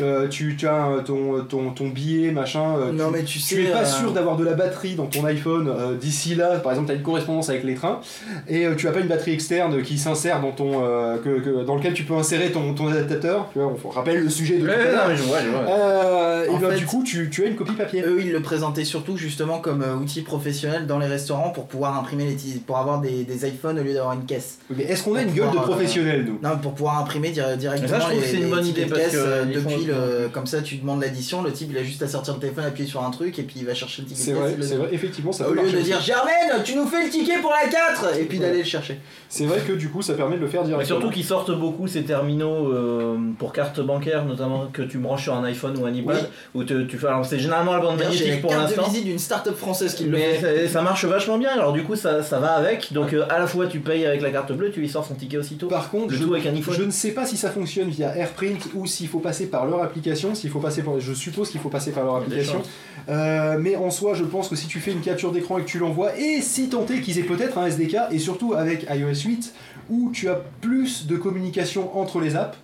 [0.00, 2.76] Euh, tu, tu as euh, ton, ton, ton billet, machin.
[2.78, 3.54] euh, Non, tu, mais tu sais.
[3.56, 6.58] tu es pas euh, sûr d'avoir de la batterie dans ton iPhone euh, d'ici là.
[6.58, 8.00] Par exemple, tu as une correspondance avec les trains
[8.48, 11.64] et euh, tu as pas une batterie externe qui s'insère dans ton euh, que, que-
[11.64, 13.48] dans lequel tu peux insérer ton, ton adaptateur.
[13.52, 15.08] Tu vois, on rappelle le sujet de Ouais, à non, l'heure.
[15.08, 15.60] mais je vois, je vois.
[15.68, 18.02] Euh, et En ben, fait- du coup, tu, tu as une copie papier.
[18.06, 21.98] Eux, ils le présentaient surtout justement comme euh, outil professionnel dans les restaurants pour pouvoir
[21.98, 22.36] imprimer les
[22.66, 24.58] pour avoir des, des iPhones au lieu d'avoir une caisse.
[24.70, 26.38] Mais est-ce qu'on a une gueule de euh, professionnel, nous?
[26.42, 28.66] Non, pour pouvoir imprimer dir- directement Mais ça, je trouve les, que c'est une bonne
[28.66, 29.44] idée de parce caisse, que euh,
[29.88, 32.64] le comme ça tu demandes l'addition, le type il a juste à sortir le téléphone,
[32.64, 34.88] appuyer sur un truc et puis il va chercher le ticket C'est vrai, c'est vrai,
[34.92, 38.16] effectivement, ça Au lieu de dire Germaine, tu nous fais le ticket pour la 4
[38.18, 38.46] et puis Ouais.
[38.46, 38.98] d'aller le chercher.
[39.28, 40.86] C'est vrai que du coup, ça permet de le faire directement.
[41.00, 45.34] surtout qu'ils sortent beaucoup ces terminaux euh, pour carte bancaire, notamment que tu branches sur
[45.34, 46.28] un iPhone ou un iPad.
[46.54, 48.90] Où te- tu fais, alors c'est généralement la bande magnétique pour carte de l'instant.
[48.90, 50.66] visite d'une start-up française qui le Mais fait.
[50.68, 52.92] ça, ça marche vachement bien, alors du coup ça, ça va avec.
[52.92, 55.14] Donc euh, à la fois tu payes avec la carte bleue, tu lui sors son
[55.14, 55.66] ticket aussitôt.
[55.68, 56.74] Par contre, Le je, tout avec un iPhone.
[56.74, 59.77] je ne sais pas si ça fonctionne via AirPrint ou s'il faut passer par leur
[59.82, 60.34] application.
[60.34, 62.62] S'il faut passer par, je suppose qu'il faut passer par leur application.
[63.08, 65.68] Euh, mais en soi, je pense que si tu fais une capture d'écran et que
[65.68, 69.26] tu l'envoies, et si tant est qu'ils aient peut-être un SDK, et surtout avec iOS
[69.26, 69.54] 8,
[69.90, 72.58] où tu as plus de communication entre les apps,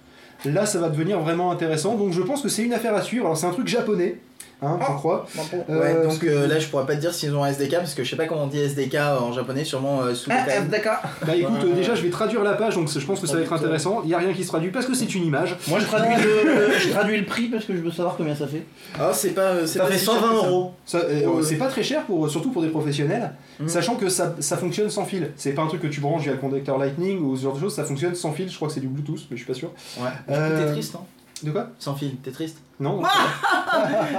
[0.44, 1.96] là ça va devenir vraiment intéressant.
[1.96, 3.26] Donc je pense que c'est une affaire à suivre.
[3.26, 4.18] Alors c'est un truc japonais.
[4.66, 5.26] Hein, je crois.
[5.36, 7.48] Ouais, Euh, parce donc que- euh, là je pourrais pas te dire s'ils ont un
[7.48, 10.30] SDK parce que je sais pas comment on dit SDK en japonais, sûrement euh, sous
[10.32, 10.98] Ah, d'accord.
[11.26, 13.42] Bah écoute, euh, déjà je vais traduire la page, donc je pense que ça va
[13.42, 14.00] être intéressant.
[14.04, 15.56] Il y a rien qui se traduit parce que c'est une image.
[15.68, 18.46] Moi je traduis, le, je traduis le prix parce que je veux savoir combien ça
[18.46, 18.64] fait.
[18.98, 19.60] Ah, c'est pas.
[19.66, 20.46] c'est Ça pas fait si cher 120 que ça.
[20.48, 20.72] euros.
[20.94, 21.42] Euh, Ouais.
[21.42, 23.68] C'est pas très cher, pour, surtout pour des professionnels, Mhm.
[23.68, 25.30] sachant que ça, ça fonctionne sans fil.
[25.36, 27.60] C'est pas un truc que tu branches via le conducteur Lightning ou ce genre de
[27.60, 28.48] choses, ça fonctionne sans fil.
[28.50, 29.70] Je crois que c'est du Bluetooth, mais je suis pas sûr.
[29.98, 30.08] Ouais.
[30.30, 31.00] Euh, T'es triste, non
[31.42, 33.08] De quoi Sans fil, t'es triste Non, non.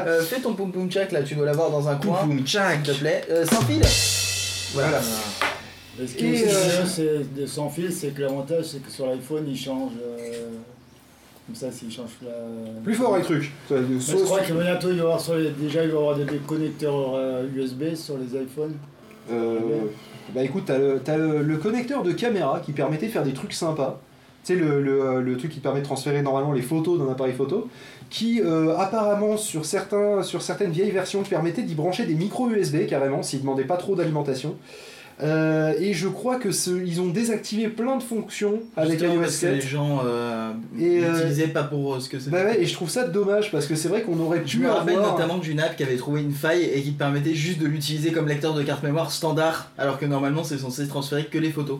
[0.05, 2.17] Euh, Fais ton poum poum check là, tu dois l'avoir dans un coin.
[2.23, 3.23] Poum S'il te plaît.
[3.31, 3.81] Euh, sans fil
[4.73, 4.99] Voilà.
[6.01, 9.07] Et ce qui est aussi euh, de sans fil, c'est que l'avantage, c'est que sur
[9.07, 9.93] l'iPhone, il change.
[10.03, 10.49] euh,
[11.47, 12.31] comme ça, s'il change la.
[12.83, 13.51] Plus fort les trucs.
[13.71, 15.97] Mais je crois que bientôt, il va y avoir sur les- déjà, il va y
[15.97, 18.73] avoir des, des connecteurs euh, USB sur les iPhones.
[19.31, 19.59] Euh,
[20.33, 23.33] bah écoute, t'as le, t'as le, le connecteur de caméra qui permettait de faire des
[23.33, 24.01] trucs sympas.
[24.45, 27.33] Tu sais, le, le, le truc qui permet de transférer normalement les photos d'un appareil
[27.33, 27.67] photo,
[28.09, 32.85] qui euh, apparemment sur, certains, sur certaines vieilles versions permettait d'y brancher des micro USB
[32.87, 34.55] carrément, s'ils demandaient pas trop d'alimentation.
[35.23, 39.37] Euh, et je crois que ce, ils ont désactivé plein de fonctions avec iOS parce
[39.37, 39.67] que les 7.
[39.69, 42.31] gens euh, Et, euh, l'utilisaient pas pour euh, ce que c'était.
[42.31, 44.63] Bah ouais, et je trouve ça dommage parce que c'est vrai qu'on aurait Je pu
[44.63, 45.13] me rappelle avoir...
[45.13, 48.11] notamment d'une app qui avait trouvé une faille et qui te permettait juste de l'utiliser
[48.11, 51.79] comme lecteur de carte mémoire standard, alors que normalement c'est censé transférer que les photos.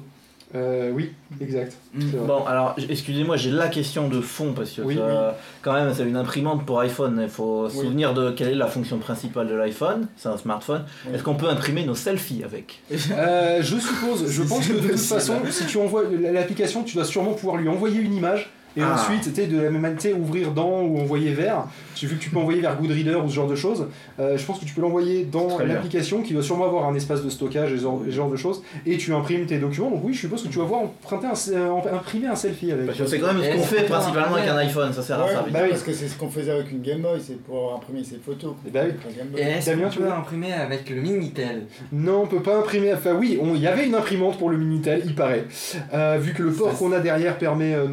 [0.53, 1.73] Euh, oui, exact.
[1.95, 2.11] Mm.
[2.27, 6.03] Bon, alors, excusez-moi, j'ai la question de fond parce que Oui, ça- quand même, c'est
[6.07, 7.19] une imprimante pour iPhone.
[7.21, 7.85] Il faut se Oui.
[7.85, 10.07] souvenir de quelle est la fonction principale de l'iPhone.
[10.15, 10.85] C'est un smartphone.
[11.07, 11.15] Oui.
[11.15, 12.81] Est-ce qu'on peut imprimer nos selfies avec?
[13.11, 17.05] Euh, je suppose, je pense que de toute façon, si tu envoies l'application, tu dois
[17.05, 18.93] sûrement pouvoir lui envoyer une image et Ah.
[18.95, 21.65] ensuite, tu de la même manière, ouvrir dans ou envoyer vers.
[21.95, 23.87] Tu vu que tu peux envoyer vers Goodreader ou ce genre de choses,
[24.19, 27.23] euh, je pense que tu peux l'envoyer dans l'application qui doit sûrement avoir un espace
[27.23, 29.89] de stockage et ce genre, et ce genre de choses et tu imprimes tes documents.
[29.89, 32.91] Donc oui, je suppose que tu vas emprunter un, euh, imprimer un selfie avec.
[33.07, 34.93] C'est quand même ce Et qu'on fait principalement avec un iPhone.
[34.93, 35.45] Ça sert à ça.
[35.49, 35.69] bah oui.
[35.69, 38.53] parce que c'est ce qu'on faisait avec une Game Boy, c'est pour imprimer ses photos.
[38.67, 38.93] Eh bah oui.
[39.37, 41.63] Et est-ce qu'on peut imprimer avec le Minitel?
[41.91, 42.93] Non, on peut pas imprimer.
[42.93, 45.45] Enfin, oui, il y avait une imprimante pour le Minitel, il paraît.
[45.93, 47.87] Euh, vu que le port qu'on a derrière permet, euh,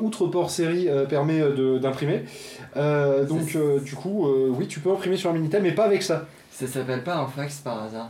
[0.00, 1.40] outre port série, euh, permet
[1.80, 2.24] d'imprimer.
[2.76, 5.84] Euh, donc, euh, du coup, euh, oui, tu peux imprimer sur un Minitel, mais pas
[5.84, 6.26] avec ça.
[6.50, 8.08] Ça s'appelle pas un fax par hasard?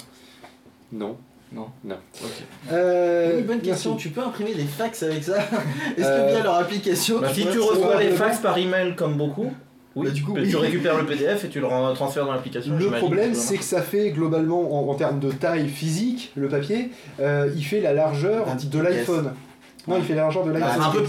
[0.93, 1.17] Non.
[1.53, 1.67] Non?
[1.85, 1.97] Non.
[2.23, 2.31] Ok.
[2.73, 4.09] Euh, Oui, bonne question, merci.
[4.09, 5.37] tu peux imprimer des fax avec ça?
[5.97, 8.95] Est-ce Euh, que via leur application Bah, si tu reçois les le- fax par email
[8.97, 9.53] comme beaucoup,
[9.95, 10.55] oui, Bah, du coup, tu oui.
[10.57, 12.77] récupères le PDF et tu le transfères dans l'application.
[12.77, 16.91] Le problème, c'est que ça fait globalement, en, en termes de taille physique, le papier,
[17.21, 19.33] euh, il fait la largeur de l'iPhone.
[19.87, 20.73] Non, il fait la largeur de Ah, l'iPhone.
[20.81, 21.07] c'est un peu la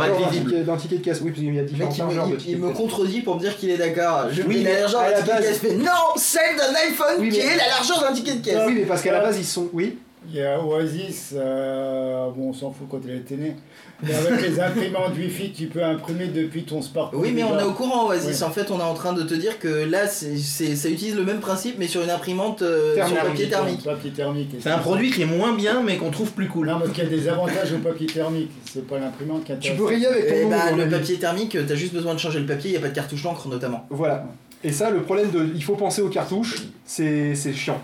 [0.00, 1.20] ouais, d'un ticket- de caisse.
[1.22, 3.36] Oui, parce qu'il y a différentes il me, largeurs de il- de me contredit pour
[3.36, 4.26] me dire qu'il est d'accord.
[4.46, 5.62] Oui, la largeur d'un la ticket de caisse.
[5.76, 8.58] non, celle d'un iPhone Oui, qui est la largeur d'un ticket de caisse.
[8.66, 9.68] Oui, mais parce qu'à la base, ils sont.
[9.72, 9.98] Oui.
[10.30, 13.56] Il y a Oasis, euh, bon, on s'en fout quand il était né.
[14.02, 17.18] Mais avec les imprimantes Wi-Fi, tu peux imprimer depuis ton smartphone.
[17.20, 18.40] Oui, mais on est au courant, Oasis.
[18.40, 18.46] Ouais.
[18.46, 21.16] En fait, on est en train de te dire que là, c'est, c'est- ça utilise
[21.16, 23.16] le même principe, mais sur une imprimante euh, Thermique.
[23.16, 23.82] sur papier thermique.
[23.84, 24.50] Papier thermique.
[24.60, 26.66] C'est un produit qui est moins bien mais qu'on trouve plus cool.
[26.66, 28.50] Non, parce qu'il y a des avantages au papier thermique.
[28.70, 29.78] C'est pas l'imprimante qui Tu intéresse.
[29.78, 32.46] peux rayer avec ton Et bah, le papier thermique, t'as juste besoin de changer le
[32.46, 33.86] papier, il n'y a pas de cartouche d'encre notamment.
[33.90, 34.26] Voilà.
[34.62, 35.48] Et ça, le problème de.
[35.54, 37.80] Il faut penser aux cartouches, c'est c'est chiant.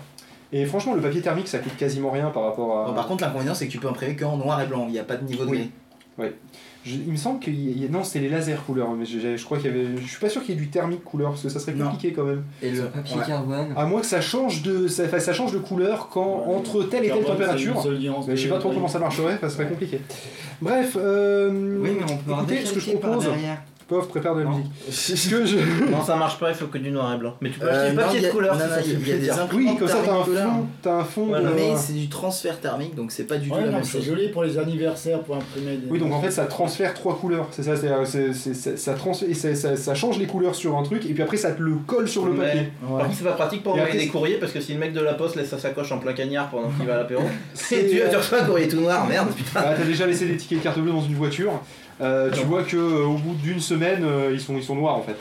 [0.53, 2.85] Et franchement, le papier thermique, ça coûte quasiment rien par rapport à.
[2.87, 4.99] Bon, par contre, l'inconvénient, c'est que tu peux imprimer qu'en noir et blanc, il n'y
[4.99, 5.57] a pas de niveau de Oui.
[6.17, 6.31] gris.
[6.85, 9.57] Je- il me semble y a- Non, c'était les lasers couleur, mais je, je crois
[9.57, 9.87] qu'il y avait.
[9.99, 11.85] Je suis pas sûr qu'il y ait du thermique couleur, parce que ça serait Non.
[11.85, 12.43] compliqué quand même.
[12.61, 13.25] Et le Papier ouais.
[13.25, 13.73] carbone.
[13.75, 14.87] À moins que ça change de.
[14.87, 16.55] Ça, change de couleur quand Ouais.
[16.55, 17.83] entre telle et telle Carbone, température.
[18.27, 19.99] Mais je sais pas trop comment ça marcherait, ça serait compliqué.
[20.61, 21.49] Bref, euh,
[21.81, 23.23] Oui, mais on peut écoutez, ce que je propose.
[23.25, 23.63] derrière.
[23.87, 24.57] Pauvre, prépare de la Non.
[24.57, 24.71] musique.
[24.89, 25.57] Ce que je.
[25.91, 27.35] Non, ça marche pas, il faut que du noir et blanc.
[27.39, 28.65] Mais tu peux Euh, acheter du non, papier il y a- de couleur non, si
[28.67, 31.25] non, ça il y a- des Oui, comme ça, t'as un fond, t'as un fond
[31.27, 31.49] Voilà.
[31.51, 31.55] de.
[31.55, 33.97] Mais c'est du transfert thermique, donc c'est pas du tout Ouais, la non, même c'est
[33.99, 34.05] chose.
[34.07, 35.87] joli pour les anniversaires, pour imprimer des.
[35.91, 37.47] Oui, donc en fait, ça transfère trois couleurs.
[37.51, 40.81] C'est ça, c'est, c'est- c'est- c'est- ça, ça, ça- ça change les couleurs sur un
[40.81, 42.69] truc, et puis après, ça te le colle sur le Mais- papier.
[42.89, 44.73] Par contre, c'est pas pratique pour Et envoyer après, des c'est- courriers parce que si
[44.73, 46.97] le mec de la poste laisse sa sacoche en plein cagnard pendant qu'il va à
[46.97, 47.21] l'apéro,
[47.53, 49.61] C'est- tu, tu reçois un courrier tout noir, merde, putain.
[49.63, 51.51] Ah, t'as déjà laissé des tickets de carte bleue dans une voiture.
[52.01, 54.95] Euh, tu vois que euh, au bout d'une semaine, euh, ils, sont, ils sont noirs
[54.97, 55.15] en fait.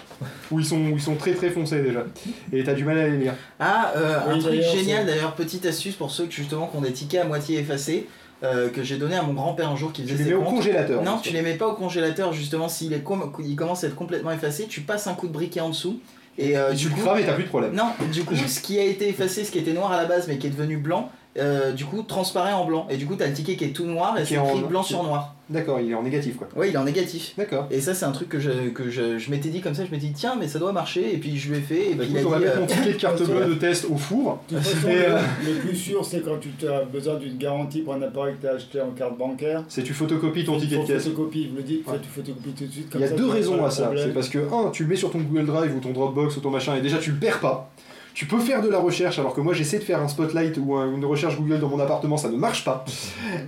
[0.51, 2.05] Ou ils sont, ils sont très très foncés déjà.
[2.53, 3.35] Et t'as du mal à les lire.
[3.61, 6.81] Ah, euh, un Oui, truc génial d'ailleurs, petite astuce pour ceux qui justement qui ont
[6.81, 8.07] des tickets à moitié effacés,
[8.43, 10.41] euh, que j'ai donné à mon grand-père un jour qui Tu faisait les ses mets
[10.41, 10.57] au comptes.
[10.57, 11.03] congélateur.
[11.03, 13.95] Non, tu les mets pas au congélateur justement s'il est com- il commence à être
[13.95, 16.01] complètement effacé, tu passes un coup de briquet en dessous
[16.37, 17.73] et, euh, Et du tu le coup, crames et t'as plus de problème.
[17.75, 20.27] non, du coup, ce qui a été effacé, ce qui était noir à la base
[20.27, 22.87] mais qui est devenu blanc, euh, du coup, transparaît en blanc.
[22.91, 25.03] Et du coup, t'as le ticket qui est tout noir et c'est écrit blanc sur
[25.03, 25.35] noir.
[25.51, 26.49] D'accord, il est en négatif quoi.
[26.57, 27.35] Ouais, il est en négatif.
[27.37, 27.67] D'accord.
[27.71, 29.85] Et ça, c'est un truc que je, que je, je m'étais dit comme ça.
[29.85, 31.13] Je m'étais dit, tiens, mais ça doit marcher.
[31.15, 31.91] Et puis je lui ai fait.
[31.91, 32.45] Et Bah, puis écoute, il on a va dit.
[32.47, 34.41] mettre euh, mon ticket de carte bleue de test au four.
[34.49, 37.93] De toute façon, euh, le, plus sûr, c'est quand tu as besoin d'une garantie pour
[37.93, 39.65] un appareil que tu as acheté en carte bancaire.
[39.69, 41.03] C'est tu photocopies ton Il ticket de caisse.
[41.05, 41.99] photocopie, vous le dites, Ouais.
[42.01, 42.87] tu photocopies tout de suite.
[42.89, 43.91] Il Comme y a ça, deux raisons à ça.
[43.99, 46.41] C'est parce que, un, tu le mets sur ton Google Drive ou ton Dropbox ou
[46.41, 47.71] ton machin et déjà tu le perds pas.
[48.15, 50.77] Tu peux faire de la recherche alors que moi j'essaie de faire un spotlight ou
[50.77, 52.85] un- une recherche Google dans mon appartement, ça ne marche pas.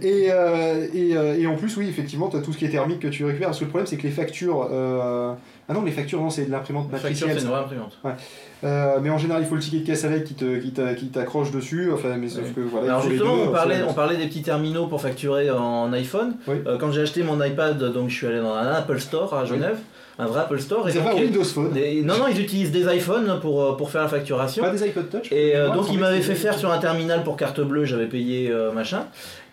[0.03, 2.71] Et, euh, et, euh, et en plus, oui, effectivement, tu as tout ce qui est
[2.71, 3.47] thermique que tu récupères.
[3.49, 4.69] Parce que le problème, c'est que les factures.
[4.73, 5.33] euh,
[5.69, 7.31] Ah non, les factures, non, c'est de l'imprimante matricielle.
[7.37, 7.99] c'est une vraie imprimante.
[8.65, 10.95] Euh, mais en général, il faut le ticket de caisse avec qui te- qui t'a-
[10.95, 11.91] qui t'accroche dessus.
[11.93, 12.53] Enfin, mais sauf Oui.
[12.55, 12.87] que voilà.
[12.95, 16.35] Alors justement, deux, on parlait, c'est- on parlait des petits terminaux pour facturer en iPhone.
[16.49, 16.57] Oui.
[16.67, 19.45] Euh, quand j'ai acheté mon iPad, donc je suis allé dans un Apple Store à
[19.45, 19.79] Genève,
[20.19, 20.89] un vrai Apple Store.
[20.89, 21.73] Ils et avaient donc, un euh, Windows Phone.
[21.73, 24.63] des- non, non, ils utilisent des iPhones pour, euh, pour faire la facturation.
[24.65, 25.31] Pas des iPod Touch.
[25.33, 27.61] Et euh, donc il il me m'avait semblait fait faire sur un terminal pour carte
[27.61, 29.07] bleue, j'avais payé euh, machin.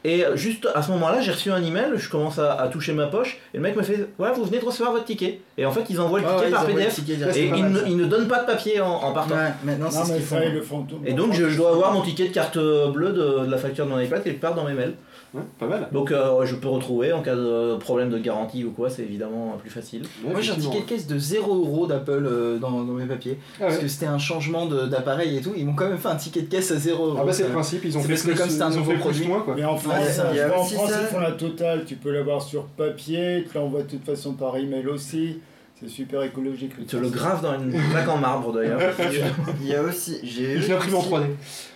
[0.06, 3.08] Et juste à ce moment-là, j'ai reçu un email, je commence à, à toucher ma
[3.08, 5.40] poche, et le mec me fait Voilà, vous venez de recevoir votre ticket.
[5.58, 6.96] Et en fait, ils envoient le Ah ticket ouais, par ils PDF.
[6.96, 9.36] ticket et pas ils mal, ne, ils donnent pas de papier en, en partant.
[9.36, 10.40] Ouais, maintenant c'est ce qu'ils font.
[10.44, 11.10] ils.
[11.10, 13.86] Et donc je, je dois avoir mon ticket de carte bleue de, de la facture
[13.86, 14.94] de mon iPad quelque part dans mes mails.
[15.34, 15.88] Ouais, pas mal.
[15.92, 19.58] Donc euh, je peux retrouver en cas de problème de garantie ou quoi, c'est évidemment
[19.60, 20.04] plus facile.
[20.24, 23.40] Moi j'ai un ticket de caisse de 0€ d'Apple euh, dans, dans mes papiers.
[23.60, 25.54] Ah Parce que c'était un changement d'appareil et tout.
[25.58, 27.16] Ils m'ont quand même fait un ticket de caisse à 0€.
[27.20, 29.28] Ah bah c'est le principe, ils ont fait plus, comme c'est un nouveau produit.
[29.28, 29.56] moins quoi.
[29.56, 31.00] Mais en France, Ouais, ça, il y a en France ça.
[31.02, 31.84] ils font la totale.
[31.86, 35.40] Tu peux l'avoir sur papier, tu l'envoies de toute façon par email aussi.
[35.84, 36.86] C'est super écologique.
[36.88, 38.80] Te le grave dans une plaque en marbre d'ailleurs.
[39.62, 40.20] Il y a aussi.
[40.24, 41.26] J'ai Je eu l'imprime en aussi- 3D.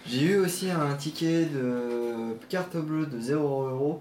[0.08, 4.00] J'ai eu aussi un ticket de carte bleue de 0€.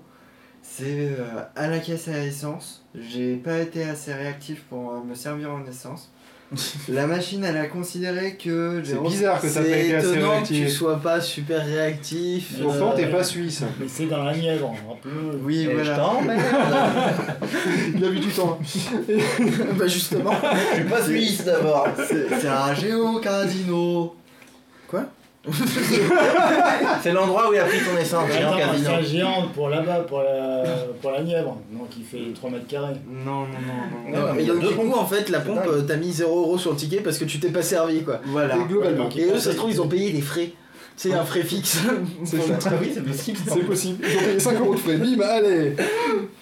[0.62, 2.84] C'est euh, à la caisse à essence.
[2.94, 6.12] J'ai pas été assez réactif pour euh, me servir en essence.
[6.88, 10.46] La machine, elle a considéré que C'est bizarre que pas C'est été assez étonnant que
[10.46, 10.76] tu réactif.
[10.76, 12.62] sois pas super réactif.
[12.62, 13.62] Pourtant, euh, t'es pas suisse.
[13.80, 15.38] Mais c'est dans la Nièvre, rappelez-le.
[15.42, 16.12] Oui, Et je voilà.
[17.96, 18.58] Il a vu du temps.
[19.74, 20.32] bah justement.
[20.70, 21.88] Je suis pas suisse d'abord.
[22.06, 24.14] C'est un Géo Casino.
[27.02, 30.64] C'est l'endroit où il a pris ton essence, c'est un géant pour là-bas, pour la,
[31.00, 31.56] pour la Nièvre.
[31.70, 32.94] Donc il fait 3 mètres carrés.
[33.08, 34.26] Non, non, non, non.
[34.26, 35.96] Non, mais il y a donc, deux du coup, en fait, la pompe, euh, t'as
[35.96, 38.20] mis 0€ sur le ticket parce que tu t'es pas servi quoi.
[38.24, 38.56] Voilà.
[38.56, 39.08] Et globalement.
[39.16, 40.50] Et eux, ça se trouve, ils ont payé des frais.
[40.98, 41.78] C'est un frais fixe.
[42.24, 43.38] C'est oui, c'est possible.
[43.46, 44.04] C'est possible.
[44.08, 44.96] Ils ont payé 5 euros de frais.
[44.96, 45.76] Bim, allez.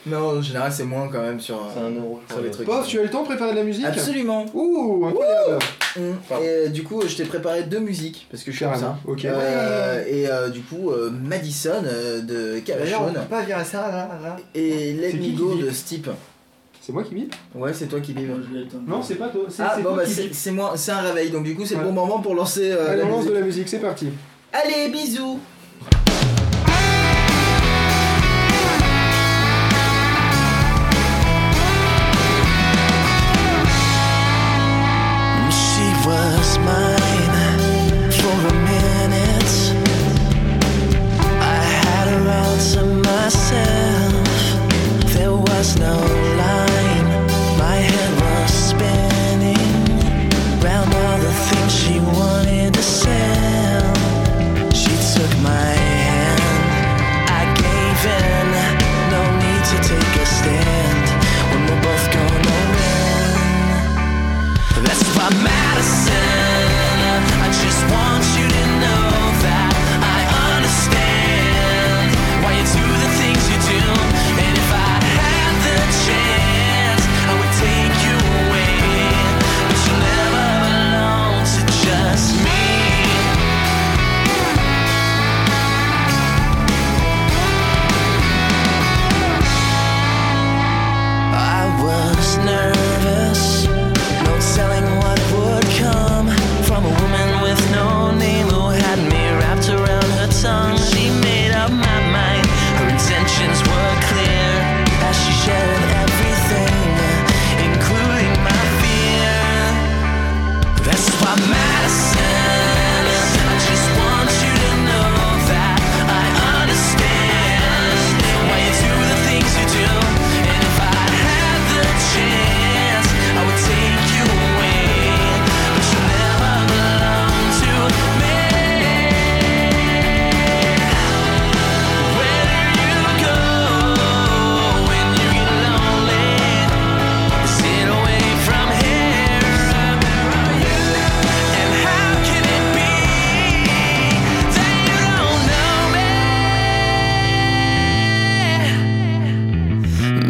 [0.07, 2.21] Non, en général, c'est moins quand même sur, C'est euh, un euro.
[2.31, 2.67] sur les trucs.
[2.67, 4.47] Pof, tu as eu le temps de préparer de la musique Absolument.
[4.55, 5.59] Ouh, incroyable.
[5.97, 6.01] Mm.
[6.01, 8.97] Et euh, du coup, je t'ai préparé deux musiques parce que je suis comme ça.
[9.07, 9.25] Ok.
[9.25, 14.09] Euh, et euh, du coup, euh, Madison euh, de Cavachon peut pas virer ça là,
[14.23, 14.37] là.
[14.55, 16.09] et Let Me Go de Steep.
[16.81, 18.29] C'est moi qui bip Ouais, c'est toi qui bip.
[18.87, 19.45] Non, c'est pas toi.
[19.49, 21.31] C'est Ah c'est bon, bah c'est moi, c'est un réveil.
[21.31, 21.81] Donc du coup, c'est Ouais.
[21.81, 23.31] le bon moment pour lancer euh, Allez, la on lance musique.
[23.35, 24.09] de la musique, c'est parti.
[24.57, 25.41] Allez, bisous.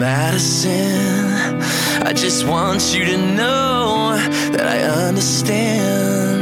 [0.04, 1.62] Madison.
[2.06, 4.14] I just want you to know
[4.52, 6.33] that I understand.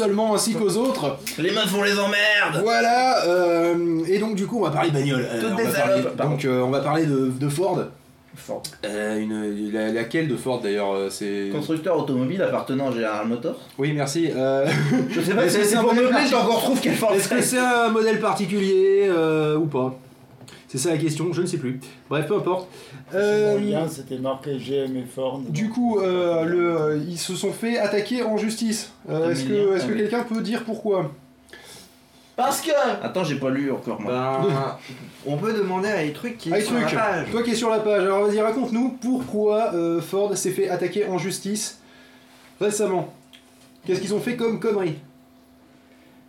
[0.00, 1.16] Seulement, ainsi qu'aux autres.
[1.38, 5.26] Les meufs on les emmerde Voilà, euh, et donc du coup on va parler bagnole.
[5.30, 7.78] Euh, on va parler- donc euh, on va parler de, de Ford.
[8.36, 8.62] Ford.
[8.86, 11.50] Euh, une, la- laquelle de Ford d'ailleurs euh, c'est...
[11.52, 13.56] Constructeur automobile appartenant à General Motors.
[13.76, 14.30] Oui merci.
[14.34, 14.66] Euh,
[15.10, 16.08] Je sais pas si c'est un modèle
[16.80, 17.58] quelle Ford Est-ce que c'est.
[17.58, 19.10] un modèle particulier
[19.56, 19.94] ou pas
[20.70, 21.80] C'est ça la question, je ne sais plus.
[22.08, 22.68] Bref, peu importe.
[23.12, 25.40] Euh, Mon lien, c'était marqué GM et Ford.
[25.48, 28.92] Du coup, euh, le, euh, ils se sont fait attaquer en justice.
[29.08, 31.10] Euh, est-ce que, Emilien, est-ce que ah quelqu'un peut dire pourquoi?
[32.36, 32.70] Parce que
[33.02, 34.12] Attends, j'ai pas lu encore moi.
[34.46, 34.78] Ben,
[35.26, 37.30] on peut demander à trucs qui est sur la page.
[37.32, 41.04] toi qui es sur la page, alors vas-y, raconte-nous pourquoi euh, Ford s'est fait attaquer
[41.04, 41.80] en justice
[42.60, 43.12] récemment.
[43.84, 44.98] Qu'est-ce qu'ils ont fait comme connerie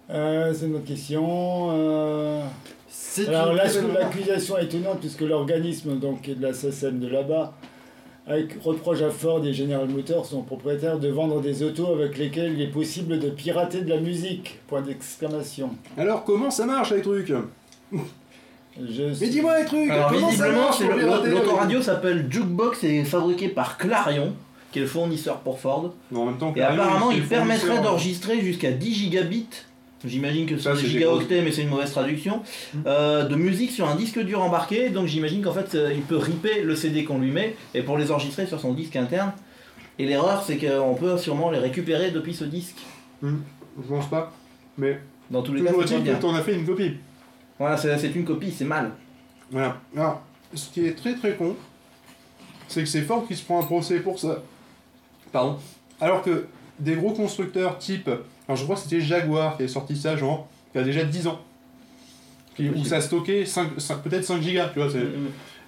[0.09, 1.69] Euh, c'est une autre question.
[3.27, 3.63] Alors là,
[3.99, 7.53] l'accusation est étonnante puisque l'organisme donc de la SACEM de là-bas
[8.27, 12.53] avec- reproche à Ford et General Motors, son propriétaire, de vendre des autos avec lesquelles
[12.53, 14.59] il est possible de pirater de la musique.
[14.67, 15.71] Point d'exclamation.
[15.97, 17.33] Alors, comment ça marche les trucs?
[18.81, 20.79] Je Mais dis-moi les trucs Alors comment ça visiblement, marche
[21.29, 24.33] l'autoradio s'appelle Jukebox et est fabriqué par Clarion,
[24.71, 25.93] qui est le fournisseur pour Ford.
[26.15, 29.47] En même temps, Et apparemment, il le permettrait d'enregistrer jusqu'à 10 gigabits.
[30.05, 32.41] J'imagine que c'est gigaoctets, mais c'est une mauvaise traduction.
[32.73, 32.79] Mm.
[32.85, 34.89] euh, de musique sur un disque dur embarqué.
[34.89, 37.97] Donc j'imagine qu'en fait, euh, il peut ripper le CD qu'on lui met et pour
[37.97, 39.31] les enregistrer sur son disque interne.
[39.99, 42.77] Et l'erreur, c'est qu'on peut sûrement les récupérer depuis ce disque.
[43.21, 44.31] Je pense pas.
[44.77, 44.99] Mais
[45.29, 46.93] Dans tous les cas, toujours est-il que t'en as fait une copie.
[47.59, 48.91] Voilà, c'est c'est une copie, c'est mal.
[49.51, 49.79] Voilà.
[49.95, 50.23] Alors,
[50.53, 51.55] ce qui est très très con,
[52.67, 54.41] c'est que c'est Ford qui se prend un procès pour ça.
[55.31, 55.57] Pardon.
[55.99, 56.47] Alors que
[56.79, 58.09] des gros constructeurs type.
[58.51, 61.03] Alors je crois que c'était Jaguar qui avait sorti ça, genre, il y a déjà
[61.05, 61.39] 10 ans.
[62.57, 63.69] Qui- où ça stockait 5,
[64.03, 64.89] peut-être 5 gigas, tu vois.
[64.91, 64.97] c'est-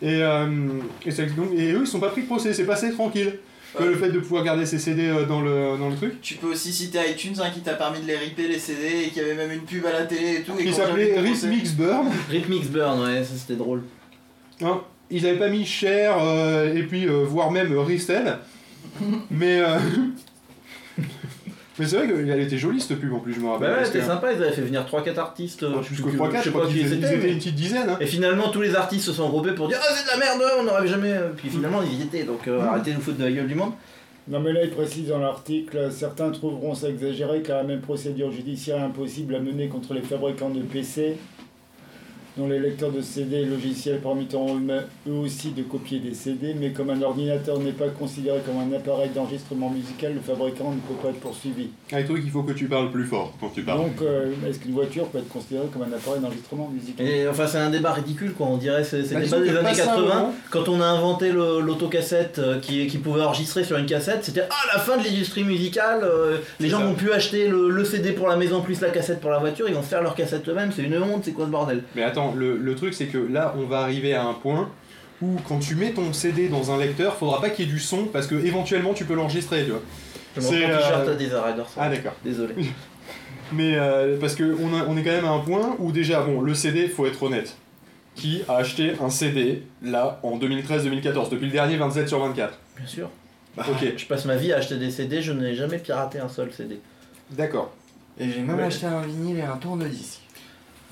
[0.06, 0.68] Et, euh,
[1.06, 3.40] et, ça- donc, et eux, ils sont pas pris de procès, c'est passé tranquille.
[3.78, 6.20] Que le fait de pouvoir garder ses CD euh, dans le, dans le truc.
[6.22, 9.10] Tu peux aussi citer iTunes hein, qui t'a permis de les ripper les CD et
[9.12, 10.52] qui avait même une pub à la télé et tout.
[10.60, 11.48] et Qui s'appelait de Rip procès.
[11.48, 12.08] Mix Burn.
[12.30, 13.82] Rip Mix Burn, ouais, ça c'était drôle.
[14.62, 18.38] Hein, ils avaient pas mis cher euh, et puis euh, voire même Ristel.
[19.32, 19.80] mais euh,
[21.80, 23.70] mais c'est vrai qu'elle était jolie cette pub en plus, je me rappelle.
[23.72, 25.64] Bah ouais, c'était que- sympa, ils avaient fait venir 3-4 artistes.
[25.64, 26.88] euh, Ah, plus je que sais 3 4 je sais je pas crois qui qu'ils
[26.88, 27.90] ils étaient, mais- une petite dizaine.
[27.90, 27.98] Hein.
[28.00, 30.52] Et finalement, tous les artistes se sont regroupés pour dire Ah, c'est de la merde,
[30.60, 31.14] on n'aurait jamais.
[31.38, 33.56] Puis finalement, ils y étaient, donc euh, arrêtez de nous foutre de la gueule du
[33.56, 33.72] monde.
[34.30, 38.32] Non mais là il précise dans l'article, certains trouveront ça exagéré car la même procédure
[38.32, 41.18] judiciaire est impossible à mener contre les fabricants de PC
[42.38, 46.56] dont les lecteurs de CD et logiciels permettront eux-mêmes- eux aussi de copier des CD,
[46.60, 50.78] mais comme un ordinateur n'est pas considéré comme un appareil d'enregistrement musical, le fabricant ne
[50.78, 51.68] peut pas être poursuivi.
[51.92, 53.80] Ah, et toi, il faut que tu parles plus fort quand tu parles.
[53.82, 57.06] Donc euh, est-ce qu'une voiture peut être considérée comme un appareil d'enregistrement musical?
[57.08, 58.48] Et enfin, c'est un débat ridicule, quoi.
[58.48, 60.06] On dirait c'est c'est Bah, débat des années pas ça, 80.
[60.08, 60.34] vraiment.
[60.50, 64.44] Quand on a inventé le- l'autocassette euh, qui, qui pouvait enregistrer sur une cassette, c'était
[64.50, 66.02] ah la fin de l'industrie musicale.
[66.04, 66.86] euh, les C'est gens ça.
[66.86, 69.68] vont plus acheter le, le CD pour la maison plus la cassette pour la voiture.
[69.68, 70.72] Ils vont se faire leur cassette eux-mêmes.
[70.76, 71.24] C'est une honte.
[71.26, 71.84] C'est quoi ce bordel?
[71.96, 74.70] Mais attends, le, le truc c'est que là, on va arriver à un point
[75.22, 77.80] où quand tu mets ton CD dans un lecteur, faudra pas qu'il y ait du
[77.80, 79.82] son parce que éventuellement tu peux l'enregistrer, tu vois.
[80.40, 81.30] C'est, euh, des.
[81.78, 82.14] Ah d'accord.
[82.24, 82.56] Désolé.
[83.54, 86.22] Mais euh, parce que on, a- on est quand même à un point où déjà,
[86.24, 87.56] bon, le CD, faut être honnête.
[88.16, 92.88] Qui a acheté un CD là en 2013-2014, depuis le dernier 27 sur 24 Bien
[92.88, 93.10] sûr.
[93.58, 95.22] Ok, Je passe ma vie à acheter des CD.
[95.22, 96.80] Je n'ai jamais piraté un seul CD.
[97.32, 97.72] d'accord.
[98.20, 98.64] Et j'ai même Ouais.
[98.64, 100.22] acheté un vinyle et un tourne-disque.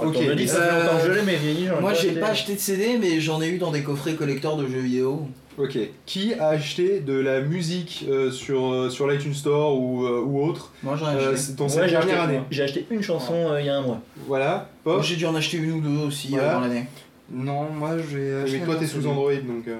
[0.07, 0.15] Ok.
[0.15, 1.67] Ça fait Euh, longtemps que je l'ai, mais vieilli.
[1.79, 2.19] Moi j'ai acheté.
[2.19, 5.27] pas acheté de CD mais j'en ai eu dans des coffrets collecteurs de jeux vidéo.
[5.57, 5.77] Ok.
[6.05, 10.43] Qui a acheté de la musique euh, sur, euh, sur l'iTunes Store ou, euh, ou
[10.45, 10.71] autre?
[10.81, 11.53] Moi j'en ai acheté.
[11.57, 13.99] dans Ouais, j'ai acheté- J'ai acheté une chanson euh, il y a un mois.
[14.27, 15.03] Voilà, Pop.
[15.03, 16.51] J'ai dû en acheter une ou deux aussi Voilà.
[16.51, 16.85] euh, dans l'année.
[17.33, 18.59] Non, moi j'ai acheté.
[18.59, 19.01] Mais toi t'es CD.
[19.03, 19.65] sous Android donc.
[19.67, 19.75] euh,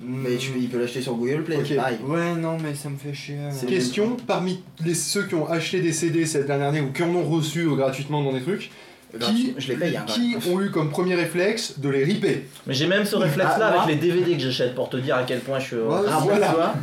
[0.00, 1.64] Mais tu, il peut l'acheter sur Google Play, Ok.
[1.68, 1.98] c'est pareil.
[2.06, 3.36] Ouais, non, mais ça me fait chier.
[3.50, 7.02] C'est- Question parmi les, ceux qui ont acheté des CD cette dernière année ou qui
[7.02, 8.70] en ont reçu gratuitement dans des trucs,
[9.18, 12.74] qui, Je les paye, hein, qui ont eu comme premier réflexe de les ripper Mais
[12.74, 15.24] j'ai même ce réflexe-là Ah, moi avec les DVD que j'achète pour te dire à
[15.24, 15.76] quel point je suis.
[15.76, 16.12] euh, aussi.
[16.24, 16.74] voilà.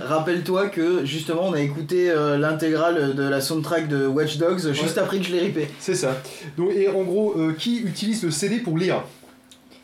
[0.00, 4.98] Rappelle-toi que justement on a écouté euh, l'intégrale de la soundtrack de Watch Dogs juste
[4.98, 5.68] après que je l'ai ripé.
[5.78, 6.20] C'est ça.
[6.56, 9.02] Donc, et en gros, euh, qui utilise le CD pour lire?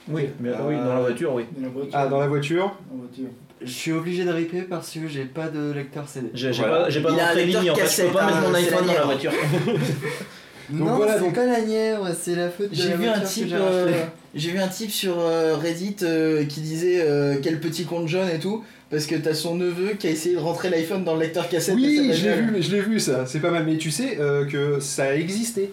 [0.09, 1.45] Oui, mais oui, dans la voiture, oui.
[1.57, 1.93] Dans la voiture.
[1.95, 2.77] Ah, dans la voiture.
[3.63, 6.29] Je suis obligé de ripper parce que j'ai pas de lecteur CD.
[6.35, 6.81] J'ai Voilà.
[6.83, 8.93] pas, j'ai pas ligne en fait, je peux pas mettre hein, mon c'est iPhone dans
[8.93, 9.33] la voiture.
[10.71, 13.07] Donc non, voilà, c'est donc- pas la nièvre, c'est la faute de J'ai la vu
[13.07, 13.93] un type, j'ai euh,
[14.35, 17.07] j'ai vu un type sur euh, Reddit euh, qui disait
[17.43, 20.41] quel petit compte jeune et tout parce que t'as son neveu qui a essayé de
[20.41, 21.75] rentrer l'iPhone dans le lecteur cassette.
[21.75, 23.65] Oui, je l'ai vu, je l'ai vu ça, c'est pas mal.
[23.65, 24.19] Mais tu sais
[24.51, 25.71] que ça a existé.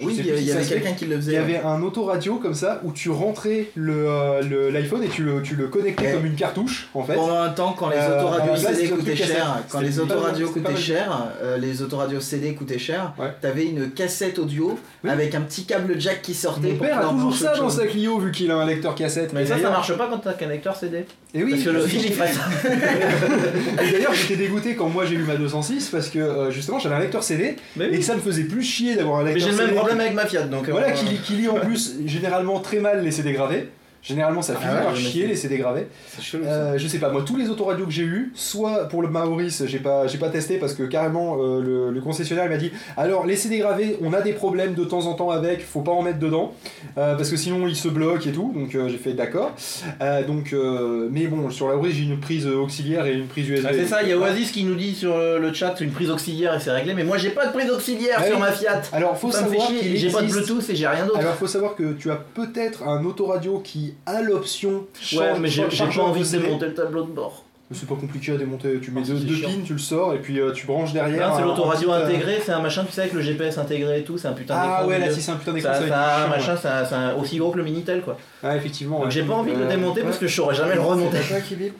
[0.00, 1.32] Oui, il y, il avait quelqu'un qui le Il faisait.
[1.32, 5.22] y avait un autoradio comme ça où tu rentrais le, euh, le- l'iPhone et tu
[5.22, 7.14] le, tu le connectais comme une cartouche en fait.
[7.14, 11.28] Pendant un temps, quand les Euh, autoradios CD coûtaient cher, quand les autoradios coûtaient cher,
[11.42, 16.22] euh, les autoradios CD coûtaient cher, t'avais une cassette audio avec un petit câble jack
[16.22, 18.94] qui sortait Mon père a toujours ça dans sa Clio vu qu'il a un lecteur
[18.94, 19.32] cassette.
[19.32, 21.04] Mais ça, ça marche pas quand t'as un connecteur CD.
[21.34, 22.12] Et oui, Parce que le fil il.
[22.12, 27.00] Et d'ailleurs, j'étais dégoûté quand moi j'ai eu ma 206 parce que justement j'avais un
[27.00, 29.72] lecteur CD et ça me faisait plus chier d'avoir un lecteur le CD.
[29.88, 30.68] Problème avec ma Fiat donc.
[30.68, 33.68] euh, Voilà, qui, qui lit en plus généralement très mal les CD gravés.
[34.08, 35.86] Généralement, ça finit ouais, par chier les CD gravés.
[36.20, 36.44] Chelou.
[36.46, 39.64] Euh, je sais pas, moi, tous les autoradios que j'ai eu, soit pour le Maurice,
[39.66, 42.72] j'ai pas, j'ai pas testé parce que carrément euh, le, le concessionnaire il m'a dit
[42.96, 45.92] alors les CD gravés, on a des problèmes de temps en temps avec, faut pas
[45.92, 46.54] en mettre dedans
[46.96, 48.52] euh, parce que sinon ils se bloquent et tout.
[48.54, 49.52] Donc euh, j'ai fait d'accord.
[50.00, 53.48] Euh, donc, euh, mais bon, sur la Maurice, j'ai une prise auxiliaire et une prise
[53.48, 53.66] USB.
[53.68, 56.10] Ah, c'est ça, il y a Oasis qui nous dit sur le chat une prise
[56.10, 58.82] auxiliaire et c'est réglé, mais moi j'ai pas de prise auxiliaire Ah sur ma Fiat.
[58.92, 61.18] Alors faut ça savoir qu'il j'ai pas de Bluetooth et j'ai rien d'autre.
[61.18, 64.86] Alors faut savoir que tu as peut-être un autoradio qui a l'option
[65.16, 67.44] Ouais, mais j'ai pas envie de démonter le tableau de bord.
[67.70, 70.14] C'est pas compliqué à démonter, tu mets Ah, deux, c'est deux pins, tu le sors
[70.14, 71.34] et puis euh, tu branches derrière.
[71.36, 74.16] C'est l'autoradio euh, intégré, c'est un machin, tu sais, avec le GPS intégré et tout,
[74.16, 74.76] c'est un putain d'écran.
[74.80, 76.58] Ah ouais, là si c'est un putain d'écran, a un machin, ouais.
[76.62, 78.16] c'est c'est aussi gros que le Minitel quoi.
[78.42, 78.96] Ah effectivement.
[78.96, 79.10] Donc ouais.
[79.10, 81.18] j'ai pas envie de le Euh, démonter parce que je saurais jamais le remonter.
[81.20, 81.74] C'est toi qui bip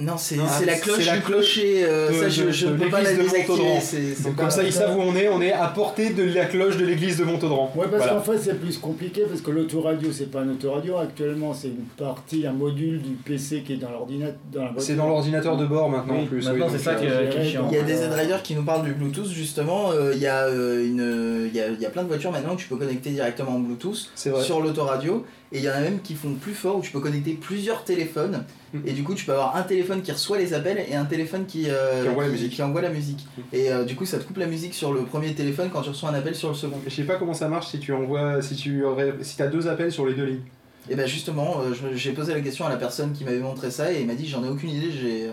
[0.00, 1.84] Non, c'est la c'est cloche la du cloche clocher.
[1.84, 4.14] euh, de- ça, je, de- je de peux pas la désactiver.
[4.24, 6.46] Donc pas- comme ça, ils savent où on est, on est à portée de la
[6.46, 7.70] cloche de l'église de Montaudran.
[7.76, 8.12] Ouais, parce Voilà.
[8.14, 11.84] qu'en fait, c'est plus compliqué parce que l'autoradio, c'est pas un autoradio actuellement, c'est une
[11.98, 14.36] partie, un module du PC qui est dans l'ordinateur.
[14.52, 16.44] dans la C'est dans l'ordinateur de bord maintenant Oui, en plus.
[16.46, 17.68] maintenant, oui, c'est ça euh, qui est- qui est chiant.
[17.70, 19.90] Il y a des Z-Riders qui nous parlent du Bluetooth justement.
[19.92, 22.32] euh, Il y, a, euh, une- il y, a, il y a plein de voitures
[22.32, 25.24] maintenant que tu peux connecter directement en Bluetooth sur l'autoradio.
[25.52, 27.82] Et il y en a même qui font plus fort où tu peux connecter plusieurs
[27.82, 28.44] téléphones.
[28.72, 28.82] Mhm.
[28.86, 31.44] Et du coup, tu peux avoir un téléphone qui reçoit les appels et un téléphone
[31.46, 32.52] qui, euh, Qui envoie la musique.
[32.52, 33.26] qui envoie la musique.
[33.52, 35.88] Et euh, du coup, ça te coupe la musique sur le premier téléphone quand tu
[35.88, 36.78] reçois un appel sur le second.
[36.86, 39.66] Je sais pas comment ça marche si tu envoies, si tu aurais, si t'as deux
[39.66, 40.42] appels sur les deux lignes.
[40.88, 43.92] Et ben justement, euh, j'ai posé la question à la personne qui m'avait montré ça
[43.92, 45.30] et il m'a dit j'en ai aucune idée, j'ai.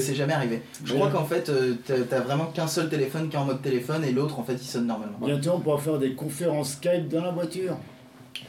[0.00, 0.62] C'est- jamais arrivé.
[0.84, 3.60] Je crois qu'en fait, euh, t'as t'as vraiment qu'un seul téléphone qui est en mode
[3.60, 5.18] téléphone et l'autre en fait il sonne normalement.
[5.22, 7.76] Bientôt, on pourra faire des conférences Skype dans la voiture.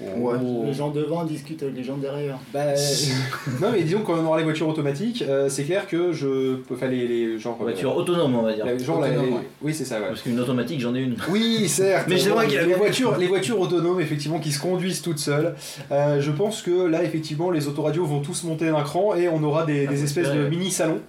[0.01, 0.33] Ouais.
[0.65, 2.37] Les gens devant discutent avec les gens derrière.
[2.53, 2.73] Bah,
[3.61, 6.75] non mais disons quand on aura les voitures automatiques, euh, c'est clair que je peux
[6.75, 7.57] faire les, les genre.
[7.61, 8.65] euh, Voiture autonome, on va dire.
[8.65, 9.47] la- genre la- autonome, les- ouais.
[9.61, 10.07] Oui c'est ça ouais.
[10.07, 11.15] Parce qu'une automatique, j'en ai une.
[11.29, 12.05] Oui, certes.
[12.09, 15.01] Mais c'est Bon, moi qui l'ai les voitures, les voitures autonomes, effectivement, qui se conduisent
[15.01, 15.53] toutes seules.
[15.91, 19.43] Euh, je pense que là, effectivement, les autoradios vont tous monter d'un cran et on
[19.43, 20.99] aura des, Ah, des espèces de mini salons.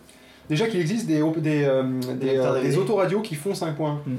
[0.51, 1.83] Déjà qu'il existe des, des, euh,
[2.21, 4.01] des, euh, autoradios qui font 5 points.
[4.07, 4.13] Mm.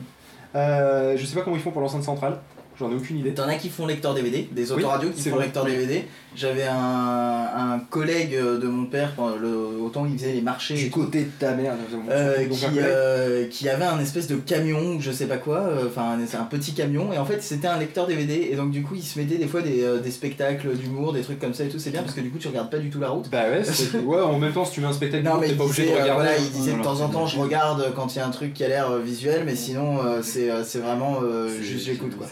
[0.55, 2.37] Euh, je sais pas comment ils font pour l'enceinte centrale.
[2.79, 3.33] J'en ai aucune idée.
[3.33, 5.45] T'en as qui font lecteur DVD, des Oui, autoradios qui font vrai.
[5.45, 6.05] lecteur DVD.
[6.35, 9.47] J'avais un, un collègue de mon père, le,
[9.81, 11.73] autant il faisait les marchés Du tout, côté de ta mère.
[12.09, 15.85] euh, qui, euh, qui avait un espèce de camion ou je sais pas quoi, euh,
[15.87, 18.83] enfin c'est un petit camion et en fait c'était un lecteur DVD et donc du
[18.83, 21.63] coup il se mettait des fois des, euh, des spectacles d'humour, des trucs comme ça
[21.63, 23.29] et tout, c'est bien parce que du coup tu regardes pas du tout la route.
[23.31, 25.53] Bah ouais, c'est- ouais, en même temps, si tu mets un spectacle, Non mais t'es
[25.53, 26.23] il pas obligé disait, de euh, regarder.
[26.25, 28.53] voilà, il disait de temps en temps je regarde quand il y a un truc
[28.53, 32.17] qui a l'air euh, visuel mais sinon euh, c'est euh, c'est vraiment euh, juste j'écoute
[32.17, 32.27] quoi.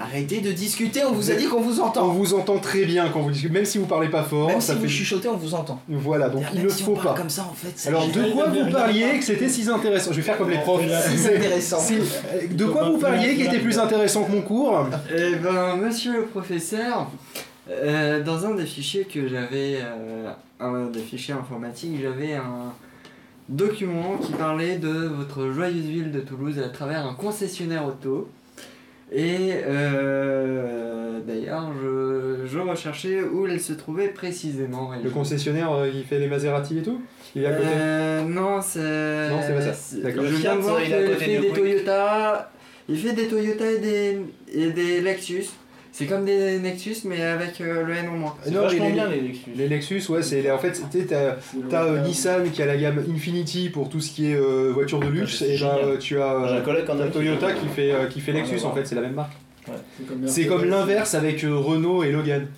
[0.00, 2.08] Arrêtez de discuter, on vous a dit qu'on vous On entend.
[2.08, 4.48] vous entend très bien quand vous discutez, même si vous parlez pas fort.
[4.48, 4.90] Même ça si vous fait...
[4.90, 5.80] chuchotez, on vous entend.
[5.88, 7.14] Voilà, donc il ne si faut on parle pas.
[7.14, 7.88] comme ça en fait.
[7.88, 10.10] Alors, de quoi vous parliez que c'était si intéressant?
[10.12, 10.82] Je vais faire comme les profs.
[11.16, 11.78] C'est intéressant.
[11.78, 11.98] Si-
[12.50, 14.86] De quoi vous parliez qui était plus intéressant que mon cours?
[15.16, 17.08] Eh ben, monsieur le professeur,
[17.70, 20.30] euh, dans un des fichiers que j'avais, euh,
[20.60, 22.72] un des fichiers informatiques, j'avais un
[23.48, 28.28] document qui parlait de votre joyeuse ville de Toulouse à travers un concessionnaire auto.
[29.12, 34.90] Et euh, d'ailleurs, je, je recherchais où elle se trouvait précisément.
[35.02, 37.00] Le concessionnaire euh, qui fait les Maserati et tout?
[37.36, 37.68] Il est à côté?
[37.70, 39.28] Euh, non, c'est.
[39.28, 39.96] Non, c'est pas ça.
[39.98, 40.24] D'accord.
[40.24, 41.48] Je viens de voir il qu'il fait des.
[41.50, 42.50] Toyota.
[42.88, 44.18] Il fait des Toyota et des,
[44.52, 45.46] et des Lexus.
[45.96, 48.34] C'est comme des Nexus, mais avec euh, le N en moins.
[48.42, 49.50] C'est Non, vachement les- bien les Lexus.
[49.56, 51.36] Les Lexus, ouais, c'est en fait, tu sais, t'as
[51.70, 54.98] t'as, euh, Nissan qui a la gamme Infinity pour tout ce qui est euh, voiture
[54.98, 55.78] de luxe, c'est et ben génial.
[55.84, 58.20] euh, tu as J'ai un euh, collègue en t'as a Toyota qui fait, euh, qui
[58.20, 59.34] fait Lexus en fait, c'est la même marque.
[59.66, 62.48] C'est comme, C'est comme l'inverse avec euh, Renault et Logan.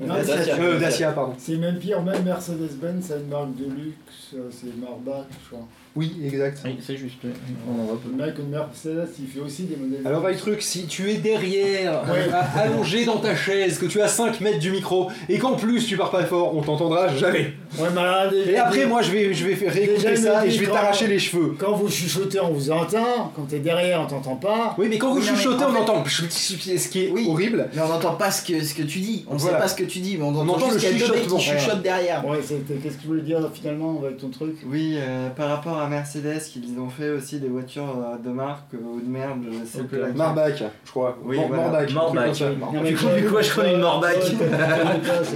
[0.00, 0.56] Non, Dacia.
[0.58, 1.34] Euh, pardon.
[1.38, 5.68] C'est même pire, même Mercedes-Benz, c'est une marque de luxe, euh, c'est Marbach, je crois.
[5.96, 6.58] Oui, exact.
[6.64, 7.16] Oui, c'est juste.
[7.22, 7.30] oui.
[7.68, 8.08] On en voit peu.
[8.10, 10.04] Le mec, une Mercedes, il fait aussi des modèles.
[10.04, 12.26] Alors, va truc, si tu es derrière, Ouais.
[12.60, 15.96] allongé dans ta chaise, que tu as 5 mètres du micro, et qu'en plus tu
[15.96, 17.52] pars pas fort, on t'entendra jamais.
[17.78, 17.90] Ouais,
[18.28, 20.66] déjà- Et après, moi, je vais, je vais faire réécouter ça le et je vais
[20.66, 21.54] t'arracher les cheveux.
[21.58, 23.32] Quand vous chuchotez, on vous entend.
[23.36, 24.74] Quand t'es derrière, on t'entend pas.
[24.78, 27.10] Oui, mais quand vous Oui, non, mais chuchotez, en on fait- entend ce qui est
[27.10, 27.26] Oui.
[27.28, 27.68] horrible.
[27.72, 29.24] Mais on n'entend pas ce que, ce que tu dis.
[29.28, 29.56] On Voilà.
[29.58, 31.06] sait pas ce que tu dis, mais on, On entend, juste le qu'il y a
[31.06, 31.38] deux mecs chuchotement.
[31.38, 32.26] qui chuchotent derrière.
[32.26, 34.56] Ouais, qu'est-ce que tu voulais dire finalement avec ton truc?
[34.66, 38.74] Oui, euh, par rapport à Mercedes, qu'ils ont fait aussi des voitures euh, de marque
[38.74, 39.86] euh, ou de merde, je sais Ok.
[39.88, 40.16] plus laquelle.
[40.16, 41.18] Marbach, je crois.
[41.24, 41.80] Oui, Mor- voilà.
[42.82, 44.16] Mais Tu connais quoi Je connais une Morbac.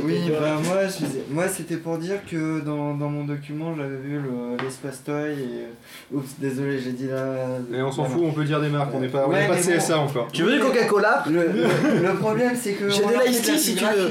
[0.05, 4.19] Oui, bah moi, je- moi c'était pour dire que dans, dans mon document j'avais vu
[4.21, 6.15] le- l'espace toy et.
[6.15, 7.35] Oups, désolé, j'ai dit là.
[7.73, 9.55] Et on s'en fout, on peut dire des marques, on n'est pas, on Ouais, pas
[9.57, 10.29] de mais CSA encore.
[10.33, 11.25] Tu veux du Coca-Cola?
[11.29, 12.89] Le, le- le problème c'est que.
[12.89, 14.11] J'ai on de a fait l'ice tea, la si tu veux.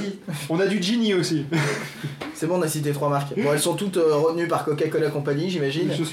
[0.50, 1.46] On a du Genie aussi,
[2.34, 3.34] C'est bon, on a cité trois marques.
[3.38, 5.90] Bon, elles sont toutes euh, retenues par Coca-Cola Company, j'imagine.
[5.98, 6.04] je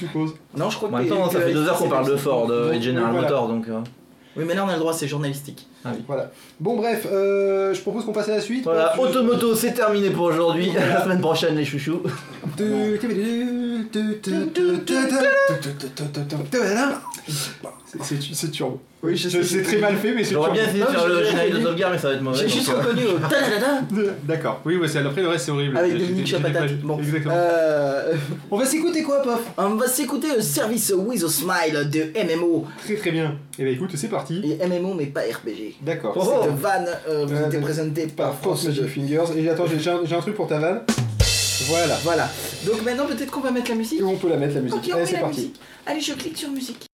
[0.57, 1.09] Non, je crois que.
[1.09, 3.27] Temps, ça fait deux heures qu'on parle de Ford euh, et de General Voilà.
[3.27, 3.67] Motors, donc.
[3.67, 3.79] euh,
[4.37, 5.67] Oui, mais là on a le droit, c'est journalistique.
[6.07, 6.31] Voilà.
[6.59, 8.63] Bon, bref, euh, je propose qu'on passe à la suite.
[8.63, 10.71] Voilà, Tu- Automoto, c'est terminé pour aujourd'hui.
[10.73, 12.01] La semaine prochaine, les chouchous.
[17.27, 18.79] C'est- turbo.
[19.03, 20.59] Oui, C'est très mal fait, mais c'est J'aurais turbo.
[20.59, 22.37] bien essayé de faire générique de sauvegarde, mais ça va être mauvais.
[22.39, 23.81] J'ai juste euh, reconnu au tadadada
[24.23, 24.61] D'accord.
[24.65, 25.77] Oui, ouais, c'est après le reste c'est horrible.
[25.77, 26.65] avec Dominique Chapatat.
[26.83, 27.33] Bon, Exactement.
[27.37, 28.13] euh,
[28.51, 29.39] On va s'écouter quoi, Pof?
[29.57, 32.65] On va s'écouter le service With a Smile de MMO.
[32.83, 33.35] Très très bien.
[33.59, 34.41] Et bah écoute, c'est parti.
[34.43, 35.75] Et MMO, mais pas RPG.
[35.81, 36.13] D'accord.
[36.17, 36.41] Oh.
[36.43, 36.69] C'est de Van,
[37.07, 38.69] euh, vous Euh, était de- présenté par France 2.
[38.69, 39.23] Magic Fingers.
[39.37, 40.81] Et attends, j'ai un, truc pour ta vanne.
[41.67, 41.95] Voilà.
[42.03, 42.29] Voilà.
[42.65, 43.99] Donc maintenant, peut-être qu'on va mettre la musique?
[43.99, 44.77] Et on peut la mettre la musique.
[44.77, 45.37] Ok, on Allez, met c'est la parti.
[45.41, 45.55] musique.
[45.85, 46.85] Allez, je clique sur musique.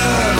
[0.00, 0.39] Mother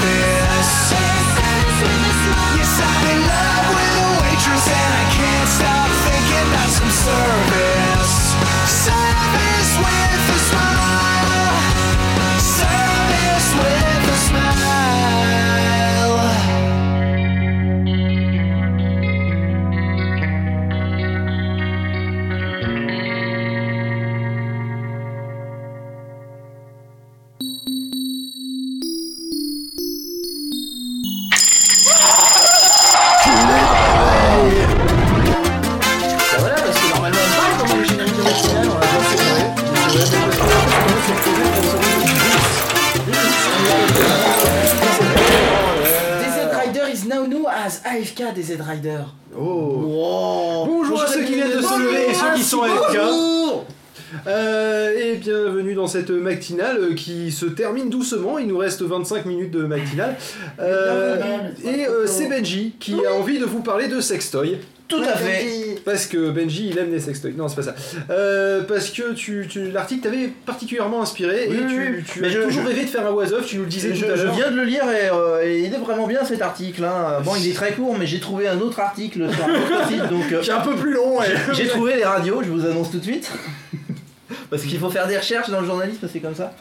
[57.40, 58.38] se termine doucement.
[58.38, 60.16] Il nous reste 25 minutes de matinale.
[60.60, 61.16] Euh,
[61.64, 64.58] et euh, c'est Benji qui a envie de vous parler de sextoy.
[64.88, 65.76] Tout à fait.
[65.84, 67.32] Parce que Benji il aime les sextoys.
[67.36, 67.74] Non, c'est pas ça.
[68.10, 72.02] Euh, parce que tu, tu- l'article t'avait particulièrement inspiré Oui, et tu, oui, oui.
[72.12, 73.46] tu Mais as je- toujours je- rêvé de faire un was-off.
[73.46, 75.60] Tu nous le disais je, tout à je viens de le lire et, euh, et
[75.60, 76.84] il est vraiment bien cet article.
[76.84, 77.20] hein.
[77.24, 80.08] Bon, il est très court, mais j'ai trouvé un autre article sur un autre site.
[80.10, 81.18] Donc, euh, Qui est un peu plus long.
[81.20, 81.26] ouais.
[81.54, 83.30] j'ai trouvé les radios, je vous annonce tout de suite.
[84.50, 86.52] Parce qu'il faut faire des recherches dans le journalisme, c'est comme ça.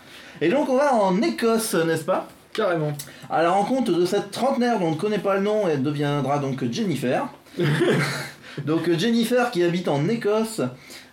[0.42, 2.94] Et donc, on va en Écosse, n'est-ce pas Carrément.
[3.30, 6.40] À la rencontre de cette trentenaire dont on ne connaît pas le nom, elle deviendra
[6.40, 7.28] donc Jennifer.
[8.66, 10.62] donc Jennifer qui habite en Écosse,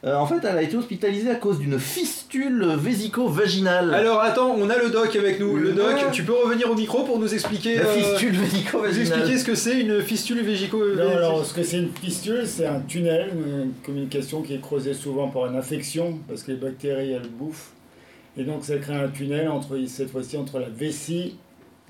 [0.05, 3.93] euh, en fait elle a été hospitalisée à cause d'une fistule vésico-vaginale.
[3.93, 5.57] Alors attends, on a le doc avec nous.
[5.57, 7.77] Le doc, tu peux revenir au micro pour nous expliquer.
[7.77, 9.19] La euh, fistule vésico-vaginale.
[9.19, 12.67] expliquer ce que c'est une fistule végico Non, alors, ce que c'est une fistule, c'est
[12.67, 17.13] un tunnel, une communication qui est creusée souvent par une infection, parce que les bactéries,
[17.13, 17.73] elles bouffent.
[18.36, 21.36] Et donc, ça crée un tunnel, entre, cette fois-ci, entre la vessie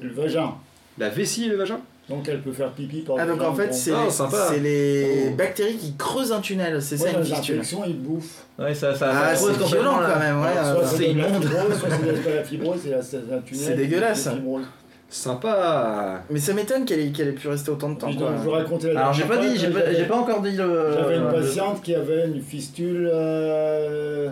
[0.00, 0.54] et le vagin.
[0.98, 1.80] La vessie et le vagin?
[2.08, 4.46] Donc, elle peut faire pipi par Ah donc en fait c'est Ah, sympa.
[4.52, 5.34] c'est les Oh.
[5.36, 7.56] bactéries qui creusent un tunnel, c'est ça une les fistule.
[7.56, 8.44] infections, ils bouffent.
[8.60, 10.48] Ouais, ça, ça, Ah, ça creuse c'est complètement violent quand même, ouais.
[10.56, 11.42] Alors, soit euh, c'est immonde.
[11.42, 11.88] fibrose, soit
[12.22, 13.64] c'est la fibrose, c'est un tunnel.
[13.66, 14.28] C'est dégueulasse.
[15.08, 16.22] Sympa.
[16.30, 18.12] Mais ça m'étonne qu'elle ait, qu'elle ait pu rester autant de temps.
[18.12, 18.32] Quoi.
[18.38, 20.52] je vous racontais la Alors j'ai pas dit, j'ai pas, j'avais- j'ai pas encore dit
[20.56, 20.90] le.
[20.94, 24.28] J'avais une le- patiente qui avait une fistule euh,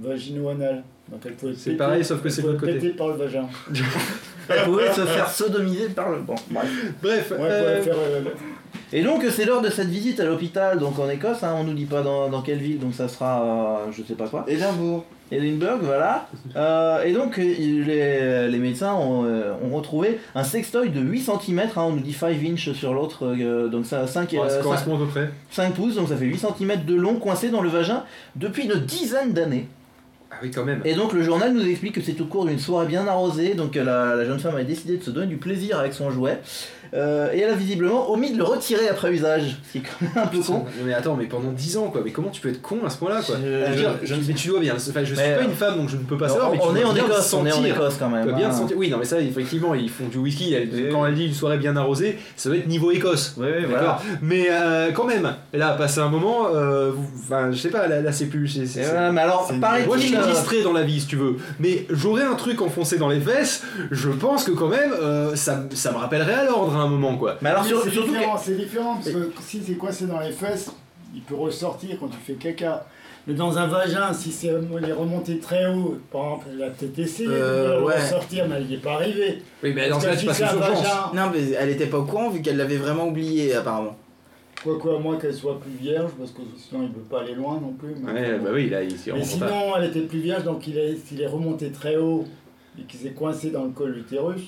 [0.00, 0.82] vagino-anale.
[1.10, 2.72] Donc elle pouvait C'est péter- pareil, sauf que elle c'est de l'autre côté.
[2.74, 3.46] péter par le vagin.
[4.48, 6.18] Elle pouvait se faire sodomiser par le.
[6.20, 6.68] Bon, bref.
[7.02, 8.20] Bref, Ouais, euh, faire, euh,
[8.92, 11.72] Et donc c'est l'heure de cette visite à l'hôpital, donc en Écosse, hein, on nous
[11.74, 14.44] dit pas dans, dans quelle ville, donc ça sera euh, je sais pas quoi.
[14.46, 15.04] Édimbourg.
[15.32, 16.28] Edinburgh, voilà.
[16.54, 21.22] Euh, et donc il- les, les médecins ont, euh, ont retrouvé un sextoy de 8
[21.22, 24.94] cm, on nous dit 5 inch sur l'autre, euh, donc ça 5, Ouais, ça correspond
[24.94, 25.28] à peu près.
[25.50, 28.04] 5 pouces, donc ça fait 8 cm de long coincé dans le vagin
[28.36, 29.66] depuis une dizaine d'années.
[30.30, 30.80] Ah oui, quand même.
[30.84, 33.76] Et donc le journal nous explique que c'est au cours d'une soirée bien arrosée, donc
[33.76, 36.40] euh, la, la jeune femme a décidé de se donner du plaisir avec son jouet,
[36.94, 40.00] euh, et elle a visiblement omis de le retirer après usage, ce qui est quand
[40.14, 40.64] même un peu con.
[40.84, 42.98] Mais attends, mais pendant 10 ans quoi, mais comment tu peux être con à ce
[42.98, 45.22] point-là quoi Je- Je veux dire, je- mais tu dois bien, enfin je suis pas
[45.22, 47.32] euh, une femme donc je ne peux pas savoir, mais on tu est en Écosse,
[47.34, 47.64] on est en.
[47.64, 48.52] Écosse quand même, bien hein.
[48.52, 48.76] sentir.
[48.76, 51.58] Oui, non mais ça effectivement, ils font du whisky, elle- quand elle dit une soirée
[51.58, 53.34] bien arrosée, ça doit être niveau Écosse.
[53.36, 54.18] Oui, oui, D'accord voilà.
[54.22, 56.92] Mais euh, quand même, là, passer un moment, euh,
[57.24, 58.58] enfin, je sais pas, là, là, c'est plus.
[59.12, 59.50] mais alors,
[59.86, 61.36] Moi, je suis distrait dans la vie, si tu veux.
[61.60, 65.64] Mais j'aurais un truc enfoncé dans les fesses, je pense que quand même, euh, ça,
[65.74, 67.36] ça me rappellerait à l'ordre à un moment, quoi.
[67.42, 70.70] Mais alors, c'est surtout différent, c'est différent parce que si c'est coincé dans les fesses,
[71.14, 72.86] il peut ressortir quand tu fais caca.
[73.28, 76.96] Mais dans un vagin, si c'est est remonté très haut, par exemple, elle a peut-être
[76.98, 77.96] essayé Euh, ouais.
[78.00, 79.42] ressortir, mais elle n'y est pas arrivée.
[79.64, 81.98] Oui, mais dans ce cas, que tu passes c'est vagin, Non, mais elle était pas
[81.98, 83.96] au courant vu qu'elle l'avait vraiment oublié apparemment.
[84.62, 87.22] quoi quoi, à moins qu'elle soit plus vierge, parce que sinon il ne peut pas
[87.22, 87.94] aller loin non plus.
[88.00, 89.24] mais Ouais, bah oui, là, il s'y Mais pas.
[89.24, 92.24] sinon, elle était plus vierge, donc il est, s'il est remonté très haut
[92.78, 94.42] et qu'il s'est coincé dans le col de l'utérus,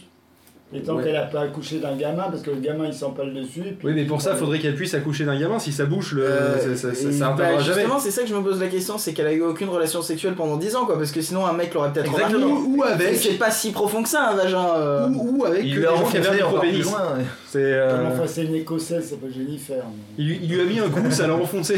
[0.74, 1.04] et tant Ouais.
[1.04, 3.62] qu'elle n'a pas accouché d'un gamin, parce que le gamin il s'empale dessus.
[3.78, 5.58] puis Oui, mais pour ça, il- faudrait qu'elle puisse accoucher d'un gamin.
[5.58, 6.24] Si ça bouche, le...
[6.24, 7.62] Euh, ça, ça, bah, jamais.
[7.62, 10.02] Justement, c'est ça que je me pose la question, c'est qu'elle a eu aucune relation
[10.02, 12.34] sexuelle pendant 10 ans, quoi, parce que sinon un mec l'aurait peut-être remarqué.
[12.36, 13.16] Ou Mais avec.
[13.16, 14.66] C'est pas si profond que ça un vagin.
[14.76, 15.08] euh.
[15.08, 17.18] Ou, ou avec il lui des a gens qui avaient enfoncé un.
[17.46, 17.58] C'est.
[17.62, 19.76] euh, Enfin, c'est une écossaise, ça s'appelle Jennifer.
[19.86, 21.76] mais- il, lui- il lui a mis un coup, ça l'a enfoncé.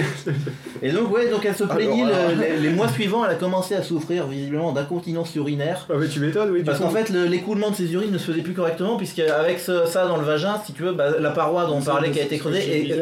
[0.82, 3.34] Et donc, ouais, donc elle se plaignit, Alors, le- les, les mois suivants, elle a
[3.36, 5.86] commencé à souffrir visiblement d'incontinence urinaire.
[5.90, 6.62] Ah, mais tu m'étonnes, oui.
[6.64, 9.86] Parce qu'en fait, le- l'écoulement de ses urines ne se faisait plus correctement, puisqu'avec ce-
[9.86, 12.24] ça dans le vagin, si tu veux, bah, la paroi dont on parlait qui a
[12.24, 12.92] été creusée est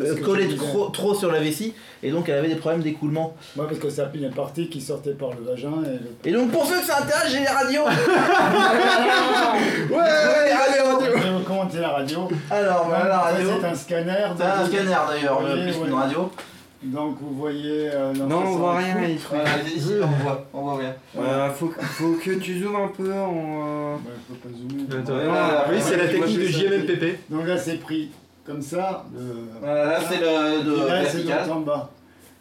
[0.00, 3.34] euh, collée trop, trop sur la vessie, et donc elle avait des problèmes d'écoulement.
[3.56, 5.72] Moi, parce que ça une partie qui sortait par le vagin.
[5.86, 6.30] Et le...
[6.30, 7.84] Et donc, pour ceux que ça intéresse, j'ai les radios
[9.90, 10.52] Ouais, ouais,
[11.22, 12.28] Je vais commenter la radio?
[12.50, 13.50] Alors, la radio.
[13.60, 14.26] C'est un scanner.
[14.36, 16.30] C'est un scanner d'ailleurs, Oui, plus qu'une radio.
[16.82, 17.90] Donc vous voyez.
[17.92, 20.94] euh, Non, on voit rien, il faut- Voilà, ici, on voit, on voit bien.
[21.18, 23.94] Euh, faut, faut que tu zoomes un peu en.
[23.94, 23.98] Ouais,
[24.28, 25.02] je peux pas zoomer.
[25.02, 26.44] Attends, Voilà, oui, c'est la technique de.
[26.46, 27.18] JMLPP.
[27.30, 28.10] Donc là, c'est pris
[28.46, 29.04] comme ça.
[29.12, 29.20] Le...
[29.60, 31.90] Voilà, là c'est le de Et là, c'est donc en bas.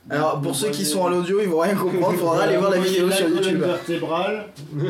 [0.10, 2.72] Alors Donc, pour ceux qui sont à l'audio, ils vont rien comprendre, faudra aller voir
[2.72, 3.60] la vidéo sur YouTube.
[3.60, 4.46] vertébrale.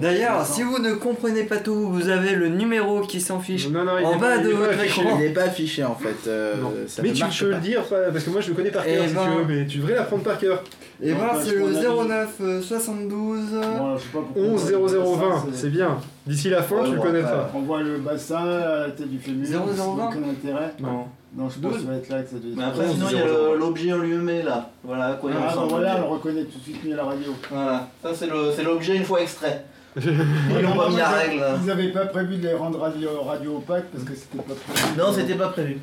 [0.00, 3.98] D'ailleurs, si vous ne comprenez pas tout, vous avez le numéro qui s'affiche Non, non,
[3.98, 5.00] il en bas de votre affiché.
[5.00, 5.16] écran.
[5.18, 6.28] Il n'est pas affiché en fait.
[6.28, 6.54] euh,
[7.02, 7.56] mais tu peux pas.
[7.56, 9.22] le dire, euh, parce que moi je le connais par cœur Eh si ben.
[9.24, 10.62] tu veux, mais tu devrais l'apprendre par cœur.
[11.02, 13.40] Et Donc, ben, là, c'est le prends la 09 euh, 72.
[13.50, 15.98] Bon, alors, je sais pas pourquoi 11 on 00 voit ça, 20, c'est bien.
[16.26, 17.48] D'ici la fin, Ouais, tu le connaîtras.
[17.54, 19.46] On voit le bassin, la tête du fémur.
[19.46, 20.72] 00 c'est vingt aucun intérêt.
[20.80, 21.06] Non.
[21.36, 22.56] Non, je pense que ça va être là que ça doit être.
[22.56, 24.70] Mais après, sinon, il y a l'objet en lui-même là.
[24.84, 25.68] Voilà à quoi il Ah, bah ressemble.
[25.70, 27.32] voilà, on le reconnaît tout de suite mis à la radio.
[27.50, 29.64] Voilà, ça c'est l'objet une fois extrait.
[29.96, 31.40] Ils n'ont pas mis la règle.
[31.40, 31.54] là.
[31.60, 34.98] Ils n'avaient pas prévu de les rendre radio, radio opaques parce que c'était pas prévu.
[34.98, 35.78] Non, c'était pas prévu.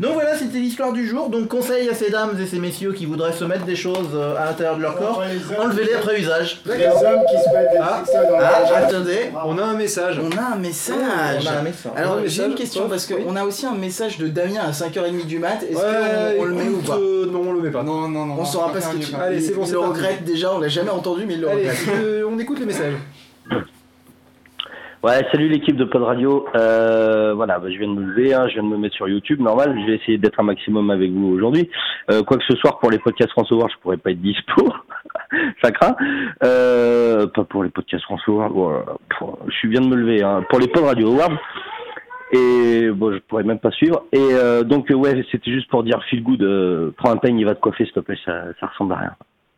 [0.00, 1.28] Donc voilà, c'était l'histoire du jour.
[1.30, 4.36] Donc conseil à ces dames et ces messieurs qui voudraient se mettre des choses euh,
[4.38, 6.62] à l'intérieur de leur corps, Les hommes- enlevez-les après usage.
[6.66, 8.02] Les hommes qui se mettent des Ah.
[8.04, 10.20] fixeurs dans Ah, la attendez, On a un message.
[10.22, 11.46] on a un On message.
[11.46, 11.92] a un message.
[11.96, 13.22] Alors On j'ai une question parce Oui.
[13.24, 15.58] qu'on a aussi un message de Damien à 5h30 du mat.
[15.68, 17.82] Est-ce Ouais, qu'on on le met ou écoute, pas euh, Non, on le met pas.
[17.82, 18.36] Non, non, non.
[18.38, 19.94] On saura pas ce que tu Allez, c'est bon, Il c'est le parti.
[20.00, 21.88] regrette déjà, on l'a jamais entendu, mais il le Allez, regrette.
[22.02, 22.92] euh, on écoute le message.
[25.02, 26.46] Ouais, salut l'équipe de Pod Radio.
[26.56, 29.08] Euh, voilà, bah, je viens de me lever, hein, je viens de me mettre sur
[29.08, 29.76] YouTube, normal.
[29.80, 31.70] Je vais essayer d'être un maximum avec vous aujourd'hui.
[32.10, 34.72] Euh, Quoique ce soir, pour les podcasts World, je pourrais pas être dispo.
[35.62, 35.94] Ça craint.
[36.44, 38.04] Euh, pas pour les podcasts.
[38.26, 38.48] Voilà.
[39.18, 40.22] Pour- Je viens de me lever.
[40.24, 40.44] Hein.
[40.48, 41.38] Pour les Pod Radio Awards.
[42.32, 44.04] Et bon, je pourrais même pas suivre.
[44.12, 47.38] Et euh, donc, euh, ouais, c'était juste pour dire, feel good, euh, prends un peigne,
[47.38, 49.12] il va te coiffer, s'il te plaît, ça, ça ressemble à rien.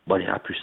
[0.05, 0.57] Bon, allez, à plus.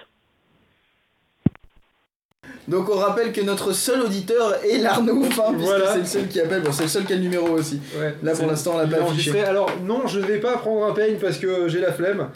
[2.69, 5.93] Donc on rappelle que notre seul auditeur est hein, puisque Voilà.
[5.93, 6.62] c'est le seul qui appelle.
[6.62, 7.81] Bon, c'est le seul qui a le numéro aussi.
[7.99, 9.03] Ouais, Là, pour l'instant, on l'a pas affiché.
[9.31, 9.45] enregistré.
[9.45, 12.28] Alors, non, je vais pas prendre un peigne parce que j'ai la flemme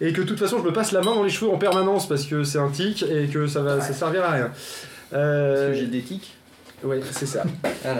[0.00, 2.08] et que de toute façon, je me passe la main dans les cheveux en permanence
[2.08, 4.50] parce que c'est un tic et que ça va, ça servira à rien.
[5.12, 6.34] Euh, Parce que j'ai des tics.
[6.84, 7.44] Ouais, c'est ça.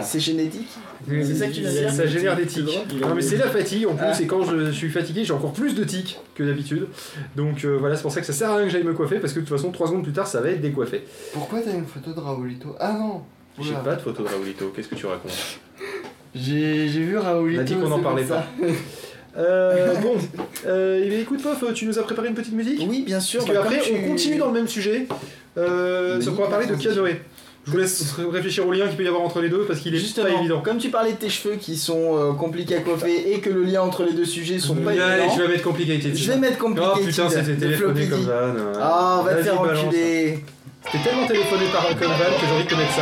[0.03, 0.67] C'est génétique
[1.07, 2.65] C'est ça que tu viens de dire Ça génère des tics.
[3.01, 4.21] Non, mais c'est la fatigue en plus, Ah.
[4.21, 6.87] et quand je suis fatigué, j'ai encore plus de tics que d'habitude.
[7.35, 9.17] Donc euh, voilà, c'est pour ça que ça sert à rien que j'aille me coiffer
[9.19, 11.03] parce que de toute façon, 3 secondes plus tard, ça va être décoiffé.
[11.33, 12.75] Pourquoi t'as une photo de Raoulito?
[12.79, 13.21] Ah non
[13.59, 15.31] J'ai pas de photo de Raoulito, qu'est-ce que tu racontes?
[16.35, 17.59] J'ai j'ai vu Raoulito.
[17.59, 18.45] On a dit qu'on n'en parlait pas.
[19.37, 20.15] Euh, bon,
[20.65, 22.85] euh, eh bien, écoute Pof, tu nous as préparé une petite musique?
[22.89, 23.41] Oui, bien sûr.
[23.43, 25.07] Parce bah, qu'après, tu- on continue dans le même sujet,
[25.57, 27.17] euh, Oui, sauf qu'on va parler de vas-y.
[27.65, 29.95] Je vous laisse réfléchir au lien qu'il peut y avoir entre les deux parce qu'il
[29.95, 30.61] est Justement, pas évident.
[30.61, 33.63] comme tu parlais de tes cheveux qui sont euh, compliqués à coiffer et que le
[33.63, 36.15] lien entre les deux sujets sont pas Allez, évidents, je vais mettre complicated.
[36.15, 36.87] je vais mettre compliqué.
[36.93, 38.53] Oh putain, c'était téléphoné comme ça.
[38.55, 38.71] non.
[38.79, 40.39] Ah, on va te faire enculer.
[40.91, 43.01] C'était tellement téléphoné par comme Van que j'ai envie de te mettre ça.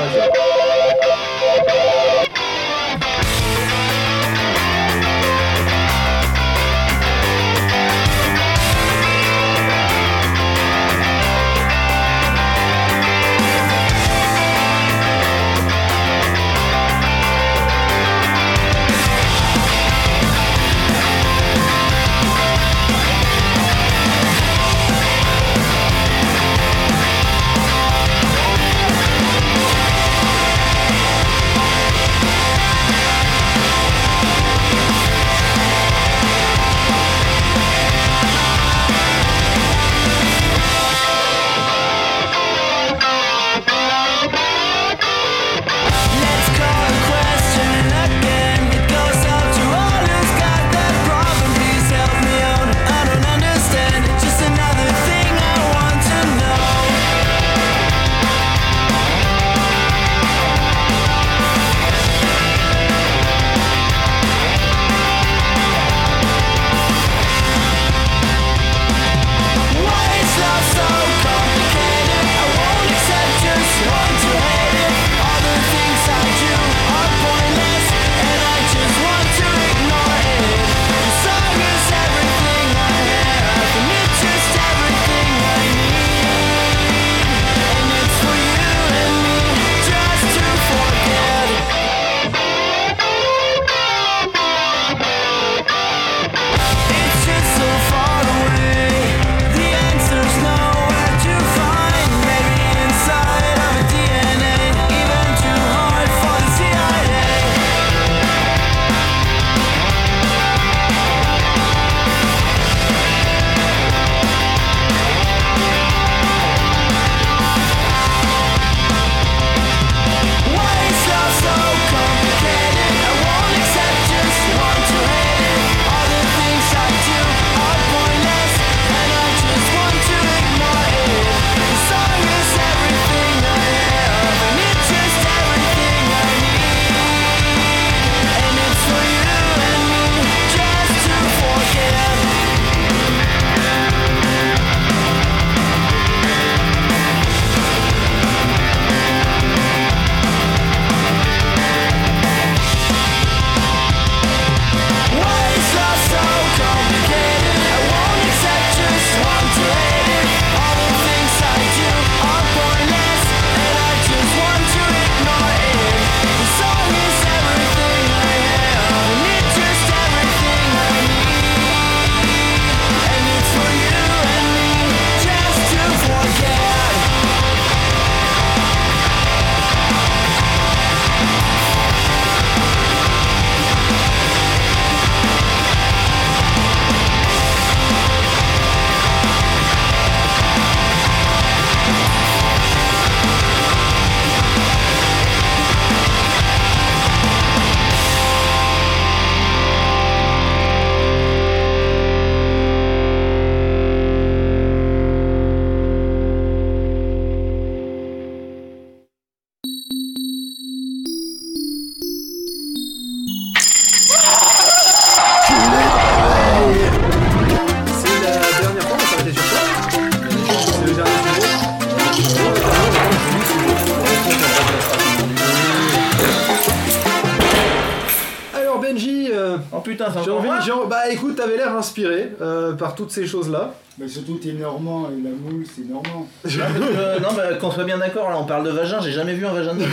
[232.94, 233.74] Par toutes ces choses-là.
[233.98, 236.28] Mais surtout, t'es normand et la moule, c'est normand.
[236.46, 239.46] Euh, non, mais qu'on soit bien d'accord, là on parle de vagin, j'ai jamais vu
[239.46, 239.82] un vagin de.
[239.84, 239.86] Euh,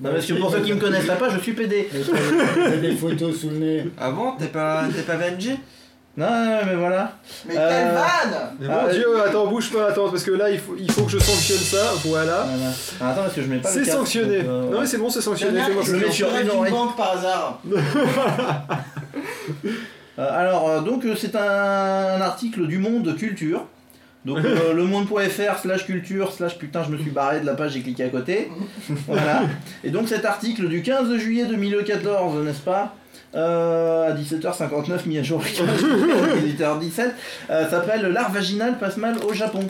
[0.00, 1.88] Non, parce que pour ceux qui me connaisseraient pas, je suis PD.
[1.92, 3.84] Mais t'as- des photos sous le nez.
[4.00, 5.50] Ah bon T'es pas, t'es pas Benji
[6.16, 7.12] Non, non, mais voilà.
[7.46, 10.32] Mais Euh, quelle vanne Mais Ah, mon euh, dieu, attends, bouge pas, attends, parce que
[10.32, 12.46] là il faut, il faut que je sanctionne ça, voilà.
[12.48, 12.72] Voilà.
[13.00, 14.38] Ah, attends, parce que je mets pas C'est sanctionné.
[14.42, 15.60] donc, euh, Non mais c'est bon, c'est sanctionné.
[15.60, 17.78] Est-ce le que mets sur une banque par hasard Euh,
[20.18, 23.66] alors, euh, donc euh, c'est un, un article du Monde Culture.
[24.24, 27.72] Donc euh, le monde.fr slash culture slash putain je me suis barré de la page
[27.72, 28.50] j'ai cliqué à côté.
[29.06, 29.42] voilà.
[29.82, 32.94] Et donc cet article du 15 juillet 2014, n'est-ce pas
[33.34, 37.10] Euh, à 17h59, mis à jour 18h17,
[37.50, 39.66] euh, s'appelle L'art vaginal passe mal au Japon.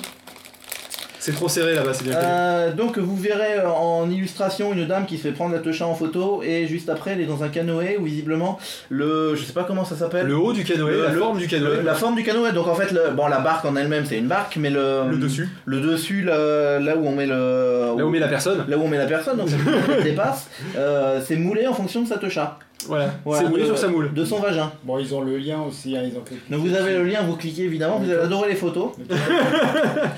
[1.25, 2.17] C'est trop serré là-bas, c'est bien.
[2.17, 5.87] Euh, donc vous verrez euh, en illustration une dame qui se fait prendre la techa
[5.87, 9.53] en photo et juste après elle est dans un canoë où visiblement le je sais
[9.53, 11.77] pas comment ça s'appelle Le haut du canoë, Le- la le- forme du canoë.
[11.77, 14.19] le- la forme du canoë donc en fait le, bon la barque en elle-même c'est
[14.19, 15.49] une barque mais le Le dessus.
[15.65, 18.65] le dessus là, là où on met le Là où on met la personne.
[18.67, 19.57] là où on met la personne donc ça
[20.03, 23.15] dépasse euh, c'est moulé en fonction de sa techa Voilà.
[23.25, 24.13] Voilà, c'est moulé de- sur sa moule.
[24.13, 26.37] de son vagin Bon, ils ont le lien aussi, hein, ils ont fait.
[26.51, 28.91] donc vous avez le lien vous cliquez évidemment vous allez adorer les photos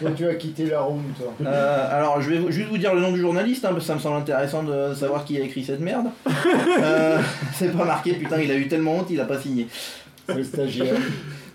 [0.00, 1.32] Toi, tu as quitté la room, toi.
[1.46, 3.86] Euh, alors, je vais vous- juste vous dire le nom du journaliste, hein, parce que
[3.88, 6.06] ça me semble intéressant de savoir qui a écrit cette merde.
[6.82, 7.18] Euh,
[7.54, 9.66] c'est pas marqué, putain, il a eu tellement honte, il a pas signé.
[10.28, 10.94] C'est le stagiaire.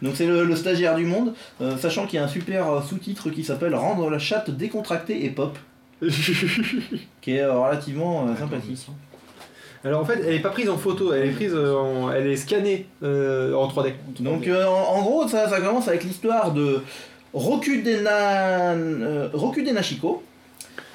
[0.01, 2.81] Donc, c'est le, le stagiaire du monde, euh, sachant qu'il y a un super euh,
[2.81, 5.57] sous-titre qui s'appelle Rendre la chatte décontractée et pop,
[7.21, 8.87] qui est euh, relativement euh, sympathique.
[9.85, 12.11] Alors en fait, elle est pas prise en photo, elle est prise euh, en...
[12.11, 13.93] elle est scannée euh, en 3D.
[14.19, 16.81] Donc, euh, en, en gros, ça, ça commence avec l'histoire de
[17.33, 20.21] Rokudena, euh, Rokudena Shiko,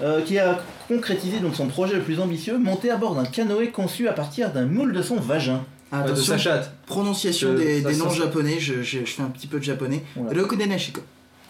[0.02, 3.70] euh, qui a concrétisé donc son projet le plus ambitieux, monter à bord d'un canoë
[3.70, 5.64] conçu à partir d'un moule de son vagin.
[5.92, 6.72] De Attention, sa chatte.
[6.86, 10.02] prononciation Euh, des, noms japonais, je, je, je fais un petit peu de japonais.
[10.16, 10.42] Voilà.
[10.42, 11.00] Rokudena Shiko.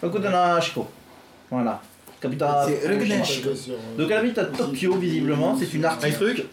[0.03, 0.87] Rokudena Shiko.
[1.49, 1.81] Voilà.
[2.21, 2.71] Capitale.
[3.97, 6.15] Donc elle habite à Tokyo visiblement, c'est une Un artiste.
[6.19, 6.45] truc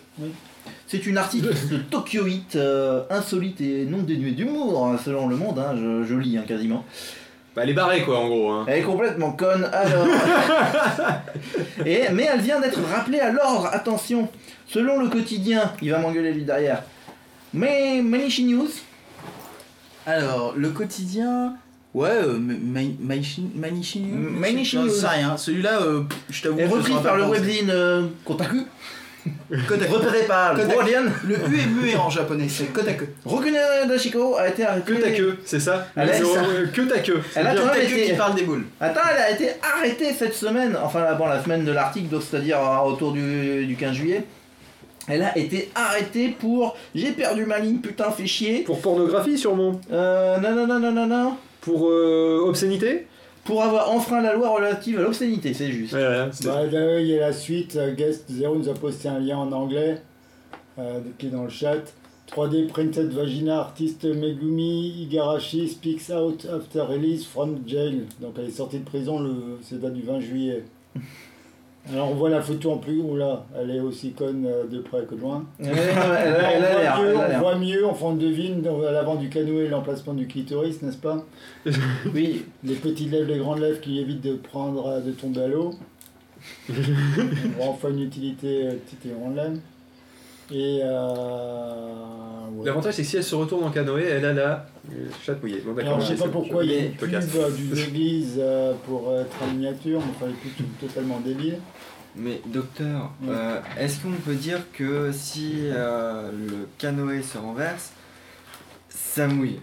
[0.93, 5.59] C'est une artiste de Tokyoite, euh, insolite et non dénuée d'humour, hein, selon le monde,
[5.59, 6.85] hein, je, je lis hein, quasiment.
[7.57, 8.51] Bah elle est barrée quoi en gros.
[8.51, 8.67] Hein.
[8.69, 10.07] Elle est complètement conne, alors.
[11.87, 14.29] et, mais elle vient d'être rappelée à l'ordre, attention.
[14.67, 16.83] Selon le quotidien, il va m'engueuler lui derrière.
[17.55, 18.69] Mais Manichi News,
[20.05, 21.55] Alors, le quotidien.
[21.95, 24.91] Ouais, euh, Manichi News Manichi News.
[24.91, 25.39] sais rien.
[25.39, 26.59] Celui-là, euh, je t'avoue.
[26.59, 28.67] est je reprise saurais par le webzine euh, Kotaku,
[29.69, 29.93] Kotaku.
[29.95, 30.65] repéré par le.
[30.65, 31.03] Guardian.
[31.27, 33.05] Le U est muet en japonais, c'est Kotaku.
[33.25, 33.57] Rokune
[33.89, 34.93] Dashiko a été arrêtée.
[34.95, 37.21] Que ta queue, c'est ça Elle a- C'est- euh, Que ta queue.
[37.37, 38.65] Elle a quand même été- qui parle des boules.
[38.81, 42.23] Attends, elle a été arrêtée cette semaine, enfin la- bon, la semaine de l'article, donc
[42.29, 44.25] c'est-à-dire euh, autour du, du 15 juillet.
[45.09, 48.61] Elle a été arrêtée pour j'ai perdu ma ligne, putain, fait chier.
[48.63, 49.81] Pour pornographie sûrement.
[49.93, 51.37] Euh, non, non, non, non, non, non.
[51.61, 53.07] Pour euh, obscénité?
[53.45, 55.93] Pour avoir enfreint la loi relative à l'obscénité, c'est juste.
[55.95, 57.75] Ouais, ouais, c'est- Bah, là, il y a la suite.
[57.77, 60.01] euh, Guest Zero nous a posté un lien en anglais
[60.79, 61.83] euh, qui est dans le chat.
[62.29, 68.07] 3D printed vagina artiste Megumi Igarashi speaks out after release from jail.
[68.21, 70.63] Donc elle est sortie de prison, le, c'est date du 20 juillet.
[71.91, 74.79] Alors on voit la photo en plus haut là, elle est aussi conne euh, de
[74.79, 75.45] près que de loin.
[75.61, 81.25] On, voit mieux, enfin on devine à l'avant du canoë l'emplacement du clitoris, n'est-ce pas?
[82.15, 85.49] Oui, Les petites lèvres, les grandes lèvres qui évitent de prendre, euh, de tomber à
[85.49, 85.75] l'eau.
[86.69, 86.73] on
[87.57, 89.59] voit enfin une utilité euh, petite et grande lèvres.
[90.53, 92.67] Et euh, ouais.
[92.67, 94.67] L'avantage c'est que si elle se retourne en canoë, elle a la
[95.25, 95.63] chatte mouillée.
[95.65, 95.77] Bon.
[95.79, 99.13] Alors je sais pas pourquoi il y a une pub euh, d'une église euh, pour
[99.19, 101.59] être en miniature, mais enfin les pubs totalement débiles.
[102.17, 107.93] Mais docteur, euh, est-ce qu'on peut dire que si euh, le canoë se renverse,
[108.91, 109.61] ça mouille?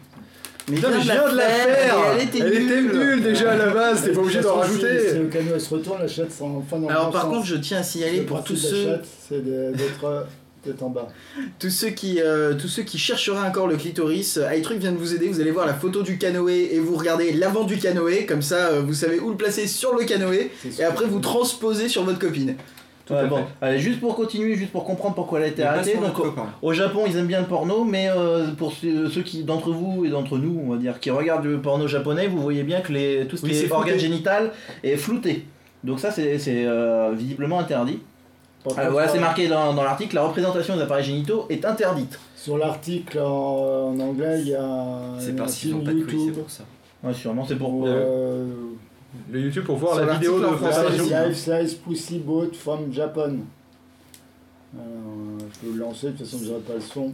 [0.67, 2.91] Mais Putain, mais je viens de la faire Elle était nulle.
[2.93, 5.19] nulle déjà à la base, t'es pas obligé De d'en façon, Si, si rajouter.
[5.19, 7.33] le canoë se retourne, la chatte sera enfin dans le Alors par sens.
[7.33, 10.27] contre, je tiens à signaler Le pour tous ceux, chatte, c'est de- d'être
[10.65, 11.07] euh, d'être en bas.
[11.59, 14.97] tous ceux qui, euh, tous ceux qui chercheraient encore le clitoris, euh, iTruc vient de
[14.97, 15.27] vous aider.
[15.27, 18.69] Vous allez voir la photo du canoë et vous regardez l'avant du canoë, comme ça,
[18.69, 20.51] euh, vous savez où le placer sur le canoë.
[20.79, 22.55] Et après, vous transposez sur votre copine.
[23.09, 23.38] Ouais, à bon.
[23.38, 23.43] fait.
[23.61, 25.95] Allez, juste pour continuer, juste pour comprendre pourquoi elle a été arrêtée.
[25.95, 26.15] Donc.
[26.61, 30.05] Au Japon, ils aiment bien le porno, mais euh, pour ceux, ceux qui d'entre vous
[30.05, 32.93] et d'entre nous, on va dire, qui regardent le porno japonais, vous voyez bien que
[32.93, 33.73] les, tout ce qui est flouté.
[33.73, 34.51] organe génital
[34.83, 35.45] est flouté.
[35.83, 37.99] Donc ça, c'est c'est, euh, visiblement interdit.
[38.63, 42.19] Contre, voilà, c'est euh, marqué dans, dans l'article, la représentation des appareils génitaux est interdite.
[42.35, 46.03] Sur l'article en, en anglais, il y a C'est parce qu'ils ont film pas de
[46.05, 46.63] couilles, c'est pour ça.
[47.01, 47.83] Ouais, sûrement, c'est pour...
[47.88, 48.45] euh,
[49.31, 51.03] Le YouTube pour voir la vidéo de préparation.
[51.05, 53.38] Life Size Pussy Boat from Japan.
[54.73, 57.13] Alors, je peux le lancer, de toute façon, j'aurai pas le son.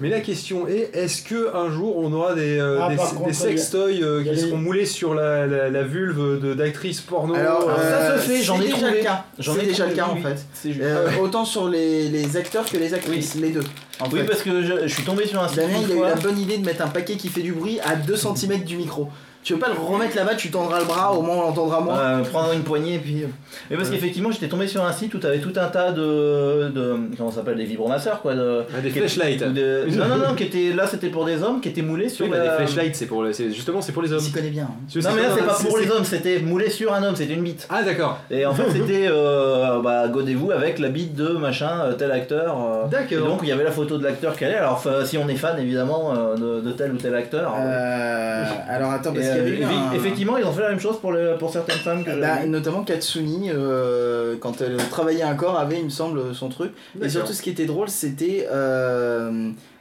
[0.00, 3.32] Mais la question est, est-ce que un jour on aura des, euh, Ah, des, des
[3.34, 7.62] sextoys euh, qui les- seront moulés sur la, la, la vulve de- d'actrices porno Alors,
[7.68, 9.24] Alors, ça euh, se fait, j'en ai déjà le cas.
[9.38, 10.38] J'en ai déjà le cas en fait.
[10.80, 13.62] Euh, autant sur les, les acteurs que les actrices, les deux.
[14.00, 14.24] En Oui, fait.
[14.26, 16.56] parce que je, je suis tombé sur un Damien, il a eu la bonne idée
[16.58, 19.08] de mettre un paquet qui fait du bruit à 2 cm du micro.
[19.44, 21.98] Tu veux pas le remettre là-bas, tu tendras le bras, au moins on l'entendra moins.
[21.98, 23.24] Euh, prendre une poignée et puis.
[23.70, 26.70] Mais parce qu'effectivement j'étais tombé sur un site où t'avais tout un tas de.
[26.70, 28.34] de comment ça s'appelle des vibromasseurs quoi.
[28.34, 29.42] De, Ah, des qui- flashlights.
[29.52, 32.24] de- non non non qui étaient là c'était pour des hommes qui étaient moulés sur
[32.24, 34.22] Oui, bah, la- les flashlights, c'est pour justement c'est pour les hommes.
[34.50, 34.64] bien.
[34.64, 34.74] hein.
[34.90, 37.14] Tu Non sais mais là c'est pas pour les hommes c'était moulé sur un homme
[37.14, 37.66] c'était une bite.
[37.68, 38.18] Ah d'accord.
[38.30, 42.56] Et en fait c'était euh, bah godez-vous avec la bite de machin euh, tel acteur.
[42.58, 42.86] euh.
[42.88, 43.12] D'accord.
[43.12, 44.56] Et donc il y avait la photo de l'acteur qu'elle est.
[44.56, 47.52] Alors si on est fan évidemment de, de tel ou tel acteur.
[47.58, 49.33] Euh, alors attends, parce
[49.64, 52.46] Un- Effectivement, ils ont fait la même chose pour, le- pour certaines femmes que Bah,
[52.46, 56.72] notamment Katsuni, euh, quand elle travaillait un corps, avait, il me semble, son truc.
[57.00, 58.46] Et surtout, ce qui était drôle, c'était.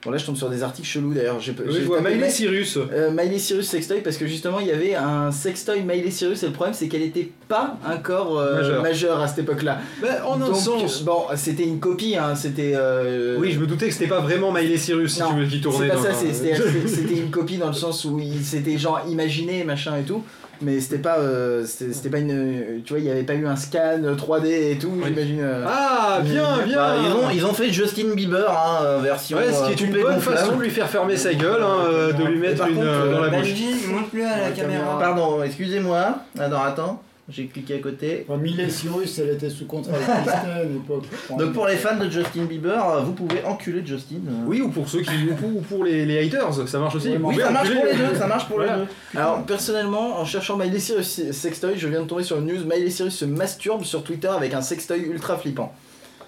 [0.05, 1.39] Bon, là, je tombe sur des articles chelous d'ailleurs.
[1.39, 2.77] J'ai- Oui, je vois Miley Ma- Cyrus.
[2.77, 6.47] euh, Miley Cyrus sextoy parce que justement il y avait un sextoy Miley Cyrus et
[6.47, 8.81] le problème c'est qu'elle était pas un corps euh, Majeur.
[8.83, 9.21] majeur.
[9.21, 9.79] à cette époque-là.
[10.01, 11.03] Bah, en un sens.
[11.03, 12.73] Bon, c'était une copie, hein, c'était.
[12.75, 15.45] euh, Oui, je me doutais que c'était pas vraiment Miley Cyrus si non, tu veux
[15.47, 15.87] qui tournait.
[15.89, 19.63] C'est pas ça, un- c'était une copie dans le sens où il- c'était genre imaginé,
[19.63, 20.23] machin et tout.
[20.63, 23.45] Mais c'était pas, euh, c'était c'était pas une, tu vois, il y avait pas eu
[23.45, 25.41] un scan 3D et tout, j'imagine.
[25.41, 25.65] euh.
[25.67, 26.75] Ah, bien, bien.
[26.77, 29.37] Bah, ils, ont, ils ont fait Justin Bieber, hein, euh, version.
[29.37, 30.37] Ouais, ce qui est euh, une poupée bonne gonflable.
[30.37, 32.87] façon de lui faire fermer sa gueule, hein, euh, de lui mettre par une contre,
[32.87, 33.39] euh, dans la bouche.
[33.49, 34.97] Benji, montre-le à la caméra.
[34.99, 36.17] Pardon, excusez-moi.
[36.39, 38.25] Alors attends, j'ai cliqué à côté.
[38.27, 41.05] Enfin, Miley Cyrus, elle était sous contrat avec à l'époque.
[41.37, 44.15] Donc pour les fans de Justin Bieber, vous pouvez enculer Justin.
[44.27, 44.43] euh.
[44.45, 47.15] Oui, ou pour ceux qui, ou pour, ou pour les, les haters, ça marche aussi.
[47.21, 48.75] Oui, ça marche enculer- pour les deux, ça marche pour Voilà.
[48.77, 49.19] les deux.
[49.19, 52.65] Alors personnellement, en cherchant Miley Cyrus sextoy, je viens de tomber sur une news.
[52.65, 55.73] Miley Cyrus se masturbe sur Twitter avec un sextoy ultra flippant.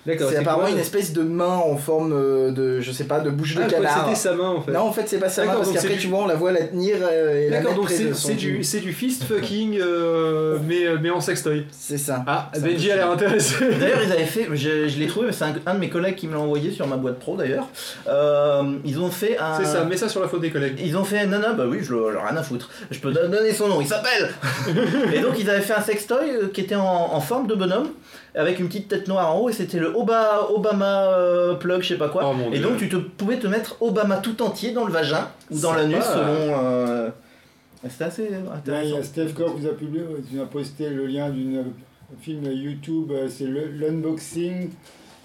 [0.05, 3.19] D'accord, C'est apparemment quoi, une espèce de main en forme euh, de, je sais pas,
[3.19, 4.03] de bouche de Ah, canard.
[4.03, 4.71] c'était sa main en fait.
[4.71, 6.61] Non, en fait, c'est pas sa main parce qu'après tu vois, on la voit la
[6.63, 11.09] tenir euh, et la D'accord, donc c'est son du, du fist fucking, euh, mais, mais
[11.09, 11.65] en sextoy.
[11.71, 12.23] C'est ça.
[12.27, 13.55] Ah, Benji a l'air intéressé.
[13.79, 16.27] D'ailleurs, ils avaient fait, je, je l'ai trouvé, c'est un, un de mes collègues qui
[16.27, 17.67] me l'a envoyé sur ma boîte pro d'ailleurs.
[18.07, 19.57] Euh, ils ont fait un.
[19.57, 20.79] C'est ça, mets ça sur la faute des collègues.
[20.83, 22.99] Ils ont fait non non bah oui je le- j'en ai rien à foutre je
[22.99, 24.29] peux don- donner son nom il s'appelle
[25.13, 27.89] et donc ils avaient fait un sextoy qui était en, en forme de bonhomme
[28.35, 31.89] avec une petite tête noire en haut et c'était le Oba, Obama euh, plug je
[31.89, 34.85] sais pas quoi Oh et donc tu te pouvais te mettre Obama tout entier dans
[34.85, 37.09] le vagin ou dans l'anus selon euh,
[37.89, 38.39] c'était assez Là,
[38.83, 41.63] il y intéressant a Steph Corp qui a publié, qui a posté le lien d'un
[42.19, 44.69] film YouTube, euh, c'est l'unboxing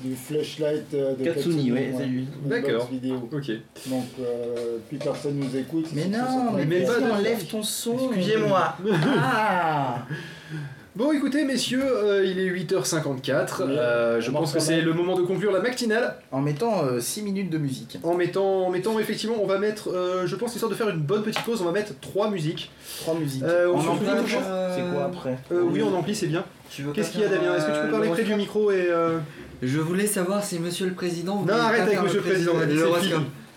[0.01, 1.95] du flashlight euh, de Katsuni, ouais, ouais.
[1.97, 2.27] c'est lui.
[2.45, 2.89] D'accord.
[3.33, 3.51] Ok.
[3.87, 5.89] Donc, euh, plus personne nous écoute.
[5.95, 8.13] Mais non, mais, mais pas enlève ton son.
[8.13, 8.77] excusez-moi
[9.23, 10.07] Ah
[10.97, 13.63] Bon, écoutez, messieurs, euh, il est 8h54.
[13.63, 13.77] Oui.
[13.79, 16.17] euh, je On pense que c'est le moment de conclure la matinale.
[16.33, 17.99] En mettant 6 minutes de musique.
[18.03, 20.99] En mettant, en mettant effectivement, on va mettre, euh, je pense, histoire de faire une
[20.99, 22.73] bonne petite pause, on va mettre trois musiques.
[23.03, 23.45] Trois musiques.
[23.45, 24.43] Euh, on En toujours
[24.75, 26.45] c'est quoi après Euh, oui, on ampli, c'est bien.
[26.71, 28.35] Tu veux Qu'est-ce qu'il y a, Damien Est-ce que tu peux euh, parler près du
[28.35, 28.87] micro et.
[28.91, 29.19] euh,
[29.63, 31.45] Je voulais savoir si Monsieur le Président.
[31.47, 32.75] Non, arrête avec Monsieur le Président, on a dit.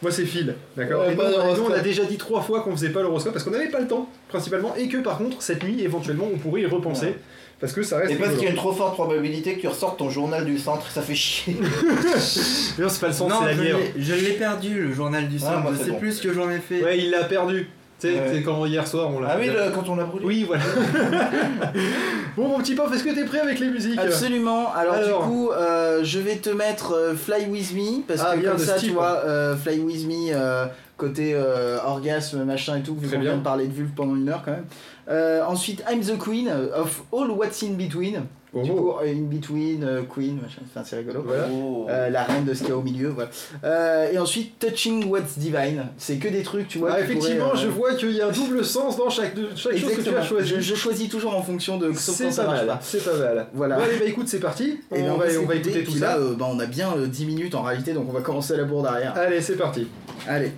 [0.03, 1.15] Moi, c'est Phil, d'accord Ouais, Et
[1.55, 3.79] nous, on a déjà dit trois fois qu'on faisait pas l'horoscope parce qu'on n'avait pas
[3.79, 7.05] le temps, principalement, et que par contre, cette nuit, éventuellement, on pourrait y repenser.
[7.07, 7.19] Ouais.
[7.59, 8.11] Parce que ça reste.
[8.11, 8.39] et parce rigolo.
[8.39, 11.01] qu'il y a une trop forte probabilité que tu ressortes ton journal du centre ça
[11.01, 11.65] fait chier Mais
[12.83, 15.37] non, c'est pas le sens, c'est la je l'ai- je l'ai perdu le journal du
[15.47, 15.99] Ah, moi, je c'est sais bon.
[15.99, 16.83] plus ce que j'en ai fait.
[16.83, 17.69] Ouais, il l'a perdu.
[18.11, 19.29] C'est quand hier soir, on l'a.
[19.31, 20.63] ah oui le- quand on l'a brûlé Oui, voilà.
[22.37, 23.99] bon, mon petit Pof, est-ce que t'es prêt avec les musiques?
[23.99, 24.73] Absolument.
[24.73, 25.23] Alors, Alors.
[25.23, 28.51] du coup, euh, je vais te mettre euh, Fly With Me parce Ah, que bien,
[28.51, 28.89] comme ça, Steve.
[28.89, 30.65] tu vois, euh, Fly With Me euh,
[30.97, 33.37] côté euh, orgasme, machin et tout, Très qu'on bien.
[33.39, 34.65] parler de vulve pendant une heure quand même.
[35.09, 38.23] Euh, ensuite, I'm the Queen of All What's in Between.
[38.55, 41.23] Oh, Du coup, euh, in between, euh, Queen, machin, enfin, c'est rigolo.
[41.25, 41.47] Voilà.
[41.51, 41.87] Oh.
[41.89, 43.29] Euh, la reine de ce qu'il y a au milieu, voilà.
[43.63, 45.87] Euh, et ensuite, Touching What's Divine.
[45.97, 46.91] C'est que des trucs, tu vois.
[46.93, 49.77] Ah, effectivement, euh, je vois qu'il y a un double sens dans chaque, de- chaque
[49.77, 50.49] chose que tu as choisi.
[50.55, 53.47] Je, je choisis toujours en fonction de C'est ça pas mal, c'est pas mal.
[53.53, 53.77] Voilà.
[53.77, 54.79] Bon, allez, bah écoute, c'est parti.
[54.93, 55.99] Et ben, on, va, on va s'écouter, écouter tout ça.
[55.99, 58.53] là, euh, bah, on a bien euh, 10 minutes en réalité, donc on va commencer
[58.53, 59.13] à la bourre derrière.
[59.17, 59.87] Allez, c'est parti.
[60.27, 60.51] Allez.